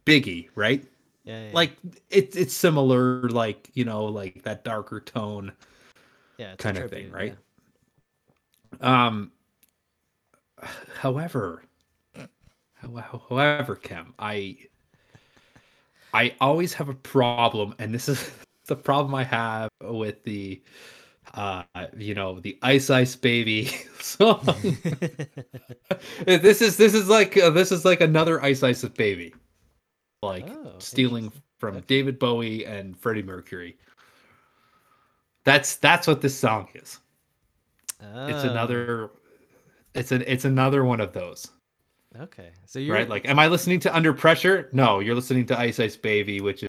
Biggie, 0.05 0.49
right? 0.55 0.85
Yeah, 1.25 1.47
yeah. 1.47 1.51
Like 1.53 1.73
it's 2.11 2.37
it's 2.37 2.55
similar, 2.55 3.29
like 3.29 3.71
you 3.75 3.85
know, 3.85 4.05
like 4.05 4.43
that 4.45 4.65
darker 4.65 5.01
tone, 5.01 5.53
yeah, 6.39 6.55
kind 6.57 6.79
of 6.79 6.91
thing, 6.91 7.11
right? 7.11 7.35
Yeah. 8.81 9.07
Um. 9.07 9.33
However, 11.01 11.63
however, 13.29 13.77
Kim, 13.77 14.15
I 14.19 14.57
I 16.15 16.35
always 16.41 16.73
have 16.75 16.89
a 16.89 16.95
problem, 16.95 17.75
and 17.79 17.93
this 17.93 18.09
is 18.09 18.31
the 18.67 18.77
problem 18.77 19.15
I 19.15 19.25
have 19.25 19.69
with 19.83 20.23
the 20.23 20.63
uh 21.35 21.63
you 21.97 22.15
know 22.15 22.41
the 22.41 22.59
ice 22.63 22.91
ice 22.91 23.17
baby 23.17 23.67
song. 24.01 24.45
This 26.27 26.61
is 26.63 26.77
this 26.77 26.95
is 26.95 27.09
like 27.09 27.37
uh, 27.37 27.51
this 27.51 27.71
is 27.71 27.85
like 27.85 28.01
another 28.01 28.43
ice 28.43 28.63
ice 28.63 28.85
baby. 28.85 29.35
Like 30.23 30.49
oh, 30.49 30.75
stealing 30.79 31.33
from 31.59 31.81
david 31.83 32.19
bowie 32.19 32.65
and 32.67 32.97
freddie 32.99 33.23
mercury. 33.23 33.77
That's 35.45 35.77
that's 35.77 36.07
what 36.07 36.21
this 36.21 36.37
song 36.37 36.69
is. 36.75 36.99
Oh. 38.03 38.27
it's 38.27 38.45
another 38.45 39.11
it's 39.95 40.13
an 40.13 40.25
it's 40.27 40.45
another 40.45 40.85
one 40.85 41.01
of 41.01 41.13
those. 41.13 41.49
Okay. 42.21 42.51
So 42.65 42.79
you're 42.79 42.95
right? 42.95 43.09
Like 43.09 43.29
am 43.29 43.39
i 43.39 43.47
listening 43.47 43.81
to 43.81 43.95
under 43.95 44.13
pressure? 44.13 44.69
No 44.73 45.01
you're 45.01 45.15
listening 45.15 45.47
to 45.47 45.59
ice 45.59 45.79
ice 45.79 45.97
baby 45.97 46.41
which 46.41 46.63
is 46.63 46.69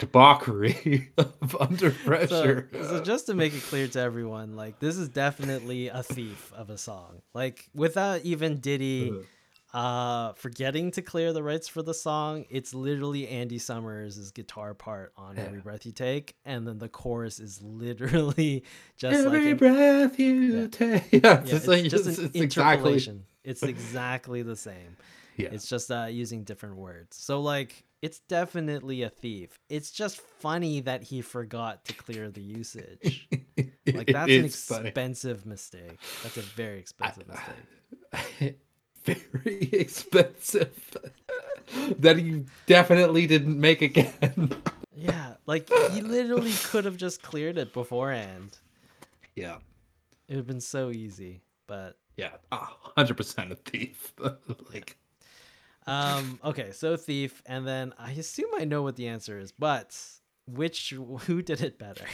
debauchery 0.00 1.12
of 1.18 1.56
under 1.60 1.90
pressure. 1.90 2.68
So, 2.72 2.82
so, 2.82 3.00
just 3.02 3.26
to 3.26 3.34
make 3.34 3.54
it 3.54 3.62
clear 3.62 3.86
to 3.86 4.00
everyone, 4.00 4.56
like 4.56 4.80
this 4.80 4.96
is 4.96 5.08
definitely 5.08 5.88
a 5.88 6.02
thief 6.02 6.52
of 6.54 6.70
a 6.70 6.78
song. 6.78 7.22
Like 7.34 7.68
without 7.74 8.22
even 8.22 8.58
Diddy 8.58 9.12
uh 9.72 10.32
forgetting 10.32 10.90
to 10.90 11.00
clear 11.00 11.32
the 11.32 11.44
rights 11.44 11.68
for 11.68 11.82
the 11.82 11.94
song, 11.94 12.46
it's 12.50 12.74
literally 12.74 13.28
Andy 13.28 13.58
Summers' 13.58 14.30
guitar 14.32 14.74
part 14.74 15.12
on 15.16 15.36
yeah. 15.36 15.44
Every 15.44 15.60
Breath 15.60 15.86
You 15.86 15.92
Take, 15.92 16.34
and 16.44 16.66
then 16.66 16.78
the 16.78 16.88
chorus 16.88 17.38
is 17.38 17.62
literally 17.62 18.64
just 18.96 19.24
like 19.24 19.34
every 19.34 19.50
like 19.50 19.58
breath 19.58 20.18
you 20.18 20.34
yeah. 20.34 20.66
take. 20.66 21.12
Yeah, 21.12 21.20
yeah 21.22 21.40
it's, 21.42 21.52
it's, 21.52 21.66
like, 21.68 21.84
just 21.84 22.08
it's, 22.08 22.18
an 22.18 22.24
it's 22.26 22.36
interpolation. 22.36 23.24
Exactly... 23.44 23.50
It's 23.50 23.62
exactly 23.62 24.42
the 24.42 24.56
same. 24.56 24.96
Yeah. 25.36 25.48
It's 25.52 25.68
just 25.68 25.90
uh, 25.90 26.06
using 26.10 26.44
different 26.44 26.76
words. 26.76 27.16
So 27.16 27.40
like 27.40 27.84
it's 28.02 28.20
definitely 28.20 29.02
a 29.02 29.10
thief. 29.10 29.58
It's 29.68 29.90
just 29.90 30.20
funny 30.20 30.80
that 30.80 31.02
he 31.02 31.20
forgot 31.20 31.84
to 31.86 31.94
clear 31.94 32.30
the 32.30 32.40
usage. 32.40 33.28
like 33.94 34.06
that's 34.06 34.30
an 34.30 34.44
expensive 34.44 35.40
funny. 35.40 35.50
mistake. 35.50 35.98
That's 36.22 36.36
a 36.38 36.42
very 36.42 36.78
expensive 36.78 37.26
mistake. 37.28 38.58
very 39.04 39.68
expensive. 39.72 40.96
that 41.98 42.16
he 42.16 42.44
definitely 42.66 43.26
didn't 43.26 43.60
make 43.60 43.82
again. 43.82 44.52
yeah, 44.96 45.34
like 45.46 45.68
he 45.92 46.00
literally 46.00 46.52
could 46.64 46.84
have 46.86 46.96
just 46.96 47.22
cleared 47.22 47.58
it 47.58 47.72
beforehand. 47.72 48.58
Yeah. 49.36 49.56
It 50.26 50.34
would 50.34 50.36
have 50.38 50.46
been 50.46 50.60
so 50.60 50.90
easy, 50.90 51.42
but 51.66 51.96
yeah, 52.16 52.30
ah, 52.52 52.76
hundred 52.96 53.16
percent 53.16 53.52
a 53.52 53.56
thief. 53.56 54.12
like 54.72 54.96
um, 55.86 56.38
okay, 56.44 56.72
so 56.72 56.96
Thief, 56.96 57.42
and 57.46 57.66
then 57.66 57.92
I 57.98 58.12
assume 58.12 58.50
I 58.56 58.64
know 58.64 58.82
what 58.82 58.96
the 58.96 59.08
answer 59.08 59.38
is, 59.38 59.52
but 59.52 59.96
which 60.46 60.90
who 61.26 61.42
did 61.42 61.60
it 61.60 61.78
better? 61.78 62.04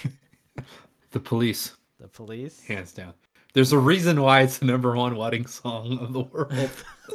the 1.10 1.20
police. 1.20 1.74
The 1.98 2.09
police? 2.09 2.62
Hands 2.64 2.90
down. 2.93 3.14
There's 3.55 3.72
a 3.72 3.78
reason 3.78 4.20
why 4.20 4.43
it's 4.43 4.59
the 4.59 4.66
number 4.66 4.94
one 4.94 5.16
wedding 5.16 5.47
song 5.47 5.98
of 5.98 6.12
the 6.12 6.20
world. 6.20 6.70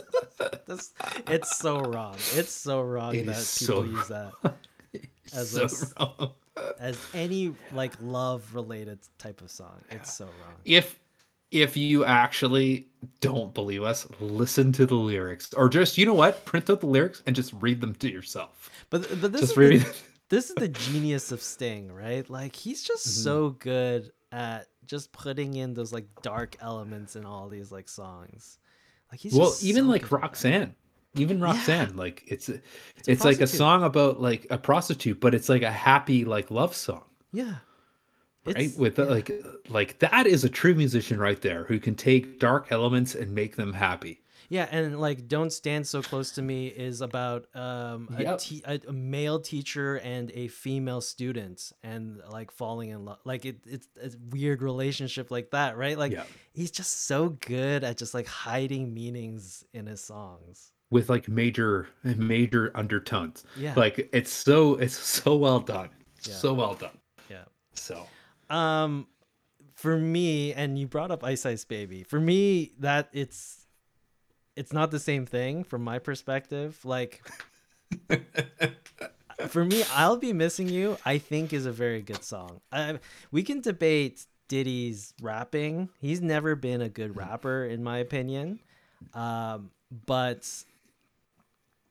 this, 0.66 0.92
it's 1.28 1.56
so 1.58 1.82
wrong. 1.82 2.16
It's 2.34 2.52
so 2.52 2.82
wrong 2.82 3.14
it 3.14 3.28
that 3.28 3.34
people 3.60 3.84
so 3.84 3.84
use 3.84 4.08
that 4.08 4.34
as 5.34 5.52
so 5.52 5.68
a, 5.98 6.06
wrong. 6.06 6.32
as 6.80 6.98
any 7.14 7.54
like 7.74 7.94
love 8.02 8.56
related 8.56 9.00
type 9.20 9.42
of 9.42 9.52
song. 9.52 9.82
It's 9.92 10.14
so 10.14 10.26
wrong. 10.26 10.56
If 10.66 11.00
if 11.52 11.76
you 11.76 12.06
actually 12.06 12.88
don't 13.20 13.54
believe 13.54 13.84
us, 13.84 14.08
listen 14.20 14.72
to 14.74 14.86
the 14.86 14.96
lyrics, 14.96 15.54
or 15.54 15.70
just 15.70 15.98
you 15.98 16.06
know 16.06 16.14
what, 16.14 16.46
print 16.46 16.70
out 16.70 16.80
the 16.80 16.88
lyrics 16.88 17.22
and 17.26 17.36
just 17.36 17.54
read 17.60 17.82
them 17.82 17.94
to 17.96 18.10
yourself. 18.10 18.70
But 18.90 19.08
but 19.22 19.32
this 19.32 19.42
just 19.42 19.52
is 19.54 19.58
read. 19.58 19.82
The, 19.82 19.96
this 20.30 20.50
is 20.50 20.56
the 20.56 20.70
genius 20.70 21.32
of 21.32 21.42
Sting, 21.42 21.92
right? 21.92 22.28
Like 22.30 22.56
he's 22.56 22.84
just 22.84 23.06
mm-hmm. 23.06 23.24
so 23.24 23.50
good 23.52 24.12
at 24.32 24.68
just 24.86 25.12
putting 25.12 25.56
in 25.56 25.74
those 25.74 25.92
like 25.94 26.08
dark 26.22 26.56
elements 26.62 27.16
in 27.16 27.26
all 27.26 27.50
these 27.50 27.72
like 27.72 27.90
songs. 27.90 28.58
Like 29.12 29.20
he's 29.20 29.34
well, 29.34 29.54
even 29.62 29.86
so 29.86 29.90
like 29.90 30.12
Roxanne. 30.12 30.76
Even 31.16 31.42
Roxanne, 31.42 31.90
yeah. 31.90 31.96
like 32.02 32.24
it's 32.26 32.48
a, 32.48 32.54
it's, 32.96 33.08
it's 33.10 33.26
like 33.26 33.42
a 33.42 33.48
song 33.48 33.84
about 33.84 34.22
like 34.22 34.48
a 34.50 34.58
prostitute, 34.58 35.20
but 35.20 35.36
it's 35.36 35.50
like 35.50 35.62
a 35.62 35.72
happy 35.72 36.24
like 36.24 36.50
love 36.50 36.74
song. 36.74 37.04
Yeah, 37.34 37.56
right? 38.46 38.72
With 38.78 38.98
yeah. 38.98 39.06
like 39.06 39.32
like 39.70 40.00
that 40.00 40.28
is 40.28 40.44
a 40.44 40.50
true 40.50 40.74
musician 40.74 41.20
right 41.20 41.42
there 41.42 41.66
who 41.66 41.80
can 41.80 41.96
take 41.96 42.40
dark 42.40 42.68
elements 42.72 43.16
and 43.16 43.34
make 43.34 43.56
them 43.56 43.74
happy. 43.74 44.22
Yeah 44.50 44.68
and 44.70 45.00
like 45.00 45.30
don't 45.30 45.54
stand 45.54 45.88
so 45.88 46.02
close 46.02 46.32
to 46.32 46.42
me 46.42 46.68
is 46.68 47.00
about 47.00 47.46
um 47.56 48.10
yep. 48.20 48.36
a, 48.36 48.38
te- 48.38 48.64
a, 48.66 48.82
a, 48.90 48.92
male 48.92 49.40
teacher 49.40 49.96
and 50.00 50.30
a 50.34 50.50
female 50.50 51.00
student 51.00 51.72
and 51.84 52.22
like 52.30 52.52
falling 52.52 52.90
in 52.90 53.06
love 53.06 53.20
like 53.24 53.46
it, 53.46 53.60
it's 53.66 53.88
a 54.04 54.10
weird 54.30 54.62
relationship 54.62 55.32
like 55.32 55.52
that 55.52 55.78
right? 55.78 55.98
Like 55.98 56.12
yep. 56.12 56.28
he's 56.52 56.70
just 56.70 57.06
so 57.06 57.30
good 57.30 57.86
at 57.86 57.98
just 57.98 58.14
like 58.14 58.28
hiding 58.28 58.94
meanings 58.94 59.64
in 59.74 59.86
his 59.86 60.04
songs. 60.04 60.74
With 60.90 61.10
like 61.10 61.30
major 61.30 61.88
major 62.04 62.72
undertones. 62.76 63.46
Yeah. 63.56 63.74
Like 63.78 64.10
it's 64.12 64.34
so 64.34 64.76
it's 64.76 64.98
so 64.98 65.38
well 65.38 65.62
done. 65.62 65.92
Yeah. 66.28 66.36
so 66.36 66.54
well 66.54 66.76
done. 66.76 66.98
Yeah. 67.30 67.46
So, 67.74 68.06
um, 68.52 69.08
for 69.74 69.98
me, 69.98 70.54
and 70.54 70.78
you 70.78 70.88
brought 70.88 71.10
up 71.10 71.24
Ice 71.24 71.46
Ice 71.46 71.66
Baby. 71.66 72.04
For 72.04 72.20
me, 72.20 72.74
that 72.80 73.10
it's 73.14 73.66
it's 74.56 74.74
not 74.74 74.92
the 74.92 75.00
same 75.00 75.26
thing 75.26 75.64
from 75.64 75.84
my 75.84 75.98
perspective. 75.98 76.78
Like 76.84 77.24
for 79.48 79.66
me, 79.66 79.84
I'll 79.94 80.18
be 80.18 80.34
missing 80.34 80.70
you. 80.70 80.98
I 81.06 81.18
think 81.18 81.54
is 81.54 81.66
a 81.66 81.72
very 81.72 82.02
good 82.02 82.24
song. 82.24 82.62
I, 82.72 83.00
we 83.32 83.44
can 83.44 83.62
debate 83.62 84.26
Diddy's 84.48 85.14
rapping. 85.22 85.90
He's 86.00 86.22
never 86.22 86.56
been 86.56 86.82
a 86.82 86.90
good 86.90 87.16
rapper, 87.16 87.66
in 87.66 87.84
my 87.84 88.00
opinion. 88.00 88.60
Um, 89.14 89.72
but 90.06 90.48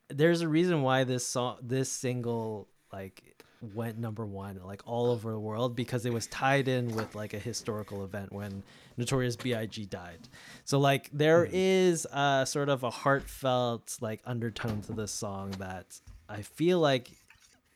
there's 0.08 0.42
a 0.42 0.48
reason 0.48 0.82
why 0.82 1.04
this 1.04 1.26
song, 1.26 1.56
this 1.62 1.90
single, 1.90 2.68
like 2.92 3.39
went 3.60 3.98
number 3.98 4.24
one 4.24 4.58
like 4.64 4.82
all 4.86 5.10
over 5.10 5.30
the 5.30 5.38
world 5.38 5.76
because 5.76 6.06
it 6.06 6.12
was 6.12 6.26
tied 6.28 6.66
in 6.66 6.94
with 6.94 7.14
like 7.14 7.34
a 7.34 7.38
historical 7.38 8.04
event 8.04 8.32
when 8.32 8.62
Notorious 8.96 9.36
B.I.G. 9.36 9.86
died. 9.86 10.28
So 10.64 10.78
like 10.78 11.10
there 11.12 11.44
mm-hmm. 11.44 11.54
is 11.54 12.06
a 12.12 12.44
sort 12.46 12.68
of 12.68 12.82
a 12.82 12.90
heartfelt 12.90 13.98
like 14.00 14.20
undertone 14.24 14.80
to 14.82 14.92
this 14.92 15.12
song 15.12 15.50
that 15.58 16.00
I 16.28 16.42
feel 16.42 16.78
like 16.78 17.10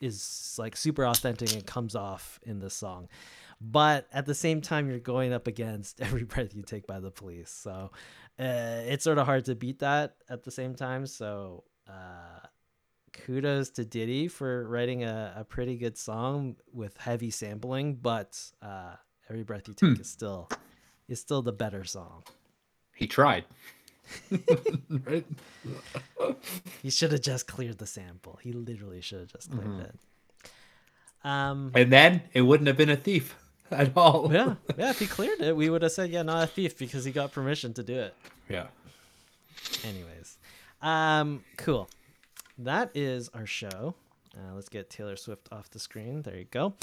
is 0.00 0.56
like 0.58 0.76
super 0.76 1.04
authentic 1.04 1.52
and 1.52 1.66
comes 1.66 1.94
off 1.94 2.40
in 2.44 2.60
this 2.60 2.74
song. 2.74 3.08
But 3.60 4.06
at 4.12 4.26
the 4.26 4.34
same 4.34 4.60
time, 4.60 4.88
you're 4.88 4.98
going 4.98 5.32
up 5.32 5.46
against 5.46 6.00
every 6.00 6.24
breath 6.24 6.54
you 6.54 6.62
take 6.62 6.86
by 6.86 7.00
the 7.00 7.10
police. 7.10 7.50
So 7.50 7.90
uh, 8.38 8.82
it's 8.86 9.04
sort 9.04 9.18
of 9.18 9.26
hard 9.26 9.44
to 9.46 9.54
beat 9.54 9.80
that 9.80 10.16
at 10.28 10.44
the 10.44 10.50
same 10.50 10.74
time. 10.74 11.06
So 11.06 11.64
uh, 11.88 12.46
kudos 13.14 13.70
to 13.70 13.84
Diddy 13.84 14.28
for 14.28 14.66
writing 14.68 15.04
a, 15.04 15.34
a 15.38 15.44
pretty 15.44 15.76
good 15.76 15.96
song 15.96 16.56
with 16.72 16.96
heavy 16.96 17.30
sampling, 17.30 17.94
but 17.94 18.38
uh, 18.60 18.94
every 19.30 19.44
breath 19.44 19.68
you 19.68 19.74
take 19.74 19.96
hmm. 19.96 20.00
is 20.00 20.10
still 20.10 20.48
is 21.08 21.20
still 21.20 21.42
the 21.42 21.52
better 21.52 21.84
song. 21.84 22.24
He 22.94 23.06
tried. 23.06 23.44
right? 25.04 25.24
he 26.82 26.90
should 26.90 27.12
have 27.12 27.22
just 27.22 27.46
cleared 27.46 27.78
the 27.78 27.86
sample. 27.86 28.38
He 28.42 28.52
literally 28.52 29.00
should 29.00 29.20
have 29.20 29.32
just 29.32 29.50
cleared 29.50 29.66
mm-hmm. 29.66 29.80
it. 29.80 29.98
Um, 31.24 31.72
and 31.74 31.90
then 31.90 32.22
it 32.34 32.42
wouldn't 32.42 32.66
have 32.66 32.76
been 32.76 32.90
a 32.90 32.96
thief 32.96 33.34
at 33.70 33.96
all. 33.96 34.30
yeah, 34.32 34.54
yeah. 34.76 34.90
If 34.90 34.98
he 34.98 35.06
cleared 35.06 35.40
it, 35.40 35.56
we 35.56 35.70
would 35.70 35.82
have 35.82 35.92
said, 35.92 36.10
"Yeah, 36.10 36.22
not 36.22 36.44
a 36.44 36.46
thief," 36.46 36.76
because 36.76 37.04
he 37.04 37.12
got 37.12 37.32
permission 37.32 37.72
to 37.74 37.82
do 37.82 37.94
it. 37.94 38.14
Yeah. 38.48 38.66
Anyways, 39.84 40.36
um, 40.82 41.42
cool. 41.56 41.88
That 42.58 42.90
is 42.94 43.28
our 43.30 43.46
show. 43.46 43.94
Uh, 44.36 44.54
let's 44.54 44.68
get 44.68 44.90
Taylor 44.90 45.16
Swift 45.16 45.48
off 45.52 45.70
the 45.70 45.78
screen. 45.78 46.22
There 46.22 46.36
you 46.36 46.46
go. 46.50 46.74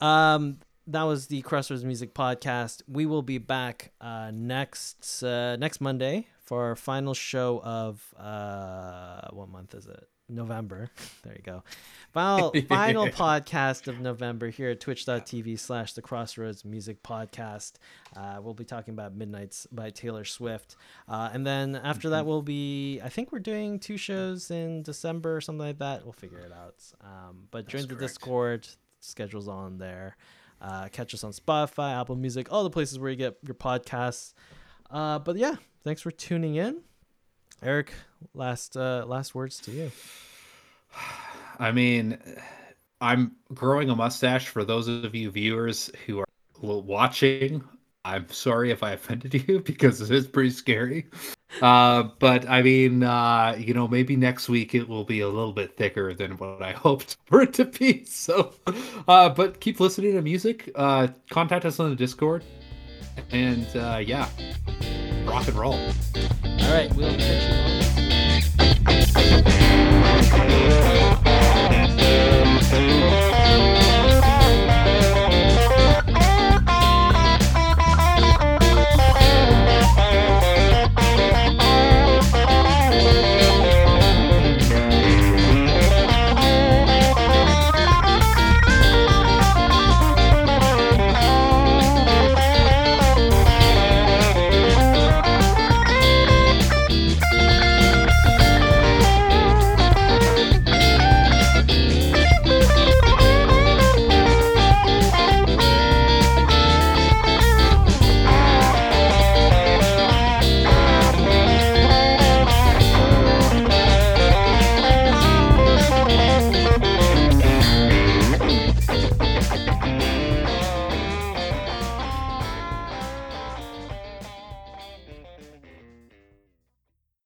Um, 0.00 0.58
that 0.88 1.02
was 1.02 1.26
the 1.26 1.42
Crossroads 1.42 1.84
Music 1.84 2.14
Podcast. 2.14 2.82
We 2.88 3.06
will 3.06 3.22
be 3.22 3.38
back 3.38 3.92
uh, 4.00 4.30
next 4.32 5.22
uh, 5.22 5.56
next 5.56 5.80
Monday 5.80 6.28
for 6.44 6.64
our 6.64 6.76
final 6.76 7.14
show 7.14 7.60
of 7.64 8.14
uh, 8.18 9.28
what 9.32 9.48
month 9.48 9.74
is 9.74 9.86
it? 9.86 10.08
November. 10.28 10.90
There 11.22 11.34
you 11.34 11.42
go. 11.42 11.64
Final 12.12 12.52
final 12.68 13.08
podcast 13.08 13.88
of 13.88 13.98
November 13.98 14.48
here 14.48 14.70
at 14.70 14.80
twitch.tv 14.80 15.58
slash 15.58 15.94
the 15.94 16.02
Crossroads 16.02 16.64
Music 16.64 17.02
Podcast. 17.02 17.74
Uh, 18.16 18.38
we'll 18.40 18.54
be 18.54 18.64
talking 18.64 18.94
about 18.94 19.16
Midnights 19.16 19.66
by 19.72 19.90
Taylor 19.90 20.24
Swift. 20.24 20.76
Uh, 21.08 21.30
and 21.32 21.44
then 21.44 21.74
after 21.74 22.10
that, 22.10 22.20
mm-hmm. 22.20 22.28
we'll 22.28 22.42
be, 22.42 23.00
I 23.02 23.08
think 23.08 23.32
we're 23.32 23.40
doing 23.40 23.80
two 23.80 23.96
shows 23.96 24.52
in 24.52 24.82
December 24.82 25.36
or 25.36 25.40
something 25.40 25.66
like 25.66 25.78
that. 25.78 26.04
We'll 26.04 26.12
figure 26.12 26.38
it 26.38 26.52
out. 26.52 26.76
Um, 27.00 27.48
but 27.50 27.66
join 27.66 27.82
the 27.82 27.88
correct. 27.88 28.00
Discord, 28.02 28.68
schedule's 29.00 29.48
on 29.48 29.78
there. 29.78 30.16
Uh, 30.60 30.88
catch 30.88 31.12
us 31.12 31.24
on 31.24 31.32
Spotify, 31.32 32.00
Apple 32.00 32.16
Music, 32.16 32.52
all 32.52 32.62
the 32.62 32.70
places 32.70 32.98
where 32.98 33.10
you 33.10 33.16
get 33.16 33.36
your 33.44 33.54
podcasts. 33.54 34.32
Uh, 34.90 35.18
but 35.18 35.36
yeah, 35.36 35.56
thanks 35.82 36.02
for 36.02 36.10
tuning 36.12 36.54
in. 36.54 36.82
Eric, 37.62 37.92
last 38.34 38.76
uh, 38.76 39.04
last 39.06 39.34
words 39.34 39.58
to 39.60 39.70
you. 39.70 39.90
I 41.58 41.72
mean, 41.72 42.18
I'm 43.00 43.32
growing 43.54 43.88
a 43.90 43.96
mustache 43.96 44.48
for 44.48 44.64
those 44.64 44.88
of 44.88 45.14
you 45.14 45.30
viewers 45.30 45.90
who 46.06 46.20
are 46.20 46.26
watching. 46.60 47.64
I'm 48.04 48.28
sorry 48.28 48.70
if 48.70 48.82
I 48.82 48.92
offended 48.92 49.34
you 49.48 49.60
because 49.60 50.00
it 50.00 50.10
is 50.10 50.26
pretty 50.26 50.50
scary. 50.50 51.06
Uh, 51.60 52.04
but 52.18 52.48
I 52.48 52.62
mean, 52.62 53.02
uh, 53.02 53.56
you 53.58 53.74
know, 53.74 53.88
maybe 53.88 54.16
next 54.16 54.48
week 54.48 54.74
it 54.74 54.88
will 54.88 55.04
be 55.04 55.20
a 55.20 55.28
little 55.28 55.52
bit 55.52 55.76
thicker 55.76 56.14
than 56.14 56.32
what 56.32 56.62
I 56.62 56.72
hoped 56.86 57.16
for 57.24 57.42
it 57.42 57.54
to 57.54 57.64
be. 57.64 58.04
So, 58.04 58.54
uh, 59.08 59.30
but 59.30 59.60
keep 59.60 59.80
listening 59.80 60.12
to 60.14 60.22
music. 60.22 60.70
Uh, 60.74 61.08
contact 61.30 61.64
us 61.64 61.80
on 61.80 61.90
the 61.90 61.96
Discord. 61.96 62.44
And 63.30 63.66
uh, 63.74 64.02
yeah, 64.04 64.28
rock 65.24 65.48
and 65.48 65.56
roll. 65.56 65.80
All 66.58 66.72
right, 66.72 66.92
we'll 66.94 67.16
catch 67.16 67.42
you 71.00 71.05